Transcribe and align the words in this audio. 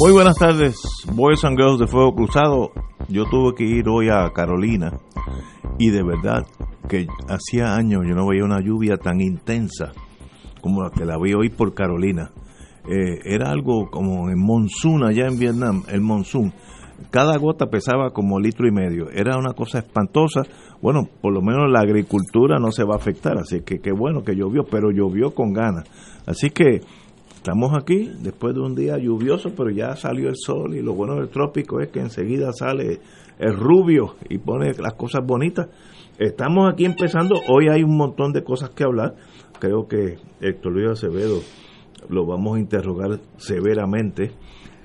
Muy 0.00 0.12
buenas 0.12 0.36
tardes, 0.36 0.80
Boys 1.12 1.44
and 1.44 1.58
Girls 1.58 1.80
de 1.80 1.88
Fuego 1.88 2.14
Cruzado. 2.14 2.70
Yo 3.08 3.24
tuve 3.24 3.56
que 3.56 3.64
ir 3.64 3.88
hoy 3.88 4.08
a 4.08 4.30
Carolina 4.32 4.92
y 5.76 5.90
de 5.90 6.04
verdad 6.04 6.46
que 6.88 7.08
hacía 7.28 7.74
años 7.74 8.04
yo 8.06 8.14
no 8.14 8.28
veía 8.28 8.44
una 8.44 8.60
lluvia 8.60 8.96
tan 8.96 9.20
intensa 9.20 9.90
como 10.60 10.84
la 10.84 10.90
que 10.90 11.04
la 11.04 11.18
vi 11.18 11.34
hoy 11.34 11.48
por 11.48 11.74
Carolina. 11.74 12.30
Eh, 12.88 13.18
era 13.24 13.50
algo 13.50 13.90
como 13.90 14.30
en 14.30 14.38
monzón 14.38 15.04
allá 15.04 15.26
en 15.26 15.36
Vietnam, 15.36 15.82
el 15.88 16.00
monzón. 16.00 16.54
Cada 17.10 17.36
gota 17.36 17.66
pesaba 17.66 18.10
como 18.10 18.38
litro 18.38 18.68
y 18.68 18.72
medio. 18.72 19.10
Era 19.10 19.36
una 19.36 19.52
cosa 19.52 19.78
espantosa. 19.78 20.42
Bueno, 20.80 21.08
por 21.20 21.32
lo 21.32 21.42
menos 21.42 21.72
la 21.72 21.80
agricultura 21.80 22.58
no 22.60 22.70
se 22.70 22.84
va 22.84 22.94
a 22.94 22.98
afectar, 22.98 23.36
así 23.36 23.62
que 23.62 23.80
qué 23.80 23.90
bueno 23.90 24.22
que 24.22 24.36
llovió, 24.36 24.62
pero 24.62 24.92
llovió 24.92 25.34
con 25.34 25.52
ganas. 25.52 25.88
Así 26.24 26.50
que 26.50 26.82
Estamos 27.38 27.70
aquí 27.80 28.10
después 28.20 28.52
de 28.52 28.60
un 28.60 28.74
día 28.74 28.98
lluvioso, 28.98 29.50
pero 29.56 29.70
ya 29.70 29.94
salió 29.94 30.28
el 30.28 30.34
sol 30.36 30.74
y 30.74 30.82
lo 30.82 30.94
bueno 30.94 31.14
del 31.14 31.28
trópico 31.28 31.80
es 31.80 31.88
que 31.88 32.00
enseguida 32.00 32.52
sale 32.52 32.98
el 33.38 33.56
rubio 33.56 34.16
y 34.28 34.38
pone 34.38 34.72
las 34.76 34.94
cosas 34.94 35.24
bonitas. 35.24 35.68
Estamos 36.18 36.68
aquí 36.70 36.84
empezando, 36.84 37.36
hoy 37.48 37.68
hay 37.68 37.84
un 37.84 37.96
montón 37.96 38.32
de 38.32 38.42
cosas 38.42 38.70
que 38.70 38.82
hablar. 38.82 39.14
Creo 39.60 39.86
que 39.86 40.16
Héctor 40.40 40.72
Luis 40.72 40.90
Acevedo 40.90 41.38
lo 42.08 42.26
vamos 42.26 42.56
a 42.56 42.60
interrogar 42.60 43.20
severamente 43.36 44.32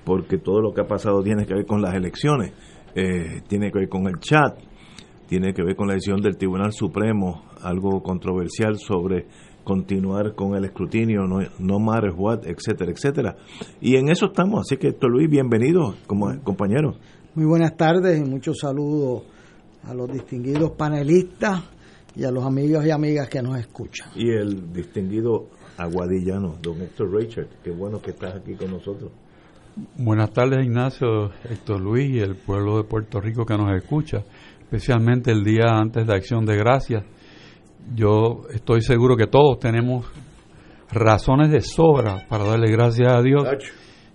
porque 0.06 0.38
todo 0.38 0.62
lo 0.62 0.74
que 0.74 0.82
ha 0.82 0.88
pasado 0.88 1.24
tiene 1.24 1.48
que 1.48 1.56
ver 1.56 1.66
con 1.66 1.82
las 1.82 1.96
elecciones, 1.96 2.54
eh, 2.94 3.42
tiene 3.48 3.72
que 3.72 3.80
ver 3.80 3.90
con 3.90 4.06
el 4.06 4.20
chat, 4.20 4.60
tiene 5.28 5.56
que 5.56 5.64
ver 5.64 5.76
con 5.76 5.88
la 5.88 5.96
decisión 5.96 6.22
del 6.22 6.38
Tribunal 6.38 6.72
Supremo, 6.72 7.46
algo 7.64 8.04
controversial 8.04 8.78
sobre 8.78 9.26
continuar 9.64 10.36
con 10.36 10.56
el 10.56 10.66
escrutinio, 10.66 11.22
no, 11.28 11.40
no 11.60 11.80
matter 11.80 12.12
what, 12.16 12.46
etcétera, 12.46 12.92
etcétera. 12.92 13.36
Y 13.82 13.96
en 13.96 14.10
eso 14.10 14.28
estamos, 14.28 14.62
así 14.62 14.78
que 14.78 14.90
Héctor 14.90 15.12
Luis, 15.12 15.30
bienvenido 15.30 15.96
como 16.08 16.38
compañero. 16.44 16.96
Muy 17.36 17.46
buenas 17.46 17.76
tardes 17.76 18.20
y 18.20 18.30
muchos 18.30 18.60
saludos 18.60 19.24
a 19.84 19.94
los 19.94 20.12
distinguidos 20.12 20.72
panelistas 20.72 21.64
y 22.16 22.24
a 22.26 22.32
los 22.32 22.46
amigos 22.46 22.86
y 22.86 22.92
amigas 22.92 23.28
que 23.30 23.42
nos 23.42 23.58
escuchan. 23.58 24.10
Y 24.16 24.30
el 24.30 24.72
distinguido 24.72 25.48
aguadillano, 25.78 26.58
don 26.62 26.82
Héctor 26.82 27.12
Richard, 27.12 27.48
qué 27.64 27.72
bueno 27.72 28.02
que 28.02 28.12
estás 28.12 28.36
aquí 28.36 28.54
con 28.54 28.72
nosotros. 28.72 29.12
Buenas 29.98 30.32
tardes 30.32 30.64
Ignacio, 30.64 31.32
Héctor 31.50 31.82
Luis 31.82 32.12
y 32.12 32.20
el 32.20 32.36
pueblo 32.36 32.78
de 32.78 32.84
Puerto 32.84 33.20
Rico 33.20 33.44
que 33.44 33.58
nos 33.58 33.76
escucha, 33.76 34.24
especialmente 34.60 35.32
el 35.32 35.44
día 35.44 35.64
antes 35.70 36.06
de 36.06 36.14
Acción 36.14 36.46
de 36.46 36.56
Gracias 36.56 37.04
yo 37.96 38.44
estoy 38.54 38.82
seguro 38.82 39.16
que 39.16 39.28
todos 39.28 39.60
tenemos 39.60 40.06
razones 40.92 41.52
de 41.52 41.62
sobra 41.62 42.26
para 42.30 42.46
darle 42.46 42.72
gracias 42.72 43.12
a 43.12 43.22
Dios 43.22 43.46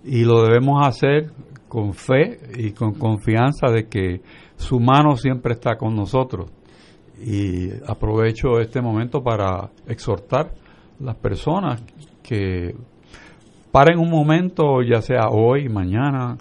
y 0.03 0.23
lo 0.23 0.43
debemos 0.43 0.85
hacer 0.87 1.31
con 1.67 1.93
fe 1.93 2.39
y 2.57 2.71
con 2.71 2.93
confianza 2.93 3.67
de 3.71 3.87
que 3.87 4.21
su 4.55 4.79
mano 4.79 5.15
siempre 5.15 5.53
está 5.53 5.77
con 5.77 5.95
nosotros. 5.95 6.51
Y 7.21 7.69
aprovecho 7.85 8.59
este 8.59 8.81
momento 8.81 9.21
para 9.21 9.69
exhortar 9.87 10.47
a 10.47 11.03
las 11.03 11.15
personas 11.17 11.83
que 12.23 12.75
paren 13.71 13.99
un 13.99 14.09
momento, 14.09 14.81
ya 14.81 15.01
sea 15.01 15.29
hoy, 15.29 15.69
mañana, 15.69 16.37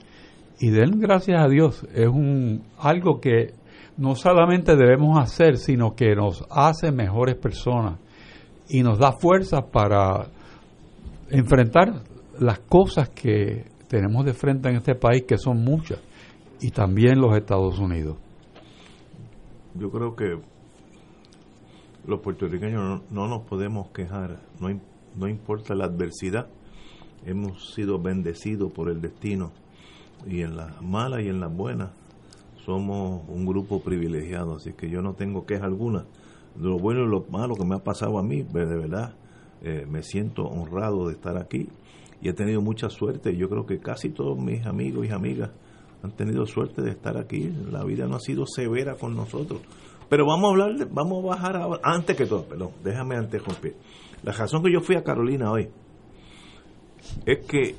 y 0.61 0.71
den 0.71 0.99
gracias 0.99 1.43
a 1.43 1.49
Dios. 1.49 1.87
Es 1.95 2.09
un 2.09 2.63
algo 2.79 3.21
que 3.21 3.55
no 3.99 4.15
solamente 4.15 4.77
debemos 4.77 5.19
hacer, 5.19 5.57
sino 5.57 5.95
que 5.95 6.15
nos 6.15 6.45
hace 6.51 6.93
mejores 6.93 7.35
personas 7.35 7.99
y 8.69 8.83
nos 8.83 8.99
da 8.99 9.13
fuerza 9.13 9.61
para 9.73 10.29
enfrentar 11.31 12.03
las 12.39 12.61
cosas 12.61 13.11
que 13.11 13.67
tenemos 13.89 14.25
de 14.25 14.35
frente 14.35 14.69
en 14.69 14.77
este 14.77 14.95
país, 14.95 15.25
que 15.27 15.37
son 15.37 15.65
muchas, 15.65 15.99
y 16.61 16.71
también 16.71 17.21
los 17.21 17.37
Estados 17.37 17.79
Unidos. 17.81 18.17
Yo 19.75 19.91
creo 19.91 20.15
que 20.15 20.39
los 22.07 22.21
puertorriqueños 22.21 23.03
no, 23.11 23.29
nos 23.29 23.43
podemos 23.49 23.89
quejar, 23.91 24.41
no, 24.61 24.69
no 25.17 25.29
importa 25.29 25.75
la 25.75 25.87
adversidad, 25.87 26.49
hemos 27.27 27.75
sido 27.75 27.99
bendecidos 27.99 28.71
por 28.73 28.91
el 28.91 29.01
destino, 29.01 29.51
y 30.25 30.43
en 30.43 30.57
las 30.57 30.81
malas 30.83 31.23
y 31.23 31.29
en 31.29 31.41
las 31.41 31.53
buenas 31.53 31.91
somos 32.69 33.23
un 33.29 33.47
grupo 33.47 33.81
privilegiado, 33.81 34.57
así 34.57 34.75
que 34.75 34.91
yo 34.91 35.01
no 35.01 35.15
tengo 35.15 35.47
queja 35.47 35.65
alguna. 35.65 36.05
De 36.55 36.69
lo 36.69 36.79
bueno 36.79 37.03
y 37.03 37.09
lo 37.09 37.25
malo 37.31 37.55
que 37.55 37.65
me 37.65 37.75
ha 37.75 37.79
pasado 37.79 38.19
a 38.19 38.23
mí, 38.23 38.43
de 38.43 38.67
verdad, 38.67 39.15
eh, 39.63 39.87
me 39.89 40.03
siento 40.03 40.43
honrado 40.43 41.09
de 41.09 41.15
estar 41.15 41.39
aquí 41.39 41.67
y 42.21 42.29
he 42.29 42.35
tenido 42.35 42.61
mucha 42.61 42.91
suerte. 42.91 43.35
Yo 43.35 43.49
creo 43.49 43.65
que 43.65 43.79
casi 43.79 44.11
todos 44.11 44.39
mis 44.39 44.67
amigos 44.67 45.07
y 45.07 45.11
amigas 45.11 45.51
han 46.03 46.11
tenido 46.11 46.45
suerte 46.45 46.83
de 46.83 46.91
estar 46.91 47.17
aquí. 47.17 47.51
La 47.71 47.85
vida 47.85 48.07
no 48.07 48.17
ha 48.17 48.21
sido 48.21 48.45
severa 48.47 48.97
con 48.97 49.17
nosotros. 49.17 49.63
Pero 50.11 50.27
vamos 50.27 50.51
a 50.51 50.53
hablar, 50.53 50.89
vamos 50.91 51.25
a 51.25 51.29
bajar 51.29 51.81
antes 51.83 52.17
que 52.19 52.27
todo, 52.27 52.45
perdón, 52.45 52.73
déjame 52.85 53.17
antes 53.17 53.43
romper. 53.43 53.77
La 54.23 54.33
razón 54.33 54.63
que 54.63 54.71
yo 54.71 54.83
fui 54.83 54.97
a 54.97 55.03
Carolina 55.03 55.51
hoy 55.51 55.71
es 57.25 57.47
que 57.47 57.63
eh, 57.71 57.77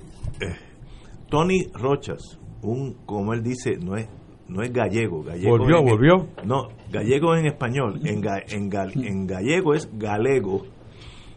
Tony 1.29 1.67
Rochas, 1.75 2.39
un, 2.63 2.95
como 3.05 3.35
él 3.35 3.43
dice, 3.43 3.77
no 3.77 3.95
es 3.95 4.07
no 4.49 4.63
es 4.63 4.73
gallego. 4.73 5.23
gallego 5.23 5.57
volvió, 5.57 5.81
volvió. 5.83 6.27
No, 6.43 6.69
gallego 6.91 7.35
en 7.35 7.45
español. 7.45 7.99
En, 8.03 8.23
en, 8.49 9.05
en 9.05 9.27
gallego 9.27 9.73
es 9.75 9.89
galego, 9.97 10.65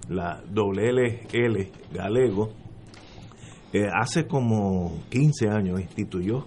la 0.09 0.43
doble 0.51 0.89
L, 0.89 1.21
L 1.33 1.71
galego. 1.93 2.51
Eh, 3.73 3.87
hace 3.93 4.27
como 4.27 5.03
15 5.11 5.49
años 5.49 5.81
instituyó 5.81 6.47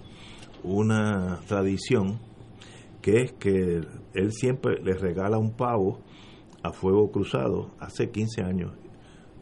una 0.63 1.39
tradición 1.47 2.19
que 3.01 3.21
es 3.21 3.33
que 3.33 3.81
él 4.13 4.31
siempre 4.31 4.81
le 4.81 4.93
regala 4.93 5.37
un 5.37 5.51
pavo 5.55 5.99
a 6.63 6.71
fuego 6.71 7.11
cruzado 7.11 7.71
hace 7.79 8.09
15 8.09 8.41
años. 8.41 8.71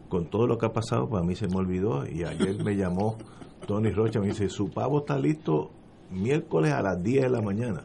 Con 0.10 0.30
todo 0.30 0.46
lo 0.46 0.58
que 0.58 0.66
ha 0.66 0.74
pasado, 0.74 1.10
para 1.10 1.24
mí 1.24 1.36
se 1.36 1.48
me 1.48 1.56
olvidó 1.56 2.06
y 2.06 2.24
ayer 2.24 2.62
me 2.64 2.76
llamó 2.76 3.18
Tony 3.66 3.92
Rocha, 3.92 4.20
me 4.20 4.28
dice, 4.28 4.50
su 4.50 4.70
pavo 4.70 5.00
está 5.00 5.18
listo 5.18 5.72
miércoles 6.14 6.72
a 6.72 6.82
las 6.82 7.02
10 7.04 7.24
de 7.24 7.30
la 7.30 7.42
mañana. 7.42 7.84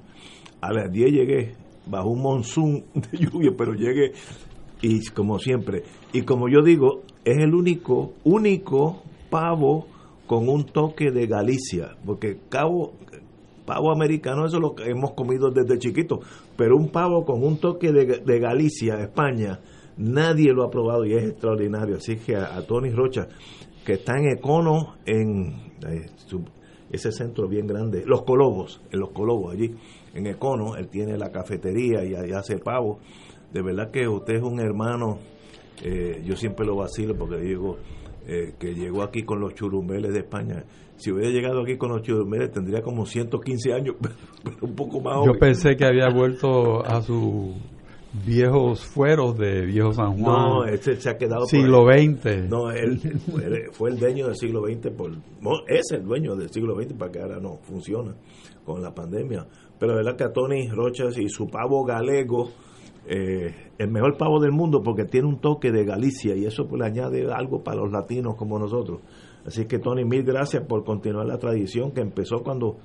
A 0.61 0.73
las 0.73 0.91
10 0.91 1.11
llegué, 1.13 1.55
bajo 1.87 2.11
un 2.11 2.23
monzón 2.23 2.85
de 2.95 3.19
lluvia, 3.19 3.53
pero 3.57 3.75
llegué 3.75 4.13
y 4.81 5.05
como 5.07 5.39
siempre, 5.39 5.83
y 6.13 6.23
como 6.23 6.49
yo 6.49 6.63
digo, 6.63 7.03
es 7.25 7.39
el 7.39 7.55
único, 7.55 8.13
único 8.25 9.03
pavo 9.29 9.87
con 10.27 10.49
un 10.49 10.67
toque 10.67 11.11
de 11.11 11.27
Galicia, 11.27 11.97
porque 12.05 12.39
cabo, 12.49 12.93
pavo 13.67 13.91
americano, 13.91 14.47
eso 14.47 14.57
es 14.57 14.63
lo 14.63 14.75
que 14.75 14.85
hemos 14.85 15.13
comido 15.13 15.51
desde 15.51 15.79
chiquito, 15.79 16.21
pero 16.57 16.77
un 16.77 16.91
pavo 16.91 17.25
con 17.25 17.43
un 17.43 17.59
toque 17.59 17.93
de, 17.93 18.39
Galicia, 18.39 19.01
España, 19.01 19.59
nadie 19.97 20.53
lo 20.53 20.65
ha 20.65 20.71
probado 20.71 21.05
y 21.05 21.15
es 21.15 21.25
extraordinario. 21.25 21.97
Así 21.97 22.17
que 22.17 22.37
a, 22.37 22.65
Tony 22.67 22.91
Rocha, 22.91 23.27
que 23.85 23.95
está 23.95 24.17
en 24.17 24.29
Econo, 24.29 24.95
en 25.07 25.73
eh, 25.89 26.07
ese 26.91 27.13
centro 27.13 27.49
bien 27.49 27.67
grande, 27.67 28.05
Los 28.07 28.23
Colobos, 28.23 28.81
en 28.91 29.01
Los 29.01 29.11
Colobos, 29.11 29.55
allí 29.55 29.75
en 30.15 30.27
Econo, 30.27 30.77
él 30.77 30.89
tiene 30.89 31.17
la 31.17 31.31
cafetería 31.31 32.05
y 32.05 32.15
ahí 32.15 32.33
hace 32.33 32.59
pavo. 32.59 32.99
De 33.53 33.63
verdad 33.63 33.91
que 33.91 34.09
usted 34.09 34.37
es 34.37 34.43
un 34.43 34.61
hermano, 34.61 35.19
eh, 35.83 36.23
yo 36.25 36.37
siempre 36.37 36.67
lo 36.67 36.77
vacilo 36.77 37.17
porque 37.17 37.37
digo 37.39 37.77
eh, 38.27 38.55
que 38.59 38.75
llegó 38.75 39.03
aquí 39.03 39.23
con 39.23 39.41
los 39.41 39.55
churumbeles 39.55 40.13
de 40.13 40.21
España. 40.21 40.65
Si 40.97 41.11
hubiera 41.13 41.31
llegado 41.31 41.63
aquí 41.63 41.77
con 41.77 41.91
los 41.91 42.03
churumbeles 42.03 42.51
tendría 42.51 42.83
como 42.83 43.07
115 43.07 43.73
años, 43.73 43.97
pero 44.43 44.57
un 44.63 44.75
poco 44.75 45.01
más 45.01 45.25
Yo 45.25 45.39
pensé 45.39 45.77
que 45.77 45.87
había 45.87 46.09
vuelto 46.09 46.85
a 46.85 47.01
su 47.03 47.55
viejos 48.25 48.85
fueros 48.85 49.37
de 49.37 49.67
Viejo 49.67 49.93
San 49.93 50.17
Juan. 50.17 50.49
No, 50.49 50.65
ese 50.65 50.97
se 50.97 51.11
ha 51.11 51.17
quedado 51.17 51.47
siglo 51.47 51.85
XX. 51.87 52.49
No, 52.49 52.71
él 52.71 52.99
fue 53.73 53.91
el 53.91 53.99
dueño 53.99 54.27
del 54.27 54.37
siglo 54.37 54.63
XX, 54.65 54.91
por, 54.91 55.13
es 55.67 55.91
el 55.93 56.05
dueño 56.05 56.35
del 56.37 56.51
siglo 56.51 56.75
XX 56.75 56.95
para 56.95 57.13
que 57.13 57.21
ahora 57.21 57.41
no 57.41 57.59
funciona 57.63 58.15
con 58.65 58.83
la 58.83 58.95
pandemia. 58.95 59.47
Pero 59.79 59.95
verdad 59.95 60.17
que 60.17 60.25
a 60.25 60.33
Tony 60.33 60.69
Rochas 60.69 61.17
y 61.19 61.29
su 61.29 61.47
pavo 61.47 61.85
galego, 61.85 62.51
eh, 63.07 63.55
el 63.79 63.91
mejor 63.91 64.17
pavo 64.17 64.41
del 64.41 64.53
mundo 64.53 64.83
porque 64.83 65.05
tiene 65.05 65.29
un 65.29 65.41
toque 65.41 65.71
de 65.71 65.85
Galicia 65.85 66.35
y 66.37 66.45
eso 66.45 66.67
pues 66.67 66.81
le 66.81 66.87
añade 66.87 67.33
algo 67.33 67.63
para 67.63 67.79
los 67.79 67.91
latinos 67.91 68.35
como 68.37 68.59
nosotros. 68.59 69.01
Así 69.47 69.67
que 69.67 69.79
Tony, 69.79 70.05
mil 70.05 70.25
gracias 70.25 70.65
por 70.67 70.85
continuar 70.85 71.27
la 71.27 71.39
tradición 71.39 71.93
que 71.93 72.03
empezó 72.03 72.43
cuando, 72.43 72.77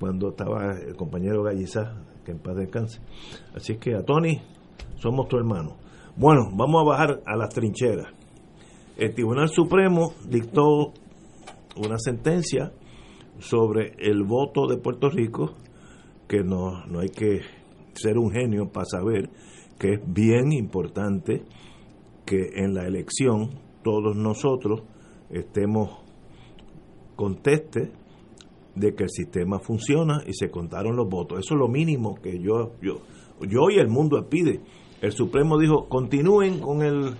cuando 0.00 0.30
estaba 0.30 0.72
el 0.72 0.96
compañero 0.96 1.42
Gallizá, 1.44 2.02
que 2.24 2.32
en 2.32 2.38
paz 2.38 2.56
descanse. 2.56 3.00
Así 3.54 3.76
que 3.76 3.94
a 3.94 4.02
Tony, 4.02 4.40
somos 5.00 5.28
tu 5.28 5.36
hermano. 5.36 5.76
Bueno, 6.16 6.50
vamos 6.52 6.82
a 6.82 6.88
bajar 6.88 7.22
a 7.26 7.36
las 7.36 7.48
trincheras. 7.50 8.08
El 8.96 9.14
Tribunal 9.14 9.48
Supremo 9.48 10.12
dictó 10.28 10.92
una 11.76 11.98
sentencia 11.98 12.72
sobre 13.38 13.94
el 13.98 14.22
voto 14.24 14.66
de 14.66 14.76
Puerto 14.76 15.08
Rico, 15.08 15.54
que 16.28 16.44
no, 16.44 16.84
no 16.86 17.00
hay 17.00 17.08
que 17.08 17.40
ser 17.94 18.18
un 18.18 18.30
genio 18.30 18.70
para 18.70 18.84
saber 18.84 19.30
que 19.78 19.94
es 19.94 20.00
bien 20.06 20.52
importante 20.52 21.42
que 22.26 22.50
en 22.56 22.74
la 22.74 22.86
elección 22.86 23.50
todos 23.82 24.14
nosotros 24.14 24.82
estemos 25.30 25.98
conteste 27.16 27.92
de 28.74 28.94
que 28.94 29.04
el 29.04 29.10
sistema 29.10 29.58
funciona 29.58 30.22
y 30.26 30.34
se 30.34 30.50
contaron 30.50 30.96
los 30.96 31.08
votos. 31.08 31.38
Eso 31.38 31.54
es 31.54 31.60
lo 31.60 31.68
mínimo 31.68 32.14
que 32.16 32.38
yo 32.38 32.72
yo 32.82 33.00
yo 33.46 33.70
y 33.70 33.78
el 33.78 33.88
mundo 33.88 34.22
pide. 34.28 34.60
El 35.00 35.12
Supremo 35.12 35.58
dijo, 35.58 35.88
"Continúen 35.88 36.60
con 36.60 36.82
el 36.82 37.14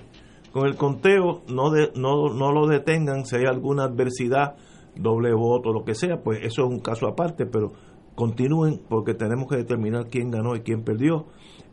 con 0.52 0.66
el 0.66 0.76
conteo, 0.76 1.42
no 1.48 1.70
de, 1.70 1.92
no 1.94 2.28
no 2.34 2.52
lo 2.52 2.66
detengan 2.66 3.24
si 3.24 3.36
hay 3.36 3.44
alguna 3.44 3.84
adversidad, 3.84 4.56
doble 4.96 5.32
voto, 5.32 5.72
lo 5.72 5.84
que 5.84 5.94
sea, 5.94 6.22
pues 6.22 6.40
eso 6.42 6.62
es 6.62 6.68
un 6.68 6.80
caso 6.80 7.06
aparte, 7.06 7.46
pero 7.46 7.72
continúen 8.14 8.80
porque 8.88 9.14
tenemos 9.14 9.48
que 9.48 9.56
determinar 9.56 10.08
quién 10.08 10.30
ganó 10.30 10.56
y 10.56 10.60
quién 10.60 10.82
perdió. 10.82 11.26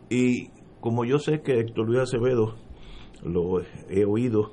Y 0.09 0.49
como 0.79 1.05
yo 1.05 1.19
sé 1.19 1.41
que 1.41 1.59
Héctor 1.59 1.87
Luis 1.87 1.99
Acevedo 1.99 2.55
lo 3.23 3.61
he 3.89 4.05
oído 4.05 4.51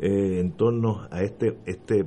eh, 0.00 0.38
en 0.40 0.52
torno 0.52 1.02
a 1.10 1.22
este 1.22 1.58
este 1.66 2.06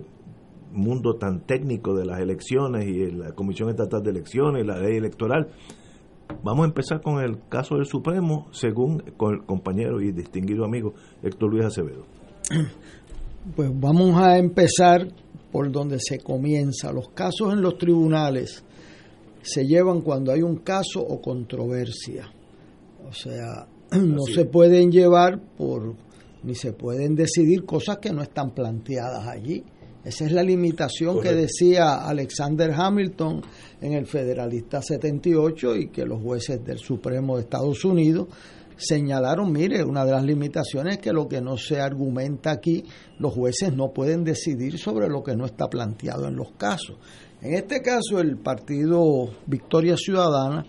mundo 0.71 1.15
tan 1.15 1.41
técnico 1.41 1.95
de 1.95 2.05
las 2.05 2.19
elecciones 2.19 2.85
y 2.87 3.11
la 3.11 3.33
Comisión 3.33 3.69
Estatal 3.69 4.03
de 4.03 4.11
Elecciones, 4.11 4.65
la 4.65 4.77
ley 4.79 4.97
electoral. 4.97 5.49
Vamos 6.43 6.63
a 6.63 6.67
empezar 6.67 7.01
con 7.01 7.23
el 7.23 7.39
caso 7.49 7.75
del 7.75 7.85
Supremo, 7.85 8.47
según 8.51 8.99
con 9.17 9.35
el 9.35 9.45
compañero 9.45 10.01
y 10.01 10.11
distinguido 10.11 10.65
amigo 10.65 10.93
Héctor 11.23 11.51
Luis 11.51 11.65
Acevedo. 11.65 12.05
Pues 13.55 13.69
vamos 13.73 14.19
a 14.19 14.37
empezar 14.37 15.07
por 15.53 15.71
donde 15.71 15.99
se 16.01 16.19
comienza. 16.19 16.91
Los 16.91 17.07
casos 17.11 17.53
en 17.53 17.61
los 17.61 17.77
tribunales 17.77 18.61
se 19.41 19.65
llevan 19.65 20.01
cuando 20.01 20.33
hay 20.33 20.41
un 20.41 20.57
caso 20.57 20.99
o 20.99 21.21
controversia. 21.21 22.29
O 23.07 23.13
sea, 23.13 23.65
no 23.91 24.23
se 24.23 24.43
pueden 24.43 24.91
llevar 24.91 25.39
por 25.57 25.95
ni 26.43 26.55
se 26.55 26.73
pueden 26.73 27.15
decidir 27.15 27.65
cosas 27.65 27.97
que 27.97 28.11
no 28.11 28.21
están 28.21 28.51
planteadas 28.51 29.27
allí. 29.27 29.63
Esa 30.03 30.25
es 30.25 30.31
la 30.31 30.43
limitación 30.43 31.19
que 31.19 31.33
decía 31.33 31.95
Alexander 32.07 32.71
Hamilton 32.71 33.41
en 33.81 33.93
el 33.93 34.05
Federalista 34.05 34.81
78 34.81 35.75
y 35.75 35.89
que 35.89 36.05
los 36.05 36.21
jueces 36.21 36.63
del 36.63 36.77
Supremo 36.77 37.35
de 37.35 37.43
Estados 37.43 37.83
Unidos 37.83 38.27
señalaron, 38.77 39.51
mire, 39.51 39.83
una 39.83 40.05
de 40.05 40.11
las 40.11 40.23
limitaciones 40.23 40.97
es 40.97 41.01
que 41.01 41.11
lo 41.11 41.27
que 41.27 41.41
no 41.41 41.57
se 41.57 41.81
argumenta 41.81 42.51
aquí, 42.51 42.83
los 43.19 43.33
jueces 43.33 43.75
no 43.75 43.91
pueden 43.91 44.23
decidir 44.23 44.77
sobre 44.77 45.09
lo 45.09 45.23
que 45.23 45.35
no 45.35 45.45
está 45.45 45.67
planteado 45.67 46.27
en 46.27 46.35
los 46.35 46.51
casos. 46.51 46.97
En 47.41 47.55
este 47.55 47.81
caso, 47.81 48.19
el 48.19 48.37
partido 48.37 49.29
Victoria 49.45 49.95
Ciudadana, 49.97 50.65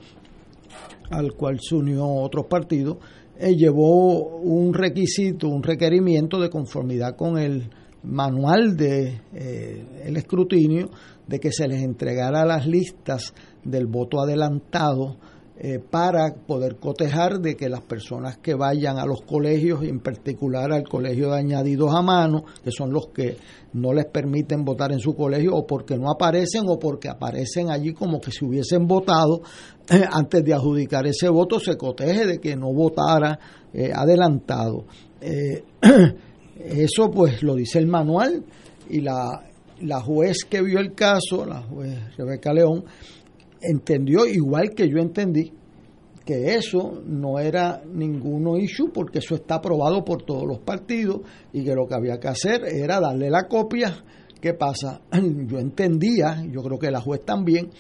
al 1.10 1.32
cual 1.34 1.60
se 1.60 1.74
unió 1.74 2.06
otros 2.06 2.46
partidos, 2.46 2.98
eh, 3.38 3.54
llevó 3.54 4.38
un 4.38 4.74
requisito, 4.74 5.48
un 5.48 5.62
requerimiento 5.62 6.40
de 6.40 6.50
conformidad 6.50 7.14
con 7.14 7.38
el 7.38 7.70
manual 8.08 8.76
de 8.76 9.20
eh, 9.34 9.84
el 10.04 10.16
escrutinio 10.16 10.90
de 11.26 11.38
que 11.38 11.52
se 11.52 11.68
les 11.68 11.82
entregara 11.82 12.44
las 12.44 12.66
listas 12.66 13.34
del 13.62 13.86
voto 13.86 14.20
adelantado 14.20 15.16
eh, 15.60 15.78
para 15.78 16.32
poder 16.34 16.76
cotejar 16.76 17.40
de 17.40 17.56
que 17.56 17.68
las 17.68 17.82
personas 17.82 18.38
que 18.38 18.54
vayan 18.54 18.96
a 18.96 19.04
los 19.04 19.22
colegios, 19.22 19.82
en 19.82 20.00
particular 20.00 20.72
al 20.72 20.84
colegio 20.88 21.32
de 21.32 21.38
añadidos 21.38 21.92
a 21.92 22.00
mano, 22.00 22.44
que 22.62 22.70
son 22.70 22.92
los 22.92 23.08
que 23.08 23.36
no 23.74 23.92
les 23.92 24.06
permiten 24.06 24.64
votar 24.64 24.92
en 24.92 25.00
su 25.00 25.14
colegio 25.14 25.54
o 25.54 25.66
porque 25.66 25.98
no 25.98 26.10
aparecen 26.10 26.62
o 26.68 26.78
porque 26.78 27.08
aparecen 27.08 27.70
allí 27.70 27.92
como 27.92 28.20
que 28.20 28.30
si 28.30 28.44
hubiesen 28.44 28.86
votado, 28.86 29.42
eh, 29.90 30.04
antes 30.10 30.44
de 30.44 30.54
adjudicar 30.54 31.06
ese 31.06 31.28
voto 31.28 31.58
se 31.60 31.76
coteje 31.76 32.24
de 32.24 32.38
que 32.38 32.56
no 32.56 32.72
votara 32.72 33.38
adelantado. 33.94 34.86
eso 36.68 37.10
pues 37.10 37.42
lo 37.42 37.54
dice 37.54 37.78
el 37.78 37.86
manual 37.86 38.44
y 38.88 39.00
la, 39.00 39.44
la 39.80 40.00
juez 40.00 40.44
que 40.48 40.62
vio 40.62 40.78
el 40.78 40.94
caso, 40.94 41.44
la 41.44 41.62
juez 41.62 42.16
Rebeca 42.16 42.52
León, 42.52 42.84
entendió 43.60 44.26
igual 44.26 44.70
que 44.74 44.88
yo 44.88 44.98
entendí 44.98 45.52
que 46.28 46.56
eso 46.56 47.00
no 47.06 47.38
era 47.38 47.82
ningún 47.90 48.60
issue 48.60 48.92
porque 48.92 49.20
eso 49.20 49.34
está 49.34 49.54
aprobado 49.54 50.04
por 50.04 50.24
todos 50.24 50.46
los 50.46 50.58
partidos 50.58 51.22
y 51.54 51.64
que 51.64 51.74
lo 51.74 51.86
que 51.86 51.94
había 51.94 52.20
que 52.20 52.28
hacer 52.28 52.66
era 52.66 53.00
darle 53.00 53.30
la 53.30 53.48
copia. 53.48 54.04
¿Qué 54.38 54.52
pasa? 54.52 55.00
Yo 55.10 55.58
entendía, 55.58 56.44
yo 56.52 56.62
creo 56.62 56.78
que 56.78 56.90
la 56.90 57.00
juez 57.00 57.24
también, 57.24 57.70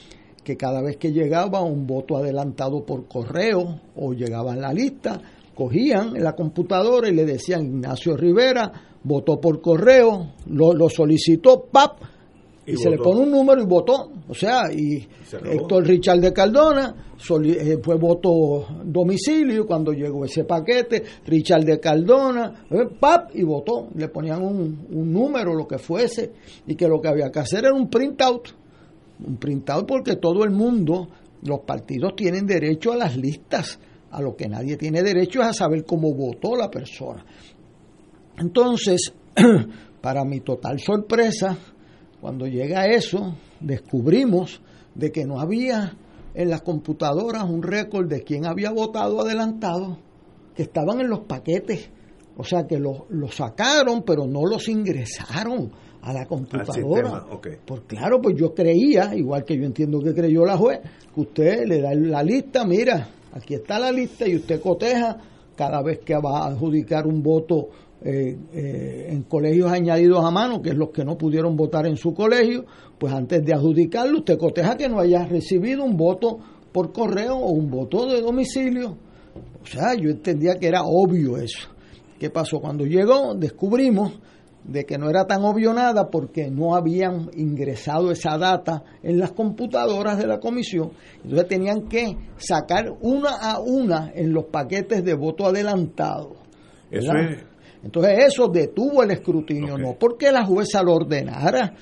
que 0.42 0.56
cada 0.56 0.80
vez 0.82 0.96
que 0.96 1.12
llegaba 1.12 1.62
un 1.62 1.86
voto 1.86 2.16
adelantado 2.16 2.86
por 2.86 3.06
correo 3.06 3.82
o 3.94 4.14
llegaba 4.14 4.54
en 4.54 4.62
la 4.62 4.72
lista, 4.72 5.20
cogían 5.58 6.12
la 6.14 6.36
computadora 6.36 7.08
y 7.08 7.14
le 7.16 7.24
decían 7.24 7.66
Ignacio 7.66 8.16
Rivera 8.16 8.70
votó 9.02 9.40
por 9.40 9.60
correo, 9.60 10.34
lo, 10.46 10.72
lo 10.72 10.88
solicitó, 10.88 11.64
¡pap! 11.64 11.98
y, 12.64 12.76
se 12.76 12.90
le 12.90 12.98
pone 12.98 13.22
un 13.22 13.32
número 13.32 13.60
y 13.60 13.66
votó. 13.66 14.12
O 14.28 14.34
sea, 14.34 14.72
y 14.72 15.04
Héctor 15.50 15.84
Richard 15.84 16.20
de 16.20 16.32
Cardona 16.32 16.94
eh, 17.44 17.78
fue 17.82 17.96
voto 17.96 18.66
domicilio 18.84 19.66
cuando 19.66 19.92
llegó 19.92 20.24
ese 20.24 20.44
paquete, 20.44 21.02
Richard 21.26 21.64
de 21.64 21.80
Cardona, 21.80 22.66
eh, 22.70 22.86
pap, 23.00 23.34
y 23.34 23.42
votó. 23.42 23.88
Le 23.96 24.08
ponían 24.10 24.40
un, 24.40 24.86
un 24.92 25.12
número, 25.12 25.54
lo 25.54 25.66
que 25.66 25.78
fuese, 25.78 26.34
y 26.68 26.76
que 26.76 26.86
lo 26.86 27.00
que 27.00 27.08
había 27.08 27.32
que 27.32 27.40
hacer 27.40 27.64
era 27.64 27.74
un 27.74 27.90
printout. 27.90 28.50
Un 29.26 29.38
printout 29.38 29.88
porque 29.88 30.14
todo 30.14 30.44
el 30.44 30.50
mundo, 30.50 31.08
los 31.42 31.60
partidos 31.60 32.14
tienen 32.14 32.46
derecho 32.46 32.92
a 32.92 32.96
las 32.96 33.16
listas. 33.16 33.80
A 34.10 34.22
lo 34.22 34.34
que 34.36 34.48
nadie 34.48 34.76
tiene 34.76 35.02
derecho 35.02 35.40
es 35.42 35.48
a 35.48 35.52
saber 35.52 35.84
cómo 35.84 36.14
votó 36.14 36.56
la 36.56 36.70
persona. 36.70 37.24
Entonces, 38.38 39.12
para 40.00 40.24
mi 40.24 40.40
total 40.40 40.80
sorpresa, 40.80 41.56
cuando 42.20 42.46
llega 42.46 42.86
eso, 42.86 43.36
descubrimos 43.60 44.60
de 44.94 45.12
que 45.12 45.24
no 45.24 45.40
había 45.40 45.96
en 46.34 46.50
las 46.50 46.62
computadoras 46.62 47.44
un 47.44 47.62
récord 47.62 48.08
de 48.08 48.22
quién 48.22 48.46
había 48.46 48.70
votado 48.70 49.20
adelantado, 49.20 49.98
que 50.54 50.62
estaban 50.62 51.00
en 51.00 51.08
los 51.08 51.20
paquetes. 51.20 51.90
O 52.36 52.44
sea 52.44 52.66
que 52.66 52.78
los 52.78 53.02
lo 53.10 53.28
sacaron, 53.28 54.02
pero 54.04 54.26
no 54.26 54.46
los 54.46 54.68
ingresaron 54.68 55.72
a 56.02 56.12
la 56.12 56.26
computadora. 56.26 57.24
Pues 57.66 57.80
claro, 57.86 58.20
pues 58.20 58.36
yo 58.36 58.54
creía, 58.54 59.14
igual 59.14 59.44
que 59.44 59.56
yo 59.56 59.64
entiendo 59.64 60.00
que 60.00 60.14
creyó 60.14 60.44
la 60.44 60.56
juez, 60.56 60.80
que 61.12 61.20
usted 61.20 61.66
le 61.66 61.80
da 61.80 61.94
la 61.94 62.22
lista, 62.22 62.64
mira, 62.64 63.08
aquí 63.32 63.54
está 63.54 63.78
la 63.78 63.92
lista 63.92 64.28
y 64.28 64.36
usted 64.36 64.60
coteja 64.60 65.18
cada 65.56 65.82
vez 65.82 66.00
que 66.00 66.14
va 66.14 66.44
a 66.44 66.46
adjudicar 66.48 67.06
un 67.06 67.22
voto 67.22 67.68
eh, 68.00 68.36
eh, 68.52 69.06
en 69.10 69.22
colegios 69.24 69.72
añadidos 69.72 70.24
a 70.24 70.30
mano, 70.30 70.62
que 70.62 70.70
es 70.70 70.76
los 70.76 70.90
que 70.90 71.04
no 71.04 71.18
pudieron 71.18 71.56
votar 71.56 71.86
en 71.86 71.96
su 71.96 72.14
colegio, 72.14 72.64
pues 72.96 73.12
antes 73.12 73.44
de 73.44 73.52
adjudicarlo, 73.52 74.18
usted 74.18 74.38
coteja 74.38 74.76
que 74.76 74.88
no 74.88 75.00
haya 75.00 75.26
recibido 75.26 75.84
un 75.84 75.96
voto 75.96 76.38
por 76.70 76.92
correo 76.92 77.36
o 77.36 77.50
un 77.50 77.68
voto 77.70 78.06
de 78.06 78.20
domicilio. 78.20 78.96
O 79.62 79.66
sea, 79.66 79.94
yo 79.94 80.10
entendía 80.10 80.54
que 80.54 80.68
era 80.68 80.82
obvio 80.84 81.38
eso. 81.38 81.68
¿Qué 82.18 82.30
pasó? 82.30 82.60
Cuando 82.60 82.84
llegó, 82.84 83.34
descubrimos 83.34 84.12
de 84.68 84.84
que 84.84 84.98
no 84.98 85.08
era 85.08 85.26
tan 85.26 85.42
obvio 85.44 85.72
nada 85.72 86.10
porque 86.10 86.50
no 86.50 86.76
habían 86.76 87.30
ingresado 87.34 88.10
esa 88.10 88.36
data 88.36 88.84
en 89.02 89.18
las 89.18 89.32
computadoras 89.32 90.18
de 90.18 90.26
la 90.26 90.38
comisión. 90.38 90.92
Entonces 91.24 91.48
tenían 91.48 91.88
que 91.88 92.16
sacar 92.36 92.92
una 93.00 93.30
a 93.30 93.60
una 93.60 94.12
en 94.14 94.32
los 94.32 94.44
paquetes 94.44 95.02
de 95.04 95.14
voto 95.14 95.46
adelantado. 95.46 96.36
Eso 96.90 97.12
es, 97.14 97.44
entonces 97.82 98.26
eso 98.26 98.48
detuvo 98.48 99.02
el 99.02 99.10
escrutinio, 99.10 99.78
no 99.78 99.94
porque 99.98 100.30
la 100.30 100.44
jueza 100.44 100.82
lo 100.82 100.94
ordenara. 100.94 101.74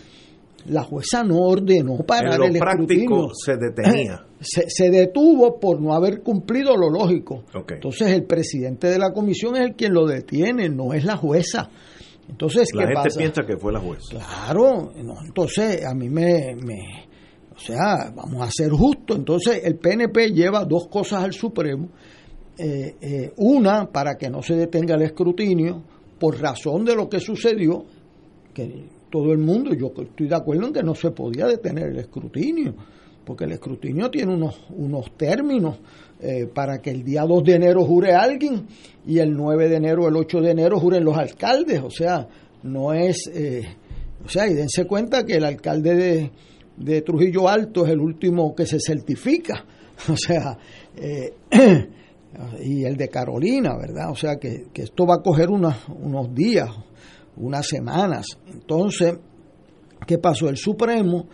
La 0.69 0.83
jueza 0.83 1.23
no 1.23 1.39
ordenó 1.43 1.99
parar 1.99 2.41
en 2.43 2.55
lo 2.55 2.59
práctico 2.59 3.31
se 3.35 3.57
detenía. 3.57 4.25
Se, 4.39 4.91
detuvo 4.91 5.59
por 5.59 5.81
no 5.81 5.95
haber 5.95 6.21
cumplido 6.23 6.77
lo 6.77 6.91
lógico. 6.91 7.45
Entonces 7.69 8.09
el 8.09 8.25
presidente 8.25 8.89
de 8.89 8.99
la 8.99 9.13
comisión 9.13 9.57
es 9.57 9.63
el 9.63 9.75
quien 9.75 9.95
lo 9.95 10.07
detiene, 10.07 10.69
no 10.69 10.93
es 10.93 11.05
la 11.05 11.17
jueza. 11.17 11.71
Entonces, 12.29 12.75
la 12.75 12.87
gente 12.87 13.17
piensa 13.17 13.47
que 13.47 13.57
fue 13.57 13.73
la 13.73 13.81
jueza. 13.81 14.19
Claro, 14.19 14.93
entonces 14.97 15.85
a 15.85 15.95
mí 15.95 16.09
me, 16.09 16.57
me, 16.57 17.07
o 17.55 17.59
sea, 17.59 18.13
vamos 18.15 18.43
a 18.43 18.51
ser 18.51 18.71
justos. 18.71 19.17
Entonces 19.17 19.63
el 19.65 19.77
PNP 19.77 20.33
lleva 20.33 20.65
dos 20.65 20.89
cosas 20.89 21.23
al 21.23 21.33
Supremo 21.33 21.89
eh, 22.59 22.97
eh, 23.01 23.33
una, 23.37 23.91
para 23.93 24.17
que 24.17 24.31
no 24.31 24.43
se 24.43 24.55
detenga 24.55 24.95
el 24.95 25.03
escrutinio, 25.03 25.83
por 26.19 26.41
razón 26.41 26.87
de 26.87 26.95
lo 26.95 27.09
que 27.09 27.21
sucedió, 27.21 27.85
que 28.55 28.89
todo 29.11 29.33
el 29.33 29.39
mundo, 29.39 29.75
yo 29.75 29.93
estoy 29.95 30.27
de 30.27 30.35
acuerdo 30.35 30.69
en 30.69 30.73
que 30.73 30.83
no 30.83 30.95
se 30.95 31.11
podía 31.11 31.47
detener 31.47 31.89
el 31.89 31.99
escrutinio, 31.99 32.75
porque 33.27 33.45
el 33.45 33.53
escrutinio 33.53 34.11
tiene 34.11 34.33
unos, 34.33 34.67
unos 34.71 35.15
términos 35.19 35.79
eh, 36.21 36.47
para 36.47 36.79
que 36.79 36.91
el 36.91 37.05
día 37.05 37.25
2 37.25 37.45
de 37.45 37.55
enero 37.55 37.85
jure 37.85 38.15
alguien 38.15 38.67
y 39.07 39.19
el 39.19 39.35
9 39.35 39.69
de 39.69 39.77
enero, 39.77 40.09
el 40.09 40.17
8 40.17 40.41
de 40.41 40.51
enero 40.51 40.81
juren 40.81 41.05
los 41.05 41.17
alcaldes, 41.17 41.83
o 41.83 41.91
sea, 41.91 42.27
no 42.63 42.95
es, 42.95 43.31
eh, 43.35 43.65
o 44.25 44.29
sea, 44.29 44.47
y 44.47 44.55
dense 44.55 44.87
cuenta 44.87 45.25
que 45.25 45.35
el 45.35 45.45
alcalde 45.45 45.95
de, 45.95 46.31
de 46.79 47.03
Trujillo 47.03 47.49
Alto 47.49 47.85
es 47.85 47.93
el 47.93 48.01
último 48.01 48.55
que 48.55 48.65
se 48.65 48.79
certifica, 48.81 49.65
o 50.11 50.17
sea, 50.17 50.57
eh, 50.97 51.35
y 52.65 52.85
el 52.85 52.97
de 52.97 53.09
Carolina, 53.09 53.77
¿verdad? 53.77 54.11
O 54.11 54.17
sea, 54.17 54.37
que, 54.37 54.69
que 54.73 54.83
esto 54.83 55.07
va 55.07 55.17
a 55.17 55.23
coger 55.23 55.51
unos 55.51 56.35
días, 56.35 56.71
unas 57.37 57.67
semanas. 57.67 58.39
Entonces, 58.51 59.15
¿qué 60.07 60.19
pasó? 60.19 60.49
El 60.49 60.57
Supremo 60.57 61.29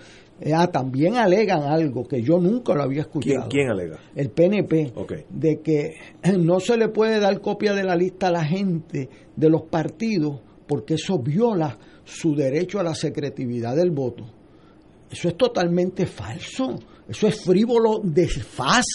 eh, 0.44 0.52
ah, 0.54 0.66
también 0.66 1.16
alegan 1.16 1.62
algo 1.62 2.06
que 2.06 2.22
yo 2.22 2.38
nunca 2.38 2.74
lo 2.74 2.82
había 2.82 3.02
escuchado. 3.02 3.48
¿Quién, 3.48 3.70
alega? 3.70 3.98
El 4.14 4.30
PNP. 4.30 4.92
De 5.30 5.60
que 5.60 5.94
no 6.38 6.58
se 6.58 6.76
le 6.76 6.88
puede 6.88 7.20
dar 7.20 7.40
copia 7.40 7.74
de 7.74 7.84
la 7.84 7.94
lista 7.94 8.28
a 8.28 8.32
la 8.32 8.44
gente 8.44 9.08
de 9.36 9.48
los 9.48 9.62
partidos 9.62 10.40
porque 10.66 10.94
eso 10.94 11.18
viola 11.18 11.78
su 12.04 12.34
derecho 12.34 12.80
a 12.80 12.82
la 12.82 12.94
secretividad 12.94 13.76
del 13.76 13.90
voto. 13.90 14.24
Eso 15.10 15.28
es 15.28 15.36
totalmente 15.36 16.06
falso. 16.06 16.78
Eso 17.06 17.26
es 17.26 17.44
frívolo 17.44 18.00
de 18.02 18.26
faz, 18.26 18.86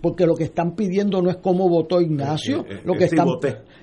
porque 0.00 0.26
lo 0.26 0.34
que 0.34 0.44
están 0.44 0.74
pidiendo 0.74 1.22
no 1.22 1.30
es 1.30 1.36
cómo 1.36 1.68
votó 1.68 2.00
Ignacio. 2.00 2.60
Eh, 2.60 2.74
eh, 2.74 2.80
lo 2.84 2.94
que 2.94 3.04
están, 3.04 3.28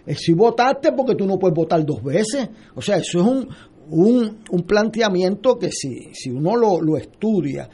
es 0.05 0.19
si 0.19 0.33
votaste 0.33 0.91
porque 0.91 1.15
tú 1.15 1.25
no 1.25 1.39
puedes 1.39 1.55
votar 1.55 1.83
dos 1.85 2.03
veces. 2.03 2.49
O 2.75 2.81
sea, 2.81 2.97
eso 2.97 3.19
es 3.19 3.25
un, 3.25 3.49
un, 3.91 4.39
un 4.49 4.63
planteamiento 4.63 5.57
que 5.57 5.71
si, 5.71 6.09
si 6.13 6.29
uno 6.29 6.55
lo, 6.55 6.81
lo 6.81 6.97
estudia, 6.97 7.69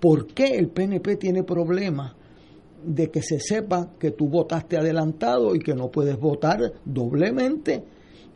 ¿por 0.00 0.26
qué 0.28 0.56
el 0.56 0.68
PNP 0.68 1.16
tiene 1.16 1.42
problemas 1.42 2.14
de 2.84 3.10
que 3.10 3.22
se 3.22 3.40
sepa 3.40 3.90
que 3.98 4.10
tú 4.10 4.28
votaste 4.28 4.76
adelantado 4.76 5.54
y 5.54 5.58
que 5.58 5.74
no 5.74 5.90
puedes 5.90 6.18
votar 6.18 6.60
doblemente? 6.84 7.82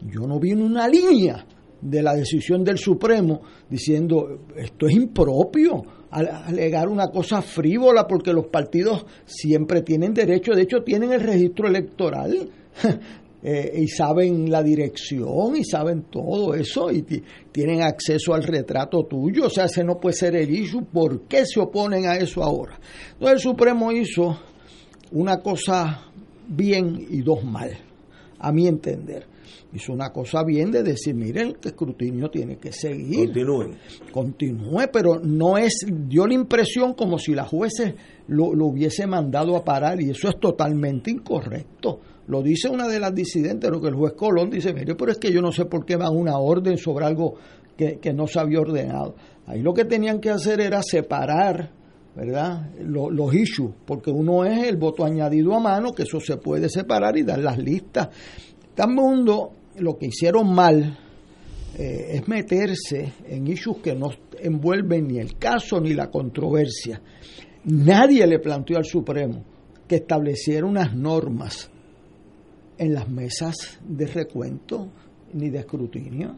Yo 0.07 0.26
no 0.26 0.38
vi 0.38 0.52
una 0.52 0.88
línea 0.88 1.45
de 1.81 2.02
la 2.02 2.14
decisión 2.14 2.64
del 2.64 2.78
Supremo 2.78 3.40
diciendo 3.69 4.47
esto 4.57 4.87
es 4.87 4.95
impropio 4.95 5.85
alegar 6.11 6.88
una 6.88 7.09
cosa 7.09 7.43
frívola 7.43 8.07
porque 8.07 8.33
los 8.33 8.47
partidos 8.47 9.05
siempre 9.26 9.83
tienen 9.83 10.14
derecho, 10.14 10.52
de 10.52 10.62
hecho 10.62 10.83
tienen 10.83 11.12
el 11.12 11.21
registro 11.21 11.69
electoral 11.69 12.49
eh, 13.42 13.73
y 13.83 13.88
saben 13.88 14.50
la 14.50 14.62
dirección 14.62 15.57
y 15.57 15.64
saben 15.64 16.07
todo 16.11 16.54
eso 16.54 16.90
y 16.90 17.04
tienen 17.52 17.83
acceso 17.83 18.35
al 18.35 18.42
retrato 18.42 19.04
tuyo, 19.04 19.47
o 19.47 19.50
sea, 19.50 19.66
ese 19.66 19.85
no 19.85 20.00
puede 20.00 20.16
ser 20.16 20.35
el 20.35 20.50
issue, 20.50 20.85
¿por 20.85 21.23
qué 21.23 21.47
se 21.47 21.61
oponen 21.61 22.07
a 22.07 22.16
eso 22.16 22.42
ahora? 22.42 22.78
Entonces 23.12 23.37
el 23.37 23.40
Supremo 23.40 23.92
hizo 23.92 24.38
una 25.12 25.38
cosa 25.38 26.02
bien 26.49 27.07
y 27.09 27.23
dos 27.23 27.45
mal, 27.45 27.71
a 28.38 28.52
mi 28.52 28.66
entender. 28.66 29.26
Hizo 29.73 29.92
una 29.92 30.11
cosa 30.11 30.42
bien 30.45 30.71
de 30.71 30.83
decir, 30.83 31.14
miren, 31.14 31.49
el 31.49 31.57
escrutinio 31.62 32.30
tiene 32.30 32.57
que 32.57 32.73
seguir. 32.73 33.26
Continúen. 33.26 33.78
Continúe, 34.11 34.88
pero 34.90 35.21
no 35.23 35.59
es, 35.59 35.87
dio 35.87 36.26
la 36.26 36.35
impresión 36.35 36.95
como 36.95 37.18
si 37.18 37.35
la 37.35 37.45
jueces 37.45 37.95
lo, 38.28 38.54
lo 38.54 38.66
hubiese 38.66 39.07
mandado 39.07 39.57
a 39.57 39.64
parar 39.64 40.00
y 40.00 40.11
eso 40.11 40.28
es 40.28 40.40
totalmente 40.40 41.11
incorrecto. 41.11 42.00
Lo 42.29 42.43
dice 42.43 42.69
una 42.69 42.87
de 42.87 43.01
las 43.01 43.15
disidentes, 43.15 43.71
lo 43.71 43.81
que 43.81 43.89
el 43.89 43.95
juez 43.95 44.13
Colón 44.13 44.51
dice, 44.51 44.75
mire, 44.75 44.95
pero 44.95 45.13
es 45.13 45.19
que 45.19 45.33
yo 45.33 45.41
no 45.41 45.51
sé 45.51 45.65
por 45.65 45.87
qué 45.87 45.97
va 45.97 46.11
una 46.11 46.37
orden 46.37 46.77
sobre 46.77 47.07
algo 47.07 47.37
que, 47.75 48.13
no 48.13 48.27
se 48.27 48.39
había 48.39 48.61
ordenado. 48.61 49.15
Ahí 49.47 49.63
lo 49.63 49.73
que 49.73 49.87
tenían 49.87 50.21
que 50.21 50.31
hacer 50.31 50.61
era 50.61 50.83
separar 50.83 51.71
¿verdad? 52.15 52.71
Los, 52.81 53.13
los, 53.13 53.33
issues, 53.33 53.71
porque 53.87 54.11
uno 54.11 54.45
es 54.45 54.67
el 54.67 54.77
voto 54.77 55.05
añadido 55.05 55.55
a 55.55 55.61
mano, 55.61 55.93
que 55.93 56.03
eso 56.03 56.19
se 56.19 56.37
puede 56.37 56.69
separar 56.69 57.17
y 57.17 57.23
dar 57.23 57.39
las 57.39 57.57
listas. 57.57 58.09
Tan 58.75 58.93
mundo, 58.93 59.53
lo 59.79 59.97
que 59.97 60.07
hicieron 60.07 60.53
mal 60.53 60.99
eh, 61.79 62.07
es 62.11 62.27
meterse 62.27 63.13
en 63.25 63.47
issues 63.47 63.79
que 63.79 63.95
no 63.95 64.11
envuelven 64.41 65.07
ni 65.07 65.19
el 65.19 65.39
caso 65.39 65.81
ni 65.81 65.95
la 65.95 66.11
controversia. 66.11 67.01
Nadie 67.65 68.27
le 68.27 68.41
planteó 68.41 68.79
al 68.79 68.85
Supremo 68.85 69.45
que 69.87 69.97
estableciera 69.97 70.67
unas 70.67 70.95
normas 70.95 71.71
en 72.79 72.95
las 72.95 73.09
mesas 73.09 73.81
de 73.87 74.07
recuento 74.07 74.89
ni 75.35 75.51
de 75.51 75.59
escrutinio. 75.59 76.37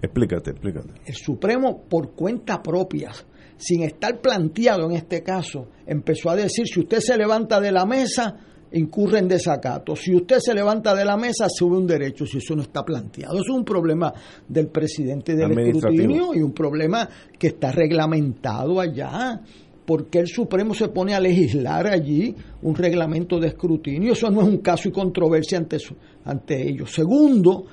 Explícate, 0.00 0.50
explícate. 0.50 0.92
El 1.06 1.14
Supremo, 1.14 1.82
por 1.88 2.12
cuenta 2.12 2.62
propia, 2.62 3.12
sin 3.56 3.82
estar 3.82 4.20
planteado 4.20 4.86
en 4.86 4.96
este 4.96 5.22
caso, 5.22 5.68
empezó 5.86 6.30
a 6.30 6.36
decir, 6.36 6.66
si 6.66 6.80
usted 6.80 7.00
se 7.00 7.16
levanta 7.16 7.60
de 7.60 7.72
la 7.72 7.86
mesa, 7.86 8.36
incurre 8.72 9.20
en 9.20 9.28
desacato. 9.28 9.94
Si 9.96 10.14
usted 10.14 10.38
se 10.40 10.54
levanta 10.54 10.94
de 10.94 11.04
la 11.04 11.16
mesa, 11.16 11.46
sube 11.48 11.76
un 11.76 11.86
derecho, 11.86 12.26
si 12.26 12.38
eso 12.38 12.54
no 12.54 12.62
está 12.62 12.84
planteado. 12.84 13.34
Eso 13.34 13.44
es 13.52 13.56
un 13.56 13.64
problema 13.64 14.12
del 14.48 14.68
presidente 14.68 15.34
del 15.34 15.58
escrutinio 15.58 16.34
y 16.34 16.42
un 16.42 16.52
problema 16.52 17.08
que 17.38 17.48
está 17.48 17.72
reglamentado 17.72 18.80
allá. 18.80 19.40
¿Por 19.84 20.06
qué 20.06 20.20
el 20.20 20.28
Supremo 20.28 20.74
se 20.74 20.88
pone 20.88 21.14
a 21.14 21.20
legislar 21.20 21.86
allí 21.86 22.34
un 22.62 22.74
reglamento 22.74 23.38
de 23.38 23.48
escrutinio? 23.48 24.12
Eso 24.12 24.30
no 24.30 24.42
es 24.42 24.48
un 24.48 24.58
caso 24.58 24.88
y 24.88 24.92
controversia 24.92 25.58
ante, 25.58 25.78
ante 26.24 26.68
ellos. 26.68 26.90
Segundo, 26.92 27.66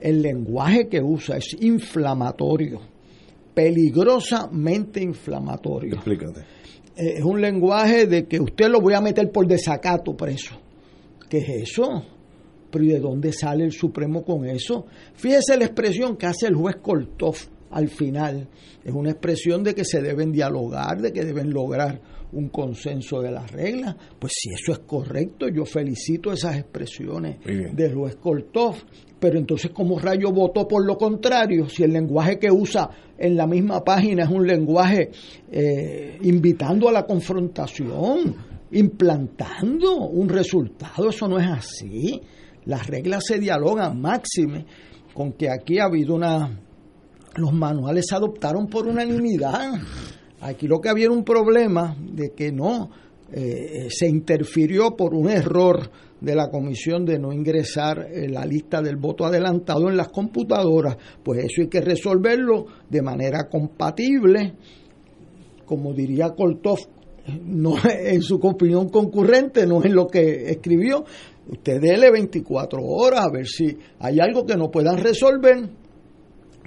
el 0.00 0.22
lenguaje 0.22 0.88
que 0.88 1.00
usa 1.00 1.36
es 1.36 1.56
inflamatorio, 1.60 2.80
peligrosamente 3.54 5.02
inflamatorio. 5.02 5.94
Explícate. 5.94 6.40
Eh, 6.96 7.14
es 7.18 7.24
un 7.24 7.40
lenguaje 7.40 8.06
de 8.06 8.26
que 8.26 8.40
usted 8.40 8.68
lo 8.68 8.80
voy 8.80 8.94
a 8.94 9.00
meter 9.00 9.30
por 9.30 9.46
desacato 9.46 10.16
preso. 10.16 10.56
¿Qué 11.28 11.38
es 11.38 11.70
eso? 11.70 12.02
Pero 12.70 12.84
¿y 12.84 12.88
de 12.88 13.00
dónde 13.00 13.32
sale 13.32 13.64
el 13.64 13.72
Supremo 13.72 14.24
con 14.24 14.46
eso? 14.46 14.86
Fíjese 15.14 15.56
la 15.56 15.66
expresión 15.66 16.16
que 16.16 16.26
hace 16.26 16.46
el 16.46 16.54
juez 16.54 16.76
Koltov 16.76 17.36
al 17.70 17.88
final 17.88 18.48
es 18.84 18.92
una 18.92 19.10
expresión 19.10 19.62
de 19.62 19.74
que 19.74 19.84
se 19.84 20.00
deben 20.00 20.32
dialogar, 20.32 21.00
de 21.00 21.12
que 21.12 21.24
deben 21.24 21.50
lograr 21.50 22.00
un 22.32 22.48
consenso 22.48 23.20
de 23.20 23.30
las 23.30 23.50
reglas. 23.50 23.96
Pues 24.18 24.32
si 24.36 24.50
eso 24.50 24.72
es 24.72 24.80
correcto, 24.80 25.48
yo 25.48 25.64
felicito 25.64 26.32
esas 26.32 26.56
expresiones 26.58 27.38
de 27.44 27.88
Luis 27.90 28.16
Koltov. 28.16 28.76
Pero 29.18 29.38
entonces, 29.38 29.72
¿cómo 29.72 29.98
rayo 29.98 30.30
votó 30.30 30.68
por 30.68 30.86
lo 30.86 30.96
contrario? 30.96 31.68
Si 31.68 31.82
el 31.82 31.92
lenguaje 31.92 32.38
que 32.38 32.52
usa 32.52 32.88
en 33.18 33.36
la 33.36 33.46
misma 33.48 33.82
página 33.82 34.24
es 34.24 34.30
un 34.30 34.46
lenguaje 34.46 35.10
eh, 35.50 36.18
invitando 36.22 36.88
a 36.88 36.92
la 36.92 37.04
confrontación, 37.04 38.36
implantando 38.70 40.06
un 40.06 40.28
resultado, 40.28 41.08
eso 41.08 41.26
no 41.26 41.38
es 41.38 41.48
así. 41.48 42.20
Las 42.66 42.86
reglas 42.86 43.24
se 43.26 43.40
dialogan 43.40 44.00
máxime 44.00 44.66
con 45.12 45.32
que 45.32 45.50
aquí 45.50 45.80
ha 45.80 45.86
habido 45.86 46.14
una 46.14 46.67
los 47.38 47.52
manuales 47.52 48.06
se 48.08 48.14
adoptaron 48.14 48.66
por 48.66 48.86
unanimidad. 48.86 49.74
Aquí 50.40 50.66
lo 50.66 50.80
que 50.80 50.88
había 50.88 51.06
era 51.06 51.14
un 51.14 51.24
problema 51.24 51.96
de 51.98 52.30
que 52.30 52.52
no, 52.52 52.90
eh, 53.32 53.88
se 53.90 54.08
interfirió 54.08 54.96
por 54.96 55.14
un 55.14 55.28
error 55.28 55.90
de 56.20 56.34
la 56.34 56.48
comisión 56.50 57.04
de 57.04 57.18
no 57.18 57.32
ingresar 57.32 58.08
la 58.12 58.44
lista 58.44 58.82
del 58.82 58.96
voto 58.96 59.24
adelantado 59.24 59.88
en 59.88 59.96
las 59.96 60.08
computadoras. 60.08 60.96
Pues 61.22 61.44
eso 61.44 61.62
hay 61.62 61.68
que 61.68 61.80
resolverlo 61.80 62.66
de 62.88 63.02
manera 63.02 63.48
compatible, 63.48 64.54
como 65.64 65.92
diría 65.92 66.30
Koltov, 66.30 66.78
no 67.44 67.74
en 67.84 68.22
su 68.22 68.36
opinión 68.36 68.88
concurrente, 68.88 69.66
no 69.66 69.84
en 69.84 69.94
lo 69.94 70.06
que 70.06 70.50
escribió. 70.50 71.04
Usted 71.50 71.80
dele 71.80 72.10
24 72.10 72.82
horas 72.82 73.26
a 73.26 73.30
ver 73.30 73.46
si 73.46 73.76
hay 74.00 74.20
algo 74.20 74.44
que 74.44 74.56
no 74.56 74.70
puedan 74.70 74.98
resolver 74.98 75.68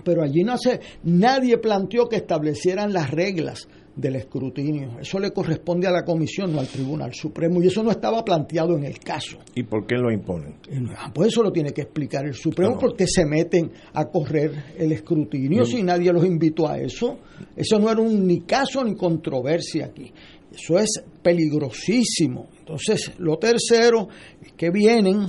pero 0.03 0.23
allí 0.23 0.43
no 0.43 0.57
se, 0.57 0.79
nadie 1.03 1.57
planteó 1.57 2.07
que 2.07 2.17
establecieran 2.17 2.93
las 2.93 3.11
reglas 3.11 3.67
del 3.95 4.15
escrutinio. 4.15 4.99
Eso 4.99 5.19
le 5.19 5.31
corresponde 5.31 5.87
a 5.87 5.91
la 5.91 6.03
Comisión, 6.03 6.53
no 6.53 6.59
al 6.59 6.67
Tribunal 6.67 7.13
Supremo, 7.13 7.61
y 7.61 7.67
eso 7.67 7.83
no 7.83 7.91
estaba 7.91 8.23
planteado 8.23 8.77
en 8.77 8.85
el 8.85 8.99
caso. 8.99 9.37
¿Y 9.55 9.63
por 9.63 9.85
qué 9.85 9.95
lo 9.95 10.11
imponen? 10.11 10.55
Ah, 10.97 11.11
pues 11.13 11.29
eso 11.29 11.43
lo 11.43 11.51
tiene 11.51 11.71
que 11.71 11.81
explicar 11.81 12.25
el 12.25 12.33
Supremo, 12.33 12.77
porque 12.79 13.05
se 13.07 13.25
meten 13.25 13.71
a 13.93 14.05
correr 14.05 14.51
el 14.77 14.91
escrutinio 14.91 15.65
si 15.65 15.83
nadie 15.83 16.11
los 16.13 16.25
invitó 16.25 16.67
a 16.67 16.77
eso. 16.77 17.19
Eso 17.55 17.79
no 17.79 17.91
era 17.91 18.01
un 18.01 18.25
ni 18.25 18.41
caso 18.41 18.83
ni 18.83 18.95
controversia 18.95 19.85
aquí. 19.85 20.11
Eso 20.51 20.77
es 20.79 21.03
peligrosísimo. 21.21 22.49
Entonces, 22.59 23.13
lo 23.19 23.37
tercero 23.37 24.07
es 24.41 24.51
que 24.53 24.69
vienen 24.69 25.27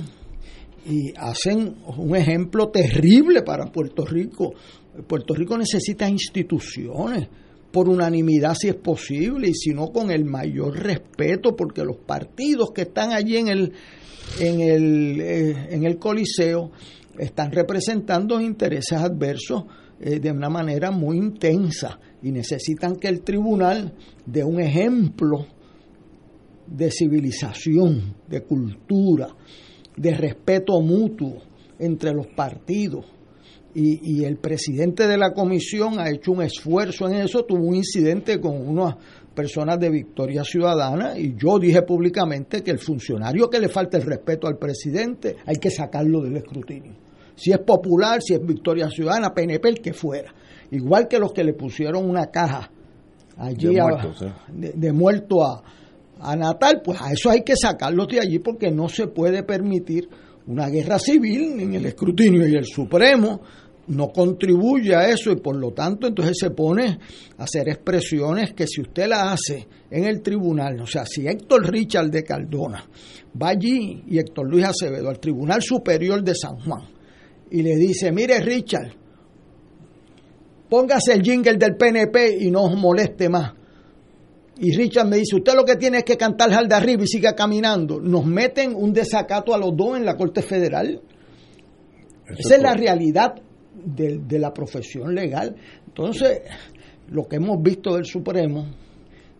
y 0.85 1.13
hacen 1.17 1.75
un 1.97 2.15
ejemplo 2.15 2.69
terrible 2.69 3.41
para 3.43 3.71
Puerto 3.71 4.05
Rico. 4.05 4.53
Puerto 5.07 5.33
Rico 5.33 5.57
necesita 5.57 6.07
instituciones 6.09 7.27
por 7.71 7.89
unanimidad 7.89 8.53
si 8.53 8.67
es 8.67 8.75
posible 8.75 9.49
y 9.49 9.53
si 9.53 9.71
no 9.71 9.91
con 9.91 10.11
el 10.11 10.25
mayor 10.25 10.77
respeto 10.77 11.55
porque 11.55 11.83
los 11.83 11.97
partidos 11.97 12.71
que 12.71 12.83
están 12.83 13.11
allí 13.11 13.37
en 13.37 13.47
el 13.47 13.73
en 14.39 14.61
el, 14.61 15.21
eh, 15.21 15.67
en 15.71 15.83
el 15.85 15.97
coliseo 15.97 16.71
están 17.17 17.51
representando 17.51 18.39
intereses 18.39 18.97
adversos 18.97 19.65
eh, 19.99 20.19
de 20.19 20.31
una 20.31 20.49
manera 20.49 20.91
muy 20.91 21.17
intensa 21.17 21.99
y 22.21 22.31
necesitan 22.31 22.95
que 22.95 23.07
el 23.07 23.21
tribunal 23.21 23.93
dé 24.25 24.43
un 24.43 24.59
ejemplo 24.59 25.45
de 26.67 26.89
civilización, 26.89 28.15
de 28.27 28.41
cultura, 28.41 29.29
de 29.97 30.13
respeto 30.15 30.79
mutuo 30.81 31.37
entre 31.79 32.11
los 32.13 32.27
partidos. 32.27 33.05
Y, 33.75 33.99
y, 34.19 34.23
el 34.25 34.37
presidente 34.37 35.07
de 35.07 35.17
la 35.17 35.33
comisión 35.33 35.99
ha 35.99 36.07
hecho 36.11 36.31
un 36.31 36.43
esfuerzo 36.43 37.07
en 37.07 37.15
eso, 37.15 37.43
tuvo 37.43 37.65
un 37.67 37.75
incidente 37.75 38.39
con 38.39 38.55
unas 38.67 38.95
personas 39.33 39.79
de 39.79 39.89
Victoria 39.89 40.43
Ciudadana 40.43 41.17
y 41.17 41.33
yo 41.35 41.57
dije 41.57 41.81
públicamente 41.81 42.61
que 42.61 42.69
el 42.69 42.77
funcionario 42.77 43.49
que 43.49 43.59
le 43.59 43.69
falta 43.69 43.97
el 43.97 44.03
respeto 44.03 44.45
al 44.45 44.59
presidente 44.59 45.37
hay 45.47 45.55
que 45.55 45.71
sacarlo 45.71 46.21
del 46.21 46.37
escrutinio. 46.37 46.93
Si 47.35 47.51
es 47.51 47.57
popular, 47.57 48.21
si 48.21 48.35
es 48.35 48.45
Victoria 48.45 48.89
Ciudadana, 48.91 49.33
PNP, 49.33 49.67
el 49.69 49.81
que 49.81 49.93
fuera. 49.93 50.31
Igual 50.69 51.07
que 51.07 51.17
los 51.17 51.33
que 51.33 51.43
le 51.43 51.53
pusieron 51.53 52.07
una 52.07 52.27
caja 52.27 52.69
allí 53.37 53.69
De 53.73 53.81
a- 53.81 53.85
¿eh? 54.21 54.73
de 54.75 54.93
muerto 54.93 55.43
a, 55.43 55.63
a 56.23 56.35
Natal, 56.35 56.81
pues 56.83 56.99
a 57.01 57.11
eso 57.11 57.29
hay 57.29 57.43
que 57.43 57.55
sacarlos 57.55 58.07
de 58.07 58.21
allí 58.21 58.39
porque 58.39 58.71
no 58.71 58.87
se 58.87 59.07
puede 59.07 59.43
permitir 59.43 60.07
una 60.47 60.69
guerra 60.69 60.97
civil 60.97 61.59
en 61.59 61.75
el 61.75 61.85
escrutinio 61.85 62.47
y 62.47 62.55
el 62.55 62.65
Supremo 62.65 63.41
no 63.87 64.09
contribuye 64.09 64.95
a 64.95 65.09
eso 65.09 65.31
y 65.31 65.35
por 65.35 65.57
lo 65.57 65.71
tanto 65.71 66.07
entonces 66.07 66.37
se 66.39 66.51
pone 66.51 66.99
a 67.37 67.43
hacer 67.43 67.67
expresiones 67.67 68.53
que 68.53 68.65
si 68.65 68.81
usted 68.81 69.07
la 69.07 69.33
hace 69.33 69.67
en 69.91 70.05
el 70.05 70.21
tribunal, 70.21 70.79
o 70.79 70.87
sea, 70.87 71.05
si 71.05 71.27
Héctor 71.27 71.69
Richard 71.69 72.09
de 72.09 72.23
Cardona 72.23 72.85
va 73.41 73.49
allí 73.49 74.03
y 74.07 74.17
Héctor 74.17 74.49
Luis 74.49 74.65
Acevedo 74.65 75.09
al 75.09 75.19
Tribunal 75.19 75.61
Superior 75.61 76.23
de 76.23 76.35
San 76.35 76.57
Juan 76.59 76.83
y 77.51 77.61
le 77.61 77.75
dice, 77.75 78.11
mire 78.11 78.39
Richard, 78.39 78.93
póngase 80.69 81.13
el 81.13 81.21
jingle 81.21 81.57
del 81.57 81.75
PNP 81.75 82.37
y 82.39 82.49
no 82.49 82.63
os 82.63 82.77
moleste 82.77 83.27
más. 83.27 83.53
Y 84.59 84.75
Richard 84.75 85.07
me 85.07 85.17
dice, 85.17 85.35
usted 85.35 85.53
lo 85.55 85.65
que 85.65 85.75
tiene 85.75 85.99
es 85.99 86.03
que 86.03 86.15
cantar 86.15 86.53
al 86.53 86.67
de 86.67 86.75
arriba 86.75 87.03
y 87.03 87.07
siga 87.07 87.33
caminando. 87.33 87.99
Nos 87.99 88.25
meten 88.25 88.75
un 88.75 88.93
desacato 88.93 89.53
a 89.53 89.57
los 89.57 89.75
dos 89.75 89.97
en 89.97 90.05
la 90.05 90.15
Corte 90.15 90.41
Federal. 90.41 91.01
Eso 92.25 92.39
Esa 92.39 92.55
es 92.55 92.61
la 92.61 92.73
realidad 92.73 93.35
de, 93.73 94.19
de 94.19 94.39
la 94.39 94.53
profesión 94.53 95.15
legal. 95.15 95.55
Entonces, 95.87 96.41
lo 97.09 97.27
que 97.27 97.37
hemos 97.37 97.61
visto 97.61 97.95
del 97.95 98.05
Supremo 98.05 98.67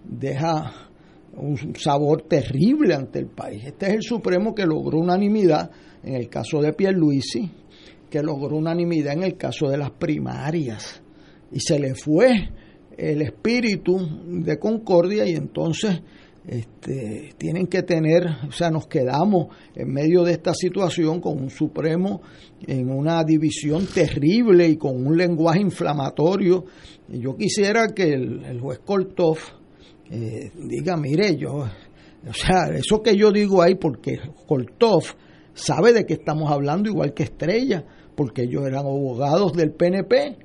deja 0.03 0.89
un 1.38 1.75
sabor 1.75 2.24
terrible 2.24 2.93
ante 2.93 3.20
el 3.20 3.27
país. 3.27 3.63
Este 3.65 3.88
es 3.88 3.93
el 3.93 4.03
Supremo 4.03 4.53
que 4.53 4.65
logró 4.65 5.00
unanimidad 5.00 5.70
en 6.03 6.15
el 6.15 6.27
caso 6.27 6.62
de 6.62 6.74
Pierluisi, 6.74 7.50
que 8.10 8.22
logró 8.22 8.58
unanimidad 8.58 9.13
en 9.13 9.24
el 9.24 9.38
caso 9.38 9.70
de 9.70 9.77
las 9.77 9.91
primarias. 9.91 11.01
Y 11.51 11.60
se 11.60 11.79
le 11.79 11.96
fue 11.96 12.50
el 12.97 13.21
espíritu 13.21 13.97
de 14.27 14.57
concordia 14.57 15.25
y 15.25 15.35
entonces 15.35 16.01
este, 16.45 17.33
tienen 17.38 17.67
que 17.67 17.83
tener, 17.83 18.27
o 18.47 18.51
sea, 18.51 18.69
nos 18.69 18.88
quedamos 18.88 19.47
en 19.75 19.91
medio 19.93 20.23
de 20.23 20.33
esta 20.33 20.53
situación 20.53 21.21
con 21.21 21.41
un 21.41 21.50
Supremo 21.50 22.21
en 22.67 22.89
una 22.89 23.23
división 23.23 23.88
terrible 23.88 24.67
y 24.67 24.75
con 24.75 25.05
un 25.05 25.17
lenguaje 25.17 25.62
inflamatorio. 25.62 26.65
Y 27.07 27.19
yo 27.19 27.35
quisiera 27.38 27.88
que 27.95 28.13
el, 28.13 28.59
juez 28.59 28.79
Kortov 28.79 29.38
eh, 30.12 30.51
diga, 30.67 30.97
mire, 30.97 31.38
yo, 31.38 31.53
o 31.53 32.33
sea, 32.33 32.75
eso 32.75 33.01
que 33.01 33.15
yo 33.15 33.31
digo 33.31 33.62
ahí, 33.62 33.75
porque 33.75 34.19
Kortov 34.45 35.03
sabe 35.53 35.93
de 35.93 36.05
qué 36.05 36.15
estamos 36.15 36.51
hablando, 36.51 36.89
igual 36.89 37.13
que 37.13 37.23
Estrella, 37.23 37.85
porque 38.15 38.43
ellos 38.43 38.65
eran 38.65 38.85
abogados 38.85 39.53
del 39.53 39.71
PNP. 39.71 40.38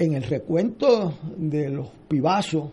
En 0.00 0.14
el 0.14 0.22
recuento 0.22 1.12
de 1.36 1.68
los 1.68 1.88
pibazos 2.08 2.70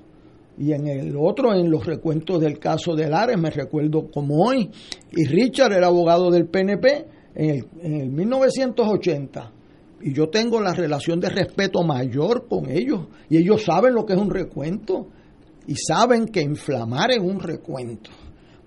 y 0.58 0.72
en 0.72 0.88
el 0.88 1.14
otro, 1.18 1.54
en 1.54 1.70
los 1.70 1.86
recuentos 1.86 2.40
del 2.40 2.58
caso 2.58 2.96
de 2.96 3.10
Lares, 3.10 3.38
me 3.38 3.50
recuerdo 3.50 4.10
como 4.10 4.46
hoy, 4.46 4.72
y 5.12 5.26
Richard 5.26 5.74
era 5.74 5.88
abogado 5.88 6.32
del 6.32 6.48
PNP 6.48 7.06
en 7.36 7.50
el, 7.50 7.66
en 7.82 7.96
el 7.96 8.10
1980. 8.12 9.52
Y 10.04 10.14
yo 10.14 10.30
tengo 10.30 10.62
la 10.62 10.74
relación 10.74 11.20
de 11.20 11.28
respeto 11.28 11.84
mayor 11.84 12.48
con 12.48 12.70
ellos, 12.70 13.08
y 13.30 13.36
ellos 13.36 13.62
saben 13.62 13.94
lo 13.94 14.06
que 14.06 14.14
es 14.14 14.20
un 14.20 14.30
recuento, 14.30 15.10
y 15.68 15.76
saben 15.76 16.28
que 16.28 16.40
inflamar 16.40 17.12
en 17.12 17.26
un 17.26 17.42
recuento 17.42 18.10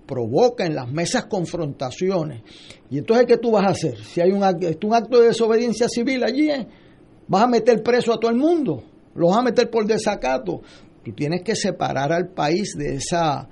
provoca 0.05 0.67
en 0.67 0.75
las 0.75 0.91
mesas 0.91 1.25
confrontaciones. 1.25 2.43
Y 2.91 2.99
entonces, 2.99 3.25
¿qué 3.25 3.37
tú 3.37 3.49
vas 3.49 3.65
a 3.65 3.69
hacer? 3.69 3.97
Si 3.97 4.21
hay 4.21 4.31
un 4.31 4.43
acto, 4.43 4.67
un 4.85 4.93
acto 4.93 5.19
de 5.19 5.29
desobediencia 5.29 5.87
civil 5.87 6.23
allí, 6.23 6.49
¿eh? 6.49 6.67
Vas 7.31 7.43
a 7.43 7.47
meter 7.47 7.81
preso 7.81 8.13
a 8.13 8.19
todo 8.19 8.29
el 8.29 8.37
mundo, 8.37 8.83
los 9.15 9.29
vas 9.29 9.39
a 9.39 9.43
meter 9.43 9.69
por 9.69 9.85
desacato. 9.85 10.61
Tú 11.03 11.13
tienes 11.13 11.41
que 11.43 11.55
separar 11.55 12.11
al 12.11 12.27
país 12.27 12.73
de 12.77 12.95
esa 12.95 13.47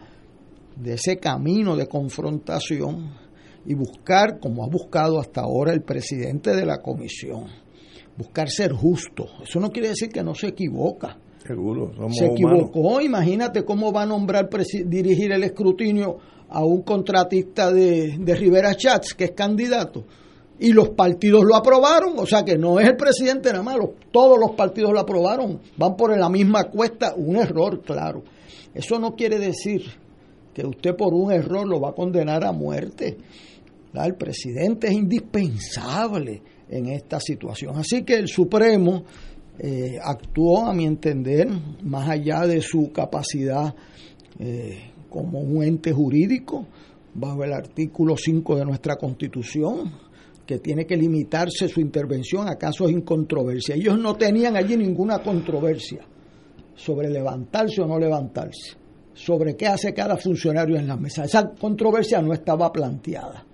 de 0.75 0.93
ese 0.93 1.17
camino 1.17 1.75
de 1.75 1.87
confrontación 1.87 3.13
y 3.65 3.73
buscar, 3.73 4.39
como 4.39 4.63
ha 4.63 4.67
buscado 4.67 5.19
hasta 5.19 5.41
ahora 5.41 5.73
el 5.73 5.81
presidente 5.81 6.55
de 6.55 6.65
la 6.65 6.77
comisión, 6.77 7.47
buscar 8.17 8.49
ser 8.49 8.71
justo. 8.71 9.25
Eso 9.43 9.59
no 9.59 9.69
quiere 9.71 9.89
decir 9.89 10.09
que 10.09 10.23
no 10.23 10.35
se 10.35 10.47
equivoca. 10.47 11.17
Seguro, 11.45 11.93
somos 11.95 12.17
Se 12.17 12.25
humanos. 12.25 12.39
equivocó, 12.39 13.01
imagínate 13.01 13.63
cómo 13.63 13.91
va 13.91 14.03
a 14.03 14.05
nombrar 14.05 14.49
dirigir 14.85 15.31
el 15.31 15.43
escrutinio 15.43 16.17
a 16.49 16.63
un 16.63 16.81
contratista 16.81 17.71
de, 17.71 18.17
de 18.19 18.35
Rivera 18.35 18.75
Chats, 18.75 19.13
que 19.13 19.25
es 19.25 19.31
candidato. 19.31 20.05
Y 20.59 20.73
los 20.73 20.89
partidos 20.89 21.43
lo 21.45 21.55
aprobaron, 21.55 22.19
o 22.19 22.25
sea 22.25 22.43
que 22.43 22.57
no 22.57 22.79
es 22.79 22.87
el 22.87 22.97
presidente 22.97 23.51
nada 23.51 23.63
más, 23.63 23.77
todos 24.11 24.37
los 24.37 24.51
partidos 24.51 24.91
lo 24.91 24.99
aprobaron, 24.99 25.59
van 25.77 25.95
por 25.95 26.17
la 26.17 26.29
misma 26.29 26.65
cuesta, 26.65 27.13
un 27.15 27.37
error, 27.37 27.81
claro. 27.81 28.23
Eso 28.73 28.99
no 28.99 29.15
quiere 29.15 29.39
decir 29.39 29.83
que 30.53 30.65
usted 30.65 30.95
por 30.95 31.13
un 31.13 31.31
error 31.31 31.67
lo 31.67 31.79
va 31.79 31.89
a 31.89 31.93
condenar 31.93 32.45
a 32.45 32.51
muerte. 32.51 33.17
El 33.93 34.15
presidente 34.15 34.87
es 34.87 34.93
indispensable 34.93 36.41
en 36.69 36.87
esta 36.89 37.19
situación. 37.19 37.77
Así 37.77 38.03
que 38.03 38.15
el 38.15 38.27
Supremo 38.27 39.03
eh, 39.57 39.97
actuó, 40.01 40.65
a 40.65 40.73
mi 40.73 40.85
entender, 40.85 41.47
más 41.83 42.09
allá 42.09 42.45
de 42.45 42.61
su 42.61 42.91
capacidad 42.91 43.73
eh, 44.39 44.91
como 45.09 45.39
un 45.39 45.63
ente 45.63 45.91
jurídico, 45.91 46.67
bajo 47.13 47.43
el 47.43 47.53
artículo 47.53 48.15
5 48.15 48.55
de 48.55 48.65
nuestra 48.65 48.95
Constitución, 48.95 49.91
que 50.49 50.57
tiene 50.57 50.87
que 50.87 50.97
limitarse 50.97 51.67
su 51.67 51.79
intervención 51.79 52.49
a 52.49 52.55
casos 52.55 52.89
en 52.89 53.01
controversia. 53.01 53.75
Ellos 53.75 53.99
no 53.99 54.15
tenían 54.15 54.55
allí 54.55 54.75
ninguna 54.75 55.19
controversia 55.19 55.99
sobre 56.73 57.07
levantarse 57.07 57.83
o 57.83 57.85
no 57.85 57.99
levantarse, 57.99 58.75
sobre 59.13 59.55
qué 59.55 59.67
hace 59.67 59.93
cada 59.93 60.17
funcionario 60.17 60.75
en 60.75 60.87
la 60.87 60.97
mesa. 60.97 61.23
Esa 61.23 61.51
controversia 61.51 62.19
no 62.23 62.33
estaba 62.33 62.71
planteada. 62.71 63.45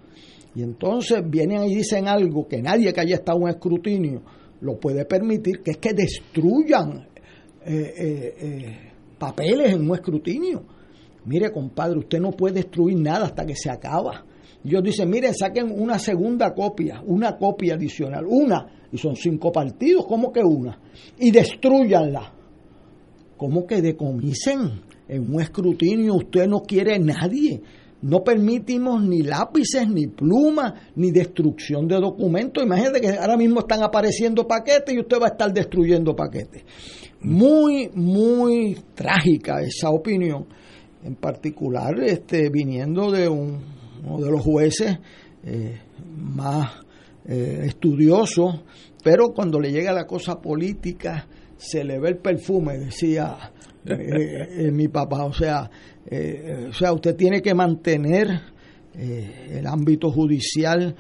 Y 0.56 0.64
entonces 0.64 1.22
vienen 1.30 1.66
y 1.66 1.76
dicen 1.76 2.08
algo 2.08 2.48
que 2.48 2.62
nadie 2.62 2.94
que 2.94 3.02
haya 3.02 3.16
estado 3.16 3.42
en 3.42 3.50
escrutinio 3.50 4.22
lo 4.62 4.80
puede 4.80 5.04
permitir, 5.04 5.62
que 5.62 5.72
es 5.72 5.78
que 5.80 5.92
destruyan 5.92 7.10
eh, 7.66 7.94
eh, 7.98 8.36
eh, 8.40 8.78
papeles 9.20 9.74
en 9.74 9.82
un 9.82 9.96
escrutinio. 9.96 10.64
Mire, 11.26 11.52
compadre, 11.52 12.00
usted 12.00 12.22
no 12.22 12.32
puede 12.32 12.62
destruir 12.62 12.98
nada 12.98 13.26
hasta 13.26 13.46
que 13.46 13.58
se 13.58 13.70
acaba. 13.70 14.24
Y 14.66 14.70
ellos 14.70 14.84
dicen, 14.84 15.10
miren, 15.12 15.36
saquen 15.36 15.72
una 15.72 16.00
segunda 16.00 16.52
copia, 16.56 17.00
una 17.06 17.38
copia 17.38 17.76
adicional, 17.76 18.26
una, 18.28 18.66
y 18.92 18.98
son 18.98 19.16
cinco 19.16 19.52
partidos, 19.52 20.08
¿cómo 20.08 20.32
que 20.32 20.42
una? 20.42 20.80
Y 21.20 21.30
destruyanla. 21.30 22.34
¿Cómo 23.38 23.68
que 23.68 23.82
decomisen? 23.82 24.82
En 25.08 25.32
un 25.32 25.40
escrutinio 25.40 26.16
usted 26.16 26.48
no 26.48 26.62
quiere 26.62 26.98
nadie. 26.98 27.62
No 28.02 28.24
permitimos 28.24 29.04
ni 29.04 29.22
lápices, 29.22 29.88
ni 29.88 30.08
plumas, 30.08 30.74
ni 30.96 31.12
destrucción 31.12 31.88
de 31.88 31.98
documentos. 31.98 32.64
Imagínate 32.64 33.02
que 33.02 33.10
ahora 33.10 33.38
mismo 33.38 33.60
están 33.60 33.84
apareciendo 33.84 34.48
paquetes 34.48 34.96
y 34.96 35.00
usted 35.00 35.18
va 35.22 35.28
a 35.28 35.30
estar 35.30 35.54
destruyendo 35.54 36.16
paquetes. 36.16 36.64
Muy, 37.22 37.92
muy 37.94 38.78
trágica 38.96 39.62
esa 39.62 39.92
opinión. 39.92 40.48
En 41.04 41.16
particular, 41.16 42.00
este, 42.00 42.50
viniendo 42.50 43.12
de 43.12 43.30
un, 43.30 43.75
uno 44.06 44.24
de 44.24 44.32
los 44.32 44.42
jueces 44.42 44.98
eh, 45.44 45.80
más 46.18 46.72
eh, 47.28 47.64
estudiosos, 47.66 48.62
pero 49.04 49.34
cuando 49.34 49.60
le 49.60 49.72
llega 49.72 49.92
la 49.92 50.06
cosa 50.06 50.42
política 50.42 51.28
se 51.58 51.84
le 51.84 52.00
ve 52.00 52.10
el 52.10 52.18
perfume, 52.18 52.78
decía 52.78 53.52
eh, 53.86 54.66
eh, 54.66 54.72
mi 54.72 54.88
papá. 54.88 55.26
O 55.26 55.34
sea, 55.34 55.70
eh, 56.06 56.68
o 56.70 56.74
sea, 56.74 56.94
usted 56.94 57.16
tiene 57.16 57.42
que 57.42 57.54
mantener 57.54 58.28
eh, 58.94 59.58
el 59.58 59.68
ámbito 59.68 60.12
judicial, 60.12 60.96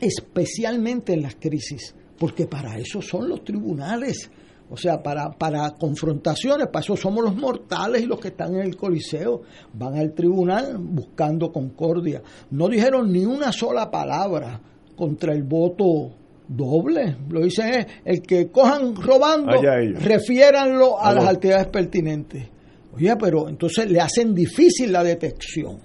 especialmente 0.00 1.12
en 1.12 1.22
las 1.22 1.36
crisis, 1.36 1.94
porque 2.18 2.46
para 2.46 2.78
eso 2.78 3.02
son 3.02 3.28
los 3.28 3.44
tribunales. 3.44 4.30
O 4.70 4.76
sea, 4.76 5.02
para, 5.02 5.30
para 5.30 5.70
confrontaciones, 5.70 6.66
para 6.66 6.84
eso 6.84 6.96
somos 6.96 7.24
los 7.24 7.34
mortales 7.34 8.02
y 8.02 8.06
los 8.06 8.20
que 8.20 8.28
están 8.28 8.54
en 8.54 8.62
el 8.62 8.76
Coliseo. 8.76 9.42
Van 9.72 9.96
al 9.96 10.12
tribunal 10.12 10.76
buscando 10.78 11.50
concordia. 11.50 12.22
No 12.50 12.68
dijeron 12.68 13.10
ni 13.10 13.24
una 13.24 13.50
sola 13.50 13.90
palabra 13.90 14.60
contra 14.94 15.32
el 15.32 15.42
voto 15.42 16.10
doble. 16.48 17.16
Lo 17.30 17.40
dicen 17.40 17.74
es, 17.74 17.86
el 18.04 18.22
que 18.22 18.50
cojan 18.50 18.94
robando, 18.94 19.52
refiéranlo 20.00 21.00
a, 21.00 21.14
las 21.14 21.26
actividades 21.26 21.68
pertinentes. 21.68 22.48
Oye, 22.94 23.14
pero 23.16 23.48
entonces 23.48 23.90
le 23.90 24.00
hacen 24.00 24.34
difícil 24.34 24.92
la 24.92 25.04
detección. 25.04 25.78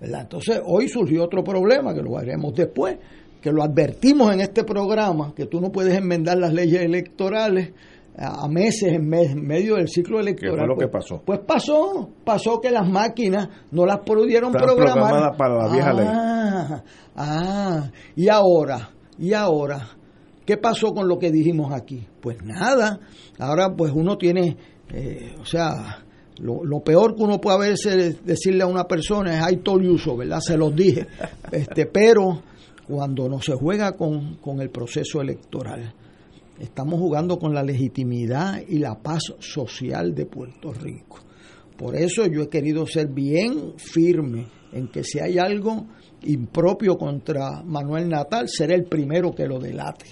¿verdad? 0.00 0.22
Entonces, 0.22 0.60
hoy 0.64 0.88
surgió 0.88 1.24
otro 1.24 1.42
problema, 1.44 1.94
que 1.94 2.02
lo 2.02 2.16
haremos 2.16 2.54
después, 2.54 2.96
que 3.40 3.50
lo 3.50 3.62
advertimos 3.62 4.32
en 4.32 4.40
este 4.40 4.64
programa, 4.64 5.34
que 5.34 5.46
tú 5.46 5.60
no 5.60 5.70
puedes 5.70 5.94
enmendar 5.96 6.38
las 6.38 6.52
leyes 6.52 6.82
electorales 6.82 7.72
a 8.20 8.46
meses 8.48 8.92
en, 8.92 9.08
medio 9.08 9.76
del 9.76 9.88
ciclo 9.88 10.20
electoral. 10.20 10.54
¿Qué 10.54 10.58
fue 10.58 10.68
lo 10.68 10.76
que 10.76 10.88
pues, 10.88 11.04
pasó? 11.04 11.22
Pues 11.24 11.40
pasó, 11.40 12.10
pasó 12.22 12.60
que 12.60 12.70
las 12.70 12.88
máquinas 12.88 13.48
no 13.70 13.86
las 13.86 14.00
pudieron 14.00 14.52
programar. 14.52 15.36
para 15.36 15.54
la 15.56 15.72
vieja 15.72 15.92
ley. 15.94 16.06
Ah, 16.06 16.82
ah, 17.16 17.90
y 18.14 18.28
ahora, 18.28 18.90
y 19.18 19.32
ahora, 19.32 19.88
¿qué 20.44 20.58
pasó 20.58 20.92
con 20.92 21.08
lo 21.08 21.18
que 21.18 21.30
dijimos 21.30 21.72
aquí? 21.72 22.06
Pues 22.20 22.36
nada, 22.44 23.00
ahora 23.38 23.74
pues 23.74 23.90
uno 23.94 24.18
tiene, 24.18 24.56
eh, 24.92 25.34
o 25.40 25.46
sea, 25.46 26.04
lo, 26.40 26.80
peor 26.80 27.16
que 27.16 27.22
uno 27.22 27.40
puede 27.40 27.70
veces 27.70 28.24
decirle 28.24 28.64
a 28.64 28.66
una 28.66 28.84
persona 28.84 29.38
es 29.38 29.42
hay 29.42 29.56
todo 29.58 29.76
uso, 29.76 30.16
¿verdad? 30.16 30.40
Se 30.40 30.56
los 30.56 30.74
dije. 30.74 31.06
Este, 31.52 31.86
pero 31.86 32.42
cuando 32.86 33.28
no 33.28 33.40
se 33.40 33.54
juega 33.54 33.96
con, 33.96 34.36
con 34.36 34.60
el 34.60 34.70
proceso 34.70 35.20
electoral, 35.20 35.94
estamos 36.60 37.00
jugando 37.00 37.38
con 37.38 37.54
la 37.54 37.62
legitimidad 37.62 38.62
y 38.68 38.78
la 38.78 39.02
paz 39.02 39.22
social 39.38 40.14
de 40.14 40.26
Puerto 40.26 40.72
Rico. 40.72 41.18
Por 41.76 41.96
eso 41.96 42.26
yo 42.26 42.42
he 42.42 42.48
querido 42.48 42.86
ser 42.86 43.08
bien 43.08 43.74
firme 43.78 44.46
en 44.72 44.88
que 44.88 45.02
si 45.02 45.18
hay 45.18 45.38
algo 45.38 45.86
impropio 46.22 46.98
contra 46.98 47.62
Manuel 47.64 48.08
Natal, 48.08 48.48
seré 48.48 48.74
el 48.74 48.84
primero 48.84 49.34
que 49.34 49.46
lo 49.46 49.58
delate. 49.58 50.04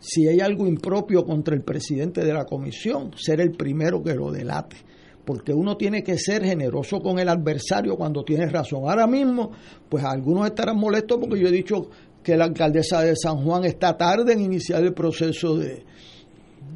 Si 0.00 0.26
hay 0.26 0.40
algo 0.40 0.66
impropio 0.66 1.24
contra 1.24 1.54
el 1.54 1.62
presidente 1.62 2.24
de 2.24 2.34
la 2.34 2.44
comisión, 2.44 3.12
seré 3.16 3.44
el 3.44 3.52
primero 3.52 4.02
que 4.02 4.14
lo 4.14 4.32
delate. 4.32 4.76
Porque 5.24 5.52
uno 5.52 5.76
tiene 5.76 6.02
que 6.02 6.18
ser 6.18 6.44
generoso 6.44 6.98
con 6.98 7.20
el 7.20 7.28
adversario 7.28 7.94
cuando 7.96 8.24
tiene 8.24 8.46
razón. 8.46 8.80
Ahora 8.88 9.06
mismo, 9.06 9.52
pues 9.88 10.02
algunos 10.02 10.46
estarán 10.46 10.76
molestos 10.76 11.18
porque 11.20 11.40
yo 11.40 11.46
he 11.46 11.52
dicho 11.52 11.88
que 12.22 12.36
la 12.36 12.44
alcaldesa 12.44 13.02
de 13.02 13.14
San 13.16 13.38
Juan 13.44 13.64
está 13.64 13.96
tarde 13.96 14.32
en 14.32 14.40
iniciar 14.40 14.82
el 14.82 14.94
proceso 14.94 15.56
de, 15.56 15.84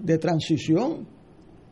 de 0.03 0.19
transición. 0.19 1.07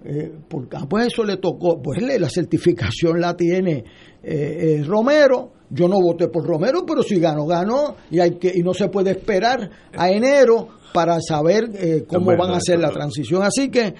Eh, 0.04 0.32
porque, 0.48 0.76
ah, 0.76 0.86
pues 0.88 1.06
eso 1.06 1.24
le 1.24 1.38
tocó, 1.38 1.80
pues 1.80 2.02
la 2.02 2.28
certificación 2.28 3.20
la 3.20 3.34
tiene 3.34 3.84
eh, 4.22 4.78
eh, 4.80 4.84
Romero. 4.84 5.52
Yo 5.70 5.88
no 5.88 6.00
voté 6.00 6.28
por 6.28 6.46
Romero, 6.46 6.84
pero 6.86 7.02
si 7.02 7.18
ganó, 7.18 7.46
ganó. 7.46 7.96
Y, 8.10 8.20
hay 8.20 8.32
que, 8.32 8.52
y 8.54 8.62
no 8.62 8.74
se 8.74 8.88
puede 8.88 9.12
esperar 9.12 9.70
a 9.96 10.10
enero 10.10 10.68
para 10.92 11.18
saber 11.20 11.70
eh, 11.74 12.04
cómo 12.06 12.36
van 12.36 12.52
a 12.52 12.56
hacer 12.58 12.78
la 12.78 12.90
transición. 12.90 13.42
Así 13.42 13.70
que 13.70 13.94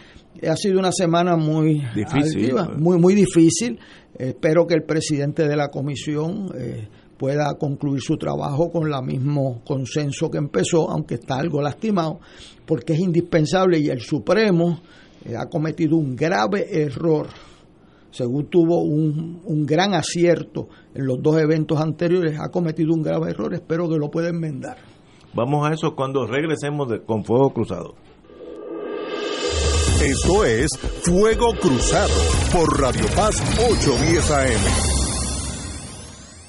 ha 0.46 0.56
sido 0.56 0.78
una 0.78 0.92
semana 0.92 1.37
muy 1.37 1.82
difícil, 1.94 2.54
muy, 2.76 2.98
muy 2.98 3.14
difícil. 3.14 3.78
espero 4.16 4.66
que 4.66 4.74
el 4.74 4.84
presidente 4.84 5.48
de 5.48 5.56
la 5.56 5.68
comisión 5.68 6.52
pueda 7.16 7.55
concluir 7.59 8.00
su 8.00 8.16
trabajo 8.16 8.70
con 8.70 8.92
el 8.92 9.03
mismo 9.03 9.62
consenso 9.64 10.31
que 10.31 10.38
empezó, 10.38 10.90
aunque 10.90 11.14
está 11.14 11.37
algo 11.37 11.61
lastimado, 11.61 12.20
porque 12.66 12.94
es 12.94 13.00
indispensable 13.00 13.79
y 13.79 13.88
el 13.88 14.00
Supremo 14.00 14.81
eh, 15.24 15.37
ha 15.37 15.46
cometido 15.46 15.96
un 15.96 16.16
grave 16.16 16.66
error, 16.70 17.29
según 18.11 18.46
tuvo 18.46 18.83
un, 18.83 19.40
un 19.44 19.66
gran 19.66 19.94
acierto 19.94 20.68
en 20.94 21.07
los 21.07 21.22
dos 21.22 21.38
eventos 21.38 21.81
anteriores, 21.81 22.38
ha 22.38 22.50
cometido 22.50 22.92
un 22.92 23.03
grave 23.03 23.31
error, 23.31 23.55
espero 23.55 23.88
que 23.88 23.96
lo 23.96 24.11
pueda 24.11 24.29
enmendar. 24.29 24.77
Vamos 25.35 25.66
a 25.68 25.72
eso 25.72 25.94
cuando 25.96 26.27
regresemos 26.27 26.88
de, 26.88 27.03
con 27.03 27.24
Fuego 27.24 27.50
Cruzado. 27.50 27.94
Esto 30.03 30.44
es 30.44 30.68
Fuego 31.03 31.53
Cruzado 31.61 32.12
por 32.53 32.81
Radio 32.81 33.07
Paz 33.16 33.40
810 33.59 34.31
AM. 34.31 34.93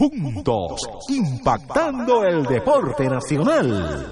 juntos, 0.00 0.80
impactando 1.10 2.24
el 2.24 2.44
deporte 2.44 3.06
nacional. 3.06 4.06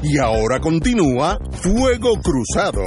Y 0.00 0.16
ahora 0.18 0.60
continúa 0.60 1.38
Fuego 1.50 2.12
Cruzado. 2.22 2.82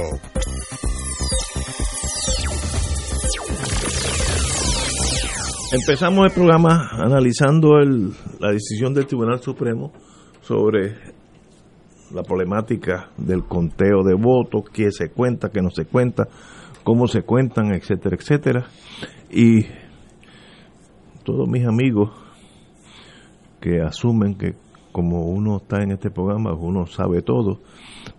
Empezamos 5.72 6.26
el 6.26 6.32
programa 6.32 6.88
analizando 6.92 7.78
la 8.40 8.52
decisión 8.52 8.94
del 8.94 9.06
Tribunal 9.06 9.42
Supremo 9.42 9.92
sobre 10.40 10.94
la 12.14 12.22
problemática 12.22 13.10
del 13.18 13.44
conteo 13.44 14.04
de 14.04 14.14
votos, 14.14 14.64
qué 14.72 14.90
se 14.90 15.10
cuenta, 15.10 15.50
qué 15.50 15.60
no 15.60 15.70
se 15.70 15.84
cuenta, 15.84 16.28
cómo 16.86 17.08
se 17.08 17.22
cuentan, 17.22 17.74
etcétera, 17.74 18.14
etcétera. 18.14 18.66
Y 19.28 19.64
todos 21.24 21.48
mis 21.48 21.66
amigos 21.66 22.10
que 23.60 23.80
asumen 23.80 24.36
que 24.36 24.54
como 24.92 25.24
uno 25.26 25.56
está 25.56 25.82
en 25.82 25.90
este 25.90 26.10
programa, 26.10 26.54
uno 26.54 26.86
sabe 26.86 27.22
todo, 27.22 27.58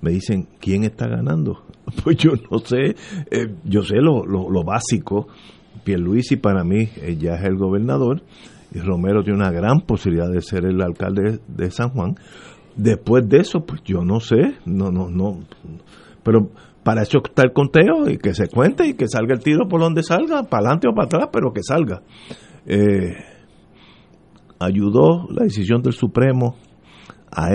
me 0.01 0.11
dicen, 0.11 0.49
¿quién 0.59 0.83
está 0.83 1.07
ganando? 1.07 1.63
Pues 2.03 2.17
yo 2.17 2.31
no 2.51 2.59
sé, 2.59 2.97
eh, 3.31 3.55
yo 3.63 3.83
sé 3.83 4.01
lo, 4.01 4.25
lo, 4.25 4.49
lo 4.49 4.63
básico, 4.65 5.29
Pierluisi 5.85 6.35
para 6.35 6.65
mí 6.65 6.89
eh, 6.97 7.15
ya 7.17 7.35
es 7.35 7.45
el 7.45 7.55
gobernador 7.55 8.21
y 8.75 8.79
Romero 8.79 9.23
tiene 9.23 9.39
una 9.39 9.51
gran 9.51 9.79
posibilidad 9.79 10.29
de 10.29 10.41
ser 10.41 10.65
el 10.65 10.81
alcalde 10.81 11.39
de 11.47 11.71
San 11.71 11.91
Juan. 11.91 12.15
Después 12.75 13.29
de 13.29 13.37
eso, 13.37 13.61
pues 13.65 13.81
yo 13.85 14.03
no 14.03 14.19
sé, 14.19 14.55
no, 14.65 14.91
no, 14.91 15.09
no, 15.09 15.39
pero 16.21 16.49
para 16.87 17.01
eso 17.01 17.17
está 17.21 17.41
el 17.43 17.51
conteo 17.51 18.07
y 18.07 18.17
que 18.17 18.33
se 18.33 18.47
cuente 18.47 18.87
y 18.87 18.93
que 18.93 19.09
salga 19.09 19.33
el 19.33 19.43
tiro 19.43 19.67
por 19.67 19.81
donde 19.81 20.03
salga, 20.03 20.43
para 20.43 20.67
adelante 20.67 20.87
o 20.87 20.95
para 20.95 21.07
atrás, 21.07 21.29
pero 21.33 21.51
que 21.51 21.61
salga. 21.61 22.01
Eh, 22.65 23.13
ayudó 24.57 25.27
la 25.29 25.43
decisión 25.43 25.81
del 25.81 25.91
Supremo 25.91 26.55
a, 27.29 27.47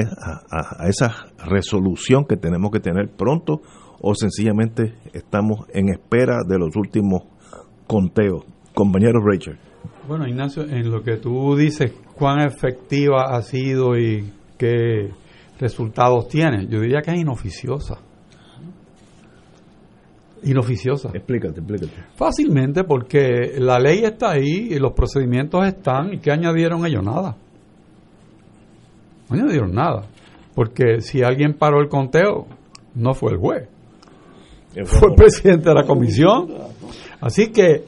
a, 0.51 0.87
esa 0.87 1.29
resolución 1.47 2.27
que 2.29 2.37
tenemos 2.37 2.71
que 2.73 2.81
tener 2.81 3.09
pronto 3.17 3.63
o 4.03 4.15
sencillamente 4.15 4.97
estamos 5.15 5.61
en 5.73 5.89
espera 5.89 6.41
de 6.47 6.59
los 6.59 6.77
últimos 6.77 7.23
conteos. 7.87 8.45
Compañero 8.75 9.19
Richard. 9.25 9.57
Bueno, 10.07 10.29
Ignacio, 10.29 10.65
en 10.65 10.91
lo 10.91 11.03
que 11.03 11.17
tú 11.17 11.57
dices, 11.57 11.91
cuán 12.19 12.41
efectiva 12.41 13.35
ha 13.35 13.41
sido 13.41 13.97
y 13.97 14.31
qué 14.59 15.09
resultados 15.59 16.29
tiene, 16.29 16.67
yo 16.67 16.81
diría 16.81 17.01
que 17.01 17.13
es 17.13 17.21
inoficiosa. 17.23 18.12
Inoficiosa. 20.45 21.11
Explícate, 21.15 21.61
explícate. 21.61 21.93
Fácilmente 22.17 22.85
porque 22.85 23.55
la 23.59 23.79
ley 23.79 24.05
está 24.05 24.33
ahí 24.33 24.69
y 24.71 24.79
los 24.79 24.93
procedimientos 24.93 25.67
están 25.67 26.15
y 26.15 26.19
¿qué 26.19 26.33
añadieron 26.33 26.85
ellos? 26.85 27.05
Nada. 27.05 27.37
No 29.29 29.37
añadieron 29.37 29.73
nada. 29.73 30.03
Porque 30.55 31.01
si 31.01 31.23
alguien 31.23 31.55
paró 31.55 31.81
el 31.81 31.89
conteo, 31.89 32.47
no 32.95 33.15
fue 33.15 33.33
el 33.33 33.39
juez. 33.39 33.69
Fue 34.85 35.11
el 35.11 35.15
presidente 35.15 35.69
de 35.69 35.75
la 35.75 35.85
comisión. 35.85 36.49
Así 37.21 37.53
que 37.53 37.85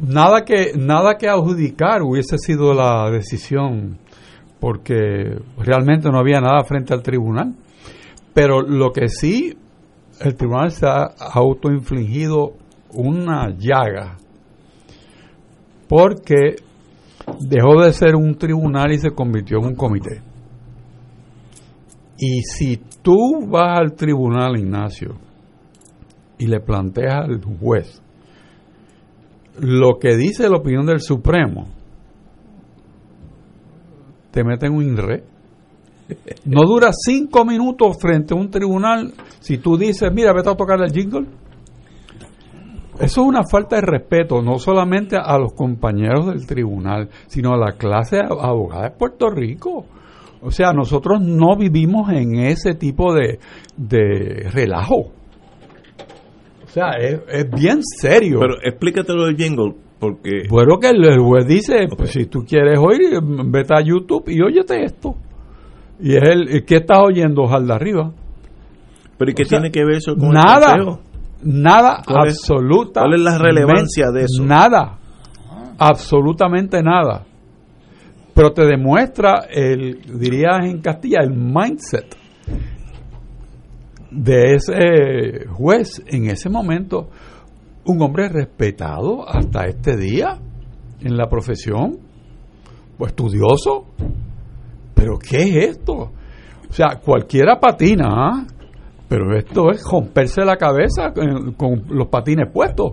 nada 0.00 0.44
que 0.44 0.72
nada 0.76 1.16
que 1.16 1.28
adjudicar 1.28 2.02
hubiese 2.02 2.38
sido 2.38 2.74
la 2.74 3.10
decisión 3.10 3.98
porque 4.58 5.38
realmente 5.58 6.08
no 6.10 6.18
había 6.18 6.40
nada 6.40 6.64
frente 6.64 6.94
al 6.94 7.02
tribunal. 7.02 7.54
Pero 8.32 8.62
lo 8.62 8.92
que 8.92 9.08
sí 9.08 9.56
el 10.20 10.36
tribunal 10.36 10.70
se 10.70 10.86
ha 10.86 11.14
autoinfligido 11.32 12.52
una 12.90 13.50
llaga 13.56 14.18
porque 15.88 16.56
dejó 17.40 17.82
de 17.82 17.92
ser 17.92 18.16
un 18.16 18.36
tribunal 18.36 18.92
y 18.92 18.98
se 18.98 19.10
convirtió 19.10 19.58
en 19.58 19.66
un 19.66 19.74
comité. 19.74 20.22
Y 22.18 22.42
si 22.42 22.80
tú 23.02 23.46
vas 23.48 23.78
al 23.78 23.94
tribunal, 23.94 24.56
Ignacio, 24.56 25.16
y 26.38 26.46
le 26.46 26.60
planteas 26.60 27.24
al 27.24 27.42
juez 27.60 28.02
lo 29.60 29.98
que 29.98 30.16
dice 30.16 30.48
la 30.48 30.56
opinión 30.56 30.86
del 30.86 31.00
Supremo, 31.00 31.66
te 34.30 34.44
meten 34.44 34.72
un 34.72 34.82
INRE 34.82 35.24
no 36.44 36.62
dura 36.62 36.90
cinco 36.92 37.44
minutos 37.44 37.96
frente 38.00 38.34
a 38.34 38.36
un 38.36 38.50
tribunal 38.50 39.12
si 39.40 39.58
tú 39.58 39.76
dices, 39.76 40.12
mira, 40.12 40.32
vete 40.32 40.50
a 40.50 40.54
tocar 40.54 40.80
el 40.80 40.92
jingle. 40.92 41.26
Eso 43.00 43.22
es 43.22 43.26
una 43.26 43.42
falta 43.44 43.76
de 43.76 43.82
respeto, 43.82 44.42
no 44.42 44.58
solamente 44.58 45.16
a 45.16 45.38
los 45.38 45.54
compañeros 45.54 46.26
del 46.26 46.46
tribunal, 46.46 47.08
sino 47.26 47.54
a 47.54 47.56
la 47.56 47.72
clase 47.72 48.20
abogada 48.20 48.84
de 48.84 48.90
Puerto 48.90 49.30
Rico. 49.30 49.86
O 50.42 50.50
sea, 50.50 50.72
nosotros 50.72 51.20
no 51.20 51.56
vivimos 51.56 52.10
en 52.12 52.38
ese 52.40 52.74
tipo 52.74 53.14
de, 53.14 53.38
de 53.76 54.50
relajo. 54.52 55.10
O 56.64 56.68
sea, 56.68 56.92
es, 56.98 57.50
bien 57.50 57.80
serio. 57.82 58.40
Pero 58.40 58.54
explícate 58.62 59.12
lo 59.12 59.26
del 59.26 59.36
jingle, 59.36 59.74
porque... 59.98 60.48
Bueno, 60.48 60.78
que 60.78 60.88
el 60.88 61.18
juez 61.18 61.46
dice, 61.46 61.86
pues 61.96 62.10
si 62.10 62.26
tú 62.26 62.44
quieres 62.44 62.78
oír, 62.78 63.20
vete 63.46 63.74
a 63.74 63.82
YouTube 63.82 64.28
y 64.28 64.40
óyete 64.42 64.84
esto. 64.84 65.14
Y 66.00 66.16
es 66.16 66.22
el, 66.22 66.64
¿qué 66.64 66.76
estás 66.76 66.98
oyendo, 66.98 67.46
de 67.46 67.72
arriba? 67.72 68.12
¿Pero 69.18 69.30
y 69.30 69.34
qué 69.34 69.44
tiene 69.44 69.70
que 69.70 69.84
ver 69.84 69.96
eso 69.96 70.16
con 70.16 70.30
nada, 70.30 70.74
el 70.74 70.98
Nada, 71.44 72.02
absoluta. 72.06 73.00
¿Cuál 73.00 73.14
es 73.14 73.20
la 73.20 73.38
relevancia 73.38 74.10
de 74.12 74.24
eso? 74.24 74.44
Nada, 74.44 74.98
absolutamente 75.78 76.82
nada. 76.82 77.24
Pero 78.34 78.52
te 78.52 78.64
demuestra, 78.64 79.46
el, 79.50 80.00
dirías 80.18 80.64
en 80.64 80.80
Castilla, 80.80 81.18
el 81.22 81.32
mindset 81.32 82.16
de 84.10 84.54
ese 84.54 85.46
juez 85.48 86.02
en 86.06 86.30
ese 86.30 86.48
momento. 86.48 87.08
Un 87.84 88.00
hombre 88.00 88.28
respetado 88.28 89.28
hasta 89.28 89.66
este 89.66 89.96
día 89.96 90.38
en 91.00 91.16
la 91.16 91.28
profesión, 91.28 91.98
o 92.98 93.06
estudioso, 93.06 93.86
pero 95.02 95.18
¿qué 95.18 95.42
es 95.42 95.70
esto? 95.70 95.94
O 95.94 96.72
sea, 96.72 97.00
cualquiera 97.04 97.58
patina, 97.58 98.06
¿ah? 98.08 98.46
pero 99.08 99.36
esto 99.36 99.72
es 99.72 99.82
romperse 99.82 100.44
la 100.44 100.56
cabeza 100.56 101.12
con, 101.56 101.86
los 101.88 102.06
patines 102.06 102.48
puestos. 102.52 102.92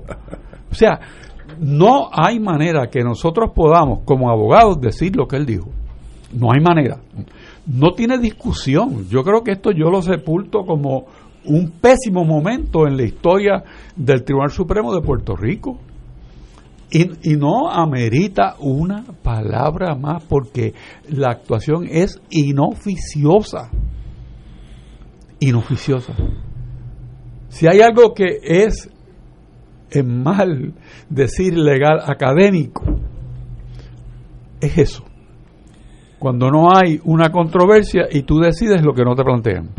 O 0.71 0.73
sea, 0.73 0.99
no 1.59 2.09
hay 2.11 2.39
manera 2.39 2.87
que 2.87 3.03
nosotros 3.03 3.51
podamos, 3.53 3.99
como 4.05 4.31
abogados, 4.31 4.81
decir 4.81 5.15
lo 5.15 5.27
que 5.27 5.35
él 5.35 5.45
dijo. 5.45 5.69
No 6.33 6.47
hay 6.51 6.61
manera. 6.61 6.97
No 7.67 7.91
tiene 7.91 8.17
discusión. 8.17 9.07
Yo 9.07 9.21
creo 9.21 9.43
que 9.43 9.51
esto 9.51 9.69
yo 9.69 9.91
lo 9.91 10.01
sepulto 10.01 10.65
como 10.65 11.05
un 11.45 11.73
pésimo 11.79 12.25
momento 12.25 12.87
en 12.87 12.97
la 12.97 13.03
historia 13.03 13.63
del 13.95 14.23
Tribunal 14.23 14.49
Supremo 14.49 14.95
de 14.95 15.01
Puerto 15.01 15.35
Rico. 15.35 15.77
Y, 16.91 17.35
no 17.35 17.69
amerita 17.69 18.55
una 18.59 19.03
palabra 19.23 19.95
más 19.95 20.23
porque 20.23 20.73
la 21.07 21.31
actuación 21.31 21.85
es 21.87 22.19
inoficiosa. 22.31 23.69
Inoficiosa. 25.39 26.13
Si 27.49 27.67
hay 27.67 27.81
algo 27.81 28.13
que 28.13 28.39
es 28.41 28.89
mal 30.03 30.73
decir 31.09 31.57
legal 31.57 31.99
académico, 32.05 32.83
es 34.59 34.77
eso. 34.77 35.03
Cuando 36.17 36.49
no 36.49 36.75
hay 36.75 36.99
una 37.05 37.31
controversia 37.31 38.07
y 38.11 38.23
tú 38.23 38.39
decides 38.39 38.83
lo 38.83 38.93
que 38.93 39.03
no 39.03 39.15
te 39.15 39.23
plantean. 39.23 39.69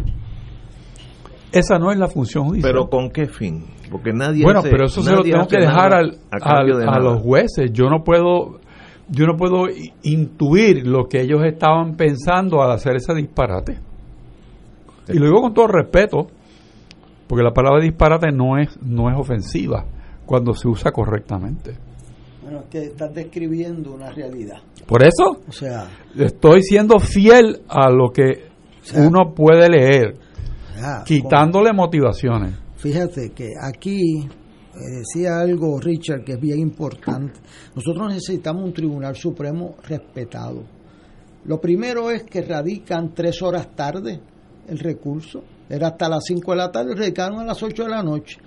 Esa 1.52 1.78
no 1.78 1.90
es 1.90 1.98
la 1.98 2.08
función 2.08 2.44
judicial. 2.46 2.72
¿Pero 2.72 2.88
con 2.88 3.10
qué 3.10 3.26
fin? 3.26 3.64
Porque 3.90 4.12
nadie 4.12 4.44
Bueno, 4.44 4.62
pero 4.62 4.86
eso 4.86 5.02
se 5.02 5.12
lo 5.12 5.22
tengo 5.22 5.46
que 5.46 5.58
dejar 5.58 5.92
al, 5.92 6.18
a, 6.30 6.98
los 7.00 7.20
jueces. 7.20 7.72
Yo 7.72 7.88
no 7.90 8.04
puedo 8.04 8.60
yo 9.08 9.26
no 9.26 9.36
puedo 9.36 9.64
intuir 10.04 10.86
lo 10.86 11.08
que 11.08 11.22
ellos 11.22 11.40
estaban 11.44 11.96
pensando 11.96 12.62
al 12.62 12.70
hacer 12.70 12.94
ese 12.94 13.12
disparate. 13.14 13.78
Y 15.08 15.18
lo 15.18 15.26
digo 15.26 15.42
con 15.42 15.52
todo 15.52 15.66
respeto, 15.66 16.28
porque 17.26 17.42
la 17.42 17.52
palabra 17.52 17.82
disparate 17.82 18.30
no 18.30 18.56
es 18.56 18.80
no 18.80 19.10
es 19.10 19.18
ofensiva 19.18 19.84
cuando 20.24 20.54
se 20.54 20.68
usa 20.68 20.92
correctamente. 20.92 21.74
Bueno, 22.42 22.60
es 22.60 22.66
que 22.66 22.84
estás 22.84 23.12
describiendo 23.12 23.92
una 23.92 24.10
realidad. 24.10 24.58
Por 24.86 25.02
eso, 25.02 25.40
o 25.48 25.52
sea, 25.52 25.88
estoy 26.16 26.62
siendo 26.62 27.00
fiel 27.00 27.62
a 27.68 27.90
lo 27.90 28.10
que 28.10 28.50
uno 28.94 29.34
puede 29.34 29.68
leer 29.68 30.16
quitándole 31.04 31.72
motivaciones. 31.72 32.54
Fíjate 32.76 33.30
que 33.30 33.48
aquí 33.60 34.20
eh, 34.20 34.28
decía 34.74 35.38
algo 35.40 35.78
Richard 35.80 36.24
que 36.24 36.32
es 36.32 36.40
bien 36.40 36.58
importante. 36.58 37.40
Nosotros 37.74 38.08
necesitamos 38.08 38.64
un 38.64 38.72
Tribunal 38.72 39.16
Supremo 39.16 39.76
respetado. 39.82 40.64
Lo 41.44 41.60
primero 41.60 42.10
es 42.10 42.24
que 42.24 42.42
radican 42.42 43.12
tres 43.14 43.42
horas 43.42 43.74
tarde 43.74 44.20
el 44.68 44.78
recurso. 44.78 45.42
Era 45.68 45.88
hasta 45.88 46.08
las 46.08 46.24
cinco 46.24 46.52
de 46.52 46.58
la 46.58 46.70
tarde, 46.70 46.94
radicaron 46.94 47.40
a 47.40 47.44
las 47.44 47.62
ocho 47.62 47.84
de 47.84 47.90
la 47.90 48.02
noche. 48.02 48.38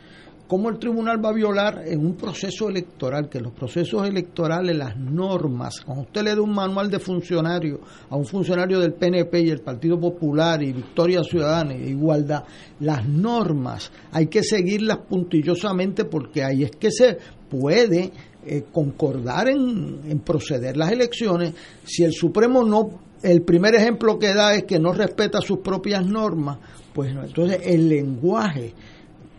¿Cómo 0.48 0.70
el 0.70 0.78
tribunal 0.78 1.24
va 1.24 1.30
a 1.30 1.34
violar 1.34 1.84
en 1.86 2.06
un 2.06 2.16
proceso 2.16 2.68
electoral? 2.68 3.30
Que 3.30 3.40
los 3.40 3.54
procesos 3.54 4.06
electorales, 4.08 4.76
las 4.76 4.98
normas, 4.98 5.80
cuando 5.82 6.04
usted 6.04 6.22
le 6.22 6.36
da 6.36 6.42
un 6.42 6.54
manual 6.54 6.92
de 6.92 7.00
funcionario 7.00 7.80
a 8.10 8.18
un 8.18 8.26
funcionario 8.26 8.80
del 8.80 8.94
PNP 8.94 9.42
y 9.42 9.50
el 9.50 9.62
Partido 9.62 9.98
Popular 9.98 10.62
y 10.62 10.74
Victoria 10.74 11.24
Ciudadana 11.24 11.74
y 11.76 11.92
Igualdad, 11.92 12.44
las 12.82 13.08
normas 13.08 13.90
hay 14.12 14.28
que 14.28 14.44
seguirlas 14.44 14.98
puntillosamente 15.10 16.04
porque 16.06 16.44
ahí 16.44 16.64
es 16.64 16.72
que 16.72 16.92
se 16.92 17.18
puede 17.50 18.12
eh, 18.46 18.66
concordar 18.70 19.48
en, 19.48 20.02
en 20.06 20.20
proceder 20.20 20.76
las 20.76 20.92
elecciones. 20.92 21.54
Si 21.86 22.04
el 22.04 22.12
Supremo 22.12 22.66
no, 22.66 23.00
el 23.22 23.44
primer 23.44 23.76
ejemplo 23.76 24.20
que 24.20 24.34
da 24.34 24.54
es 24.54 24.66
que 24.66 24.78
no 24.78 24.92
respeta 24.92 25.40
sus 25.40 25.60
propias 25.60 26.06
normas, 26.06 26.58
pues 26.94 27.12
entonces 27.12 27.62
el 27.64 27.88
lenguaje 27.88 28.74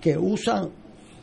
que 0.00 0.16
usan 0.16 0.70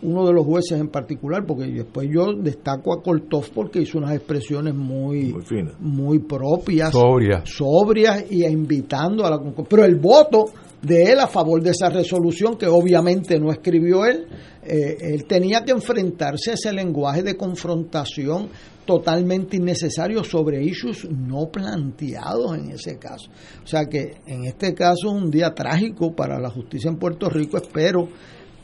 uno 0.03 0.25
de 0.25 0.33
los 0.33 0.45
jueces 0.45 0.79
en 0.79 0.89
particular, 0.89 1.45
porque 1.45 1.65
después 1.67 2.09
yo 2.11 2.33
destaco 2.33 2.93
a 2.93 3.01
Koltov 3.01 3.49
porque 3.53 3.81
hizo 3.81 3.97
unas 3.97 4.15
expresiones 4.15 4.73
muy, 4.73 5.33
muy, 5.79 6.19
propias, 6.19 6.91
sobrias. 6.91 7.43
sobrias 7.45 8.25
y 8.29 8.45
invitando 8.45 9.25
a 9.25 9.29
la 9.29 9.39
Pero 9.69 9.85
el 9.85 9.95
voto 9.95 10.45
de 10.81 11.11
él 11.11 11.19
a 11.19 11.27
favor 11.27 11.61
de 11.61 11.71
esa 11.71 11.89
resolución 11.89 12.57
que 12.57 12.67
obviamente 12.67 13.39
no 13.39 13.51
escribió 13.51 14.05
él. 14.05 14.25
Eh, 14.63 14.97
él 14.99 15.25
tenía 15.25 15.63
que 15.63 15.71
enfrentarse 15.71 16.51
a 16.51 16.53
ese 16.53 16.71
lenguaje 16.71 17.23
de 17.23 17.35
confrontación 17.35 18.49
totalmente 18.85 19.57
innecesario 19.57 20.23
sobre 20.23 20.63
issues 20.63 21.07
no 21.09 21.49
planteados 21.51 22.57
en 22.57 22.71
ese 22.71 22.97
caso. 22.97 23.29
O 23.63 23.67
sea 23.67 23.85
que 23.85 24.17
en 24.25 24.45
este 24.45 24.73
caso 24.73 25.07
es 25.07 25.13
un 25.13 25.29
día 25.29 25.53
trágico 25.53 26.15
para 26.15 26.39
la 26.39 26.49
justicia 26.49 26.89
en 26.89 26.97
Puerto 26.97 27.29
Rico, 27.29 27.57
espero, 27.57 28.07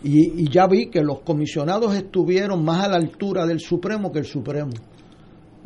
y, 0.04 0.44
y 0.44 0.50
ya 0.50 0.68
vi 0.68 0.90
que 0.90 1.02
los 1.02 1.22
comisionados 1.22 1.96
estuvieron 1.96 2.64
más 2.64 2.86
a 2.86 2.90
la 2.90 2.98
altura 2.98 3.46
del 3.46 3.60
Supremo 3.60 4.12
que 4.12 4.20
el 4.20 4.26
Supremo 4.26 4.72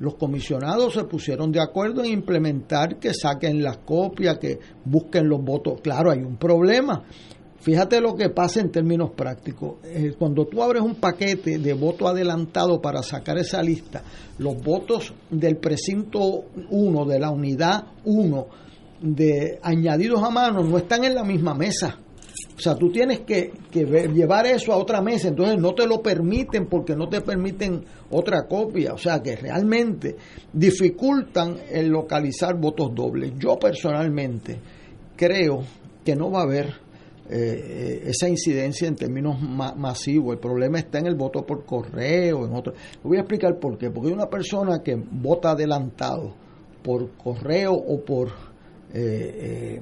los 0.01 0.15
comisionados 0.15 0.93
se 0.93 1.03
pusieron 1.03 1.51
de 1.51 1.61
acuerdo 1.61 2.03
en 2.03 2.11
implementar 2.11 2.97
que 2.97 3.13
saquen 3.13 3.61
las 3.61 3.77
copias, 3.77 4.39
que 4.39 4.57
busquen 4.83 5.29
los 5.29 5.43
votos. 5.43 5.79
Claro, 5.81 6.09
hay 6.09 6.23
un 6.23 6.37
problema. 6.37 7.03
Fíjate 7.59 8.01
lo 8.01 8.15
que 8.15 8.29
pasa 8.29 8.61
en 8.61 8.71
términos 8.71 9.11
prácticos. 9.11 9.75
Eh, 9.83 10.15
cuando 10.17 10.47
tú 10.47 10.63
abres 10.63 10.81
un 10.81 10.95
paquete 10.95 11.59
de 11.59 11.73
voto 11.75 12.07
adelantado 12.07 12.81
para 12.81 13.03
sacar 13.03 13.37
esa 13.37 13.61
lista, 13.61 14.01
los 14.39 14.59
votos 14.63 15.13
del 15.29 15.57
precinto 15.57 16.45
1, 16.71 17.05
de 17.05 17.19
la 17.19 17.29
unidad 17.29 17.83
1, 18.03 18.47
de 19.01 19.59
añadidos 19.61 20.23
a 20.23 20.31
mano, 20.31 20.63
no 20.63 20.77
están 20.79 21.03
en 21.03 21.13
la 21.13 21.23
misma 21.23 21.53
mesa. 21.53 21.99
O 22.61 22.63
sea, 22.63 22.75
tú 22.75 22.91
tienes 22.91 23.21
que, 23.21 23.51
llevar 23.73 24.45
eso 24.45 24.71
a 24.71 24.77
otra 24.77 25.01
mesa, 25.01 25.29
entonces 25.29 25.57
no 25.57 25.73
te 25.73 25.87
lo 25.87 25.99
permiten 25.99 26.67
porque 26.67 26.95
no 26.95 27.09
te 27.09 27.21
permiten 27.21 27.83
otra 28.11 28.45
copia. 28.47 28.93
O 28.93 28.99
sea, 28.99 29.19
que 29.19 29.35
realmente 29.35 30.15
dificultan 30.53 31.57
el 31.71 31.87
localizar 31.87 32.55
votos 32.59 32.93
dobles. 32.93 33.33
Yo 33.39 33.57
personalmente 33.57 34.59
creo 35.15 35.63
que 36.05 36.15
no 36.15 36.29
va 36.29 36.41
a 36.41 36.43
haber 36.43 36.71
eh, 37.31 38.03
esa 38.05 38.29
incidencia 38.29 38.87
en 38.87 38.95
términos 38.95 39.41
masivos. 39.41 40.35
El 40.35 40.39
problema 40.39 40.77
está 40.77 40.99
en 40.99 41.07
el 41.07 41.15
voto 41.15 41.43
por 41.43 41.65
correo, 41.65 42.45
en 42.45 42.53
otro. 42.53 42.73
Voy 43.01 43.17
a 43.17 43.21
explicar 43.21 43.57
por 43.57 43.75
qué. 43.79 43.89
Porque 43.89 44.13
una 44.13 44.29
persona 44.29 44.83
que 44.83 44.95
vota 44.95 45.53
adelantado 45.53 46.35
por 46.83 47.09
correo 47.17 47.73
o 47.73 48.05
por 48.05 48.27
eh, 48.93 48.93
eh, 48.93 49.81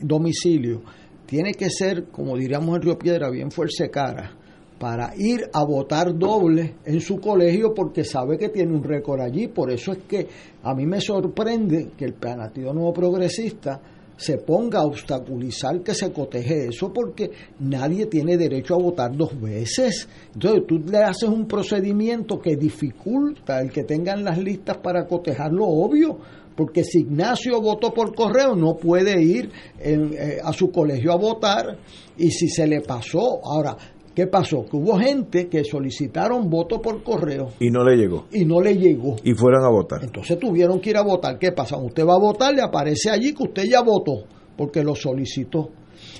domicilio 0.00 0.82
tiene 1.26 1.54
que 1.54 1.70
ser, 1.70 2.04
como 2.04 2.36
diríamos 2.36 2.76
en 2.76 2.82
Río 2.82 2.98
Piedra, 2.98 3.30
bien 3.30 3.50
fuerza 3.50 3.88
cara 3.88 4.32
para 4.78 5.14
ir 5.16 5.48
a 5.52 5.64
votar 5.64 6.16
doble 6.16 6.74
en 6.84 7.00
su 7.00 7.18
colegio 7.18 7.72
porque 7.74 8.04
sabe 8.04 8.36
que 8.36 8.50
tiene 8.50 8.74
un 8.74 8.82
récord 8.82 9.20
allí. 9.20 9.48
Por 9.48 9.70
eso 9.70 9.92
es 9.92 9.98
que 10.06 10.26
a 10.62 10.74
mí 10.74 10.86
me 10.86 11.00
sorprende 11.00 11.90
que 11.96 12.04
el 12.04 12.14
Partido 12.14 12.72
Nuevo 12.72 12.92
Progresista 12.92 13.80
se 14.16 14.38
ponga 14.38 14.80
a 14.80 14.86
obstaculizar 14.86 15.82
que 15.82 15.94
se 15.94 16.10
coteje 16.10 16.68
eso 16.68 16.90
porque 16.90 17.30
nadie 17.60 18.06
tiene 18.06 18.36
derecho 18.36 18.74
a 18.74 18.82
votar 18.82 19.14
dos 19.14 19.38
veces. 19.40 20.08
Entonces 20.34 20.62
tú 20.66 20.78
le 20.78 20.98
haces 20.98 21.28
un 21.28 21.46
procedimiento 21.46 22.38
que 22.38 22.56
dificulta 22.56 23.60
el 23.60 23.70
que 23.70 23.84
tengan 23.84 24.24
las 24.24 24.38
listas 24.38 24.78
para 24.78 25.06
cotejar 25.06 25.52
lo 25.52 25.66
obvio 25.66 26.18
porque 26.56 26.82
si 26.82 27.00
Ignacio 27.00 27.60
votó 27.60 27.92
por 27.92 28.14
correo 28.14 28.56
no 28.56 28.76
puede 28.76 29.22
ir 29.22 29.50
eh, 29.78 30.38
a 30.42 30.52
su 30.52 30.70
colegio 30.70 31.12
a 31.12 31.16
votar 31.16 31.78
y 32.16 32.30
si 32.30 32.48
se 32.48 32.66
le 32.66 32.80
pasó, 32.80 33.40
ahora, 33.44 33.76
¿qué 34.14 34.26
pasó? 34.26 34.64
Que 34.64 34.76
hubo 34.76 34.98
gente 34.98 35.48
que 35.48 35.62
solicitaron 35.64 36.48
voto 36.48 36.80
por 36.80 37.02
correo. 37.02 37.48
Y 37.60 37.70
no 37.70 37.84
le 37.84 37.96
llegó. 37.96 38.26
Y 38.32 38.46
no 38.46 38.60
le 38.62 38.76
llegó. 38.76 39.16
Y 39.22 39.34
fueron 39.34 39.64
a 39.64 39.68
votar. 39.68 40.02
Entonces 40.02 40.38
tuvieron 40.38 40.80
que 40.80 40.90
ir 40.90 40.96
a 40.96 41.02
votar. 41.02 41.38
¿Qué 41.38 41.52
pasa? 41.52 41.76
Usted 41.76 42.06
va 42.06 42.14
a 42.14 42.18
votar, 42.18 42.54
le 42.54 42.62
aparece 42.62 43.10
allí 43.10 43.34
que 43.34 43.42
usted 43.42 43.64
ya 43.70 43.82
votó, 43.82 44.24
porque 44.56 44.82
lo 44.82 44.94
solicitó. 44.94 45.70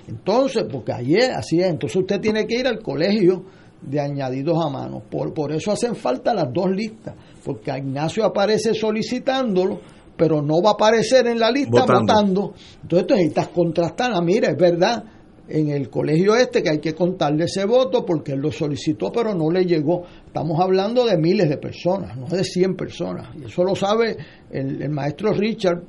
Entonces, 0.07 0.65
porque 0.71 0.93
ayer 0.93 1.33
así 1.33 1.61
es, 1.61 1.69
entonces 1.69 1.97
usted 1.97 2.21
tiene 2.21 2.47
que 2.47 2.57
ir 2.61 2.67
al 2.67 2.83
colegio 2.83 3.45
de 3.81 4.01
añadidos 4.01 4.63
a 4.65 4.69
mano. 4.69 5.03
Por, 5.11 5.33
por 5.33 5.53
eso 5.53 5.73
hacen 5.73 5.95
falta 5.95 6.35
las 6.35 6.53
dos 6.53 6.71
listas, 6.71 7.15
porque 7.45 7.71
Ignacio 7.77 8.25
aparece 8.25 8.75
solicitándolo 8.75 9.81
pero 10.17 10.43
no 10.43 10.63
va 10.63 10.71
a 10.71 10.73
aparecer 10.75 11.27
en 11.27 11.39
la 11.39 11.51
lista 11.51 11.85
votando. 11.85 12.55
Entonces 12.83 13.07
tú 13.07 13.15
necesitas 13.15 13.49
contrastar, 13.49 14.13
ah, 14.15 14.21
mira, 14.21 14.51
es 14.51 14.57
verdad, 14.57 15.05
en 15.49 15.71
el 15.71 15.89
colegio 15.89 16.35
este 16.35 16.63
que 16.63 16.71
hay 16.71 16.79
que 16.79 16.95
contarle 16.95 17.45
ese 17.45 17.65
voto 17.65 18.05
porque 18.05 18.33
él 18.33 18.41
lo 18.41 18.51
solicitó 18.51 19.13
pero 19.13 19.35
no 19.35 19.51
le 19.51 19.65
llegó. 19.65 20.05
Estamos 20.27 20.59
hablando 20.61 21.05
de 21.05 21.17
miles 21.17 21.49
de 21.49 21.59
personas, 21.59 22.17
no 22.17 22.27
de 22.27 22.45
100 22.45 22.75
personas. 22.75 23.29
Y 23.41 23.45
eso 23.45 23.63
lo 23.63 23.75
sabe 23.75 24.17
el, 24.51 24.89
maestro 24.91 25.33
Richard 25.33 25.83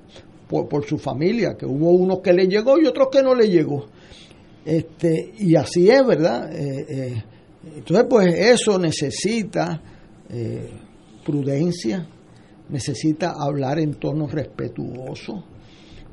por, 0.48 0.68
por, 0.68 0.86
su 0.86 0.98
familia, 0.98 1.56
que 1.58 1.66
hubo 1.66 1.92
unos 1.92 2.20
que 2.20 2.34
le 2.34 2.48
llegó 2.48 2.80
y 2.80 2.86
otros 2.86 3.10
que 3.12 3.22
no 3.22 3.36
le 3.36 3.50
llegó. 3.50 3.86
Este, 4.64 5.32
y 5.40 5.56
así 5.56 5.90
es, 5.90 6.06
¿verdad? 6.06 6.52
Eh, 6.54 6.86
eh, 6.90 7.24
entonces, 7.76 8.06
pues 8.10 8.28
eso 8.38 8.78
necesita 8.78 9.82
eh, 10.30 10.70
prudencia, 11.26 12.06
necesita 12.70 13.34
hablar 13.38 13.80
en 13.80 13.96
tono 13.96 14.28
respetuoso, 14.28 15.44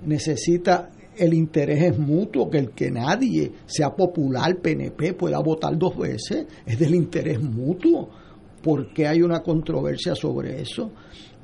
necesita 0.06 0.90
el 1.16 1.34
interés 1.34 1.98
mutuo, 1.98 2.50
que 2.50 2.58
el 2.58 2.70
que 2.70 2.90
nadie 2.90 3.52
sea 3.66 3.94
popular, 3.94 4.56
PNP, 4.60 5.14
pueda 5.14 5.38
votar 5.38 5.78
dos 5.78 5.96
veces, 5.96 6.46
es 6.66 6.78
del 6.78 6.94
interés 6.94 7.40
mutuo. 7.40 8.10
porque 8.62 9.06
hay 9.06 9.20
una 9.20 9.42
controversia 9.42 10.14
sobre 10.14 10.62
eso? 10.62 10.90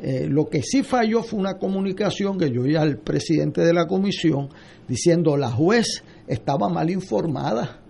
Eh, 0.02 0.26
lo 0.26 0.46
que 0.46 0.62
sí 0.62 0.82
falló 0.82 1.22
fue 1.22 1.38
una 1.38 1.58
comunicación 1.58 2.38
que 2.38 2.50
yo 2.50 2.62
oí 2.62 2.76
al 2.76 2.96
presidente 2.96 3.60
de 3.60 3.74
la 3.74 3.86
comisión 3.86 4.48
diciendo 4.88 5.36
la 5.36 5.50
juez 5.50 6.02
estaba 6.26 6.70
mal 6.70 6.88
informada 6.88 7.80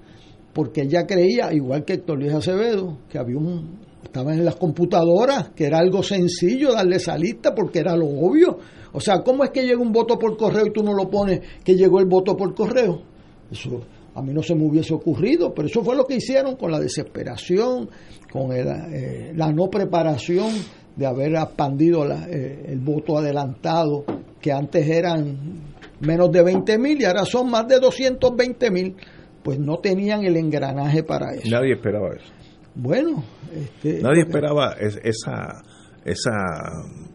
porque 0.53 0.83
ella 0.83 1.07
creía, 1.07 1.53
igual 1.53 1.85
que 1.85 1.95
Héctor 1.95 2.19
Luis 2.19 2.33
Acevedo, 2.33 2.99
que 3.09 3.19
había 3.19 3.37
un, 3.37 3.79
estaban 4.03 4.39
en 4.39 4.45
las 4.45 4.57
computadoras, 4.57 5.51
que 5.51 5.67
era 5.67 5.79
algo 5.79 6.03
sencillo 6.03 6.73
darle 6.73 6.97
esa 6.97 7.17
lista 7.17 7.55
porque 7.55 7.81
era 7.81 7.97
lo 7.97 8.07
obvio. 8.07 8.59
O 8.93 9.01
sea, 9.01 9.23
¿cómo 9.23 9.45
es 9.45 9.51
que 9.51 9.63
llega 9.63 9.81
un 9.81 9.93
voto 9.93 10.19
por 10.19 10.37
correo 10.37 10.67
y 10.67 10.73
tú 10.73 10.83
no 10.83 10.93
lo 10.95 11.09
pones 11.09 11.41
que 11.65 11.75
llegó 11.75 12.01
el 12.01 12.07
voto 12.07 12.37
por 12.37 12.55
correo? 12.55 13.03
Eso 13.51 13.81
a 14.15 14.23
mí 14.23 14.33
no 14.33 14.43
se 14.43 14.55
me 14.55 14.67
hubiese 14.67 14.93
ocurrido, 14.95 15.55
pero 15.55 15.69
eso 15.69 15.83
fue 15.83 15.97
lo 15.97 16.05
que 16.05 16.17
hicieron 16.17 16.57
con 16.57 16.71
la 16.71 16.81
desesperación, 16.81 17.89
con 18.33 18.53
eh, 18.53 19.33
la 19.35 19.53
no 19.53 19.69
preparación 19.71 20.53
de 20.97 21.07
haber 21.07 21.35
expandido 21.35 22.05
eh, 22.11 22.65
el 22.69 22.81
voto 22.81 23.19
adelantado, 23.19 24.05
que 24.41 24.53
antes 24.53 24.87
eran 24.89 25.39
menos 26.01 26.33
de 26.33 26.43
20 26.43 26.79
mil 26.79 27.01
y 27.01 27.05
ahora 27.05 27.25
son 27.25 27.51
más 27.51 27.69
de 27.69 27.79
220 27.79 28.71
mil, 28.71 28.97
pues 29.43 29.59
no 29.59 29.79
tenían 29.79 30.25
el 30.25 30.37
engranaje 30.37 31.03
para 31.03 31.35
eso. 31.35 31.49
Nadie 31.49 31.75
esperaba 31.75 32.09
eso. 32.15 32.40
Bueno, 32.83 33.23
este, 33.53 34.01
nadie 34.01 34.23
esperaba 34.23 34.73
esa, 34.73 35.63
esa, 36.03 36.33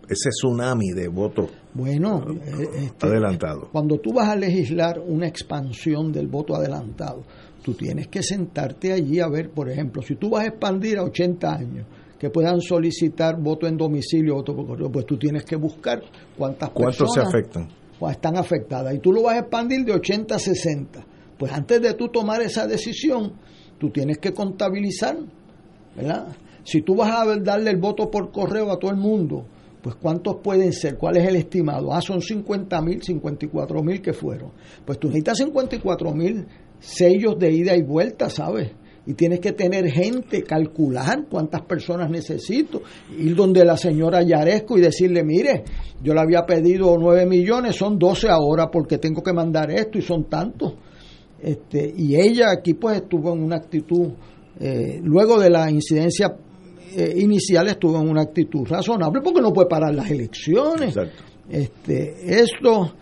ese 0.08 0.30
tsunami 0.30 0.92
de 0.92 1.08
votos 1.08 1.50
bueno, 1.74 2.24
eh, 2.30 2.86
este, 2.86 3.08
adelantado. 3.08 3.70
Cuando 3.72 3.98
tú 3.98 4.14
vas 4.14 4.30
a 4.30 4.36
legislar 4.36 5.00
una 5.00 5.28
expansión 5.28 6.12
del 6.12 6.28
voto 6.28 6.56
adelantado, 6.56 7.24
tú 7.64 7.74
tienes 7.74 8.10
que 8.10 8.22
sentarte 8.22 8.94
allí 8.94 9.20
a 9.20 9.28
ver, 9.28 9.50
por 9.50 9.68
ejemplo, 9.68 10.04
si 10.04 10.16
tú 10.18 10.30
vas 10.30 10.44
a 10.44 10.50
expandir 10.50 11.00
a 11.00 11.04
80 11.04 11.52
años, 11.52 11.88
que 12.20 12.30
puedan 12.30 12.62
solicitar 12.62 13.42
voto 13.42 13.66
en 13.66 13.76
domicilio, 13.76 14.36
voto 14.36 14.56
por 14.56 14.68
correo, 14.68 14.92
pues 14.92 15.08
tú 15.08 15.18
tienes 15.18 15.46
que 15.46 15.56
buscar 15.56 16.00
cuántas 16.38 16.70
¿Cuántos 16.70 17.12
se 17.12 17.22
afectan? 17.22 17.68
están 18.12 18.38
afectadas. 18.38 18.94
Y 18.94 19.00
tú 19.00 19.12
lo 19.12 19.24
vas 19.24 19.36
a 19.36 19.40
expandir 19.40 19.84
de 19.84 19.94
80 19.94 20.36
a 20.36 20.40
60. 20.40 21.06
Pues 21.40 21.52
antes 21.52 21.82
de 21.82 21.96
tú 21.96 22.10
tomar 22.10 22.44
esa 22.44 22.68
decisión, 22.68 23.34
tú 23.80 23.90
tienes 23.90 24.20
que 24.20 24.32
contabilizar 24.32 25.18
¿verdad? 25.96 26.28
Si 26.64 26.82
tú 26.82 26.96
vas 26.96 27.12
a 27.12 27.40
darle 27.40 27.72
el 27.72 27.78
voto 27.78 28.10
por 28.10 28.32
correo 28.32 28.72
a 28.72 28.80
todo 28.80 28.92
el 28.92 28.98
mundo, 28.98 29.46
pues 29.82 29.98
¿cuántos 29.98 30.38
pueden 30.38 30.74
ser? 30.74 30.98
¿Cuál 30.98 31.18
es 31.18 31.28
el 31.28 31.36
estimado? 31.36 31.94
Ah, 31.94 32.02
son 32.02 32.20
50 32.20 32.82
mil, 32.82 33.04
54 33.04 33.84
mil 33.84 34.02
que 34.02 34.14
fueron. 34.14 34.52
Pues 34.84 34.98
tú 34.98 35.10
necesitas 35.10 35.38
54 35.38 36.12
mil 36.12 36.48
sellos 36.80 37.38
de 37.38 37.52
ida 37.52 37.76
y 37.76 37.84
vuelta, 37.84 38.30
¿sabes? 38.32 38.72
Y 39.06 39.14
tienes 39.14 39.40
que 39.40 39.52
tener 39.52 39.88
gente, 39.92 40.42
calcular 40.42 41.28
cuántas 41.30 41.62
personas 41.62 42.10
necesito, 42.10 42.82
ir 43.16 43.36
donde 43.36 43.64
la 43.64 43.78
señora 43.78 44.24
Yaresco 44.24 44.76
y 44.80 44.82
decirle, 44.82 45.24
mire, 45.24 45.64
yo 46.02 46.16
le 46.16 46.22
había 46.22 46.48
pedido 46.48 46.98
9 46.98 47.28
millones, 47.28 47.76
son 47.76 48.00
12 48.00 48.28
ahora 48.30 48.72
porque 48.72 48.98
tengo 48.98 49.22
que 49.22 49.34
mandar 49.34 49.70
esto 49.70 50.00
y 50.00 50.02
son 50.02 50.28
tantos. 50.28 50.74
Este, 51.40 51.94
y 51.96 52.16
ella 52.16 52.46
aquí 52.52 52.74
pues 52.74 53.02
estuvo 53.04 53.32
en 53.34 53.44
una 53.44 53.58
actitud 53.58 54.14
eh, 54.60 55.02
luego 55.04 55.40
de 55.40 55.50
la 55.50 55.70
incidencia 55.70 56.36
eh, 56.96 57.14
inicial 57.18 57.68
estuvo 57.68 58.00
en 58.00 58.10
una 58.10 58.22
actitud 58.22 58.66
razonable 58.68 59.22
porque 59.22 59.42
no 59.42 59.52
puede 59.52 59.68
parar 59.68 59.94
las 59.94 60.10
elecciones. 60.10 60.96
Este, 61.50 62.42
esto 62.42 62.94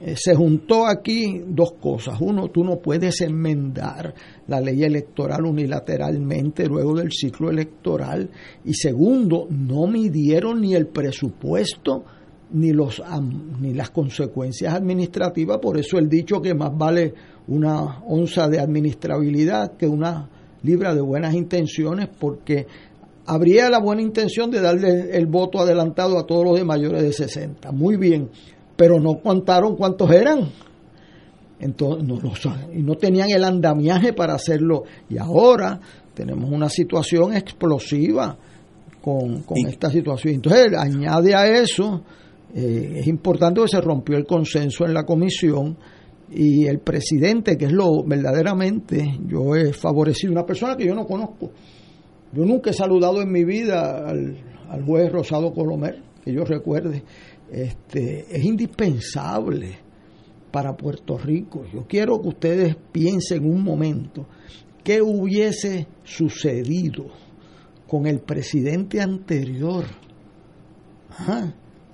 eh, 0.00 0.14
se 0.16 0.34
juntó 0.34 0.86
aquí 0.86 1.42
dos 1.46 1.72
cosas. 1.80 2.20
Uno, 2.20 2.48
tú 2.48 2.62
no 2.62 2.76
puedes 2.76 3.20
enmendar 3.22 4.14
la 4.46 4.60
ley 4.60 4.84
electoral 4.84 5.44
unilateralmente 5.44 6.66
luego 6.66 6.94
del 6.94 7.10
ciclo 7.10 7.50
electoral. 7.50 8.28
Y 8.64 8.74
segundo, 8.74 9.46
no 9.50 9.86
midieron 9.86 10.60
ni 10.60 10.74
el 10.74 10.88
presupuesto 10.88 12.04
ni, 12.52 12.72
los, 12.72 13.02
ni 13.60 13.74
las 13.74 13.90
consecuencias 13.90 14.74
administrativas. 14.74 15.58
Por 15.58 15.78
eso 15.78 15.98
el 15.98 16.08
dicho 16.08 16.40
que 16.40 16.54
más 16.54 16.76
vale 16.76 17.14
una 17.48 18.00
onza 18.00 18.46
de 18.46 18.60
administrabilidad 18.60 19.76
que 19.76 19.86
una 19.86 20.28
libra 20.62 20.94
de 20.94 21.00
buenas 21.00 21.34
intenciones, 21.34 22.08
porque 22.18 22.66
habría 23.26 23.68
la 23.70 23.78
buena 23.78 24.02
intención 24.02 24.50
de 24.50 24.60
darle 24.60 25.16
el 25.16 25.26
voto 25.26 25.60
adelantado 25.60 26.18
a 26.18 26.26
todos 26.26 26.44
los 26.44 26.58
de 26.58 26.64
mayores 26.64 27.02
de 27.02 27.12
60. 27.12 27.72
Muy 27.72 27.96
bien, 27.96 28.30
pero 28.76 28.98
no 28.98 29.20
contaron 29.20 29.76
cuántos 29.76 30.10
eran. 30.10 30.50
Entonces, 31.60 32.06
no, 32.06 32.18
y 32.72 32.82
no 32.82 32.94
tenían 32.94 33.30
el 33.30 33.44
andamiaje 33.44 34.12
para 34.12 34.34
hacerlo. 34.34 34.84
Y 35.10 35.18
ahora 35.18 35.80
tenemos 36.14 36.50
una 36.50 36.68
situación 36.68 37.34
explosiva 37.34 38.36
con, 39.02 39.44
esta 39.68 39.90
situación. 39.90 40.34
Entonces, 40.34 40.68
añade 40.76 41.34
a 41.34 41.46
eso, 41.46 42.02
eh, 42.54 42.94
es 42.96 43.06
importante 43.06 43.60
que 43.60 43.68
se 43.68 43.80
rompió 43.80 44.16
el 44.16 44.26
consenso 44.26 44.84
en 44.86 44.94
la 44.94 45.04
comisión 45.04 45.76
y 46.30 46.66
el 46.66 46.80
presidente, 46.80 47.56
que 47.56 47.66
es 47.66 47.72
lo 47.72 48.04
verdaderamente, 48.04 49.18
yo 49.26 49.54
he 49.54 49.72
favorecido 49.72 50.32
una 50.32 50.44
persona 50.44 50.76
que 50.76 50.86
yo 50.86 50.94
no 50.94 51.06
conozco. 51.06 51.50
Yo 52.32 52.44
nunca 52.44 52.70
he 52.70 52.74
saludado 52.74 53.22
en 53.22 53.32
mi 53.32 53.44
vida 53.44 54.06
al, 54.06 54.84
juez 54.84 55.10
Rosado 55.10 55.52
Colomer, 55.52 56.02
que 56.22 56.32
yo 56.32 56.44
recuerde. 56.44 57.02
Este, 57.50 58.26
es 58.30 58.44
indispensable 58.44 59.78
para 60.50 60.76
Puerto 60.76 61.16
Rico. 61.16 61.64
Yo 61.72 61.86
quiero 61.88 62.20
que 62.20 62.28
ustedes 62.28 62.76
piensen 62.92 63.44
un 63.50 63.62
momento 63.62 64.26
qué 64.84 65.00
hubiese 65.00 65.86
sucedido 66.04 67.06
con 67.86 68.06
el 68.06 68.20
presidente 68.20 69.00
anterior, 69.00 69.84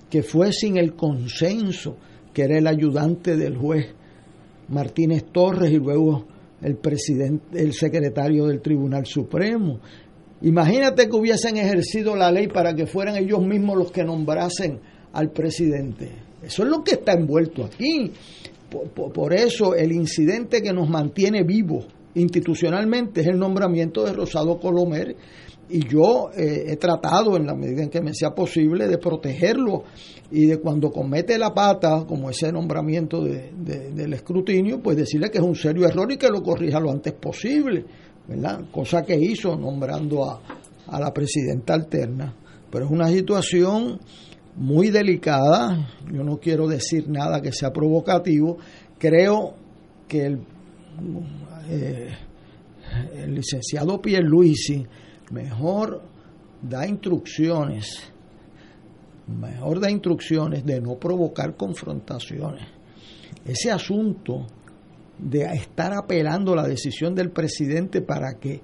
que 0.09 0.23
fue 0.23 0.51
sin 0.51 0.75
el 0.77 0.93
consenso, 0.93 1.95
que 2.33 2.43
era 2.43 2.57
el 2.57 2.67
ayudante 2.67 3.37
del 3.37 3.57
juez 3.57 3.95
Martínez 4.69 5.25
Torres 5.31 5.71
y 5.71 5.77
luego 5.77 6.25
el 6.61 6.77
presidente, 6.77 7.61
el 7.61 7.73
secretario 7.73 8.47
del 8.47 8.61
Tribunal 8.61 9.05
Supremo. 9.05 9.79
Imagínate 10.41 11.07
que 11.07 11.15
hubiesen 11.15 11.57
ejercido 11.57 12.15
la 12.15 12.31
ley 12.31 12.47
para 12.47 12.73
que 12.73 12.85
fueran 12.85 13.15
ellos 13.15 13.45
mismos 13.45 13.77
los 13.77 13.91
que 13.91 14.03
nombrasen 14.03 14.79
al 15.13 15.31
presidente. 15.31 16.11
Eso 16.43 16.63
es 16.63 16.69
lo 16.69 16.83
que 16.83 16.95
está 16.95 17.13
envuelto 17.13 17.63
aquí. 17.63 18.11
Por, 18.93 19.33
eso 19.33 19.73
el 19.73 19.91
incidente 19.91 20.61
que 20.61 20.73
nos 20.73 20.89
mantiene 20.89 21.43
vivos 21.43 21.87
institucionalmente 22.13 23.21
es 23.21 23.27
el 23.27 23.37
nombramiento 23.37 24.03
de 24.03 24.13
Rosado 24.13 24.59
Colomer 24.59 25.15
y 25.69 25.87
yo 25.87 26.29
eh, 26.35 26.65
he 26.67 26.75
tratado 26.77 27.35
en 27.37 27.45
la 27.45 27.55
medida 27.55 27.83
en 27.83 27.89
que 27.89 28.01
me 28.01 28.13
sea 28.13 28.31
posible 28.31 28.87
de 28.87 28.97
protegerlo 28.97 29.83
y 30.31 30.45
de 30.45 30.59
cuando 30.59 30.91
comete 30.91 31.37
la 31.37 31.53
pata, 31.53 32.05
como 32.07 32.29
ese 32.29 32.51
nombramiento 32.51 33.23
del 33.23 34.13
escrutinio, 34.13 34.81
pues 34.81 34.97
decirle 34.97 35.29
que 35.29 35.37
es 35.37 35.43
un 35.43 35.55
serio 35.55 35.87
error 35.87 36.11
y 36.11 36.17
que 36.17 36.29
lo 36.29 36.41
corrija 36.41 36.79
lo 36.79 36.91
antes 36.91 37.13
posible, 37.13 37.85
¿verdad? 38.27 38.65
Cosa 38.71 39.03
que 39.03 39.15
hizo 39.15 39.55
nombrando 39.55 40.29
a, 40.29 40.41
a 40.87 40.99
la 40.99 41.13
presidenta 41.13 41.73
alterna. 41.73 42.33
Pero 42.71 42.85
es 42.85 42.91
una 42.91 43.07
situación 43.09 43.99
muy 44.55 44.89
delicada, 44.89 45.89
yo 46.11 46.23
no 46.23 46.37
quiero 46.37 46.67
decir 46.67 47.09
nada 47.09 47.41
que 47.41 47.51
sea 47.51 47.71
provocativo, 47.71 48.57
creo 48.97 49.53
que 50.07 50.25
el, 50.25 50.39
eh, 51.69 52.09
el 53.15 53.35
licenciado 53.35 54.01
Pierluisi 54.01 54.85
mejor 55.31 56.01
da 56.61 56.87
instrucciones, 56.87 58.11
mejor 59.27 59.79
da 59.79 59.89
instrucciones 59.89 60.65
de 60.65 60.81
no 60.81 60.95
provocar 60.95 61.55
confrontaciones. 61.55 62.67
Ese 63.45 63.71
asunto 63.71 64.47
de 65.17 65.43
estar 65.53 65.93
apelando 65.93 66.55
la 66.55 66.67
decisión 66.67 67.15
del 67.15 67.31
presidente 67.31 68.01
para 68.01 68.37
que 68.39 68.61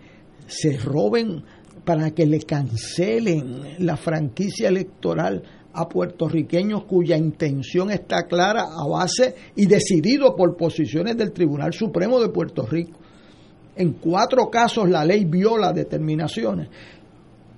se 0.47 0.77
roben, 0.77 1.43
para 1.85 2.11
que 2.11 2.25
le 2.25 2.41
cancelen 2.41 3.85
la 3.85 3.97
franquicia 3.97 4.67
electoral 4.67 5.43
a 5.73 5.87
puertorriqueños 5.87 6.83
cuya 6.83 7.15
intención 7.15 7.91
está 7.91 8.27
clara 8.27 8.63
a 8.63 8.87
base 8.87 9.35
y 9.55 9.65
decidido 9.67 10.35
por 10.35 10.57
posiciones 10.57 11.15
del 11.15 11.31
Tribunal 11.31 11.73
Supremo 11.73 12.19
de 12.19 12.29
Puerto 12.29 12.65
Rico. 12.65 12.99
En 13.81 13.93
cuatro 13.93 14.47
casos 14.51 14.87
la 14.87 15.03
ley 15.03 15.25
viola 15.25 15.73
determinaciones. 15.73 16.69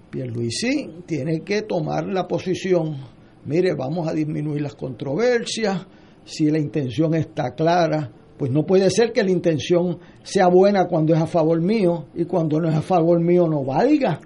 Pierluisi 0.09 1.01
tiene 1.05 1.41
que 1.41 1.63
tomar 1.63 2.05
la 2.05 2.25
posición, 2.25 2.95
mire, 3.43 3.73
vamos 3.73 4.07
a 4.07 4.13
disminuir 4.13 4.61
las 4.61 4.75
controversias, 4.75 5.85
si 6.23 6.49
la 6.49 6.59
intención 6.59 7.13
está 7.13 7.53
clara, 7.55 8.09
pues 8.37 8.49
no 8.51 8.65
puede 8.65 8.89
ser 8.89 9.11
que 9.11 9.21
la 9.21 9.31
intención 9.31 9.99
sea 10.23 10.47
buena 10.47 10.85
cuando 10.85 11.13
es 11.13 11.19
a 11.19 11.27
favor 11.27 11.59
mío 11.59 12.05
y 12.15 12.23
cuando 12.23 12.61
no 12.61 12.69
es 12.69 12.75
a 12.75 12.81
favor 12.81 13.19
mío 13.19 13.45
no 13.45 13.65
valga. 13.65 14.21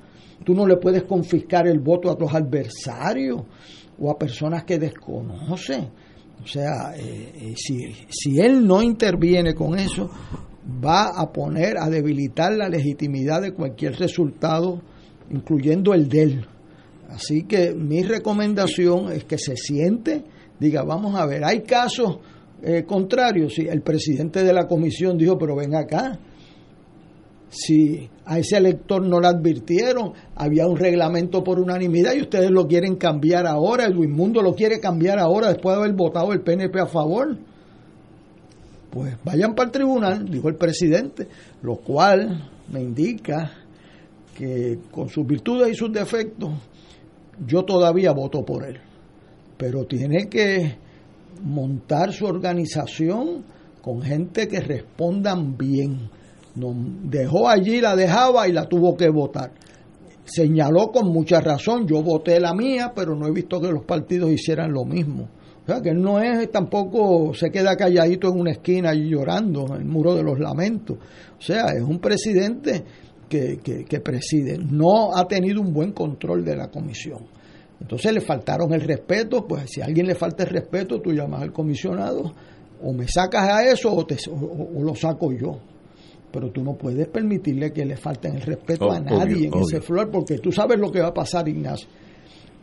Tú 0.45 0.53
no 0.53 0.67
le 0.67 0.77
puedes 0.77 1.01
confiscar 1.01 1.67
el 1.67 1.79
voto 1.79 2.11
a 2.11 2.15
tus 2.15 2.31
adversarios 2.31 3.41
o 3.97 4.11
a 4.11 4.19
personas 4.19 4.65
que 4.65 4.77
desconocen. 4.77 5.89
O 6.43 6.45
sea, 6.45 6.93
eh, 6.95 7.33
eh, 7.33 7.53
si, 7.55 7.91
si 8.07 8.39
él 8.39 8.67
no 8.67 8.83
interviene 8.83 9.55
con 9.55 9.79
eso, 9.79 10.11
va 10.67 11.09
a 11.15 11.31
poner 11.31 11.77
a 11.77 11.89
debilitar 11.89 12.53
la 12.53 12.69
legitimidad 12.69 13.41
de 13.41 13.53
cualquier 13.53 13.97
resultado, 13.97 14.81
incluyendo 15.29 15.93
el 15.93 16.09
de 16.09 16.23
él. 16.23 16.45
Así 17.09 17.43
que 17.43 17.73
mi 17.73 18.03
recomendación 18.03 19.11
es 19.11 19.23
que 19.23 19.37
se 19.37 19.55
siente, 19.55 20.23
diga, 20.59 20.83
vamos 20.83 21.15
a 21.15 21.25
ver, 21.25 21.43
hay 21.45 21.61
casos 21.61 22.19
eh, 22.61 22.83
contrarios. 22.85 23.53
Si 23.53 23.61
el 23.67 23.81
presidente 23.81 24.43
de 24.43 24.53
la 24.53 24.67
comisión 24.67 25.17
dijo, 25.17 25.37
pero 25.37 25.55
ven 25.55 25.73
acá, 25.73 26.19
si 27.49 28.09
a 28.25 28.39
ese 28.39 28.57
elector 28.57 29.01
no 29.05 29.21
le 29.21 29.27
advirtieron, 29.27 30.11
había 30.35 30.67
un 30.67 30.75
reglamento 30.75 31.45
por 31.45 31.59
unanimidad 31.59 32.13
y 32.13 32.21
ustedes 32.21 32.51
lo 32.51 32.67
quieren 32.67 32.97
cambiar 32.97 33.47
ahora, 33.47 33.85
el 33.85 33.95
Mundo 33.95 34.41
lo 34.41 34.53
quiere 34.53 34.81
cambiar 34.81 35.17
ahora 35.17 35.47
después 35.47 35.77
de 35.77 35.83
haber 35.83 35.95
votado 35.95 36.33
el 36.33 36.41
PNP 36.41 36.77
a 36.81 36.87
favor 36.87 37.37
pues 38.89 39.15
vayan 39.23 39.53
para 39.53 39.67
el 39.67 39.71
tribunal, 39.71 40.29
dijo 40.29 40.49
el 40.49 40.55
presidente, 40.55 41.27
lo 41.61 41.77
cual 41.77 42.49
me 42.71 42.81
indica 42.81 43.51
que 44.35 44.79
con 44.91 45.09
sus 45.09 45.25
virtudes 45.25 45.71
y 45.71 45.75
sus 45.75 45.91
defectos, 45.91 46.51
yo 47.45 47.63
todavía 47.63 48.11
voto 48.11 48.45
por 48.45 48.65
él. 48.65 48.79
Pero 49.57 49.85
tiene 49.85 50.27
que 50.29 50.77
montar 51.43 52.13
su 52.13 52.25
organización 52.25 53.43
con 53.81 54.01
gente 54.01 54.47
que 54.47 54.59
respondan 54.59 55.57
bien. 55.57 56.09
Dejó 57.03 57.47
allí, 57.47 57.81
la 57.81 57.95
dejaba 57.95 58.47
y 58.47 58.51
la 58.51 58.67
tuvo 58.67 58.95
que 58.95 59.09
votar. 59.09 59.51
Señaló 60.25 60.91
con 60.91 61.07
mucha 61.07 61.39
razón, 61.39 61.87
yo 61.87 62.03
voté 62.03 62.39
la 62.39 62.53
mía, 62.53 62.91
pero 62.95 63.15
no 63.15 63.27
he 63.27 63.31
visto 63.31 63.61
que 63.61 63.71
los 63.71 63.85
partidos 63.85 64.31
hicieran 64.31 64.73
lo 64.73 64.83
mismo. 64.83 65.29
O 65.67 65.69
sea, 65.69 65.81
que 65.81 65.89
él 65.89 66.01
no 66.01 66.21
es 66.21 66.49
tampoco, 66.49 67.33
se 67.33 67.49
queda 67.49 67.75
calladito 67.75 68.29
en 68.29 68.39
una 68.39 68.51
esquina 68.51 68.95
y 68.95 69.09
llorando, 69.09 69.65
en 69.67 69.81
el 69.81 69.85
muro 69.85 70.15
de 70.15 70.23
los 70.23 70.39
lamentos. 70.39 70.97
O 71.37 71.41
sea, 71.41 71.65
es 71.75 71.83
un 71.83 71.99
presidente 71.99 72.85
que, 73.27 73.57
que, 73.57 73.99
preside. 73.99 74.57
No 74.57 75.13
ha 75.13 75.27
tenido 75.27 75.59
un 75.59 75.73
buen 75.73 75.91
control 75.91 76.45
de 76.45 76.55
la 76.55 76.69
comisión. 76.69 77.25
Entonces 77.81 78.13
le 78.13 78.21
faltaron 78.21 78.73
el 78.73 78.79
respeto, 78.79 79.45
pues 79.45 79.65
si 79.69 79.81
a 79.81 79.85
alguien 79.85 80.07
le 80.07 80.15
falta 80.15 80.43
el 80.43 80.51
respeto, 80.51 81.01
tú 81.01 81.11
llamas 81.11 81.41
al 81.41 81.51
comisionado, 81.51 82.31
o 82.81 82.93
me 82.93 83.05
sacas 83.05 83.49
a 83.49 83.65
eso 83.69 83.93
o, 83.93 84.05
te, 84.05 84.15
o, 84.31 84.81
lo 84.81 84.95
saco 84.95 85.33
yo. 85.33 85.59
Pero 86.31 86.49
tú 86.49 86.63
no 86.63 86.77
puedes 86.77 87.09
permitirle 87.09 87.73
que 87.73 87.83
le 87.85 87.97
falten 87.97 88.35
el 88.35 88.41
respeto 88.41 88.89
a 88.89 89.01
nadie 89.01 89.47
en 89.47 89.53
ese 89.59 89.81
flor, 89.81 90.09
porque 90.09 90.37
tú 90.37 90.49
sabes 90.49 90.79
lo 90.79 90.89
que 90.89 91.01
va 91.01 91.09
a 91.09 91.13
pasar, 91.13 91.49
Ignacio. 91.49 91.89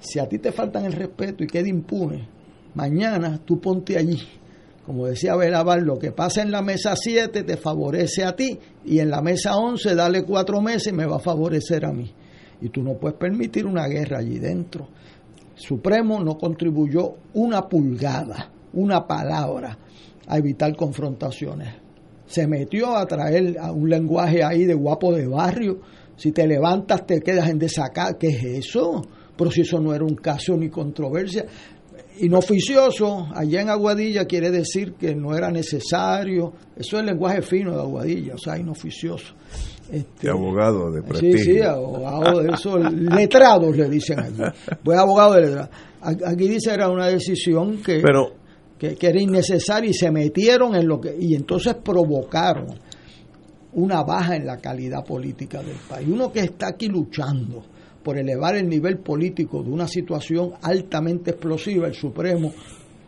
Si 0.01 0.19
a 0.19 0.27
ti 0.27 0.39
te 0.39 0.53
faltan 0.53 0.87
el 0.87 0.93
respeto 0.93 1.45
y 1.45 1.47
queda 1.47 1.69
impune, 1.69 2.29
mañana 2.75 3.41
tú 3.45 3.61
ponte 3.61 3.97
allí. 3.97 4.21
Como 4.85 5.07
decía 5.07 5.35
Belabar, 5.35 5.81
lo 5.83 5.99
que 5.99 6.13
pasa 6.13 6.43
en 6.43 6.51
la 6.51 6.61
mesa 6.61 6.95
7 6.95 7.43
te 7.43 7.57
favorece 7.57 8.23
a 8.23 8.37
ti 8.37 8.59
y 8.85 8.99
en 8.99 9.11
la 9.11 9.23
mesa 9.23 9.57
11 9.57 9.95
dale 9.95 10.25
cuatro 10.25 10.61
meses 10.61 10.89
y 10.89 10.93
me 10.93 11.07
va 11.07 11.17
a 11.17 11.21
favorecer 11.21 11.87
a 11.87 11.93
mí. 11.93 12.13
Y 12.61 12.69
tú 12.69 12.83
no 12.83 12.95
puedes 12.95 13.17
permitir 13.17 13.67
una 13.67 13.87
guerra 13.87 14.19
allí 14.19 14.39
dentro. 14.39 14.89
Supremo 15.55 16.23
no 16.23 16.37
contribuyó 16.37 17.15
una 17.33 17.67
pulgada, 17.67 18.51
una 18.75 19.07
palabra 19.07 19.79
a 20.27 20.39
evitar 20.39 20.77
confrontaciones. 20.77 21.75
Se 22.27 22.47
metió 22.47 22.97
a 22.97 23.07
traer 23.07 23.59
a 23.59 23.73
un 23.73 23.89
lenguaje 23.89 24.43
ahí 24.43 24.65
de 24.65 24.75
guapo 24.75 25.15
de 25.15 25.27
barrio. 25.27 25.81
Si 26.17 26.33
te 26.33 26.47
levantas 26.47 27.07
te 27.07 27.21
quedas 27.21 27.49
en 27.49 27.59
desacato. 27.59 28.19
¿Qué 28.19 28.29
es 28.29 28.45
eso? 28.45 29.03
Pero 29.37 29.51
si 29.51 29.63
eso 29.63 29.81
no 29.81 29.95
era 29.95 30.05
un 30.05 30.15
caso 30.15 30.57
ni 30.57 30.69
controversia 30.69 31.45
inoficioso 32.19 33.29
allá 33.35 33.63
en 33.63 33.71
Aguadilla 33.71 34.25
quiere 34.25 34.51
decir 34.51 34.95
que 34.95 35.15
no 35.15 35.35
era 35.35 35.51
necesario. 35.51 36.53
Eso 36.77 36.97
es 36.97 37.01
el 37.01 37.07
lenguaje 37.07 37.43
fino 37.43 37.73
de 37.73 37.81
Aguadilla, 37.81 38.35
o 38.35 38.39
sea, 38.39 38.59
inoficioso. 38.59 39.35
Este, 39.91 40.31
abogado 40.31 40.91
de 40.91 41.03
prestigio. 41.03 41.39
Sí, 41.39 41.45
sí, 41.45 41.61
abogado 41.61 42.41
de 42.41 42.53
eso, 42.53 42.79
letrados 42.79 43.77
le 43.77 43.89
dicen 43.89 44.21
allí. 44.21 44.43
Pues 44.83 44.99
abogado 44.99 45.35
de 45.35 45.41
letrados. 45.43 45.71
Aquí 46.01 46.49
dice 46.49 46.73
era 46.73 46.89
una 46.89 47.07
decisión 47.07 47.79
que, 47.83 48.03
que, 48.79 48.97
que, 48.97 49.07
era 49.07 49.21
innecesaria 49.21 49.91
y 49.91 49.95
se 49.95 50.11
metieron 50.11 50.75
en 50.75 50.87
lo 50.87 51.01
que 51.01 51.17
y 51.19 51.35
entonces 51.35 51.77
provocaron 51.77 52.67
una 53.73 54.03
baja 54.03 54.37
en 54.37 54.47
la 54.47 54.59
calidad 54.59 55.05
política 55.05 55.63
del 55.63 55.77
país. 55.89 56.09
Uno 56.11 56.31
que 56.31 56.41
está 56.41 56.69
aquí 56.69 56.89
luchando 56.89 57.65
por 58.05 58.19
elevar 58.19 58.55
el 58.55 58.69
nivel 58.69 58.99
político 58.99 59.63
de 59.63 59.71
una 59.71 59.89
situación 59.89 60.53
altamente 60.63 61.31
explosiva, 61.33 61.89
el 61.89 61.95
Supremo 61.95 62.53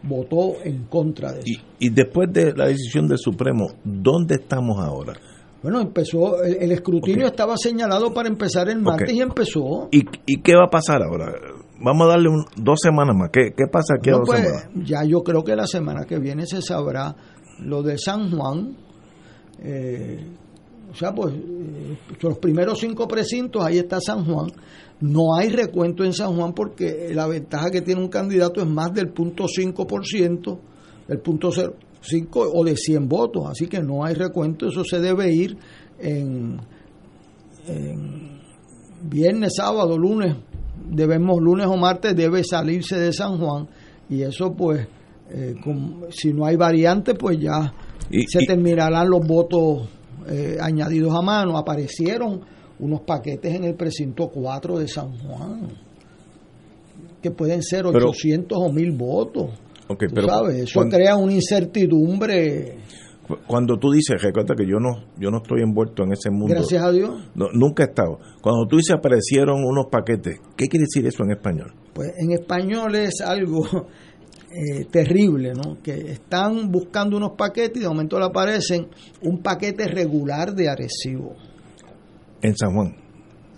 votó 0.02 0.54
en 0.64 0.84
contra 0.84 1.32
de 1.32 1.40
eso. 1.40 1.62
Y, 1.78 1.90
después 1.90 2.32
de 2.32 2.52
la 2.56 2.66
decisión 2.66 3.06
del 3.06 3.18
Supremo, 3.18 3.68
¿dónde 3.84 4.36
estamos 4.36 4.78
ahora? 4.78 5.14
Bueno, 5.62 5.80
empezó, 5.80 6.42
el, 6.42 6.70
escrutinio 6.72 7.26
estaba 7.26 7.56
señalado 7.56 8.12
para 8.14 8.28
empezar 8.28 8.68
el 8.68 8.80
martes 8.80 9.12
y 9.12 9.20
empezó. 9.20 9.88
¿Y, 9.90 10.04
¿Y, 10.26 10.40
qué 10.40 10.54
va 10.54 10.66
a 10.66 10.70
pasar 10.70 11.02
ahora? 11.02 11.32
Vamos 11.80 12.06
a 12.06 12.10
darle 12.10 12.30
dos 12.56 12.78
semanas 12.80 13.16
más. 13.16 13.30
¿Qué, 13.32 13.52
qué 13.56 13.66
pasa 13.70 13.94
aquí 13.98 14.10
a 14.10 14.14
dos 14.14 14.26
pues, 14.26 14.40
semanas? 14.40 14.68
Ya 14.84 15.04
yo 15.04 15.22
creo 15.22 15.42
que 15.42 15.56
la 15.56 15.66
semana 15.66 16.04
que 16.04 16.18
viene 16.18 16.46
se 16.46 16.62
sabrá 16.62 17.16
lo 17.60 17.82
de 17.82 17.98
San 17.98 18.30
Juan. 18.30 18.76
Eh, 19.58 20.24
o 20.90 20.94
sea, 20.94 21.12
pues 21.12 21.34
eh, 21.34 21.96
los 22.20 22.38
primeros 22.38 22.78
cinco 22.78 23.08
precintos, 23.08 23.64
ahí 23.64 23.78
está 23.78 24.00
San 24.00 24.24
Juan. 24.24 24.50
No 25.00 25.34
hay 25.36 25.50
recuento 25.50 26.04
en 26.04 26.12
San 26.12 26.34
Juan 26.34 26.52
porque 26.54 27.10
la 27.12 27.26
ventaja 27.26 27.70
que 27.70 27.82
tiene 27.82 28.00
un 28.00 28.08
candidato 28.08 28.62
es 28.62 28.66
más 28.66 28.92
del 28.94 29.10
punto 29.10 29.44
5%, 29.44 30.58
del 31.08 31.20
punto 31.20 31.50
05 31.50 32.50
o 32.54 32.64
de 32.64 32.76
100 32.76 33.08
votos, 33.08 33.44
así 33.46 33.66
que 33.66 33.82
no 33.82 34.04
hay 34.04 34.14
recuento, 34.14 34.68
eso 34.68 34.84
se 34.84 35.00
debe 35.00 35.32
ir 35.34 35.56
en, 35.98 36.58
viernes, 39.02 39.54
sábado, 39.56 39.98
lunes, 39.98 40.34
debemos 40.88 41.40
lunes 41.40 41.66
o 41.66 41.76
martes 41.76 42.14
debe 42.14 42.42
salirse 42.44 42.98
de 42.98 43.12
San 43.12 43.38
Juan 43.38 43.68
y 44.08 44.22
eso 44.22 44.54
pues 44.54 44.86
eh, 45.30 45.54
si 46.10 46.32
no 46.32 46.46
hay 46.46 46.56
variante 46.56 47.14
pues 47.14 47.38
ya 47.38 47.74
se 48.08 48.46
terminarán 48.46 49.10
los 49.10 49.26
votos 49.26 49.88
eh, 50.28 50.56
añadidos 50.60 51.14
a 51.14 51.22
mano. 51.22 51.56
Aparecieron 51.56 52.40
unos 52.78 53.00
paquetes 53.02 53.54
en 53.54 53.64
el 53.64 53.74
precinto 53.74 54.28
4 54.28 54.78
de 54.78 54.88
San 54.88 55.16
Juan, 55.18 55.68
que 57.22 57.30
pueden 57.30 57.62
ser 57.62 57.86
800 57.86 58.58
o 58.58 58.72
1000 58.72 58.92
votos. 58.92 59.50
pero 59.98 60.28
sabes, 60.28 60.56
eso 60.56 60.80
crea 60.88 61.16
una 61.16 61.32
incertidumbre. 61.32 62.78
Cuando 63.48 63.76
tú 63.76 63.90
dices, 63.90 64.22
recuerda 64.22 64.54
que 64.54 64.64
yo 64.64 64.78
no 64.78 65.02
yo 65.18 65.30
no 65.30 65.38
estoy 65.38 65.62
envuelto 65.62 66.04
en 66.04 66.12
ese 66.12 66.30
mundo. 66.30 66.54
Gracias 66.54 66.82
a 66.82 66.92
Dios. 66.92 67.10
nunca 67.34 67.82
he 67.82 67.86
estado. 67.86 68.18
Cuando 68.40 68.66
tú 68.68 68.76
dices 68.76 68.94
aparecieron 68.96 69.64
unos 69.64 69.86
paquetes, 69.90 70.38
¿qué 70.56 70.68
quiere 70.68 70.84
decir 70.84 71.06
eso 71.06 71.24
en 71.24 71.32
español? 71.32 71.74
Pues 71.92 72.12
en 72.18 72.30
español 72.30 72.94
es 72.94 73.20
algo 73.20 73.66
eh, 74.52 74.84
terrible, 74.92 75.54
¿no? 75.54 75.82
Que 75.82 76.12
están 76.12 76.70
buscando 76.70 77.16
unos 77.16 77.32
paquetes 77.36 77.78
y 77.78 77.80
de 77.80 77.88
momento 77.88 78.16
le 78.18 78.26
aparecen 78.26 78.86
un 79.22 79.42
paquete 79.42 79.88
regular 79.88 80.54
de 80.54 80.68
Arecibo 80.68 81.34
en 82.46 82.56
San 82.56 82.74
Juan. 82.74 82.96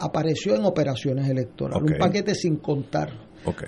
Apareció 0.01 0.55
en 0.55 0.64
operaciones 0.64 1.28
electorales, 1.28 1.82
un 1.82 1.99
paquete 1.99 2.34
sin 2.34 2.57
contar. 2.57 3.11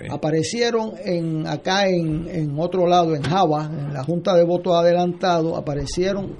Aparecieron 0.09 0.91
en 1.03 1.47
acá 1.47 1.87
en, 1.87 2.27
en 2.27 2.59
otro 2.59 2.87
lado, 2.87 3.15
en 3.15 3.23
Java, 3.23 3.65
en 3.65 3.93
la 3.93 4.03
Junta 4.03 4.35
de 4.35 4.43
Votos 4.43 4.75
Adelantado, 4.75 5.55
aparecieron 5.55 6.35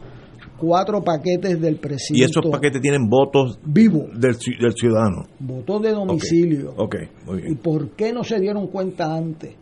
cuatro 0.58 1.02
paquetes 1.02 1.60
del 1.60 1.78
presidente. 1.78 2.22
¿Y 2.22 2.24
esos 2.24 2.52
paquetes 2.52 2.82
tienen 2.82 3.10
votos 3.10 3.60
vivos 3.66 4.10
del, 4.14 4.36
del, 4.60 4.74
ciudadano? 4.74 5.26
Votos 5.40 5.82
de 5.82 5.92
domicilio. 5.92 6.74
Okay. 6.78 7.10
muy 7.26 7.42
bien. 7.42 7.54
¿Y 7.54 7.56
por 7.56 7.90
qué 7.92 8.14
no 8.14 8.24
se 8.24 8.40
dieron 8.40 8.68
cuenta 8.68 9.16
antes? 9.16 9.56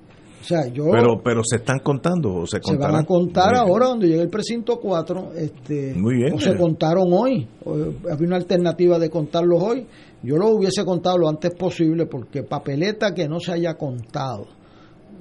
Pero, 0.91 1.21
pero 1.23 1.41
se 1.43 1.57
están 1.57 1.79
contando 1.79 2.33
o 2.33 2.47
se 2.47 2.59
van 2.77 2.95
a 2.95 3.05
contar 3.05 3.55
ahora 3.55 3.87
cuando 3.87 4.05
llegue 4.05 4.21
el 4.21 4.29
precinto 4.29 4.79
4. 4.79 5.33
Este, 5.35 5.95
O 6.33 6.39
se 6.39 6.55
contaron 6.55 7.11
hoy. 7.11 7.47
había 8.09 8.27
una 8.27 8.37
alternativa 8.37 8.97
de 8.99 9.09
contarlos 9.09 9.61
hoy. 9.61 9.85
Yo 10.23 10.37
lo 10.37 10.49
hubiese 10.49 10.83
contado 10.83 11.17
lo 11.17 11.29
antes 11.29 11.51
posible 11.55 12.05
porque 12.05 12.43
papeleta 12.43 13.13
que 13.13 13.27
no 13.27 13.39
se 13.39 13.53
haya 13.53 13.75
contado. 13.75 14.47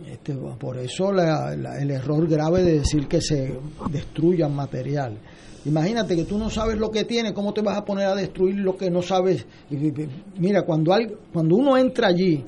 Este, 0.07 0.35
por 0.35 0.79
eso 0.79 1.11
el 1.11 1.91
error 1.91 2.27
grave 2.29 2.62
de 2.62 2.79
decir 2.79 3.07
que 3.07 3.21
se 3.21 3.59
destruyan 3.91 4.55
material. 4.55 5.19
Imagínate 5.64 6.16
que 6.16 6.25
tú 6.25 6.39
no 6.39 6.49
sabes 6.49 6.79
lo 6.79 6.91
que 6.91 7.05
tiene, 7.05 7.35
¿cómo 7.35 7.53
te 7.53 7.61
vas 7.61 7.77
a 7.77 7.85
poner 7.85 8.07
a 8.07 8.14
destruir 8.14 8.57
lo 8.57 8.77
que 8.77 8.91
no 8.91 9.03
sabes? 9.03 9.45
Mira, 10.39 10.62
cuando, 10.62 10.95
hay, 10.95 11.09
cuando 11.33 11.57
uno 11.57 11.77
entra 11.77 12.09
allí 12.09 12.43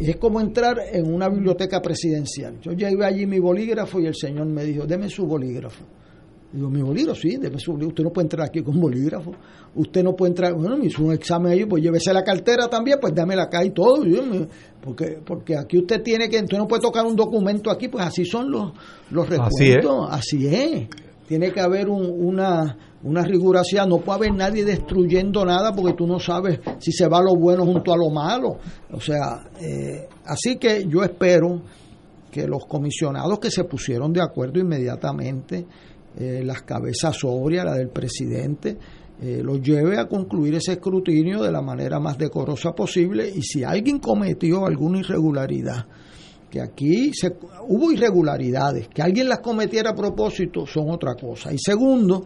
es 0.00 0.16
como 0.16 0.40
entrar 0.40 0.78
en 0.92 1.12
una 1.12 1.28
biblioteca 1.28 1.80
presidencial. 1.80 2.60
Yo 2.60 2.72
llevé 2.72 3.04
allí 3.04 3.26
mi 3.26 3.38
bolígrafo 3.38 4.00
y 4.00 4.06
el 4.06 4.14
señor 4.14 4.46
me 4.46 4.64
dijo, 4.64 4.86
deme 4.86 5.08
su 5.08 5.26
bolígrafo. 5.26 5.84
Digo, 6.52 6.70
mi 6.70 6.80
bolígrafo, 6.80 7.20
sí, 7.20 7.36
deme 7.36 7.58
su 7.58 7.72
bolígrafo. 7.72 7.90
Usted 7.90 8.04
no 8.04 8.10
puede 8.10 8.24
entrar 8.26 8.46
aquí 8.46 8.62
con 8.62 8.80
bolígrafo. 8.80 9.32
Usted 9.74 10.02
no 10.02 10.14
puede 10.14 10.30
entrar, 10.30 10.54
bueno, 10.54 10.76
me 10.76 10.86
hizo 10.86 11.02
un 11.02 11.12
examen 11.12 11.52
ahí, 11.52 11.64
pues 11.64 11.82
llévese 11.82 12.12
la 12.12 12.22
cartera 12.22 12.68
también, 12.68 12.98
pues 13.00 13.14
dámela 13.14 13.44
acá 13.44 13.64
y 13.64 13.70
todo. 13.70 14.02
porque, 14.80 15.20
porque 15.24 15.56
aquí 15.56 15.78
usted 15.78 16.02
tiene 16.02 16.28
que, 16.28 16.38
usted 16.40 16.58
no 16.58 16.66
puede 16.66 16.82
tocar 16.82 17.04
un 17.04 17.16
documento 17.16 17.70
aquí, 17.70 17.88
pues 17.88 18.04
así 18.04 18.24
son 18.24 18.50
los, 18.50 18.72
los 19.10 19.28
recuentos. 19.28 20.08
Así 20.10 20.46
es. 20.46 20.88
Tiene 21.26 21.52
que 21.52 21.60
haber 21.60 21.88
una 21.88 22.76
una 23.02 23.22
rigurosidad, 23.22 23.86
no 23.86 23.98
puede 23.98 24.18
haber 24.18 24.34
nadie 24.34 24.64
destruyendo 24.64 25.44
nada 25.44 25.72
porque 25.72 25.94
tú 25.94 26.06
no 26.06 26.18
sabes 26.18 26.60
si 26.78 26.92
se 26.92 27.06
va 27.06 27.22
lo 27.22 27.36
bueno 27.36 27.64
junto 27.64 27.92
a 27.92 27.96
lo 27.96 28.10
malo. 28.10 28.58
O 28.92 29.00
sea, 29.00 29.48
eh, 29.60 30.08
así 30.24 30.56
que 30.56 30.86
yo 30.88 31.02
espero 31.02 31.62
que 32.30 32.46
los 32.46 32.66
comisionados 32.66 33.38
que 33.38 33.50
se 33.50 33.64
pusieron 33.64 34.12
de 34.12 34.22
acuerdo 34.22 34.60
inmediatamente, 34.60 35.66
eh, 36.18 36.42
las 36.44 36.62
cabezas 36.62 37.16
sobrias, 37.16 37.64
la 37.64 37.74
del 37.74 37.90
presidente, 37.90 38.76
eh, 39.20 39.40
los 39.42 39.60
lleve 39.60 39.98
a 39.98 40.06
concluir 40.06 40.54
ese 40.54 40.72
escrutinio 40.72 41.42
de 41.42 41.50
la 41.50 41.60
manera 41.60 41.98
más 41.98 42.18
decorosa 42.18 42.72
posible 42.72 43.28
y 43.28 43.42
si 43.42 43.64
alguien 43.64 43.98
cometió 43.98 44.64
alguna 44.64 44.98
irregularidad, 45.00 45.86
que 46.48 46.60
aquí 46.60 47.12
se, 47.12 47.36
hubo 47.66 47.92
irregularidades, 47.92 48.88
que 48.88 49.02
alguien 49.02 49.28
las 49.28 49.40
cometiera 49.40 49.90
a 49.90 49.94
propósito 49.94 50.66
son 50.66 50.90
otra 50.90 51.14
cosa. 51.14 51.52
Y 51.52 51.58
segundo, 51.58 52.24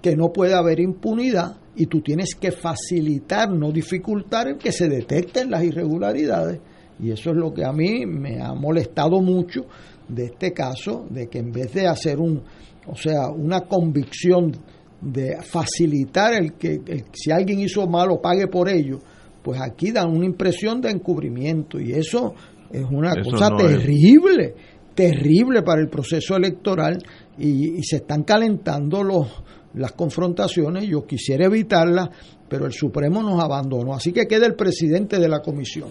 que 0.00 0.16
no 0.16 0.32
puede 0.32 0.54
haber 0.54 0.80
impunidad 0.80 1.56
y 1.76 1.86
tú 1.86 2.00
tienes 2.00 2.34
que 2.34 2.50
facilitar, 2.50 3.50
no 3.50 3.70
dificultar 3.70 4.48
el 4.48 4.58
que 4.58 4.72
se 4.72 4.88
detecten 4.88 5.50
las 5.50 5.62
irregularidades. 5.62 6.60
Y 6.98 7.10
eso 7.10 7.30
es 7.30 7.36
lo 7.36 7.52
que 7.52 7.64
a 7.64 7.72
mí 7.72 8.04
me 8.06 8.40
ha 8.40 8.52
molestado 8.54 9.20
mucho 9.20 9.66
de 10.08 10.26
este 10.26 10.52
caso, 10.52 11.06
de 11.08 11.28
que 11.28 11.38
en 11.38 11.52
vez 11.52 11.72
de 11.72 11.86
hacer 11.86 12.18
un, 12.18 12.42
o 12.86 12.96
sea, 12.96 13.28
una 13.28 13.62
convicción 13.62 14.52
de 15.00 15.38
facilitar 15.42 16.34
el 16.34 16.54
que 16.54 16.80
si 17.12 17.30
alguien 17.30 17.60
hizo 17.60 17.86
malo 17.86 18.20
pague 18.20 18.48
por 18.48 18.68
ello, 18.68 18.98
pues 19.42 19.60
aquí 19.60 19.92
dan 19.92 20.10
una 20.10 20.26
impresión 20.26 20.80
de 20.80 20.90
encubrimiento 20.90 21.80
y 21.80 21.92
eso 21.92 22.34
es 22.70 22.84
una 22.90 23.12
cosa 23.22 23.56
terrible, 23.56 24.54
terrible 24.94 25.62
para 25.62 25.80
el 25.80 25.88
proceso 25.88 26.36
electoral 26.36 26.98
y 27.38 27.82
se 27.82 27.96
están 27.96 28.24
calentando 28.24 29.02
los 29.02 29.42
las 29.74 29.92
confrontaciones, 29.92 30.88
yo 30.88 31.06
quisiera 31.06 31.46
evitarlas, 31.46 32.10
pero 32.48 32.66
el 32.66 32.72
Supremo 32.72 33.22
nos 33.22 33.42
abandonó. 33.42 33.94
Así 33.94 34.12
que 34.12 34.26
queda 34.26 34.46
el 34.46 34.54
presidente 34.54 35.18
de 35.18 35.28
la 35.28 35.40
comisión. 35.40 35.90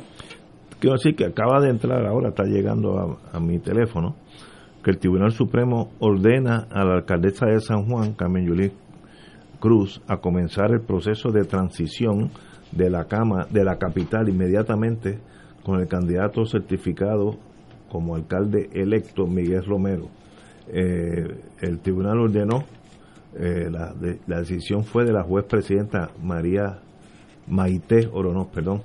Quiero 0.79 0.95
decir 0.95 1.15
que 1.15 1.25
acaba 1.25 1.61
de 1.61 1.69
entrar 1.69 2.05
ahora, 2.05 2.29
está 2.29 2.43
llegando 2.43 3.19
a, 3.31 3.39
mi 3.39 3.59
teléfono, 3.59 4.15
que 4.83 4.91
el 4.91 4.97
Tribunal 4.97 5.31
Supremo 5.31 5.91
ordena 5.99 6.67
a 6.71 6.85
la 6.85 6.95
alcaldesa 6.95 7.47
de 7.47 7.59
San 7.59 7.85
Juan, 7.85 8.13
Carmen 8.13 8.47
Yulín 8.47 8.71
Cruz, 9.59 10.01
a 10.07 10.17
comenzar 10.17 10.71
el 10.71 10.81
proceso 10.81 11.31
de 11.31 11.43
transición 11.43 12.31
de 12.71 12.89
la 12.89 13.05
cama 13.05 13.45
de 13.49 13.63
la 13.65 13.77
capital 13.77 14.29
inmediatamente 14.29 15.19
con 15.63 15.81
el 15.81 15.87
candidato 15.87 16.45
certificado 16.45 17.35
como 17.89 18.15
alcalde 18.15 18.69
electo 18.73 19.27
Miguel 19.27 19.65
Romero. 19.65 20.07
Eh, 20.71 21.27
el 21.61 21.79
tribunal 21.79 22.19
ordenó 22.19 22.63
eh, 23.35 23.69
la, 23.71 23.93
la, 24.27 24.39
decisión 24.39 24.83
fue 24.83 25.05
de 25.05 25.13
la 25.13 25.23
juez 25.23 25.45
presidenta 25.45 26.09
María 26.21 26.79
Maite 27.47 28.09
Oronoz, 28.11 28.47
perdón, 28.47 28.81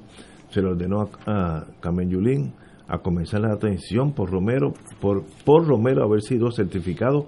se 0.51 0.61
le 0.61 0.68
ordenó 0.68 1.09
a, 1.26 1.64
Carmen 1.80 2.11
Yulín 2.11 2.53
a 2.86 2.99
comenzar 2.99 3.40
la 3.40 3.53
atención 3.53 4.12
por 4.12 4.30
Romero, 4.30 4.74
por, 5.01 5.24
por 5.45 5.66
Romero 5.66 6.05
haber 6.05 6.20
sido 6.20 6.51
certificado 6.51 7.26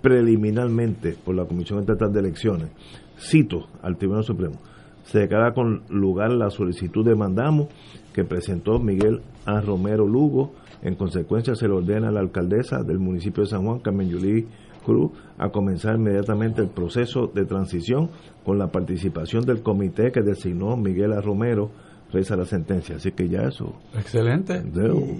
preliminarmente 0.00 1.16
por 1.24 1.34
la 1.34 1.44
Comisión 1.44 1.80
Estatal 1.80 2.12
de 2.12 2.20
Elecciones. 2.20 2.70
Cito 3.18 3.68
al 3.82 3.96
Tribunal 3.96 4.24
Supremo. 4.24 4.58
se 5.04 5.20
declara 5.20 5.52
con 5.52 5.82
lugar 5.88 6.30
la 6.30 6.50
solicitud 6.50 7.04
de 7.04 7.14
mandamo 7.14 7.68
que 8.12 8.24
presentó 8.24 8.78
Miguel 8.78 9.22
A. 9.46 9.60
Romero 9.60 10.06
Lugo. 10.06 10.54
En 10.82 10.96
consecuencia, 10.96 11.54
se 11.54 11.68
le 11.68 11.74
ordena 11.74 12.08
a 12.08 12.12
la 12.12 12.20
alcaldesa 12.20 12.82
del 12.82 12.98
municipio 12.98 13.44
de 13.44 13.50
San 13.50 13.64
Juan, 13.64 13.80
Carmen 13.80 14.08
Yulí 14.08 14.46
Cruz, 14.82 15.12
a 15.38 15.50
comenzar 15.50 15.96
inmediatamente 15.96 16.60
el 16.60 16.68
proceso 16.68 17.30
de 17.34 17.44
transición 17.44 18.10
con 18.44 18.58
la 18.58 18.68
participación 18.68 19.44
del 19.44 19.62
comité 19.62 20.12
que 20.12 20.22
designó 20.22 20.76
Miguel 20.76 21.12
A. 21.12 21.20
Romero 21.20 21.70
reza 22.12 22.36
la 22.36 22.44
sentencia. 22.44 22.96
Así 22.96 23.12
que 23.12 23.28
ya 23.28 23.42
eso. 23.42 23.74
Excelente. 23.96 24.62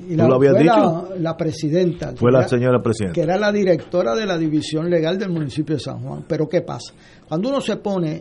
Y, 0.08 0.14
la, 0.14 0.28
lo 0.28 0.34
habías 0.36 0.58
dicho? 0.58 1.08
La, 1.18 1.36
presidenta. 1.36 2.12
Fue 2.14 2.30
la 2.30 2.46
señora 2.46 2.80
presidenta. 2.82 3.14
Que 3.14 3.22
era 3.22 3.38
la 3.38 3.50
directora 3.50 4.14
de 4.14 4.26
la 4.26 4.36
división 4.36 4.90
legal 4.90 5.18
del 5.18 5.30
municipio 5.30 5.76
de 5.76 5.80
San 5.80 6.00
Juan. 6.00 6.24
Pero 6.28 6.48
¿qué 6.48 6.60
pasa? 6.60 6.92
Cuando 7.26 7.48
uno 7.48 7.60
se 7.60 7.76
pone 7.76 8.20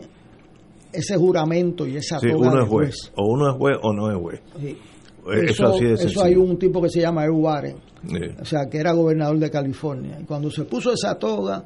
ese 0.92 1.16
juramento 1.16 1.86
y 1.86 1.96
esa 1.96 2.18
sí, 2.18 2.28
uno 2.28 2.62
es 2.62 2.68
juez, 2.68 3.12
O 3.16 3.32
uno 3.32 3.50
es 3.50 3.56
juez 3.56 3.76
o 3.82 3.92
no 3.92 4.10
es 4.10 4.16
juez. 4.16 4.40
Eso, 5.30 5.66
así 5.66 5.84
de 5.84 5.94
eso 5.94 6.22
hay 6.22 6.34
un 6.34 6.58
tipo 6.58 6.82
que 6.82 6.88
se 6.88 7.00
llama 7.00 7.24
Ew 7.26 7.36
Warren, 7.36 7.76
o 8.40 8.44
sea, 8.44 8.68
que 8.68 8.78
era 8.78 8.92
gobernador 8.92 9.38
de 9.38 9.50
California. 9.50 10.18
Y 10.20 10.24
cuando 10.24 10.50
se 10.50 10.64
puso 10.64 10.92
esa 10.92 11.16
toga, 11.16 11.64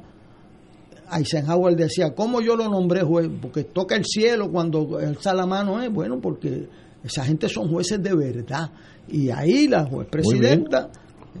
Eisenhower 1.11 1.75
decía, 1.75 2.13
¿cómo 2.13 2.41
yo 2.41 2.55
lo 2.55 2.69
nombré 2.69 3.01
juez? 3.01 3.29
Porque 3.41 3.63
toca 3.63 3.95
el 3.95 4.05
cielo 4.05 4.51
cuando 4.51 4.97
alza 4.97 5.33
la 5.33 5.45
mano, 5.45 5.81
es 5.81 5.91
bueno, 5.91 6.19
porque 6.19 6.67
esa 7.03 7.23
gente 7.23 7.47
son 7.49 7.69
jueces 7.69 8.01
de 8.01 8.15
verdad. 8.15 8.69
Y 9.07 9.29
ahí 9.29 9.67
la 9.67 9.85
juez 9.85 10.07
presidenta, 10.09 10.89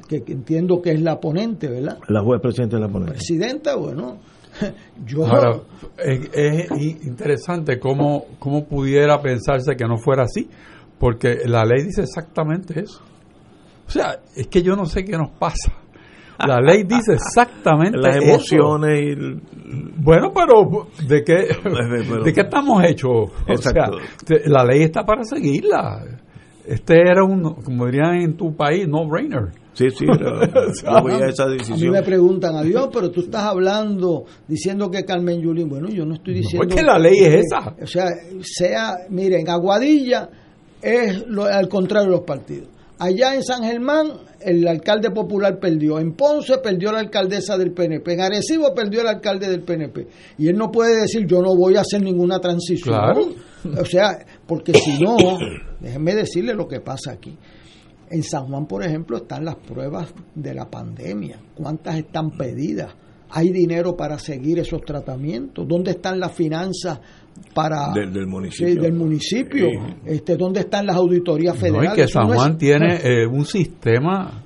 que, 0.07 0.23
entiendo 0.27 0.81
que 0.81 0.93
es 0.93 1.01
la 1.01 1.19
ponente, 1.19 1.67
¿verdad? 1.67 1.99
La 2.07 2.21
juez 2.23 2.41
presidenta 2.41 2.77
es 2.77 2.81
la 2.81 2.89
ponente. 2.89 3.13
Presidenta, 3.13 3.75
bueno, 3.75 4.17
yo... 5.05 5.25
Ahora, 5.25 5.61
es, 5.97 7.05
interesante 7.05 7.79
cómo, 7.79 8.25
cómo 8.39 8.65
pudiera 8.65 9.21
pensarse 9.21 9.75
que 9.75 9.85
no 9.85 9.97
fuera 9.97 10.23
así, 10.23 10.47
porque 10.99 11.37
la 11.45 11.63
ley 11.65 11.83
dice 11.83 12.01
exactamente 12.01 12.79
eso. 12.79 13.01
O 13.87 13.89
sea, 13.89 14.19
es 14.35 14.47
que 14.47 14.61
yo 14.61 14.75
no 14.75 14.85
sé 14.85 15.05
qué 15.05 15.17
nos 15.17 15.31
pasa. 15.31 15.71
La 16.45 16.61
ley 16.61 16.83
dice 16.83 17.13
exactamente 17.13 17.97
Las 17.97 18.17
emociones 18.17 19.01
y... 19.01 19.15
Bueno, 19.97 20.31
pero 20.33 20.87
¿de 21.07 21.23
qué, 21.23 21.33
¿de 22.23 22.33
qué 22.33 22.41
estamos 22.41 22.83
hechos? 22.83 23.31
O 23.47 23.57
sea, 23.57 23.89
la 24.45 24.63
ley 24.63 24.83
está 24.83 25.03
para 25.03 25.23
seguirla. 25.23 26.03
Este 26.65 26.99
era 26.99 27.23
un, 27.23 27.55
como 27.63 27.85
dirían 27.85 28.15
en 28.15 28.35
tu 28.35 28.55
país, 28.55 28.87
no-brainer. 28.87 29.51
Sí, 29.71 29.89
sí, 29.89 30.05
esa 31.29 31.47
decisión. 31.47 31.77
A 31.77 31.81
mí 31.81 31.89
me 31.89 32.01
preguntan, 32.03 32.55
a 32.55 32.61
Dios, 32.61 32.89
pero 32.91 33.09
tú 33.09 33.21
estás 33.21 33.43
hablando, 33.43 34.25
diciendo 34.47 34.91
que 34.91 35.05
Carmen 35.05 35.39
Yulín, 35.39 35.69
bueno, 35.69 35.87
yo 35.87 36.05
no 36.05 36.15
estoy 36.15 36.33
diciendo... 36.33 36.67
No, 36.67 36.75
que 36.75 36.83
la 36.83 36.99
ley 36.99 37.19
es 37.19 37.45
esa. 37.45 37.73
O 37.81 37.87
sea, 37.87 38.07
sea, 38.41 38.95
miren, 39.09 39.49
Aguadilla 39.49 40.29
es 40.81 41.25
lo, 41.27 41.45
al 41.45 41.67
contrario 41.67 42.09
de 42.09 42.17
los 42.17 42.25
partidos. 42.25 42.69
Allá 42.99 43.35
en 43.35 43.43
San 43.43 43.63
Germán 43.63 44.11
el 44.39 44.67
alcalde 44.67 45.11
popular 45.11 45.59
perdió, 45.59 45.99
en 45.99 46.13
Ponce 46.13 46.57
perdió 46.59 46.91
la 46.91 46.99
alcaldesa 46.99 47.57
del 47.57 47.71
PNP, 47.71 48.13
en 48.13 48.21
Arecibo 48.21 48.73
perdió 48.73 49.01
el 49.01 49.07
alcalde 49.07 49.49
del 49.49 49.61
PNP. 49.61 50.07
Y 50.37 50.47
él 50.47 50.57
no 50.57 50.71
puede 50.71 51.01
decir 51.01 51.25
yo 51.27 51.41
no 51.41 51.55
voy 51.55 51.75
a 51.75 51.81
hacer 51.81 52.01
ninguna 52.01 52.39
transición. 52.39 53.35
O 53.79 53.85
sea, 53.85 54.17
porque 54.45 54.73
si 54.73 55.03
no, 55.03 55.17
déjenme 55.79 56.15
decirle 56.15 56.53
lo 56.53 56.67
que 56.67 56.79
pasa 56.79 57.11
aquí. 57.11 57.37
En 58.09 58.23
San 58.23 58.47
Juan, 58.47 58.65
por 58.65 58.83
ejemplo, 58.83 59.17
están 59.17 59.43
las 59.43 59.55
pruebas 59.55 60.13
de 60.33 60.53
la 60.53 60.69
pandemia. 60.69 61.39
¿Cuántas 61.53 61.97
están 61.97 62.31
pedidas? 62.31 62.93
¿Hay 63.29 63.51
dinero 63.51 63.97
para 63.97 64.17
seguir 64.17 64.59
esos 64.59 64.81
tratamientos? 64.81 65.67
¿Dónde 65.67 65.91
están 65.91 66.19
las 66.19 66.31
finanzas 66.31 66.99
para 67.53 67.91
del, 67.93 68.27
municipio. 68.27 68.81
del 68.81 68.93
municipio, 68.93 69.67
este, 70.05 70.35
dónde 70.35 70.61
están 70.61 70.85
las 70.85 70.95
auditorías 70.95 71.57
federales. 71.57 71.89
No, 71.89 71.95
y 71.95 71.97
que 71.97 72.07
San 72.07 72.27
Juan 72.27 72.57
tiene 72.57 72.99
eh, 73.03 73.25
un 73.25 73.45
sistema 73.45 74.43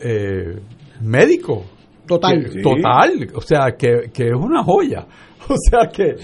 eh, 0.00 0.58
médico 1.00 1.64
total, 2.06 2.44
total, 2.62 3.30
o 3.34 3.40
sea 3.40 3.76
que, 3.78 4.10
que, 4.12 4.24
es 4.24 4.36
una 4.36 4.64
joya, 4.64 5.06
o 5.48 5.54
sea 5.56 5.88
que, 5.92 6.14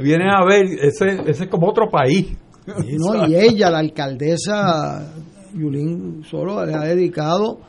viene 0.00 0.30
a 0.30 0.44
ver 0.44 0.66
ese, 0.80 1.20
ese 1.26 1.44
es 1.44 1.50
como 1.50 1.68
otro 1.68 1.88
país. 1.90 2.36
no, 2.66 3.26
y 3.28 3.34
ella, 3.34 3.70
la 3.70 3.78
alcaldesa 3.78 5.12
Yulín, 5.52 6.22
solo 6.24 6.64
le 6.64 6.74
ha 6.74 6.80
dedicado 6.80 7.60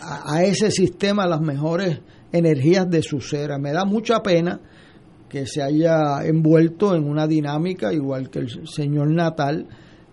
a, 0.00 0.36
a 0.36 0.44
ese 0.44 0.70
sistema 0.70 1.26
las 1.26 1.40
mejores 1.40 2.00
energías 2.32 2.88
de 2.88 3.02
su 3.02 3.20
ser. 3.20 3.50
Me 3.60 3.72
da 3.72 3.84
mucha 3.84 4.22
pena 4.22 4.60
que 5.28 5.46
se 5.46 5.62
haya 5.62 6.24
envuelto 6.24 6.94
en 6.94 7.04
una 7.04 7.26
dinámica 7.26 7.92
igual 7.92 8.30
que 8.30 8.40
el 8.40 8.68
señor 8.68 9.10
Natal, 9.10 9.66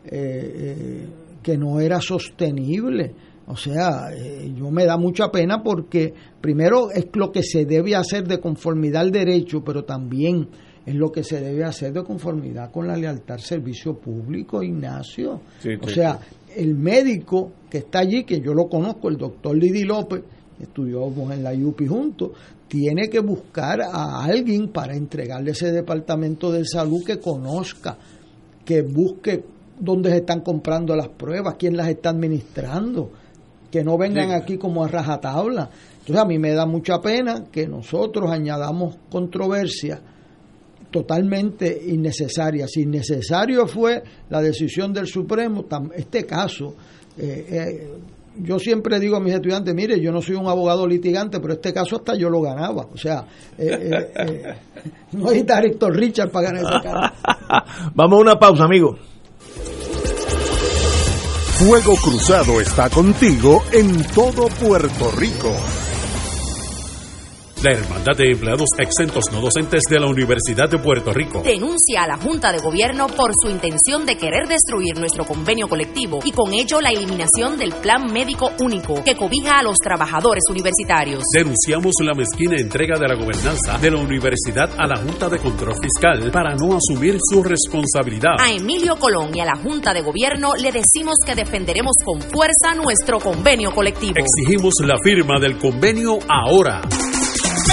eh, 0.06 0.12
eh, 0.12 1.08
que 1.42 1.58
no 1.58 1.80
era 1.80 2.02
sostenible. 2.02 3.14
O 3.46 3.56
sea, 3.56 4.08
eh, 4.14 4.54
yo 4.56 4.72
me 4.72 4.86
da 4.86 4.98
mucha 4.98 5.30
pena 5.30 5.62
porque 5.62 6.14
primero 6.40 6.90
es 6.92 7.08
lo 7.14 7.32
que 7.32 7.44
se 7.44 7.66
debe 7.66 7.96
hacer 7.96 8.28
de 8.28 8.40
conformidad 8.40 9.02
al 9.02 9.12
derecho, 9.12 9.64
pero 9.64 9.84
también 9.84 10.48
es 10.86 10.96
lo 10.96 11.12
que 11.12 11.24
se 11.24 11.42
debe 11.42 11.64
hacer 11.64 11.94
de 11.94 12.04
conformidad 12.04 12.72
con 12.72 12.88
la 12.88 12.96
lealtad 12.96 13.36
al 13.36 13.42
servicio 13.42 13.98
público, 14.00 14.64
Ignacio. 14.64 15.42
o 15.82 15.88
sea, 15.88 16.20
el 16.56 16.76
médico 16.76 17.52
que 17.70 17.80
está 17.80 18.00
allí, 18.00 18.24
que 18.24 18.40
yo 18.40 18.54
lo 18.54 18.68
conozco, 18.68 19.10
el 19.10 19.18
doctor 19.18 19.58
Lidi 19.58 19.84
López, 19.84 20.24
estudiamos 20.64 21.32
en 21.32 21.44
la 21.44 21.54
UPI 21.54 21.88
juntos, 21.88 22.32
tiene 22.68 23.10
que 23.10 23.20
buscar 23.20 23.82
a 23.82 24.24
alguien 24.24 24.70
para 24.70 24.96
entregarle 24.96 25.52
ese 25.52 25.72
departamento 25.72 26.52
de 26.52 26.66
salud 26.66 27.04
que 27.06 27.20
conozca, 27.20 27.98
que 28.66 28.82
busque 28.82 29.44
dónde 29.80 30.10
se 30.10 30.18
están 30.18 30.42
comprando 30.42 30.96
las 30.96 31.10
pruebas, 31.10 31.56
quién 31.58 31.78
las 31.78 31.88
está 31.90 32.10
administrando, 32.10 33.12
que 33.70 33.84
no 33.84 33.98
vengan 33.98 34.32
aquí 34.32 34.58
como 34.58 34.84
a 34.84 34.88
rajatabla. 34.88 35.70
Entonces 36.00 36.18
a 36.18 36.26
mí 36.26 36.38
me 36.38 36.54
da 36.54 36.66
mucha 36.66 37.00
pena 37.02 37.46
que 37.52 37.68
nosotros 37.68 38.30
añadamos 38.32 38.98
controversia 39.10 40.00
totalmente 40.94 41.82
innecesaria. 41.88 42.68
Si 42.68 42.82
innecesario 42.82 43.68
fue 43.68 44.04
la 44.30 44.42
decisión 44.42 44.94
del 44.94 45.08
Supremo, 45.08 45.66
este 45.96 46.26
caso, 46.26 46.76
eh, 47.18 47.46
eh, 47.50 47.90
yo 48.38 48.60
siempre 48.60 49.00
digo 49.00 49.18
a 49.18 49.20
mis 49.20 49.34
estudiantes, 49.34 49.74
mire, 49.74 50.00
yo 50.00 50.12
no 50.12 50.22
soy 50.22 50.36
un 50.36 50.48
abogado 50.48 50.88
litigante, 50.88 51.40
pero 51.40 51.54
este 51.54 51.74
caso 51.74 51.98
hasta 51.98 52.16
yo 52.16 52.30
lo 52.30 52.42
ganaba. 52.42 52.88
O 52.92 52.98
sea, 52.98 53.26
eh, 53.58 53.68
eh, 53.68 54.12
eh, 54.16 54.54
no 55.14 55.30
hay 55.30 55.46
Héctor 55.48 55.96
Richard 55.96 56.32
para 56.32 56.50
ganar 56.50 56.64
ese 56.64 56.84
caso. 56.84 57.14
Vamos 57.96 58.18
a 58.18 58.22
una 58.22 58.40
pausa, 58.40 58.64
amigo. 58.66 58.98
Fuego 61.58 61.94
Cruzado 61.96 62.60
está 62.60 62.90
contigo 62.90 63.64
en 63.72 64.04
todo 64.08 64.48
Puerto 64.48 65.12
Rico. 65.12 65.52
La 67.64 67.72
Hermandad 67.72 68.18
de 68.18 68.30
Empleados 68.30 68.68
Exentos 68.78 69.32
No 69.32 69.40
Docentes 69.40 69.84
de 69.90 69.98
la 69.98 70.08
Universidad 70.08 70.70
de 70.70 70.80
Puerto 70.80 71.14
Rico 71.14 71.42
denuncia 71.46 72.04
a 72.04 72.08
la 72.08 72.18
Junta 72.18 72.52
de 72.52 72.58
Gobierno 72.58 73.08
por 73.08 73.32
su 73.42 73.50
intención 73.50 74.06
de 74.06 74.18
querer 74.18 74.50
destruir 74.50 75.00
nuestro 75.00 75.24
convenio 75.24 75.70
colectivo 75.70 76.20
y 76.26 76.34
con 76.34 76.52
ello 76.52 76.82
la 76.82 76.90
eliminación 76.90 77.58
del 77.58 77.72
Plan 77.72 78.12
Médico 78.12 78.52
Único 78.60 79.02
que 79.06 79.16
cobija 79.16 79.60
a 79.60 79.64
los 79.64 79.78
trabajadores 79.78 80.44
universitarios. 80.50 81.24
Denunciamos 81.34 81.96
la 82.02 82.14
mezquina 82.14 82.58
entrega 82.60 83.00
de 83.00 83.08
la 83.08 83.16
gobernanza 83.16 83.78
de 83.78 83.92
la 83.92 84.02
universidad 84.02 84.70
a 84.78 84.86
la 84.86 84.98
Junta 84.98 85.30
de 85.30 85.40
Control 85.40 85.76
Fiscal 85.82 86.32
para 86.32 86.56
no 86.56 86.76
asumir 86.76 87.18
su 87.22 87.42
responsabilidad. 87.44 88.36
A 88.40 88.52
Emilio 88.52 88.98
Colón 88.98 89.30
y 89.34 89.40
a 89.40 89.46
la 89.46 89.56
Junta 89.56 89.94
de 89.94 90.02
Gobierno 90.02 90.56
le 90.56 90.74
decimos 90.74 91.16
que 91.26 91.34
defenderemos 91.34 91.94
con 92.04 92.20
fuerza 92.20 92.76
nuestro 92.76 93.20
convenio 93.20 93.72
colectivo. 93.72 94.16
Exigimos 94.18 94.74
la 94.84 94.98
firma 95.02 95.40
del 95.40 95.58
convenio 95.58 96.20
ahora. 96.28 96.82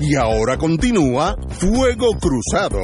Y 0.00 0.14
ahora 0.14 0.56
continúa 0.56 1.36
Fuego 1.48 2.10
Cruzado. 2.20 2.78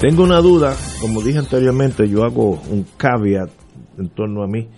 Tengo 0.00 0.22
una 0.22 0.40
duda, 0.40 0.74
como 1.02 1.20
dije 1.20 1.38
anteriormente, 1.38 2.08
yo 2.08 2.24
hago 2.24 2.60
un 2.70 2.86
caveat 2.96 3.50
en 3.98 4.08
torno 4.08 4.42
a 4.42 4.46
mí. 4.46 4.68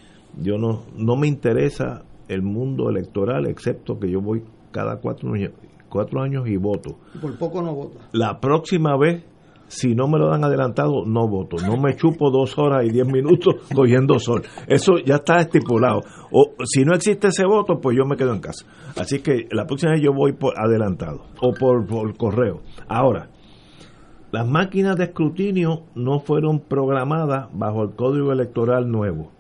Yo 0.43 0.59
no, 0.59 0.83
no 0.97 1.15
me 1.15 1.29
interesa 1.29 2.03
el 2.27 2.43
mundo 2.43 2.89
electoral, 2.89 3.47
excepto 3.47 4.01
que 4.01 4.11
yo 4.11 4.21
voy 4.21 4.43
cada 4.73 4.97
cuatro 4.97 5.31
cuatro 5.91 6.23
años 6.23 6.49
y 6.49 6.57
voto. 6.57 6.97
Por 7.21 7.37
poco 7.37 7.61
no 7.61 7.75
vota. 7.75 8.09
La 8.13 8.41
próxima 8.41 8.97
vez, 8.97 9.25
si 9.67 9.95
no 9.95 10.09
me 10.09 10.19
lo 10.19 10.29
dan 10.31 10.45
adelantado, 10.45 11.05
no 11.05 11.29
voto. 11.29 11.57
No 11.65 11.77
me 11.77 11.95
chupo 11.97 12.31
dos 12.31 12.59
horas 12.59 12.87
y 12.87 12.91
diez 12.91 13.07
minutos 13.07 13.57
cogiendo 13.75 14.19
sol. 14.19 14.43
Eso 14.67 14.95
ya 15.05 15.17
está 15.17 15.41
estipulado. 15.41 16.01
O 16.33 16.55
si 16.65 16.85
no 16.85 16.95
existe 16.95 17.29
ese 17.29 17.45
voto, 17.45 17.79
pues 17.81 17.97
yo 17.97 18.07
me 18.07 18.17
quedo 18.17 18.33
en 18.33 18.41
casa. 18.41 18.65
Así 18.97 19.21
que 19.21 19.47
la 19.51 19.67
próxima 19.67 19.93
vez 19.93 20.01
yo 20.03 20.13
voy 20.15 20.33
por 20.33 20.55
adelantado 20.59 21.27
o 21.43 21.53
por, 21.53 21.87
por 21.87 22.17
correo. 22.17 22.63
Ahora, 22.89 23.29
las 24.33 24.49
máquinas 24.49 24.97
de 24.97 25.05
escrutinio 25.05 25.87
no 25.97 26.21
fueron 26.21 26.61
programadas 26.61 27.49
bajo 27.53 27.83
el 27.83 27.97
código 27.97 28.33
electoral 28.33 28.89
nuevo. 28.89 29.33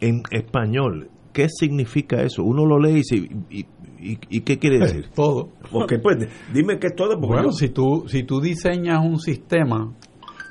En 0.00 0.22
español, 0.32 1.10
¿qué 1.32 1.48
significa 1.48 2.22
eso? 2.22 2.42
Uno 2.42 2.66
lo 2.66 2.80
lee 2.80 2.98
y, 2.98 3.04
se, 3.04 3.16
y, 3.16 3.66
y, 4.00 4.18
y 4.28 4.40
¿qué 4.40 4.58
quiere 4.58 4.78
decir? 4.78 5.08
Todo. 5.14 5.50
Porque 5.70 5.98
pues, 5.98 6.18
dime 6.52 6.78
que 6.78 6.88
es 6.88 6.94
todo. 6.96 7.10
Porque 7.20 7.26
Bueno, 7.26 7.48
yo- 7.50 7.52
si 7.52 7.68
tú, 7.68 8.04
si 8.08 8.22
tú 8.24 8.40
diseñas 8.40 9.04
un 9.04 9.18
sistema, 9.18 9.92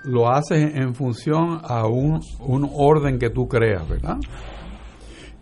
lo 0.06 0.30
haces 0.30 0.76
en 0.76 0.94
función 0.96 1.60
a 1.64 1.88
un, 1.88 2.20
un 2.40 2.70
orden 2.74 3.18
que 3.20 3.30
tú 3.30 3.48
creas, 3.48 3.88
¿verdad? 3.90 4.18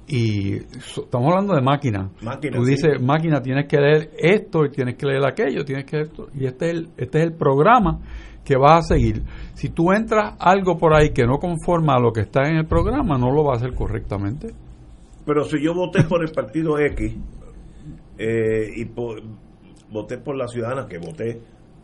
Y 0.10 0.54
estamos 0.56 1.32
hablando 1.34 1.54
de 1.54 1.62
máquina. 1.62 2.10
Máquina, 2.22 2.58
tú 2.58 2.64
sí. 2.64 2.72
dices, 2.72 3.02
máquina, 3.02 3.42
tienes 3.42 3.66
que 3.68 3.78
leer 3.78 4.12
esto 4.18 4.64
y 4.66 4.70
tienes 4.72 4.96
que 4.96 5.06
leer 5.06 5.26
aquello, 5.26 5.66
tienes 5.66 5.84
que 5.86 5.98
leer 5.98 6.08
esto. 6.08 6.28
Y 6.34 6.46
este 6.46 6.68
es, 6.68 6.74
el, 6.76 6.90
este 6.96 7.18
es 7.20 7.24
el 7.26 7.34
programa 7.34 8.00
que 8.46 8.56
vas 8.56 8.86
a 8.90 8.96
seguir. 8.96 9.24
Si 9.54 9.68
tú 9.70 9.92
entras 9.92 10.36
algo 10.40 10.78
por 10.78 10.94
ahí 10.94 11.10
que 11.10 11.26
no 11.26 11.40
conforma 11.40 11.96
a 11.96 12.00
lo 12.00 12.14
que 12.14 12.22
está 12.22 12.44
en 12.50 12.56
el 12.56 12.66
programa, 12.66 13.18
no 13.18 13.32
lo 13.32 13.44
va 13.44 13.54
a 13.54 13.58
hacer 13.58 13.74
correctamente. 13.76 14.54
Pero 15.26 15.44
si 15.44 15.62
yo 15.62 15.74
voté 15.74 16.04
por 16.06 16.24
el 16.24 16.32
partido 16.32 16.80
X 16.80 17.18
eh, 18.18 18.72
y 18.76 18.86
voté 19.92 20.18
por 20.18 20.36
la 20.36 20.48
ciudadana, 20.48 20.88
que 20.88 20.98
voté 20.98 21.40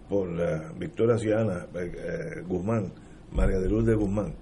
por 0.09 0.29
la 0.29 0.71
Victoria 0.77 1.17
Ciudadana 1.17 1.67
eh, 1.75 1.91
eh, 1.95 2.43
Guzmán, 2.47 2.91
María 3.31 3.59
de 3.59 3.69
Luz 3.69 3.85
de 3.85 3.95
Guzmán, 3.95 4.33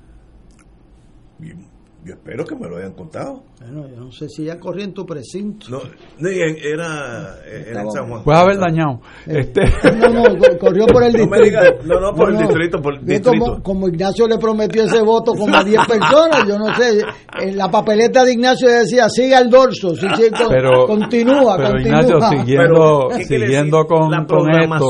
yo 2.04 2.14
espero 2.14 2.44
que 2.46 2.56
me 2.56 2.68
lo 2.68 2.78
hayan 2.78 2.94
contado. 2.94 3.44
Bueno, 3.60 3.88
yo 3.88 4.02
no 4.02 4.12
sé 4.12 4.28
si 4.28 4.46
ya 4.46 4.60
corrí 4.60 4.82
en 4.84 4.94
tu 4.94 5.06
precinto. 5.06 5.68
No, 5.70 5.80
no, 6.18 6.30
era, 6.30 7.36
era 7.46 7.82
en 7.84 7.92
San 7.92 8.10
Juan. 8.10 8.24
Puedes 8.24 8.42
haber 8.42 8.58
dañado. 8.58 9.02
Este, 9.28 9.62
No, 10.00 10.10
no, 10.10 10.24
co- 10.38 10.58
corrió 10.60 10.88
por 10.88 11.04
el 11.04 11.14
No 11.14 11.20
distrito. 11.20 11.30
me 11.30 11.40
digas- 11.42 11.86
no, 11.86 12.00
no, 12.00 12.14
por 12.16 12.32
el 12.32 12.38
distrito, 12.40 12.82
por 12.82 12.96
el 12.96 13.06
distrito. 13.06 13.30
Como, 13.46 13.62
como 13.64 13.88
Ignacio 13.88 14.28
le 14.28 14.38
prometió 14.40 14.84
ese 14.84 15.02
voto 15.04 15.34
como 15.34 15.56
a 15.56 15.64
10 15.64 15.86
personas, 15.88 16.48
yo 16.48 16.58
no 16.58 16.74
sé. 16.76 17.04
En 17.40 17.56
la 17.58 17.70
papeleta 17.70 18.24
de 18.26 18.34
Ignacio 18.34 18.68
decía, 18.68 19.08
siga 19.08 19.38
el 19.40 19.50
dorso, 19.50 19.96
sí, 19.96 20.08
sí, 20.16 20.32
con- 20.32 20.50
pero, 20.50 20.86
continúa, 20.88 21.56
pero 21.58 21.70
continúa. 21.70 22.02
Ignacio, 22.02 22.20
siguiendo, 22.30 22.74
Pero, 22.74 23.08
¿qué 23.18 23.28
quiere 23.28 23.46
siguiendo 23.46 23.86
con, 23.86 24.10
La 24.12 24.26
con 24.26 24.50
esto, 24.50 24.90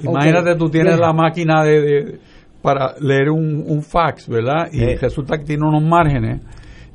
imagínate 0.00 0.54
tú 0.56 0.70
tienes 0.70 0.96
Bien. 0.96 1.00
la 1.08 1.12
máquina 1.12 1.64
de, 1.64 1.80
de- 1.80 2.20
para 2.62 2.94
leer 3.00 3.30
un, 3.30 3.64
un 3.66 3.82
fax, 3.82 4.28
¿verdad? 4.28 4.68
Y 4.72 4.82
Eh. 4.82 4.98
resulta 5.00 5.36
que 5.38 5.44
tiene 5.44 5.66
unos 5.66 5.82
márgenes 5.82 6.40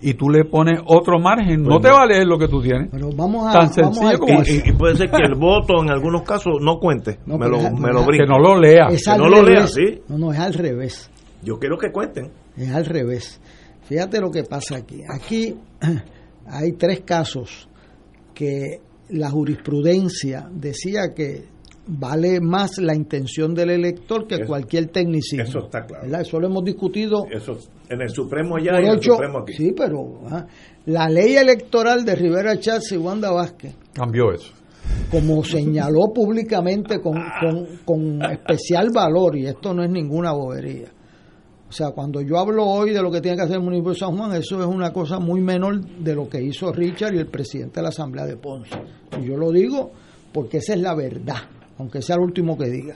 y 0.01 0.13
tú 0.13 0.29
le 0.29 0.45
pones 0.45 0.79
otro 0.85 1.19
margen, 1.19 1.63
no 1.63 1.69
Pues 1.69 1.81
te 1.81 1.87
no. 1.89 1.95
va 1.95 2.01
a 2.03 2.05
leer 2.05 2.25
lo 2.25 2.37
que 2.37 2.47
tú 2.47 2.61
tienes. 2.61 2.87
Pero 2.91 3.09
vamos 3.15 3.47
a, 3.47 3.51
Tan 3.51 3.69
vamos 3.83 3.99
al 4.01 4.17
como. 4.19 4.41
Y, 4.43 4.69
y 4.69 4.71
puede 4.73 4.95
ser 4.95 5.09
que 5.09 5.23
el 5.23 5.35
voto 5.35 5.81
en 5.83 5.89
algunos 5.89 6.21
casos 6.23 6.53
no 6.61 6.77
cuente. 6.79 7.19
No, 7.25 7.37
me, 7.37 7.47
lo, 7.49 7.57
me 7.71 7.91
lo 7.91 8.05
brinque. 8.05 8.25
Que 8.25 8.29
no 8.31 8.39
lo 8.39 8.59
lea. 8.59 8.87
Es 8.89 9.03
que 9.05 9.17
no 9.17 9.27
lo 9.27 9.43
lea. 9.43 9.67
¿sí? 9.67 10.01
No, 10.07 10.17
no, 10.17 10.31
es 10.33 10.39
al 10.39 10.53
revés. 10.53 11.09
Yo 11.43 11.57
quiero 11.59 11.77
que 11.77 11.91
cuenten. 11.91 12.31
Es 12.55 12.69
al 12.73 12.85
revés. 12.85 13.41
Fíjate 13.83 14.19
lo 14.21 14.29
que 14.31 14.43
pasa 14.43 14.77
aquí. 14.77 15.01
Aquí 15.09 15.55
hay 16.47 16.73
tres 16.73 17.01
casos 17.01 17.67
que 18.33 18.81
la 19.09 19.29
jurisprudencia 19.31 20.47
decía 20.51 21.13
que 21.15 21.45
vale 21.87 22.39
más 22.41 22.77
la 22.79 22.93
intención 22.95 23.53
del 23.53 23.69
elector 23.69 24.27
que 24.27 24.35
Eso- 24.35 24.45
cualquier 24.45 24.87
tecnicismo. 24.87 25.43
eso 25.43 25.59
está 25.65 25.85
claro. 25.85 26.03
¿verdad? 26.03 26.21
Eso 26.21 26.39
lo 26.39 26.47
hemos 26.47 26.63
discutido 26.63 27.25
Eso 27.31 27.57
en 27.89 28.01
el 28.01 28.09
Supremo 28.09 28.57
allá 28.57 28.71
por 28.73 28.81
y 28.81 28.85
en 28.85 28.91
el. 28.93 29.01
Supremo 29.01 29.39
aquí. 29.39 29.53
Sí, 29.53 29.71
pero 29.75 30.19
ajá. 30.25 30.47
la 30.85 31.07
ley 31.09 31.35
electoral 31.35 32.03
de 32.05 32.15
Rivera 32.15 32.59
Chávez 32.59 32.91
y 32.91 32.97
Wanda 32.97 33.31
Vázquez 33.31 33.73
Cambió 33.93 34.31
eso. 34.33 34.51
como 35.11 35.43
señaló 35.43 36.11
públicamente 36.13 36.99
con, 37.01 37.15
con, 37.41 37.67
con 37.85 38.21
especial 38.31 38.89
valor, 38.93 39.37
y 39.37 39.47
esto 39.47 39.73
no 39.73 39.83
es 39.83 39.89
ninguna 39.89 40.31
bobería. 40.33 40.87
O 41.69 41.71
sea, 41.71 41.91
cuando 41.91 42.21
yo 42.21 42.37
hablo 42.37 42.63
hoy 42.65 42.91
de 42.93 43.01
lo 43.01 43.11
que 43.11 43.19
tiene 43.19 43.35
que 43.35 43.43
hacer 43.43 43.57
el 43.57 43.63
municipio 43.63 43.91
de 43.91 43.97
San 43.99 44.15
Juan, 44.17 44.33
eso 44.35 44.57
es 44.59 44.65
una 44.65 44.93
cosa 44.93 45.19
muy 45.19 45.41
menor 45.41 45.81
de 45.81 46.15
lo 46.15 46.29
que 46.29 46.41
hizo 46.41 46.71
Richard 46.71 47.13
y 47.15 47.17
el 47.17 47.27
presidente 47.27 47.81
de 47.81 47.83
la 47.83 47.89
Asamblea 47.89 48.25
de 48.25 48.37
Ponce. 48.37 48.71
Y 49.21 49.25
yo 49.27 49.35
lo 49.35 49.51
digo 49.51 49.91
porque 50.31 50.57
esa 50.59 50.75
es 50.75 50.79
la 50.79 50.95
verdad, 50.95 51.35
aunque 51.77 52.01
sea 52.01 52.15
el 52.15 52.21
último 52.23 52.57
que 52.57 52.69
diga. 52.69 52.95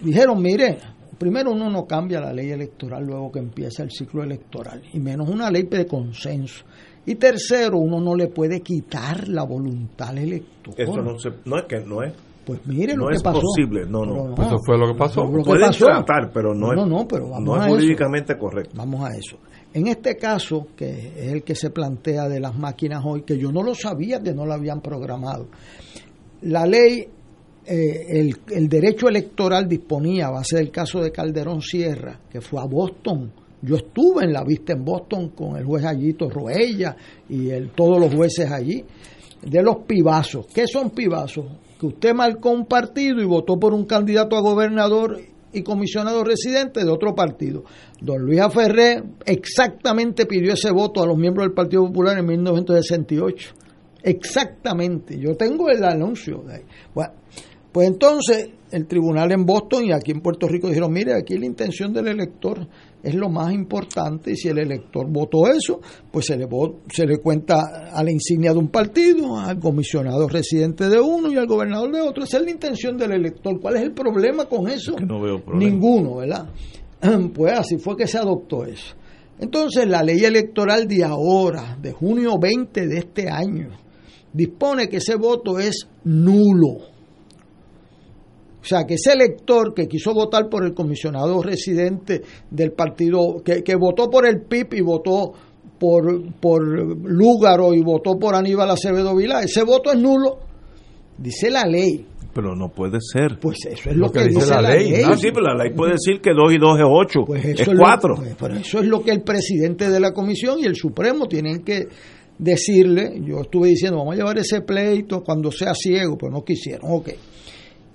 Dijeron, 0.00 0.40
mire, 0.40 0.78
primero 1.18 1.50
uno 1.52 1.68
no 1.70 1.86
cambia 1.86 2.20
la 2.20 2.32
ley 2.32 2.50
electoral 2.50 3.04
luego 3.04 3.32
que 3.32 3.40
empieza 3.40 3.82
el 3.82 3.90
ciclo 3.90 4.22
electoral, 4.22 4.82
y 4.92 5.00
menos 5.00 5.28
una 5.28 5.50
ley 5.50 5.64
de 5.64 5.86
consenso. 5.86 6.64
Y 7.06 7.14
tercero, 7.14 7.78
uno 7.78 8.00
no 8.00 8.14
le 8.14 8.28
puede 8.28 8.60
quitar 8.60 9.28
la 9.28 9.42
voluntad 9.44 10.10
al 10.10 10.18
elector. 10.18 10.74
Eso 10.76 11.00
no, 11.02 11.18
se, 11.18 11.30
no 11.46 11.56
es 11.58 11.64
que 11.64 11.80
no 11.80 12.02
es. 12.02 12.12
Pues 12.44 12.60
mire 12.66 12.94
No 12.94 13.04
lo 13.04 13.08
que 13.08 13.16
es 13.16 13.22
pasó. 13.22 13.40
posible, 13.40 13.82
no, 13.88 14.04
no. 14.04 14.34
Pues 14.34 14.48
eso 14.48 14.56
fue 14.64 14.78
lo 14.78 14.92
que 14.92 14.98
pasó. 14.98 15.24
Lo 15.24 15.42
que 15.42 15.58
pasó. 15.60 15.84
tratar, 15.86 16.30
pero 16.32 16.54
no, 16.54 16.72
No, 16.74 16.82
es, 16.84 16.88
no, 16.88 17.08
pero 17.08 17.28
vamos 17.30 17.44
no 17.44 17.54
a 17.54 17.58
es 17.58 17.64
eso. 17.66 17.74
jurídicamente 17.74 18.38
correcto. 18.38 18.72
Vamos 18.74 19.04
a 19.08 19.14
eso. 19.16 19.38
En 19.74 19.86
este 19.86 20.16
caso, 20.16 20.66
que 20.76 20.88
es 21.16 21.32
el 21.32 21.42
que 21.42 21.54
se 21.54 21.70
plantea 21.70 22.28
de 22.28 22.40
las 22.40 22.56
máquinas 22.58 23.02
hoy, 23.06 23.22
que 23.22 23.36
yo 23.38 23.52
no 23.52 23.62
lo 23.62 23.74
sabía 23.74 24.20
que 24.22 24.32
no 24.32 24.46
lo 24.46 24.54
habían 24.54 24.80
programado. 24.80 25.48
La 26.42 26.66
ley, 26.66 27.06
eh, 27.70 28.30
el, 28.48 28.68
derecho 28.68 29.08
electoral 29.08 29.68
disponía, 29.68 30.28
a 30.28 30.30
base 30.30 30.56
del 30.56 30.70
caso 30.70 31.02
de 31.02 31.12
Calderón 31.12 31.60
Sierra, 31.60 32.18
que 32.30 32.40
fue 32.40 32.62
a 32.62 32.64
Boston. 32.64 33.30
Yo 33.60 33.76
estuve 33.76 34.24
en 34.24 34.32
la 34.32 34.42
vista 34.42 34.72
en 34.72 34.82
Boston 34.82 35.30
con 35.30 35.56
el 35.56 35.64
juez 35.64 35.84
Allito 35.84 36.30
Roella 36.30 36.96
y 37.28 37.50
todos 37.74 38.00
los 38.00 38.14
jueces 38.14 38.50
allí, 38.50 38.82
de 39.42 39.62
los 39.62 39.84
pibazos. 39.86 40.46
¿Qué 40.46 40.66
son 40.66 40.90
pibazos? 40.90 41.44
Que 41.78 41.86
usted 41.86 42.14
marcó 42.14 42.50
un 42.50 42.64
partido 42.64 43.20
y 43.20 43.26
votó 43.26 43.58
por 43.58 43.74
un 43.74 43.84
candidato 43.84 44.36
a 44.36 44.40
gobernador 44.40 45.20
y 45.52 45.62
comisionado 45.62 46.24
residente 46.24 46.84
de 46.84 46.90
otro 46.90 47.14
partido. 47.14 47.64
Don 48.00 48.22
Luis 48.22 48.40
Aferré 48.40 49.02
exactamente 49.26 50.24
pidió 50.24 50.54
ese 50.54 50.70
voto 50.70 51.02
a 51.02 51.06
los 51.06 51.18
miembros 51.18 51.46
del 51.46 51.54
Partido 51.54 51.86
Popular 51.86 52.18
en 52.18 52.26
1968. 52.26 53.54
Exactamente. 54.02 55.18
Yo 55.18 55.36
tengo 55.36 55.68
el 55.68 55.84
anuncio. 55.84 56.42
De 56.46 56.54
ahí. 56.54 56.62
Bueno, 56.94 57.12
pues 57.72 57.88
entonces 57.88 58.50
el 58.70 58.86
tribunal 58.86 59.32
en 59.32 59.44
Boston 59.44 59.84
y 59.86 59.92
aquí 59.92 60.10
en 60.10 60.20
Puerto 60.20 60.46
Rico 60.46 60.68
dijeron, 60.68 60.92
mire, 60.92 61.14
aquí 61.14 61.38
la 61.38 61.46
intención 61.46 61.92
del 61.92 62.08
elector 62.08 62.66
es 63.02 63.14
lo 63.14 63.28
más 63.28 63.52
importante 63.52 64.32
y 64.32 64.36
si 64.36 64.48
el 64.48 64.58
elector 64.58 65.06
votó 65.08 65.48
eso, 65.48 65.80
pues 66.10 66.26
se 66.26 66.36
le, 66.36 66.46
se 66.92 67.06
le 67.06 67.18
cuenta 67.18 67.90
a 67.92 68.02
la 68.02 68.10
insignia 68.10 68.52
de 68.52 68.58
un 68.58 68.68
partido, 68.68 69.38
al 69.38 69.58
comisionado 69.58 70.28
residente 70.28 70.88
de 70.88 71.00
uno 71.00 71.30
y 71.32 71.36
al 71.36 71.46
gobernador 71.46 71.92
de 71.92 72.00
otro. 72.00 72.24
Esa 72.24 72.38
es 72.38 72.44
la 72.44 72.50
intención 72.50 72.96
del 72.96 73.12
elector. 73.12 73.60
¿Cuál 73.60 73.76
es 73.76 73.82
el 73.82 73.92
problema 73.92 74.46
con 74.46 74.68
eso? 74.68 74.96
no 74.98 75.20
veo 75.20 75.42
problema. 75.42 75.70
Ninguno, 75.70 76.16
¿verdad? 76.16 76.48
Pues 77.34 77.52
así 77.58 77.78
fue 77.78 77.96
que 77.96 78.06
se 78.06 78.18
adoptó 78.18 78.64
eso. 78.64 78.94
Entonces 79.38 79.86
la 79.86 80.02
ley 80.02 80.24
electoral 80.24 80.88
de 80.88 81.04
ahora, 81.04 81.78
de 81.80 81.92
junio 81.92 82.38
20 82.40 82.88
de 82.88 82.98
este 82.98 83.30
año, 83.30 83.68
dispone 84.32 84.88
que 84.88 84.96
ese 84.96 85.14
voto 85.14 85.60
es 85.60 85.86
nulo. 86.04 86.97
O 88.68 88.76
sea, 88.76 88.84
que 88.84 88.94
ese 88.94 89.14
elector 89.14 89.72
que 89.72 89.88
quiso 89.88 90.12
votar 90.12 90.50
por 90.50 90.62
el 90.62 90.74
comisionado 90.74 91.42
residente 91.42 92.20
del 92.50 92.72
partido, 92.72 93.42
que, 93.42 93.62
que 93.62 93.74
votó 93.76 94.10
por 94.10 94.26
el 94.26 94.42
PIB 94.42 94.74
y 94.74 94.80
votó 94.82 95.32
por, 95.78 96.34
por 96.34 96.62
Lúgaro 96.62 97.72
y 97.72 97.80
votó 97.80 98.18
por 98.18 98.34
Aníbal 98.34 98.68
Acevedo 98.68 99.16
Vilá, 99.16 99.40
ese 99.42 99.62
voto 99.62 99.90
es 99.90 99.98
nulo, 99.98 100.36
dice 101.16 101.50
la 101.50 101.64
ley. 101.64 102.06
Pero 102.34 102.54
no 102.54 102.68
puede 102.68 102.98
ser. 103.00 103.38
Pues 103.40 103.64
eso 103.64 103.88
es 103.88 103.96
lo, 103.96 104.12
que, 104.12 104.24
dice 104.24 104.50
la, 104.50 104.60
ley. 104.60 105.00
Ah, 105.02 105.16
sí, 105.16 105.28
pero 105.32 105.46
la 105.46 105.64
ley 105.64 105.72
puede 105.74 105.92
decir 105.92 106.20
que 106.20 106.32
2 106.34 106.52
y 106.52 106.58
2 106.58 106.78
es 106.78 106.84
8, 106.86 107.20
pues 107.26 107.44
es 107.46 107.68
4. 107.74 108.14
Pues, 108.16 108.36
pero 108.38 108.54
eso 108.56 108.80
es 108.80 108.86
lo 108.86 109.02
que 109.02 109.12
el 109.12 109.22
presidente 109.22 109.88
de 109.88 109.98
la 109.98 110.12
comisión 110.12 110.58
y 110.58 110.66
el 110.66 110.76
Supremo 110.76 111.26
tienen 111.26 111.64
que 111.64 111.88
decirle. 112.38 113.18
Yo 113.24 113.40
estuve 113.40 113.68
diciendo, 113.68 113.96
vamos 113.96 114.12
a 114.12 114.18
llevar 114.18 114.36
ese 114.36 114.60
pleito 114.60 115.22
cuando 115.22 115.50
sea 115.50 115.72
ciego, 115.72 116.18
pero 116.18 116.30
no 116.30 116.44
quisieron. 116.44 116.82
Ok. 116.92 117.08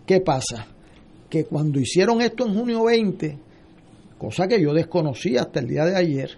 ¿Qué 0.06 0.22
pasa? 0.22 0.68
Que 1.30 1.46
cuando 1.46 1.80
hicieron 1.80 2.22
esto 2.22 2.46
en 2.46 2.56
junio 2.56 2.86
20, 2.86 3.38
cosa 4.18 4.48
que 4.48 4.62
yo 4.62 4.74
desconocí 4.74 5.38
hasta 5.38 5.60
el 5.60 5.68
día 5.68 5.86
de 5.86 5.96
ayer, 5.96 6.32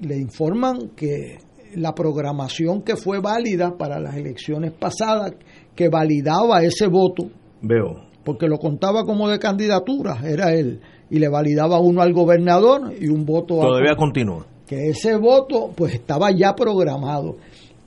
le 0.00 0.16
informan 0.16 0.90
que 0.96 1.38
la 1.74 1.94
programación 1.94 2.82
que 2.82 2.96
fue 2.96 3.20
válida 3.20 3.76
para 3.76 3.98
las 3.98 4.16
elecciones 4.16 4.72
pasadas, 4.72 5.34
que 5.74 5.88
validaba 5.88 6.62
ese 6.62 6.86
voto, 6.86 7.30
veo, 7.62 8.04
porque 8.24 8.46
lo 8.46 8.58
contaba 8.58 9.04
como 9.04 9.28
de 9.28 9.38
candidatura, 9.38 10.20
era 10.24 10.52
él, 10.52 10.80
y 11.10 11.18
le 11.18 11.28
validaba 11.28 11.80
uno 11.80 12.02
al 12.02 12.12
gobernador 12.12 12.92
y 12.98 13.08
un 13.08 13.24
voto 13.24 13.56
todavía 13.60 13.96
continúa, 13.96 14.46
que 14.66 14.90
ese 14.90 15.16
voto 15.16 15.70
pues 15.74 15.94
estaba 15.94 16.30
ya 16.30 16.54
programado 16.54 17.36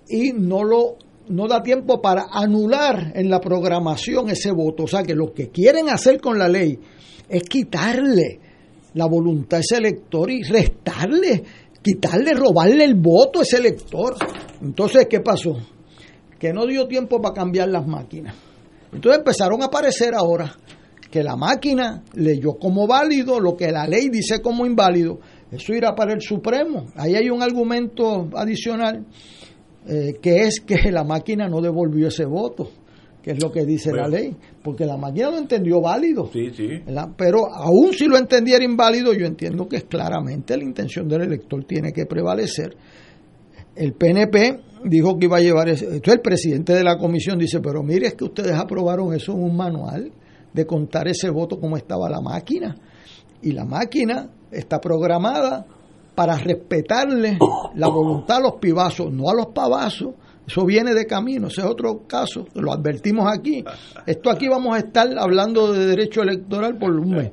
y 0.07 0.31
no 0.33 0.63
lo 0.63 0.95
no 1.29 1.47
da 1.47 1.61
tiempo 1.61 2.01
para 2.01 2.27
anular 2.31 3.11
en 3.15 3.29
la 3.29 3.39
programación 3.39 4.29
ese 4.29 4.51
voto. 4.51 4.83
O 4.83 4.87
sea 4.87 5.03
que 5.03 5.15
lo 5.15 5.33
que 5.33 5.49
quieren 5.49 5.89
hacer 5.89 6.19
con 6.19 6.37
la 6.37 6.47
ley 6.47 6.79
es 7.27 7.43
quitarle 7.43 8.39
la 8.93 9.05
voluntad 9.07 9.57
a 9.57 9.61
ese 9.61 9.77
elector 9.77 10.31
y 10.31 10.43
restarle, 10.43 11.43
quitarle, 11.81 12.33
robarle 12.33 12.83
el 12.85 12.95
voto 12.95 13.39
a 13.39 13.43
ese 13.43 13.57
elector. 13.57 14.15
Entonces, 14.61 15.07
¿qué 15.09 15.19
pasó? 15.19 15.57
Que 16.39 16.53
no 16.53 16.65
dio 16.65 16.87
tiempo 16.87 17.21
para 17.21 17.33
cambiar 17.33 17.69
las 17.69 17.87
máquinas. 17.87 18.35
Entonces 18.91 19.19
empezaron 19.19 19.61
a 19.61 19.65
aparecer 19.65 20.13
ahora 20.15 20.55
que 21.11 21.23
la 21.23 21.35
máquina 21.35 22.03
leyó 22.13 22.53
como 22.59 22.87
válido 22.87 23.39
lo 23.39 23.55
que 23.55 23.71
la 23.71 23.87
ley 23.87 24.09
dice 24.09 24.41
como 24.41 24.65
inválido. 24.65 25.19
Eso 25.51 25.73
irá 25.73 25.95
para 25.95 26.13
el 26.13 26.21
Supremo. 26.21 26.87
Ahí 26.95 27.15
hay 27.15 27.29
un 27.29 27.41
argumento 27.41 28.29
adicional 28.35 29.05
eh, 29.87 30.15
que 30.21 30.41
es 30.41 30.61
que 30.61 30.91
la 30.91 31.03
máquina 31.03 31.47
no 31.47 31.61
devolvió 31.61 32.07
ese 32.07 32.25
voto, 32.25 32.69
que 33.21 33.31
es 33.31 33.43
lo 33.43 33.51
que 33.51 33.65
dice 33.65 33.91
la 33.91 34.07
ley, 34.07 34.35
porque 34.63 34.85
la 34.85 34.97
máquina 34.97 35.31
lo 35.31 35.37
entendió 35.37 35.81
válido. 35.81 36.29
Sí, 36.31 36.49
sí. 36.53 36.67
Pero 37.17 37.51
aún 37.51 37.93
si 37.93 38.05
lo 38.05 38.17
entendiera 38.17 38.63
inválido, 38.63 39.13
yo 39.13 39.25
entiendo 39.25 39.67
que 39.67 39.77
es 39.77 39.83
claramente 39.85 40.57
la 40.57 40.63
intención 40.63 41.07
del 41.07 41.23
elector 41.23 41.63
tiene 41.65 41.91
que 41.91 42.05
prevalecer. 42.05 42.75
El 43.75 43.93
PNP 43.93 44.59
dijo 44.85 45.17
que 45.17 45.25
iba 45.25 45.37
a 45.37 45.41
llevar 45.41 45.69
eso. 45.69 45.85
Entonces 45.85 46.15
el 46.15 46.21
presidente 46.21 46.73
de 46.73 46.83
la 46.83 46.97
comisión 46.97 47.37
dice, 47.37 47.59
pero 47.59 47.83
mire, 47.83 48.07
es 48.07 48.13
que 48.13 48.25
ustedes 48.25 48.53
aprobaron 48.53 49.13
eso 49.13 49.33
en 49.33 49.43
un 49.43 49.55
manual 49.55 50.11
de 50.53 50.65
contar 50.65 51.07
ese 51.07 51.29
voto 51.29 51.59
como 51.59 51.77
estaba 51.77 52.09
la 52.09 52.21
máquina. 52.21 52.75
Y 53.41 53.51
la 53.51 53.65
máquina 53.65 54.29
está 54.51 54.79
programada 54.79 55.65
para 56.15 56.37
respetarle 56.37 57.37
la 57.75 57.87
voluntad 57.87 58.37
a 58.37 58.41
los 58.41 58.53
pibazos, 58.53 59.11
no 59.11 59.29
a 59.29 59.35
los 59.35 59.47
pavazos. 59.47 60.15
Eso 60.47 60.63
viene 60.63 60.93
de 60.93 61.07
camino, 61.07 61.47
ese 61.47 61.61
es 61.61 61.67
otro 61.67 62.03
caso, 62.07 62.45
lo 62.53 62.71
advertimos 62.71 63.25
aquí. 63.31 63.63
Esto 64.05 64.29
aquí 64.29 64.47
vamos 64.47 64.75
a 64.75 64.79
estar 64.79 65.07
hablando 65.17 65.73
de 65.73 65.87
derecho 65.87 66.21
electoral 66.21 66.77
por 66.77 66.91
un 66.91 67.09
mes. 67.09 67.31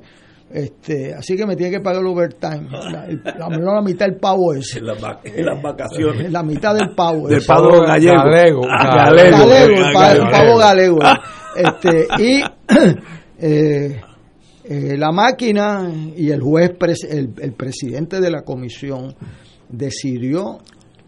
Este, 0.49 1.13
así 1.15 1.35
que 1.35 1.47
me 1.47 1.55
tiene 1.55 1.77
que 1.77 1.79
pagar 1.79 2.01
el 2.01 2.07
overtime. 2.07 2.69
La, 2.69 3.07
la, 3.07 3.49
la, 3.49 3.81
mitad 3.81 4.05
del 4.05 4.17
pavo 4.17 4.53
ese. 4.53 4.79
En, 4.79 4.85
la, 4.85 5.19
en 5.23 5.45
las 5.45 5.61
vacaciones. 5.61 6.31
la 6.31 6.43
mitad 6.43 6.75
del 6.75 6.93
pavo. 6.95 7.27
Del 7.27 7.43
pavo 7.43 7.81
gallego. 7.81 8.17
Galego. 8.23 8.61
Galego. 8.61 9.37
galego 9.37 9.75
el, 9.77 9.93
pavo, 9.93 10.13
el 10.13 10.31
pavo 10.31 10.57
galego. 10.57 10.99
Este, 11.55 12.07
y 12.17 12.41
eh, 13.37 14.01
eh, 14.73 14.97
la 14.97 15.11
máquina 15.11 15.91
y 16.15 16.31
el 16.31 16.41
juez, 16.41 16.71
el, 17.07 17.29
el, 17.39 17.53
presidente 17.53 18.19
de 18.19 18.31
la 18.31 18.41
comisión, 18.41 19.15
decidió 19.69 20.57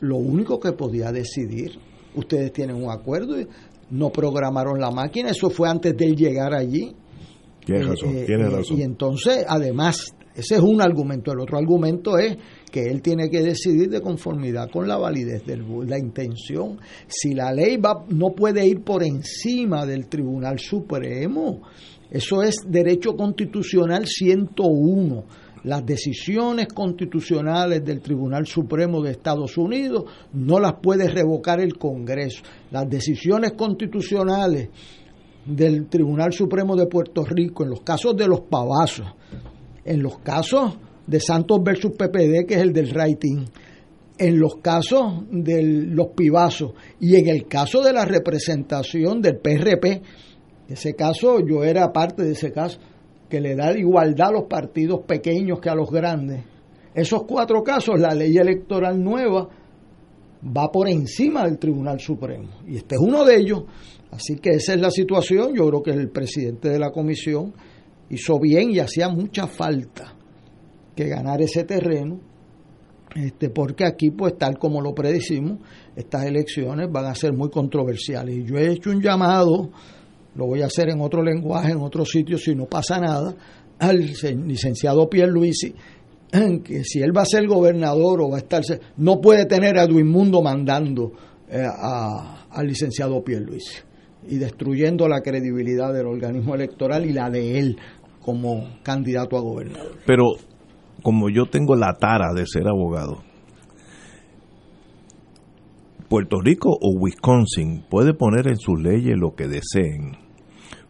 lo 0.01 0.17
único 0.17 0.59
que 0.59 0.73
podía 0.73 1.11
decidir. 1.11 1.79
Ustedes 2.13 2.53
tienen 2.53 2.75
un 2.75 2.91
acuerdo, 2.91 3.35
no 3.89 4.11
programaron 4.11 4.79
la 4.79 4.91
máquina, 4.91 5.31
eso 5.31 5.49
fue 5.49 5.67
antes 5.67 5.97
de 5.97 6.05
él 6.05 6.15
llegar 6.15 6.53
allí. 6.53 6.95
Tienes 7.65 7.87
razón, 7.87 8.15
eh, 8.15 8.23
tienes 8.27 8.53
razón. 8.53 8.77
Y 8.77 8.83
entonces, 8.83 9.43
además, 9.47 10.13
ese 10.35 10.55
es 10.55 10.61
un 10.61 10.81
argumento. 10.81 11.31
El 11.31 11.39
otro 11.39 11.57
argumento 11.57 12.17
es 12.19 12.37
que 12.69 12.83
él 12.83 13.01
tiene 13.01 13.29
que 13.29 13.41
decidir 13.41 13.89
de 13.89 14.01
conformidad 14.01 14.69
con 14.69 14.87
la 14.87 14.97
validez 14.97 15.45
de 15.45 15.57
la 15.57 15.97
intención. 15.97 16.77
Si 17.07 17.33
la 17.33 17.51
ley 17.51 17.77
va, 17.77 18.05
no 18.09 18.35
puede 18.35 18.67
ir 18.67 18.83
por 18.83 19.01
encima 19.03 19.85
del 19.85 20.07
Tribunal 20.07 20.59
Supremo, 20.59 21.61
eso 22.09 22.43
es 22.43 22.55
derecho 22.67 23.15
constitucional 23.15 24.05
101. 24.05 25.23
Las 25.63 25.83
decisiones 25.83 26.67
constitucionales 26.67 27.83
del 27.83 27.99
Tribunal 27.99 28.45
Supremo 28.45 29.01
de 29.01 29.11
Estados 29.11 29.57
Unidos 29.57 30.05
no 30.33 30.59
las 30.59 30.73
puede 30.81 31.07
revocar 31.07 31.59
el 31.59 31.77
Congreso. 31.77 32.43
Las 32.69 32.87
decisiones 32.87 33.53
constitucionales 33.53 34.69
del 35.45 35.87
Tribunal 35.87 36.33
Supremo 36.33 36.75
de 36.75 36.85
Puerto 36.85 37.23
Rico 37.23 37.63
en 37.63 37.71
los 37.71 37.81
casos 37.81 38.15
de 38.15 38.27
los 38.27 38.41
pavazos, 38.41 39.07
en 39.83 40.03
los 40.03 40.19
casos 40.19 40.77
de 41.07 41.19
Santos 41.19 41.61
versus 41.63 41.91
PPD, 41.91 42.45
que 42.47 42.55
es 42.55 42.61
el 42.61 42.73
del 42.73 42.91
rating, 42.91 43.45
en 44.17 44.39
los 44.39 44.57
casos 44.57 45.23
de 45.29 45.61
los 45.63 46.07
pibazos 46.15 46.73
y 46.99 47.15
en 47.15 47.27
el 47.27 47.47
caso 47.47 47.81
de 47.81 47.93
la 47.93 48.05
representación 48.05 49.21
del 49.21 49.37
PRP, 49.37 50.01
ese 50.67 50.95
caso, 50.95 51.39
yo 51.39 51.63
era 51.63 51.91
parte 51.91 52.23
de 52.23 52.31
ese 52.31 52.51
caso, 52.51 52.79
que 53.29 53.39
le 53.39 53.55
da 53.55 53.77
igualdad 53.77 54.29
a 54.29 54.31
los 54.33 54.43
partidos 54.43 55.01
pequeños 55.01 55.59
que 55.59 55.69
a 55.69 55.75
los 55.75 55.89
grandes. 55.89 56.43
Esos 56.93 57.23
cuatro 57.23 57.63
casos, 57.63 57.99
la 57.99 58.13
ley 58.13 58.37
electoral 58.37 59.01
nueva 59.01 59.49
va 60.45 60.71
por 60.71 60.87
encima 60.87 61.43
del 61.45 61.57
Tribunal 61.57 61.99
Supremo. 61.99 62.49
Y 62.67 62.77
este 62.77 62.95
es 62.95 63.01
uno 63.01 63.25
de 63.25 63.35
ellos. 63.37 63.63
Así 64.11 64.37
que 64.37 64.51
esa 64.51 64.73
es 64.73 64.81
la 64.81 64.91
situación. 64.91 65.53
Yo 65.55 65.67
creo 65.67 65.83
que 65.83 65.91
el 65.91 66.09
presidente 66.09 66.69
de 66.69 66.79
la 66.79 66.91
comisión 66.91 67.53
hizo 68.09 68.39
bien 68.39 68.71
y 68.71 68.79
hacía 68.79 69.09
mucha 69.09 69.47
falta 69.47 70.15
que 70.95 71.07
ganar 71.07 71.41
ese 71.41 71.63
terreno, 71.65 72.21
este, 73.15 73.49
porque 73.49 73.85
aquí, 73.85 74.11
pues 74.11 74.37
tal 74.37 74.57
como 74.57 74.81
lo 74.81 74.93
predicimos, 74.93 75.59
estas 75.95 76.25
elecciones 76.25 76.89
van 76.91 77.05
a 77.05 77.15
ser 77.15 77.33
muy 77.33 77.49
controversiales. 77.49 78.37
Y 78.37 78.43
yo 78.45 78.57
he 78.57 78.71
hecho 78.71 78.91
un 78.91 79.01
llamado 79.01 79.71
lo 80.35 80.45
voy 80.45 80.61
a 80.61 80.65
hacer 80.65 80.89
en 80.89 81.01
otro 81.01 81.23
lenguaje, 81.23 81.71
en 81.71 81.81
otro 81.81 82.05
sitio, 82.05 82.37
si 82.37 82.55
no 82.55 82.65
pasa 82.65 82.99
nada, 82.99 83.35
al 83.79 83.97
licenciado 84.45 85.09
Pierluisi, 85.09 85.73
que 86.63 86.83
si 86.83 87.01
él 87.01 87.15
va 87.15 87.21
a 87.21 87.25
ser 87.25 87.47
gobernador 87.47 88.21
o 88.21 88.29
va 88.29 88.37
a 88.37 88.39
estar, 88.39 88.61
no 88.97 89.21
puede 89.21 89.45
tener 89.45 89.77
a 89.77 89.83
Edwin 89.83 90.07
Mundo 90.07 90.41
mandando 90.41 91.11
eh, 91.49 91.63
a, 91.65 92.47
al 92.49 92.67
licenciado 92.67 93.23
Pierluisi 93.23 93.77
y 94.27 94.37
destruyendo 94.37 95.07
la 95.07 95.21
credibilidad 95.21 95.93
del 95.93 96.07
organismo 96.07 96.55
electoral 96.55 97.05
y 97.05 97.13
la 97.13 97.29
de 97.29 97.59
él 97.59 97.77
como 98.21 98.79
candidato 98.83 99.37
a 99.37 99.41
gobernador. 99.41 99.99
Pero 100.05 100.23
como 101.03 101.29
yo 101.29 101.45
tengo 101.45 101.75
la 101.75 101.93
tara 101.93 102.33
de 102.33 102.45
ser 102.47 102.67
abogado, 102.67 103.23
Puerto 106.09 106.37
Rico 106.41 106.69
o 106.69 106.99
Wisconsin 106.99 107.83
puede 107.89 108.13
poner 108.13 108.47
en 108.47 108.57
sus 108.57 108.81
leyes 108.81 109.15
lo 109.17 109.35
que 109.35 109.47
deseen 109.47 110.24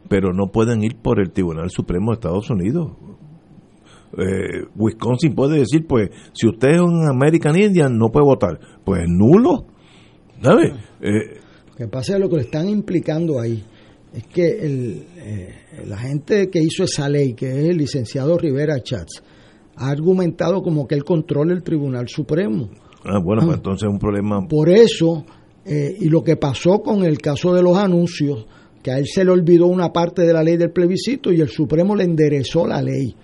pero 0.10 0.34
no 0.34 0.52
pueden 0.52 0.84
ir 0.84 0.98
por 1.02 1.20
el 1.20 1.32
Tribunal 1.32 1.70
Supremo 1.70 2.12
de 2.12 2.16
Estados 2.16 2.50
Unidos. 2.50 2.92
Eh, 4.18 4.66
Wisconsin 4.76 5.36
puede 5.36 5.60
decir, 5.60 5.86
pues, 5.88 6.10
si 6.34 6.48
usted 6.48 6.76
es 6.76 6.82
un 6.82 7.08
American 7.10 7.60
Indian, 7.60 7.98
no 7.98 8.10
puede 8.10 8.26
votar. 8.26 8.60
Pues 8.84 9.04
nulo. 9.08 9.66
¿Sabes? 10.42 10.74
Eh, 11.02 11.40
Lo 11.70 11.76
que 11.76 11.88
pasa 11.88 12.14
es 12.16 12.20
lo 12.20 12.30
que 12.30 12.38
le 12.38 12.42
están 12.44 12.70
implicando 12.70 13.40
ahí 13.40 13.64
es 14.14 14.28
que 14.28 14.48
el, 14.48 15.06
eh, 15.18 15.56
la 15.88 15.98
gente 15.98 16.50
que 16.50 16.60
hizo 16.62 16.84
esa 16.84 17.10
ley, 17.10 17.34
que 17.34 17.50
es 17.50 17.70
el 17.70 17.78
licenciado 17.78 18.38
Rivera 18.38 18.82
Chats, 18.82 19.22
ha 19.76 19.90
argumentado 19.90 20.62
como 20.62 20.88
que 20.88 20.96
él 20.96 21.04
controla 21.04 21.54
el 21.54 21.64
Tribunal 21.64 22.08
Supremo. 22.08 22.70
Ah, 23.04 23.20
bueno, 23.22 23.44
pues 23.44 23.58
entonces 23.58 23.88
es 23.88 23.94
un 23.94 24.00
problema. 24.00 24.48
Por 24.48 24.70
eso, 24.70 25.26
eh, 25.66 25.98
y 26.00 26.08
lo 26.08 26.24
que 26.24 26.38
pasó 26.38 26.80
con 26.80 27.04
el 27.04 27.18
caso 27.18 27.54
de 27.54 27.62
los 27.62 27.78
anuncios, 27.78 28.46
que 28.86 28.92
a 28.92 29.00
él 29.00 29.08
se 29.08 29.26
le 29.26 29.32
olvidó 29.32 29.66
una 29.66 29.92
parte 29.92 30.22
de 30.22 30.32
la 30.32 30.44
ley 30.44 30.58
del 30.58 30.70
plebiscito 30.70 31.32
y 31.32 31.42
el 31.42 31.50
Supremo 31.50 31.96
le 31.96 32.04
enderezó 32.04 32.68
la 32.68 32.84
ley 32.84 33.16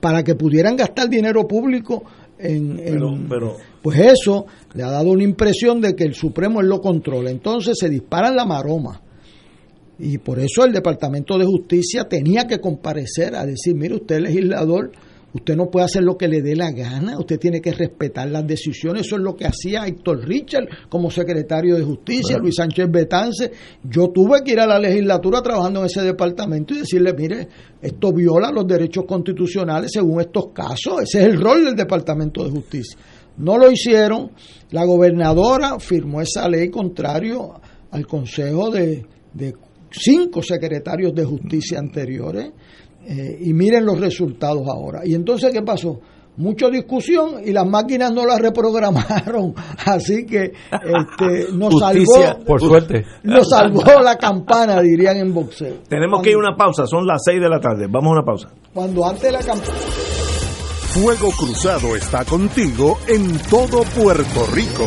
para 0.00 0.22
que 0.22 0.34
pudieran 0.34 0.76
gastar 0.76 1.08
dinero 1.08 1.48
público 1.48 2.04
en, 2.38 2.78
pues 3.80 3.98
eso 4.00 4.44
le 4.74 4.82
ha 4.82 4.90
dado 4.90 5.12
una 5.12 5.24
impresión 5.24 5.80
de 5.80 5.96
que 5.96 6.04
el 6.04 6.12
Supremo 6.12 6.60
él 6.60 6.66
lo 6.66 6.82
controla. 6.82 7.30
Entonces 7.30 7.78
se 7.80 7.88
dispara 7.88 8.30
la 8.30 8.44
maroma. 8.44 9.00
Y 9.98 10.18
por 10.18 10.40
eso 10.40 10.66
el 10.66 10.74
Departamento 10.74 11.38
de 11.38 11.46
Justicia 11.46 12.04
tenía 12.04 12.46
que 12.46 12.60
comparecer 12.60 13.34
a 13.34 13.46
decir, 13.46 13.74
mire 13.76 13.94
usted 13.94 14.20
legislador, 14.20 14.92
usted 15.38 15.56
no 15.56 15.70
puede 15.70 15.86
hacer 15.86 16.02
lo 16.02 16.16
que 16.16 16.28
le 16.28 16.42
dé 16.42 16.54
la 16.54 16.70
gana, 16.70 17.18
usted 17.18 17.38
tiene 17.38 17.60
que 17.60 17.72
respetar 17.72 18.28
las 18.28 18.46
decisiones, 18.46 19.06
eso 19.06 19.16
es 19.16 19.22
lo 19.22 19.34
que 19.34 19.46
hacía 19.46 19.86
Héctor 19.86 20.26
Richard 20.26 20.68
como 20.88 21.10
secretario 21.10 21.76
de 21.76 21.82
Justicia, 21.82 22.38
Luis 22.38 22.56
Sánchez 22.56 22.90
Betance, 22.90 23.50
yo 23.82 24.10
tuve 24.10 24.42
que 24.44 24.52
ir 24.52 24.60
a 24.60 24.66
la 24.66 24.78
legislatura 24.78 25.42
trabajando 25.42 25.80
en 25.80 25.86
ese 25.86 26.02
departamento 26.02 26.74
y 26.74 26.78
decirle, 26.78 27.12
mire, 27.14 27.48
esto 27.80 28.12
viola 28.12 28.50
los 28.50 28.66
derechos 28.66 29.04
constitucionales 29.06 29.92
según 29.92 30.20
estos 30.20 30.48
casos, 30.52 31.02
ese 31.02 31.20
es 31.20 31.24
el 31.26 31.40
rol 31.40 31.64
del 31.64 31.76
Departamento 31.76 32.44
de 32.44 32.50
Justicia. 32.50 32.98
No 33.38 33.56
lo 33.56 33.70
hicieron, 33.70 34.32
la 34.70 34.84
gobernadora 34.84 35.78
firmó 35.78 36.20
esa 36.20 36.48
ley 36.48 36.70
contrario 36.70 37.54
al 37.90 38.06
Consejo 38.06 38.70
de, 38.70 39.06
de 39.32 39.54
cinco 39.90 40.42
secretarios 40.42 41.14
de 41.14 41.24
justicia 41.24 41.78
anteriores 41.78 42.50
eh, 43.10 43.38
y 43.40 43.54
miren 43.54 43.86
los 43.86 43.98
resultados 43.98 44.68
ahora. 44.68 45.00
Y 45.04 45.14
entonces, 45.14 45.50
¿qué 45.50 45.62
pasó? 45.62 45.98
Mucha 46.36 46.68
discusión 46.68 47.40
y 47.44 47.52
las 47.52 47.66
máquinas 47.66 48.12
no 48.12 48.26
la 48.26 48.38
reprogramaron, 48.38 49.54
así 49.86 50.26
que 50.26 50.52
este, 50.52 51.52
nos 51.52 51.80
salvó, 51.80 52.44
por 52.46 52.60
suerte, 52.60 53.04
nos 53.24 53.48
salvó 53.48 54.00
la 54.02 54.16
campana, 54.16 54.80
dirían 54.82 55.16
en 55.16 55.32
boxeo. 55.32 55.78
Tenemos 55.88 56.22
que 56.22 56.30
ir 56.30 56.36
a 56.36 56.38
una 56.38 56.56
pausa, 56.56 56.86
son 56.86 57.06
las 57.06 57.22
seis 57.24 57.40
de 57.40 57.48
la 57.48 57.58
tarde, 57.58 57.86
vamos 57.90 58.10
a 58.10 58.12
una 58.12 58.24
pausa. 58.24 58.50
Cuando 58.72 59.04
antes 59.04 59.22
de 59.22 59.32
la 59.32 59.40
campana. 59.40 59.78
Fuego 60.88 61.30
Cruzado 61.36 61.96
está 61.96 62.24
contigo 62.24 62.98
en 63.08 63.38
todo 63.50 63.82
Puerto 63.96 64.46
Rico. 64.52 64.86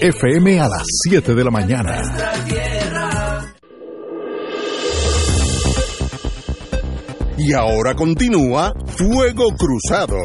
FM 0.00 0.60
a 0.60 0.68
las 0.68 0.84
7 1.08 1.34
de 1.34 1.44
la 1.44 1.50
mañana. 1.50 2.02
Y 7.38 7.52
ahora 7.54 7.94
continúa 7.94 8.72
Fuego 8.86 9.48
Cruzado. 9.56 10.18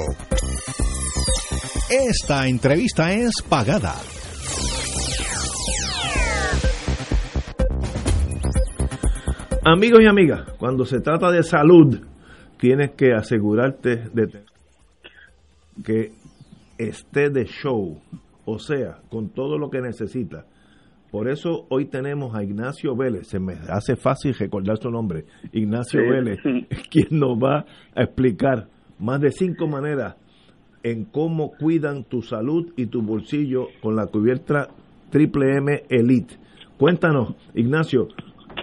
Esta 1.89 2.47
entrevista 2.47 3.11
es 3.13 3.31
pagada. 3.47 3.95
Amigos 9.63 9.99
y 10.01 10.05
amigas, 10.05 10.53
cuando 10.57 10.85
se 10.85 10.99
trata 11.01 11.31
de 11.31 11.43
salud, 11.43 11.99
tienes 12.57 12.91
que 12.91 13.13
asegurarte 13.13 14.09
de 14.13 14.43
que 15.83 16.11
esté 16.77 17.29
de 17.29 17.45
show, 17.45 17.99
o 18.47 18.59
sea, 18.59 19.01
con 19.09 19.29
todo 19.29 19.57
lo 19.57 19.69
que 19.69 19.81
necesita. 19.81 20.45
Por 21.11 21.29
eso 21.29 21.67
hoy 21.69 21.85
tenemos 21.85 22.33
a 22.33 22.43
Ignacio 22.43 22.95
Vélez, 22.95 23.27
se 23.27 23.39
me 23.39 23.53
hace 23.69 23.97
fácil 23.97 24.33
recordar 24.33 24.77
su 24.77 24.89
nombre, 24.89 25.25
Ignacio 25.51 25.99
Sí, 26.01 26.09
Vélez, 26.09 26.39
quien 26.89 27.07
nos 27.11 27.37
va 27.37 27.65
a 27.93 28.03
explicar 28.03 28.67
más 28.99 29.19
de 29.19 29.31
cinco 29.31 29.67
maneras 29.67 30.15
en 30.81 31.03
cómo 31.03 31.51
cuidan 31.59 32.05
tu 32.05 32.21
salud 32.21 32.71
y 32.77 32.85
tu 32.85 33.01
bolsillo 33.01 33.67
con 33.81 33.97
la 33.97 34.07
cubierta 34.07 34.69
Triple 35.09 35.57
M 35.57 35.83
Elite. 35.89 36.35
Cuéntanos, 36.77 37.35
Ignacio, 37.53 38.07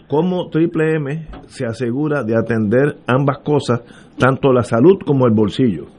cómo 0.09 0.49
Triple 0.49 0.97
M 0.97 1.29
se 1.47 1.67
asegura 1.67 2.25
de 2.25 2.37
atender 2.37 2.97
ambas 3.07 3.39
cosas, 3.39 3.83
tanto 4.19 4.51
la 4.53 4.63
salud 4.63 4.99
como 5.05 5.27
el 5.27 5.35
bolsillo. 5.35 5.94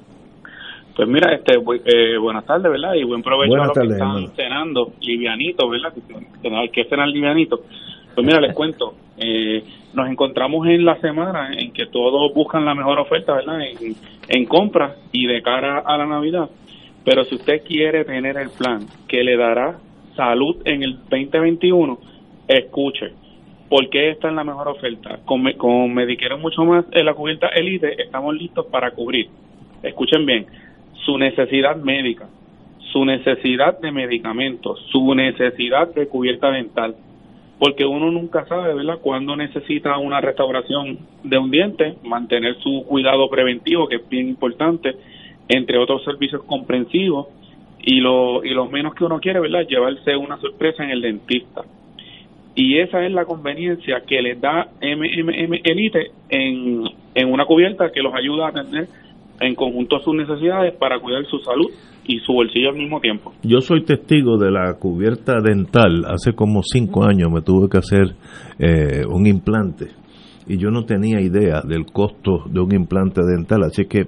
Pues 0.95 1.09
mira, 1.09 1.33
este, 1.33 1.55
eh, 1.55 2.17
buenas 2.17 2.45
tardes, 2.45 2.71
¿verdad? 2.71 2.93
Y 2.93 3.03
buen 3.03 3.21
provecho 3.21 3.49
Buenas 3.49 3.65
a 3.65 3.67
los 3.67 3.73
tardes, 3.75 3.89
que 3.89 3.93
están 3.95 4.09
hermano. 4.09 4.33
cenando, 4.35 4.93
livianito, 5.01 5.69
¿verdad? 5.69 5.93
Que, 6.41 6.55
hay 6.55 6.69
que 6.69 6.85
cenar 6.85 7.09
livianito. 7.09 7.59
Pues 8.13 8.25
mira, 8.25 8.39
les 8.39 8.53
cuento, 8.55 8.93
eh, 9.17 9.61
nos 9.93 10.09
encontramos 10.09 10.65
en 10.67 10.85
la 10.85 10.95
semana 11.01 11.51
en 11.53 11.73
que 11.73 11.87
todos 11.87 12.33
buscan 12.33 12.63
la 12.63 12.73
mejor 12.73 12.99
oferta, 12.99 13.33
¿verdad? 13.33 13.59
En, 13.61 13.95
en 14.29 14.45
compra 14.45 14.95
y 15.11 15.27
de 15.27 15.41
cara 15.41 15.79
a 15.85 15.97
la 15.97 16.05
Navidad. 16.05 16.49
Pero 17.03 17.25
si 17.25 17.35
usted 17.35 17.61
quiere 17.63 18.05
tener 18.05 18.37
el 18.37 18.49
plan 18.51 18.87
que 19.07 19.21
le 19.21 19.35
dará 19.35 19.77
salud 20.15 20.55
en 20.63 20.81
el 20.81 20.97
2021, 21.09 21.99
escuche. 22.47 23.11
¿Por 23.69 23.89
qué 23.89 24.11
esta 24.11 24.29
es 24.29 24.33
la 24.33 24.43
mejor 24.43 24.69
oferta? 24.69 25.19
Con, 25.25 25.43
con 25.53 25.93
Medicare 25.93 26.37
mucho 26.37 26.63
más 26.63 26.85
en 26.91 27.05
la 27.05 27.13
cubierta 27.13 27.47
Elite 27.47 28.01
estamos 28.01 28.33
listos 28.35 28.67
para 28.67 28.91
cubrir, 28.91 29.27
escuchen 29.83 30.25
bien, 30.25 30.45
su 31.05 31.17
necesidad 31.17 31.77
médica, 31.77 32.27
su 32.91 33.05
necesidad 33.05 33.79
de 33.79 33.91
medicamentos, 33.91 34.79
su 34.91 35.13
necesidad 35.13 35.93
de 35.93 36.07
cubierta 36.07 36.49
dental, 36.51 36.95
porque 37.59 37.85
uno 37.85 38.11
nunca 38.11 38.45
sabe, 38.45 38.73
¿verdad?, 38.73 38.99
cuándo 39.01 39.35
necesita 39.35 39.97
una 39.97 40.19
restauración 40.19 40.99
de 41.23 41.37
un 41.37 41.51
diente, 41.51 41.95
mantener 42.03 42.55
su 42.59 42.85
cuidado 42.87 43.29
preventivo, 43.29 43.87
que 43.87 43.97
es 43.97 44.09
bien 44.09 44.27
importante, 44.27 44.95
entre 45.47 45.77
otros 45.77 46.03
servicios 46.03 46.43
comprensivos, 46.43 47.27
y 47.87 47.99
lo, 47.99 48.43
y 48.43 48.49
lo 48.49 48.65
menos 48.67 48.95
que 48.95 49.03
uno 49.03 49.19
quiere, 49.19 49.39
¿verdad?, 49.39 49.67
llevarse 49.67 50.15
una 50.15 50.37
sorpresa 50.37 50.83
en 50.83 50.89
el 50.89 51.01
dentista. 51.01 51.61
Y 52.55 52.79
esa 52.79 53.05
es 53.05 53.11
la 53.11 53.25
conveniencia 53.25 54.01
que 54.07 54.21
les 54.21 54.39
da 54.39 54.69
MMM 54.81 55.53
Elite 55.63 56.11
en, 56.29 56.83
en 57.13 57.31
una 57.31 57.45
cubierta 57.45 57.91
que 57.91 58.01
los 58.01 58.13
ayuda 58.13 58.45
a 58.45 58.49
atender 58.49 58.87
en 59.39 59.55
conjunto 59.55 59.99
sus 59.99 60.15
necesidades 60.15 60.73
para 60.79 60.99
cuidar 60.99 61.25
su 61.25 61.39
salud 61.39 61.67
y 62.07 62.19
su 62.19 62.33
bolsillo 62.33 62.69
al 62.69 62.77
mismo 62.77 62.99
tiempo. 62.99 63.33
Yo 63.43 63.61
soy 63.61 63.83
testigo 63.83 64.37
de 64.37 64.51
la 64.51 64.75
cubierta 64.79 65.39
dental. 65.41 66.05
Hace 66.07 66.33
como 66.33 66.61
cinco 66.63 67.03
años 67.03 67.31
me 67.31 67.41
tuve 67.41 67.67
que 67.69 67.77
hacer 67.77 68.15
eh, 68.59 69.03
un 69.09 69.25
implante 69.25 69.87
y 70.47 70.57
yo 70.57 70.69
no 70.69 70.83
tenía 70.85 71.19
idea 71.19 71.61
del 71.67 71.85
costo 71.87 72.43
de 72.47 72.59
un 72.59 72.73
implante 72.75 73.21
dental. 73.25 73.63
Así 73.63 73.85
que 73.85 74.05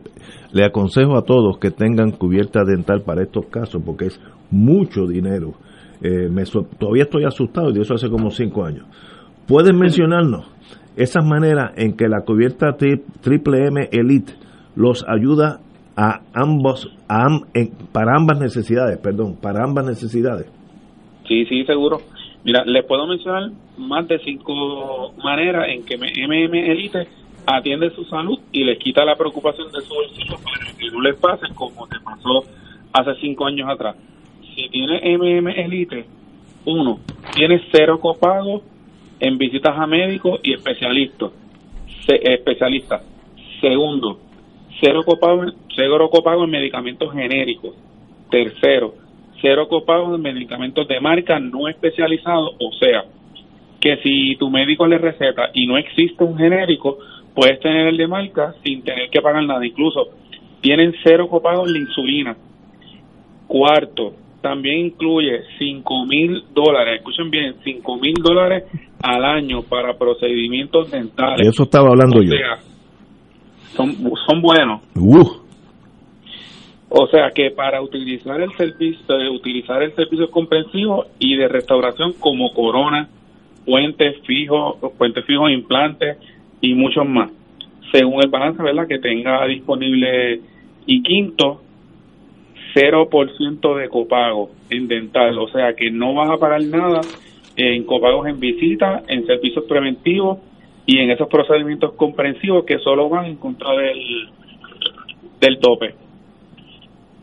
le 0.53 0.63
aconsejo 0.63 1.17
a 1.17 1.23
todos 1.23 1.57
que 1.57 1.71
tengan 1.71 2.11
cubierta 2.11 2.63
dental 2.63 3.01
para 3.03 3.23
estos 3.23 3.47
casos 3.47 3.82
porque 3.84 4.05
es 4.05 4.21
mucho 4.51 5.07
dinero. 5.07 5.53
Eh, 6.01 6.30
me 6.30 6.43
todavía 6.78 7.03
estoy 7.03 7.23
asustado 7.23 7.71
y 7.71 7.73
de 7.73 7.82
eso 7.82 7.95
hace 7.95 8.09
como 8.09 8.30
cinco 8.30 8.63
años. 8.63 8.86
¿Pueden 9.47 9.80
mencionarnos 9.80 10.45
esas 10.95 11.25
maneras 11.25 11.71
en 11.78 11.93
que 11.97 12.07
la 12.07 12.21
cubierta 12.21 12.78
tri- 12.78 13.01
Triple 13.21 13.67
M 13.67 13.89
Elite 13.91 14.34
los 14.78 15.03
ayuda 15.09 15.59
a 15.97 16.21
ambos 16.34 16.88
para 17.91 18.15
ambas 18.15 18.39
necesidades, 18.39 18.99
perdón, 18.99 19.36
para 19.41 19.63
ambas 19.63 19.86
necesidades? 19.86 20.45
Sí, 21.28 21.45
sí, 21.45 21.65
seguro. 21.65 21.97
Mira, 22.43 22.63
les 22.63 22.86
puedo 22.86 23.07
mencionar 23.07 23.49
más 23.78 24.07
de 24.07 24.19
cinco 24.19 25.13
maneras 25.23 25.69
en 25.69 25.84
que 25.84 25.97
MM 25.97 26.55
Elite 26.71 27.07
atiende 27.47 27.89
su 27.89 28.05
salud 28.05 28.39
y 28.51 28.63
les 28.63 28.78
quita 28.78 29.03
la 29.03 29.15
preocupación 29.15 29.71
de 29.71 29.82
su 29.82 29.93
bolsillo 29.93 30.36
para 30.43 30.78
que 30.78 30.88
no 30.91 31.01
les 31.01 31.19
pase 31.19 31.47
como 31.55 31.88
te 31.88 31.99
pasó 31.99 32.43
hace 32.93 33.19
cinco 33.19 33.47
años 33.47 33.67
atrás. 33.67 33.95
Si 34.55 34.69
tiene 34.69 35.17
MM 35.17 35.49
Elite, 35.49 36.05
uno, 36.65 36.99
tiene 37.36 37.61
cero 37.71 37.99
copago 37.99 38.61
en 39.19 39.38
visitas 39.39 39.75
a 39.75 39.88
médicos 39.88 40.39
y 40.43 40.53
especialistas. 40.53 41.32
Especialistas. 42.07 43.01
Segundo, 43.59 44.19
cero 44.82 45.01
copago, 45.05 45.43
cero 45.75 46.09
copago 46.09 46.43
en 46.43 46.49
medicamentos 46.51 47.11
genéricos. 47.13 47.75
Tercero, 48.30 48.93
cero 49.41 49.67
copago 49.67 50.15
en 50.15 50.21
medicamentos 50.21 50.88
de 50.88 50.99
marca 50.99 51.39
no 51.39 51.67
especializados, 51.67 52.55
o 52.59 52.71
sea, 52.80 53.03
que 53.80 53.97
si 53.97 54.36
tu 54.38 54.49
médico 54.49 54.88
le 54.88 54.97
receta 54.97 55.49
y 55.53 55.67
no 55.67 55.78
existe 55.78 56.23
un 56.23 56.38
genérico, 56.38 56.97
puedes 57.36 57.59
tener 57.59 57.88
el 57.88 57.97
de 57.97 58.07
marca 58.07 58.53
sin 58.63 58.82
tener 58.84 59.09
que 59.09 59.21
pagar 59.21 59.43
nada. 59.43 59.65
Incluso 59.65 60.07
tienen 60.61 60.93
cero 61.03 61.28
copago 61.30 61.65
en 61.67 61.73
la 61.73 61.80
insulina. 61.80 62.38
Cuarto, 63.47 64.13
también 64.41 64.88
incluye 64.88 65.41
cinco 65.57 66.05
mil 66.05 66.43
dólares, 66.53 66.97
escuchen 66.97 67.30
bien, 67.30 67.55
cinco 67.63 67.97
mil 67.97 68.13
dólares 68.15 68.63
al 69.01 69.23
año 69.23 69.61
para 69.63 69.97
procedimientos 69.97 70.91
dentales. 70.91 71.43
De 71.45 71.49
eso 71.49 71.63
estaba 71.63 71.89
hablando 71.89 72.19
O 72.19 72.23
yo. 72.23 72.32
sea, 72.32 72.57
son, 73.76 73.95
son 74.26 74.41
buenos. 74.41 74.82
Uh, 74.95 75.47
O 76.89 77.07
sea 77.07 77.32
que 77.32 77.51
para 77.51 77.82
utilizar 77.82 78.39
el 78.39 78.51
servicio, 78.55 79.20
eh, 79.20 79.30
utilizar 79.30 79.84
el 79.84 79.93
servicio 79.93 80.32
comprensivo 80.32 81.05
y 81.20 81.36
de 81.36 81.47
restauración 81.49 82.13
como 82.13 82.53
corona, 82.53 83.09
puentes 83.65 84.22
fijos, 84.26 84.78
puentes 84.97 85.26
fijos, 85.26 85.51
implantes 85.51 86.18
y 86.61 86.74
muchos 86.74 87.05
más, 87.05 87.30
según 87.91 88.24
el 88.24 88.30
balance, 88.30 88.63
¿verdad? 88.63 88.88
Que 88.88 88.99
tenga 88.99 89.45
disponible. 89.47 90.39
Y 90.86 91.03
quinto, 91.03 91.61
0% 92.74 93.76
de 93.76 93.89
copago 93.89 94.51
en 94.70 94.88
dental, 94.88 95.38
o 95.39 95.49
sea 95.49 95.74
que 95.74 95.91
no 95.91 96.13
vas 96.13 96.30
a 96.30 96.38
pagar 96.38 96.63
nada 96.63 97.01
en 97.57 97.84
copagos 97.84 98.28
en 98.28 98.39
visitas, 98.39 99.03
en 99.09 99.26
servicios 99.26 99.65
preventivos 99.65 100.38
y 100.88 101.00
en 101.00 101.12
esos 101.12 101.28
procedimientos 101.28 101.94
comprensivos 101.94 102.66
que 102.66 102.80
solo 102.80 103.10
van 103.10 103.26
en 103.26 103.36
contra 103.36 103.72
del, 103.74 104.30
del 105.40 105.60
tope. 105.60 105.94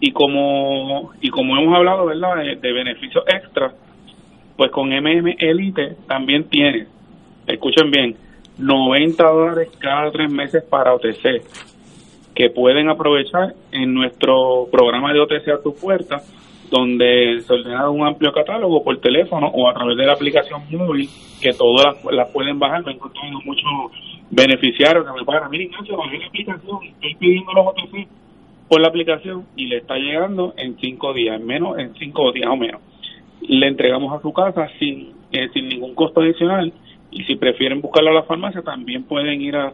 Y 0.01 0.13
como 0.13 1.13
y 1.23 1.31
como 1.31 1.57
hemos 1.57 1.75
hablado, 1.75 2.05
¿verdad?, 2.07 2.37
de, 2.37 2.57
de 2.57 2.73
beneficios 2.73 3.25
extra, 3.27 3.73
pues 4.57 4.71
con 4.71 4.91
MM 4.91 5.35
Elite 5.39 5.97
también 6.07 6.45
tienes, 6.45 6.89
escuchen 7.47 7.91
bien, 7.91 8.17
90 8.59 9.25
dólares 9.25 9.71
cada 9.79 10.11
tres 10.13 10.31
meses 10.31 10.63
para 10.63 10.95
OTC, 10.95 11.43
que 12.35 12.51
pueden 12.51 12.91
aprovechar 12.91 13.55
en 13.73 13.95
nuestro 13.95 14.69
programa 14.71 15.13
de 15.15 15.21
OTC 15.21 15.49
a 15.49 15.63
tu 15.63 15.75
puerta, 15.75 16.21
donde 16.71 17.41
se 17.41 17.53
ordena 17.53 17.89
un 17.91 18.07
amplio 18.07 18.33
catálogo 18.33 18.83
por 18.83 19.01
teléfono 19.01 19.49
o 19.49 19.69
a 19.69 19.75
través 19.75 19.97
de 19.97 20.07
la 20.07 20.13
aplicación 20.13 20.63
móvil, 20.71 21.09
que 21.41 21.53
todas 21.53 22.05
las, 22.11 22.31
pueden 22.33 22.59
bajar. 22.59 22.85
Me 22.85 22.93
encontrado 22.93 23.39
muchos 23.45 23.65
beneficiarios 24.31 25.05
que 25.07 25.13
me 25.13 25.25
pagan, 25.25 25.51
mira 25.51 25.65
Ignacio, 25.65 25.97
bajé 25.97 26.19
la 26.19 26.27
aplicación, 26.27 26.79
estoy 26.83 27.15
pidiendo 27.17 27.53
los 27.53 27.67
OTC 27.67 28.09
por 28.69 28.81
la 28.81 28.89
aplicación 28.89 29.47
y 29.57 29.67
le 29.67 29.79
está 29.79 29.97
llegando 29.97 30.55
en 30.57 30.77
cinco 30.79 31.13
días, 31.13 31.39
en 31.39 31.47
menos, 31.47 31.79
en 31.79 31.95
cinco 31.95 32.33
días 32.33 32.49
o 32.51 32.57
menos. 32.57 32.81
le 33.43 33.69
entregamos 33.69 34.13
a 34.13 34.23
su 34.23 34.33
casa 34.33 34.69
sin, 34.79 35.13
eh, 35.33 35.49
sin 35.53 35.69
ningún 35.69 35.95
costo 35.95 36.23
adicional 36.23 36.73
y 37.11 37.25
si 37.25 37.37
prefieren 37.37 37.81
buscarlo 37.81 38.11
a 38.11 38.15
la 38.15 38.23
farmacia 38.23 38.63
también 38.63 39.05
pueden 39.05 39.41
ir 39.43 39.55
a, 39.55 39.73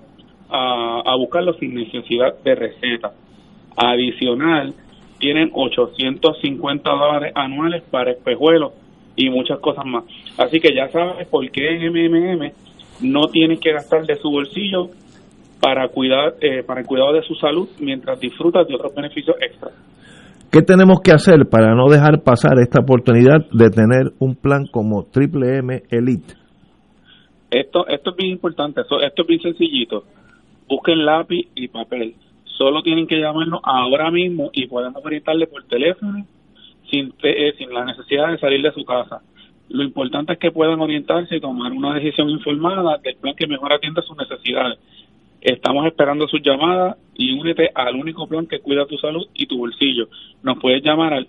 a 0.51 1.17
buscarlo 1.17 1.55
sin 1.55 1.75
necesidad 1.75 2.35
de 2.43 2.55
receta. 2.57 3.13
Adicional, 3.77 4.75
tienen 5.21 5.51
850 5.53 6.91
dólares 6.91 7.33
anuales 7.37 7.85
para 7.91 8.11
espejuelos 8.11 8.73
y 9.15 9.29
muchas 9.31 9.61
cosas 9.61 9.85
más. 9.85 10.05
Así 10.37 10.59
que 10.59 10.75
ya 10.75 10.89
sabes 10.89 11.29
por 11.29 11.49
qué 11.51 11.77
en 11.77 11.93
MMM 11.93 12.53
no 13.03 13.29
tienes 13.29 13.61
que 13.61 13.73
gastar 13.73 14.05
de 14.07 14.17
su 14.17 14.31
bolsillo 14.31 14.89
para 15.61 15.89
cuidar 15.89 16.35
eh, 16.41 16.63
para 16.65 16.81
el 16.81 16.87
cuidado 16.87 17.13
de 17.13 17.23
su 17.23 17.35
salud 17.35 17.69
mientras 17.79 18.19
disfrutas 18.19 18.67
de 18.67 18.75
otros 18.75 18.95
beneficios 18.95 19.37
extras. 19.41 19.73
¿Qué 20.51 20.63
tenemos 20.63 21.01
que 21.01 21.13
hacer 21.13 21.47
para 21.49 21.75
no 21.75 21.89
dejar 21.89 22.23
pasar 22.25 22.59
esta 22.59 22.81
oportunidad 22.81 23.47
de 23.53 23.71
tener 23.71 24.13
un 24.19 24.35
plan 24.35 24.67
como 24.67 25.05
Triple 25.05 25.59
M 25.59 25.83
Elite? 25.91 26.35
Esto 27.51 27.87
esto 27.87 28.11
es 28.11 28.17
bien 28.17 28.33
importante, 28.33 28.81
esto, 28.81 29.01
esto 29.01 29.23
es 29.23 29.29
bien 29.29 29.41
sencillito. 29.43 30.05
Busquen 30.69 31.05
lápiz 31.05 31.49
y 31.55 31.69
papel. 31.69 32.15
Solo 32.61 32.83
tienen 32.83 33.07
que 33.07 33.19
llamarnos 33.19 33.63
ahora 33.65 34.11
mismo 34.11 34.51
y 34.53 34.67
podemos 34.67 35.03
orientarle 35.03 35.47
por 35.47 35.65
teléfono 35.65 36.27
sin, 36.91 37.15
eh, 37.23 37.55
sin 37.57 37.73
la 37.73 37.87
necesidad 37.87 38.31
de 38.31 38.37
salir 38.37 38.61
de 38.61 38.71
su 38.73 38.85
casa. 38.85 39.23
Lo 39.71 39.83
importante 39.83 40.35
es 40.35 40.39
que 40.39 40.51
puedan 40.51 40.79
orientarse 40.79 41.37
y 41.37 41.41
tomar 41.41 41.73
una 41.73 41.95
decisión 41.95 42.29
informada 42.29 42.99
del 42.99 43.17
plan 43.17 43.35
que 43.35 43.47
mejor 43.47 43.73
atienda 43.73 44.03
sus 44.03 44.15
necesidades. 44.15 44.79
Estamos 45.41 45.87
esperando 45.87 46.29
sus 46.29 46.43
llamadas 46.43 46.99
y 47.15 47.33
únete 47.33 47.71
al 47.75 47.97
único 47.97 48.27
plan 48.27 48.47
que 48.47 48.61
cuida 48.61 48.85
tu 48.85 48.99
salud 48.99 49.27
y 49.33 49.47
tu 49.47 49.57
bolsillo. 49.57 50.11
Nos 50.43 50.59
puedes 50.59 50.83
llamar 50.83 51.15
al 51.15 51.29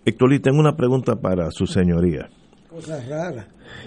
Héctor 0.04 0.30
Lee, 0.30 0.38
tengo 0.38 0.60
una 0.60 0.76
pregunta 0.76 1.16
para 1.16 1.50
su 1.50 1.66
señoría. 1.66 2.28
Cosas 2.70 3.08
raras. 3.08 3.48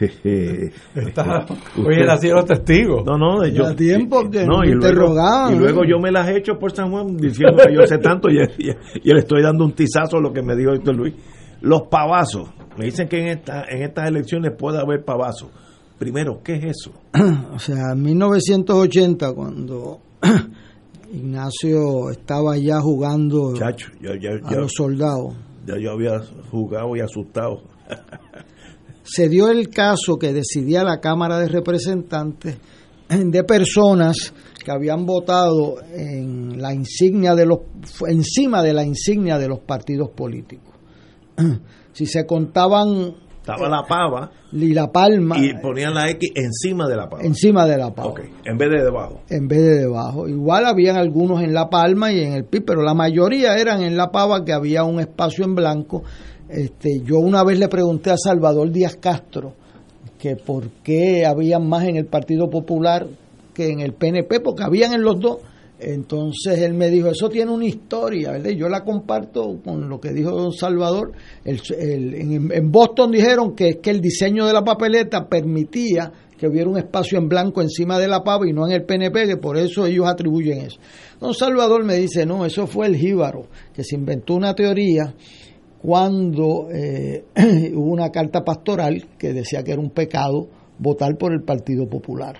Está- 0.96 1.46
Oye, 1.78 2.02
él 2.02 2.10
hacía 2.10 2.34
los 2.34 2.46
testigos. 2.46 3.06
No, 3.06 3.18
no, 3.18 3.46
yo. 3.46 3.70
Ya 3.70 3.76
tiempo 3.76 4.30
que 4.30 4.46
no, 4.46 4.64
y 4.66 4.72
luego, 4.72 4.86
interrogaban, 4.88 5.56
y 5.56 5.60
luego 5.60 5.84
¿no? 5.84 5.90
yo 5.90 6.00
me 6.00 6.12
las 6.12 6.28
he 6.28 6.38
hecho 6.38 6.60
por 6.60 6.72
San 6.72 6.92
Juan 6.92 7.16
diciendo 7.16 7.58
que 7.66 7.74
yo 7.74 7.86
sé 7.88 8.00
tanto 8.00 8.30
y, 8.30 8.38
y- 8.58 8.72
y 9.04 9.14
le 9.14 9.20
estoy 9.20 9.42
dando 9.42 9.64
un 9.64 9.72
tizazo 9.74 10.18
a 10.18 10.22
lo 10.22 10.34
que 10.34 10.42
me 10.42 10.56
dijo 10.58 10.74
Héctor 10.74 10.96
Luis. 10.96 11.14
Los 11.62 11.84
pavazos. 11.84 12.50
Me 12.78 12.86
dicen 12.86 13.08
que 13.08 13.20
en, 13.22 13.28
esta, 13.28 13.64
en 13.70 13.84
estas 13.84 14.08
elecciones 14.10 14.52
puede 14.58 14.80
haber 14.80 15.04
pavazos. 15.06 15.52
Primero, 16.00 16.42
¿qué 16.44 16.56
es 16.56 16.64
eso? 16.78 16.92
o 17.54 17.60
sea, 17.60 17.92
en 17.94 18.02
1980, 18.02 19.34
cuando 19.34 20.00
Ignacio 21.14 22.10
estaba 22.12 22.58
ya 22.58 22.80
jugando 22.80 23.54
Chacho, 23.56 23.88
ya, 24.02 24.12
ya, 24.20 24.30
a 24.48 24.52
ya- 24.52 24.58
los 24.60 24.72
soldados, 24.74 25.34
ya 25.68 25.76
yo 25.78 25.92
había 25.92 26.20
jugado 26.50 26.96
y 26.96 27.02
asustado. 27.02 27.64
se 29.04 29.28
dio 29.28 29.50
el 29.50 29.70
caso 29.70 30.18
que 30.18 30.34
decidía 30.34 30.84
la 30.84 31.00
Cámara 31.02 31.38
de 31.40 31.48
Representantes 31.50 32.58
de 33.10 33.44
personas 33.44 34.34
que 34.64 34.72
habían 34.72 35.06
votado 35.06 35.78
en 35.94 36.62
la 36.62 36.74
insignia 36.74 37.34
de 37.36 37.46
los 37.46 37.60
encima 38.08 38.62
de 38.62 38.74
la 38.74 38.86
insignia 38.86 39.38
de 39.38 39.48
los 39.48 39.60
partidos 39.60 40.10
políticos. 40.12 40.76
Si 41.94 42.06
se 42.06 42.26
contaban 42.26 43.16
Estaba 43.54 43.70
la 43.70 43.84
pava 43.88 44.32
y 44.52 44.74
la 44.74 44.92
palma 44.92 45.38
y 45.38 45.54
ponían 45.62 45.94
la 45.94 46.10
X 46.10 46.32
encima 46.36 46.88
de 46.88 46.96
la 46.96 47.10
pava. 47.10 47.24
encima 47.24 47.66
de 47.66 47.78
la 47.78 47.94
pava. 47.94 48.14
En 48.46 48.58
vez 48.58 48.70
de 48.70 48.84
debajo. 48.84 49.22
en 49.30 49.48
vez 49.48 49.60
de 49.60 49.80
debajo. 49.80 50.28
Igual 50.28 50.66
habían 50.66 50.98
algunos 50.98 51.42
en 51.42 51.54
La 51.54 51.70
Palma 51.70 52.12
y 52.12 52.22
en 52.22 52.34
el 52.34 52.46
PIB, 52.46 52.66
pero 52.66 52.82
la 52.82 52.94
mayoría 52.94 53.56
eran 53.58 53.84
en 53.84 53.96
La 53.96 54.12
Pava, 54.12 54.44
que 54.44 54.54
había 54.54 54.84
un 54.84 55.00
espacio 55.00 55.46
en 55.46 55.56
blanco. 55.56 56.04
Este, 56.50 57.02
yo 57.04 57.20
una 57.20 57.44
vez 57.44 57.60
le 57.60 57.68
pregunté 57.68 58.12
a 58.12 58.18
Salvador 58.18 58.72
Díaz 58.72 58.96
Castro 58.96 59.54
que 60.18 60.36
por 60.36 60.70
qué 60.84 61.26
había 61.26 61.60
más 61.60 61.86
en 61.86 61.96
el 61.96 62.06
Partido 62.06 62.50
Popular 62.50 63.08
que 63.54 63.70
en 63.72 63.80
el 63.80 63.94
PNP, 63.94 64.40
porque 64.42 64.64
habían 64.64 64.94
en 64.94 65.02
los 65.02 65.20
dos. 65.20 65.38
Entonces 65.82 66.60
él 66.60 66.74
me 66.74 66.90
dijo, 66.90 67.08
eso 67.08 67.30
tiene 67.30 67.52
una 67.52 67.66
historia, 67.66 68.32
¿verdad? 68.32 68.50
Yo 68.52 68.68
la 68.68 68.84
comparto 68.84 69.60
con 69.64 69.88
lo 69.88 70.00
que 70.00 70.12
dijo 70.12 70.32
don 70.32 70.52
Salvador. 70.52 71.14
En, 71.46 72.72
Boston 72.72 73.12
dijeron 73.12 73.56
que 73.56 73.80
que 73.80 73.90
el 73.90 74.02
diseño 74.02 74.46
de 74.46 74.54
la 74.54 74.64
papeleta 74.64 75.28
permitía 75.30 76.12
que 76.38 76.48
hubiera 76.48 76.70
un 76.70 76.78
espacio 76.78 77.18
en 77.18 77.28
blanco 77.28 77.62
encima 77.62 77.98
de 78.00 78.08
la 78.08 78.24
pava 78.24 78.48
y 78.48 78.54
no 78.54 78.66
en 78.66 78.74
el 78.74 78.84
PNP, 78.86 79.28
que 79.28 79.38
por 79.38 79.58
eso 79.58 79.86
ellos 79.86 80.06
atribuyen 80.08 80.60
eso. 80.60 80.80
Don 81.20 81.34
Salvador 81.34 81.84
me 81.84 81.96
dice, 81.96 82.26
no, 82.26 82.46
eso 82.46 82.66
fue 82.68 82.88
el 82.88 82.96
jíbaro, 82.96 83.48
que 83.74 83.84
se 83.84 83.96
inventó 83.96 84.36
una 84.36 84.54
teoría 84.54 85.14
cuando 85.82 86.68
eh, 86.72 87.24
hubo 87.76 87.92
una 87.92 88.10
carta 88.10 88.44
pastoral 88.44 89.06
que 89.18 89.34
decía 89.34 89.64
que 89.64 89.72
era 89.72 89.82
un 89.82 89.92
pecado 89.92 90.48
votar 90.78 91.18
por 91.18 91.34
el 91.34 91.42
Partido 91.44 91.88
Popular. 91.88 92.36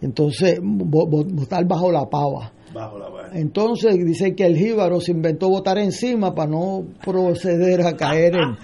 Entonces, 0.00 0.60
vo- 0.60 1.08
vo- 1.08 1.26
votar 1.32 1.66
bajo 1.66 1.90
la 1.92 2.04
pava. 2.08 2.52
Bajo 2.72 2.98
la 2.98 3.06
pava. 3.06 3.28
Entonces 3.34 3.96
dice 4.04 4.34
que 4.34 4.44
el 4.46 4.56
jíbaro 4.56 5.00
se 5.00 5.12
inventó 5.12 5.48
votar 5.48 5.78
encima 5.78 6.34
para 6.34 6.50
no 6.50 6.84
proceder 7.04 7.82
a 7.86 7.94
caer 7.96 8.34
en, 8.36 8.56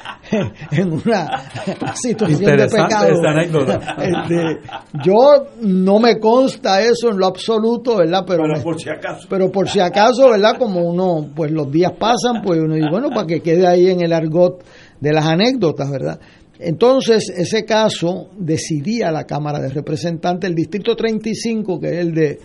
en 0.73 0.93
una 0.93 1.29
situación 1.95 2.57
de 2.57 2.67
pecado. 2.69 3.09
esta 3.09 3.31
anécdota. 3.31 3.97
Este, 4.03 4.61
yo 5.05 5.15
no 5.63 5.99
me 5.99 6.19
consta 6.19 6.81
eso 6.83 7.11
en 7.11 7.19
lo 7.19 7.27
absoluto, 7.27 7.97
¿verdad? 7.99 8.25
Pero, 8.27 8.43
Pero 8.45 8.57
me- 8.59 8.63
por 8.63 8.81
si 8.81 8.89
acaso. 8.91 9.27
pero 9.31 9.51
por 9.53 9.69
si 9.69 9.81
acaso, 9.81 10.31
¿verdad? 10.31 10.57
Como 10.59 10.81
uno, 10.81 11.29
pues 11.35 11.51
los 11.51 11.71
días 11.71 11.93
pasan, 11.99 12.43
pues 12.43 12.61
uno 12.61 12.75
dice, 12.75 12.89
bueno, 12.91 13.11
para 13.11 13.27
que 13.27 13.41
quede 13.41 13.67
ahí 13.67 13.89
en 13.91 14.01
el 14.01 14.13
argot 14.13 14.63
de 15.01 15.13
las 15.13 15.27
anécdotas, 15.27 15.91
¿verdad? 15.91 16.19
Entonces, 16.61 17.29
ese 17.37 17.65
caso 17.65 18.31
decidía 18.37 19.13
la 19.13 19.25
Cámara 19.25 19.61
de 19.61 19.69
Representantes, 19.69 20.51
el 20.51 20.57
Distrito 20.57 20.97
35, 20.97 21.79
que 21.79 21.87
es 21.87 21.99
el 21.99 22.13
de, 22.13 22.39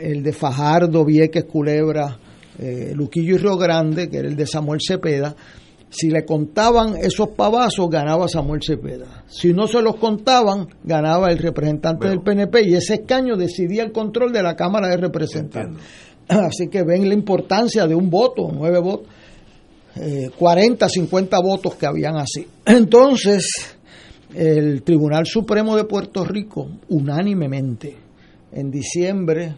el 0.00 0.22
de 0.22 0.32
Fajardo, 0.32 1.04
Vieques, 1.04 1.44
Culebra, 1.44 2.16
eh, 2.58 2.92
Luquillo 2.94 3.34
y 3.34 3.38
Río 3.38 3.56
Grande, 3.56 4.08
que 4.08 4.18
era 4.18 4.28
el 4.28 4.36
de 4.36 4.46
Samuel 4.46 4.80
Cepeda, 4.86 5.34
si 5.90 6.08
le 6.08 6.24
contaban 6.24 6.96
esos 6.96 7.30
pavazos, 7.30 7.90
ganaba 7.90 8.28
Samuel 8.28 8.60
Cepeda. 8.64 9.24
Si 9.26 9.52
no 9.52 9.66
se 9.66 9.82
los 9.82 9.96
contaban, 9.96 10.68
ganaba 10.84 11.30
el 11.30 11.38
representante 11.38 12.08
del 12.08 12.20
PNP 12.20 12.68
y 12.68 12.74
ese 12.74 12.94
escaño 12.94 13.36
decidía 13.36 13.82
el 13.82 13.90
control 13.90 14.32
de 14.32 14.42
la 14.42 14.54
Cámara 14.54 14.88
de 14.88 14.96
Representantes. 14.98 15.82
Así 16.28 16.68
que 16.68 16.84
ven 16.84 17.08
la 17.08 17.14
importancia 17.14 17.88
de 17.88 17.96
un 17.96 18.08
voto, 18.08 18.48
nueve 18.52 18.78
votos, 18.78 19.08
eh, 19.96 20.30
40, 20.38 20.88
50 20.88 21.40
votos 21.40 21.74
que 21.74 21.86
habían 21.86 22.16
así. 22.16 22.46
Entonces, 22.64 23.76
el 24.32 24.82
Tribunal 24.82 25.26
Supremo 25.26 25.76
de 25.76 25.84
Puerto 25.84 26.24
Rico, 26.24 26.68
unánimemente, 26.88 27.96
en 28.52 28.70
diciembre 28.70 29.54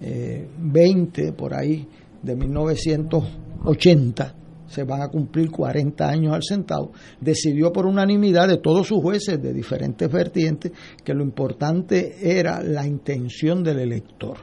eh, 0.00 0.48
20, 0.58 1.32
por 1.32 1.54
ahí, 1.54 1.86
de 2.22 2.36
1980, 2.36 4.34
se 4.68 4.84
van 4.84 5.02
a 5.02 5.08
cumplir 5.08 5.50
40 5.50 6.08
años 6.08 6.34
al 6.34 6.42
centavo, 6.42 6.92
decidió 7.20 7.72
por 7.72 7.86
unanimidad 7.86 8.48
de 8.48 8.58
todos 8.58 8.88
sus 8.88 9.00
jueces 9.00 9.40
de 9.42 9.52
diferentes 9.52 10.10
vertientes 10.10 10.72
que 11.04 11.14
lo 11.14 11.22
importante 11.22 12.16
era 12.20 12.62
la 12.62 12.86
intención 12.86 13.62
del 13.62 13.78
elector 13.78 14.38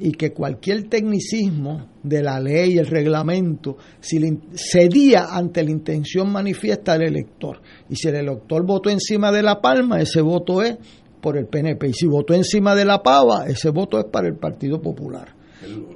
y 0.00 0.12
que 0.12 0.32
cualquier 0.32 0.88
tecnicismo 0.88 1.88
de 2.02 2.22
la 2.22 2.38
ley 2.40 2.78
el 2.78 2.86
reglamento 2.86 3.76
si 4.00 4.18
le 4.18 4.38
cedía 4.54 5.26
ante 5.30 5.64
la 5.64 5.72
intención 5.72 6.30
manifiesta 6.30 6.92
del 6.92 7.08
elector 7.08 7.60
y 7.88 7.96
si 7.96 8.08
el 8.08 8.14
elector 8.16 8.64
votó 8.64 8.90
encima 8.90 9.32
de 9.32 9.42
la 9.42 9.60
palma 9.60 10.00
ese 10.00 10.20
voto 10.20 10.62
es 10.62 10.76
por 11.20 11.36
el 11.36 11.46
PNP 11.46 11.88
y 11.88 11.92
si 11.92 12.06
votó 12.06 12.34
encima 12.34 12.74
de 12.74 12.84
la 12.84 13.02
pava 13.02 13.46
ese 13.46 13.70
voto 13.70 13.98
es 13.98 14.06
para 14.06 14.28
el 14.28 14.36
Partido 14.36 14.80
Popular. 14.80 15.34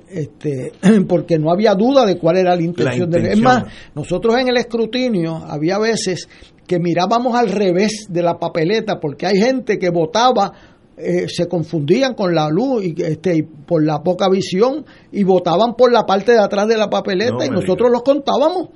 Este 0.09 0.73
porque 1.09 1.39
no 1.39 1.51
había 1.51 1.75
duda 1.75 2.05
de 2.05 2.19
cuál 2.19 2.37
era 2.37 2.55
la 2.57 2.63
intención, 2.63 3.11
del 3.11 3.27
es 3.27 3.37
intención. 3.37 3.63
más 3.65 3.73
nosotros 3.95 4.37
en 4.39 4.49
el 4.49 4.57
escrutinio 4.57 5.37
había 5.37 5.79
veces 5.79 6.29
que 6.67 6.79
mirábamos 6.79 7.35
al 7.35 7.49
revés 7.49 8.07
de 8.09 8.23
la 8.23 8.39
papeleta, 8.39 9.01
porque 9.01 9.27
hay 9.27 9.37
gente 9.37 9.79
que 9.79 9.91
votaba, 9.91 10.53
eh, 10.97 11.29
se 11.29 11.49
confundían 11.49 12.15
con 12.15 12.35
la 12.35 12.49
luz 12.49 12.85
y 12.85 12.95
este, 13.03 13.37
y 13.37 13.43
por 13.43 13.85
la 13.85 14.03
poca 14.03 14.29
visión 14.29 14.85
y 15.11 15.25
votaban 15.25 15.75
por 15.75 15.93
la 15.93 16.05
parte 16.05 16.33
de 16.33 16.41
atrás 16.41 16.69
de 16.69 16.77
la 16.77 16.89
papeleta 16.89 17.37
No 17.39 17.45
y 17.45 17.51
nosotros 17.51 17.91
los 17.91 18.03
contábamos. 18.03 18.69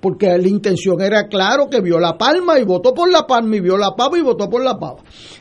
Porque 0.00 0.26
la 0.26 0.48
intención 0.48 1.00
era 1.00 1.26
claro 1.26 1.68
que 1.70 1.80
vio 1.80 1.98
la 1.98 2.16
palma 2.16 2.58
y 2.58 2.64
votó 2.64 2.92
por 2.92 3.10
la 3.10 3.26
palma 3.26 3.56
y 3.56 3.60
vio 3.60 3.76
la 3.76 3.94
pava 3.96 4.18
y 4.18 4.22
votó 4.22 4.48
por 4.48 4.62
la 4.62 4.78
pava. 4.78 5.00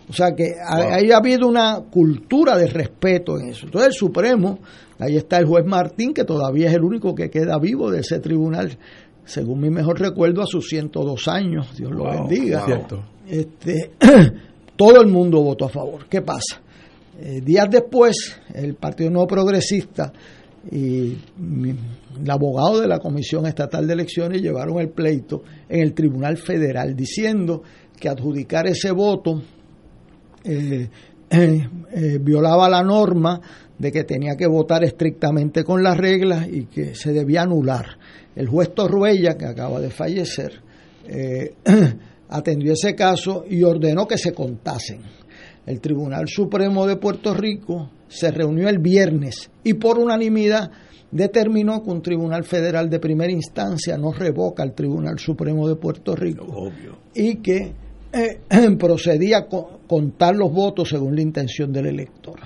O 0.10 0.14
sea 0.14 0.34
que 0.34 0.54
ahí 0.66 1.12
ha 1.12 1.18
habido 1.18 1.48
una 1.48 1.82
cultura 1.92 2.58
de 2.58 2.68
respeto 2.68 3.38
en 3.38 3.50
eso. 3.50 3.66
Entonces 3.66 3.90
el 3.90 3.94
Supremo, 3.94 4.60
ahí 4.98 5.18
está 5.18 5.38
el 5.38 5.46
juez 5.46 5.66
Martín, 5.66 6.14
que 6.14 6.24
todavía 6.24 6.70
es 6.70 6.76
el 6.76 6.84
único 6.84 7.14
que 7.14 7.30
queda 7.30 7.60
vivo 7.60 7.92
de 7.92 8.00
ese 8.00 8.20
tribunal, 8.20 8.78
según 9.26 9.60
mi 9.60 9.70
mejor 9.70 10.00
recuerdo, 10.00 10.42
a 10.42 10.46
sus 10.46 10.68
102 10.68 11.28
años, 11.28 11.76
Dios 11.76 11.92
lo 11.92 12.06
bendiga. 12.06 12.60
wow. 12.60 12.66
Cierto. 12.68 13.04
Este, 13.28 13.92
todo 14.76 15.02
el 15.02 15.08
mundo 15.08 15.42
votó 15.42 15.66
a 15.66 15.70
favor. 15.70 16.06
¿Qué 16.08 16.22
pasa? 16.22 16.62
Eh, 17.20 17.42
días 17.42 17.68
después, 17.70 18.40
el 18.54 18.76
Partido 18.76 19.10
Nuevo 19.10 19.28
Progresista 19.28 20.12
y 20.72 21.18
el 22.22 22.32
abogado 22.32 22.82
de 22.82 22.88
la 22.88 23.00
Comisión 23.00 23.46
Estatal 23.46 23.86
de 23.86 23.94
Elecciones 23.94 24.42
llevaron 24.42 24.80
el 24.80 24.90
pleito 24.90 25.44
en 25.70 25.82
el 25.82 25.94
Tribunal 25.94 26.38
Federal 26.38 26.96
diciendo 26.96 27.62
que 28.00 28.10
adjudicar 28.10 28.68
ese 28.68 28.92
voto 28.92 29.42
eh, 30.44 30.90
eh, 31.30 31.70
eh, 31.92 32.20
violaba 32.22 32.70
la 32.70 32.84
norma 32.84 33.42
de 33.78 33.92
que 33.92 34.04
tenía 34.04 34.36
que 34.36 34.48
votar 34.48 34.84
estrictamente 34.84 35.64
con 35.64 35.84
las 35.84 35.98
reglas 35.98 36.48
y 36.48 36.66
que 36.66 36.96
se 36.96 37.12
debía 37.14 37.44
anular. 37.44 37.86
El 38.36 38.48
juez 38.48 38.74
Torruella, 38.74 39.36
que 39.36 39.46
acaba 39.46 39.80
de 39.80 39.90
fallecer, 39.90 40.62
eh, 41.08 41.56
atendió 42.30 42.74
ese 42.74 42.96
caso 42.96 43.44
y 43.50 43.64
ordenó 43.64 44.08
que 44.08 44.18
se 44.18 44.34
contasen. 44.34 45.02
El 45.66 45.82
Tribunal 45.82 46.28
Supremo 46.28 46.86
de 46.86 46.98
Puerto 46.98 47.34
Rico 47.34 47.90
se 48.08 48.32
reunió 48.32 48.70
el 48.70 48.80
viernes 48.80 49.50
y 49.64 49.74
por 49.76 49.98
unanimidad 50.00 50.72
determinó 51.12 51.84
que 51.84 51.90
un 51.92 52.02
Tribunal 52.02 52.44
Federal 52.44 52.90
de 52.90 53.00
primera 53.00 53.32
instancia 53.32 53.98
no 53.98 54.12
revoca 54.12 54.64
al 54.64 54.74
Tribunal 54.74 55.18
Supremo 55.20 55.68
de 55.68 55.76
Puerto 55.76 56.16
Rico 56.16 56.46
y 57.14 57.36
que 57.38 57.74
eh, 58.12 58.40
procedía 58.80 59.38
a 59.40 59.46
co- 59.48 59.80
contar 59.88 60.36
los 60.36 60.52
votos 60.52 60.90
según 60.90 61.16
la 61.16 61.22
intención 61.22 61.72
del 61.72 61.88
elector. 61.88 62.40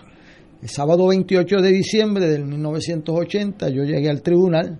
El 0.61 0.69
sábado 0.69 1.07
28 1.07 1.57
de 1.61 1.71
diciembre 1.71 2.27
del 2.27 2.45
1980 2.45 3.69
yo 3.69 3.83
llegué 3.83 4.09
al 4.09 4.21
tribunal, 4.21 4.77